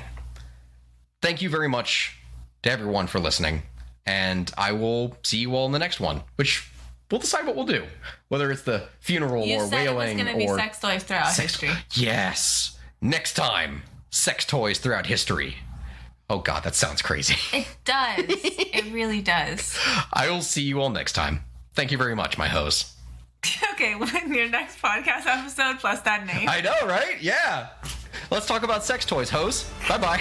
Thank 1.22 1.42
you 1.42 1.48
very 1.50 1.68
much 1.68 2.16
to 2.62 2.70
everyone 2.70 3.06
for 3.06 3.18
listening. 3.18 3.62
And 4.06 4.50
I 4.56 4.72
will 4.72 5.16
see 5.22 5.38
you 5.38 5.54
all 5.54 5.66
in 5.66 5.72
the 5.72 5.78
next 5.78 6.00
one, 6.00 6.22
which 6.36 6.70
we'll 7.10 7.20
decide 7.20 7.46
what 7.46 7.56
we'll 7.56 7.66
do. 7.66 7.84
Whether 8.28 8.50
it's 8.50 8.62
the 8.62 8.88
funeral 9.00 9.44
You 9.46 9.58
or 9.58 9.66
said 9.66 9.86
it 9.86 9.90
was 9.90 9.96
wailing 9.98 10.16
going 10.16 10.32
to 10.32 10.38
be 10.38 10.46
or 10.46 10.58
sex 10.58 10.78
toys 10.78 11.02
throughout 11.02 11.32
Sex- 11.32 11.60
history. 11.60 11.70
Yes. 11.94 12.78
Next 13.00 13.34
time, 13.34 13.82
sex 14.10 14.44
toys 14.44 14.78
throughout 14.78 15.06
history. 15.06 15.56
Oh 16.30 16.38
god, 16.38 16.62
that 16.62 16.76
sounds 16.76 17.02
crazy. 17.02 17.34
It 17.52 17.66
does. 17.84 18.24
it 18.28 18.92
really 18.92 19.20
does. 19.20 19.76
I 20.12 20.30
will 20.30 20.42
see 20.42 20.62
you 20.62 20.80
all 20.80 20.88
next 20.88 21.14
time. 21.14 21.44
Thank 21.74 21.90
you 21.90 21.98
very 21.98 22.14
much, 22.14 22.38
my 22.38 22.48
host. 22.48 22.92
Okay, 23.72 23.94
when 23.96 24.34
your 24.34 24.48
next 24.50 24.80
podcast 24.82 25.24
episode 25.24 25.78
plus 25.78 26.02
that 26.02 26.26
name. 26.26 26.46
I 26.46 26.60
know, 26.60 26.74
right? 26.86 27.20
Yeah. 27.22 27.68
Let's 28.30 28.46
talk 28.46 28.62
about 28.62 28.84
sex 28.84 29.06
toys, 29.06 29.30
hose. 29.30 29.70
Bye 29.88 29.96
bye. 29.96 30.20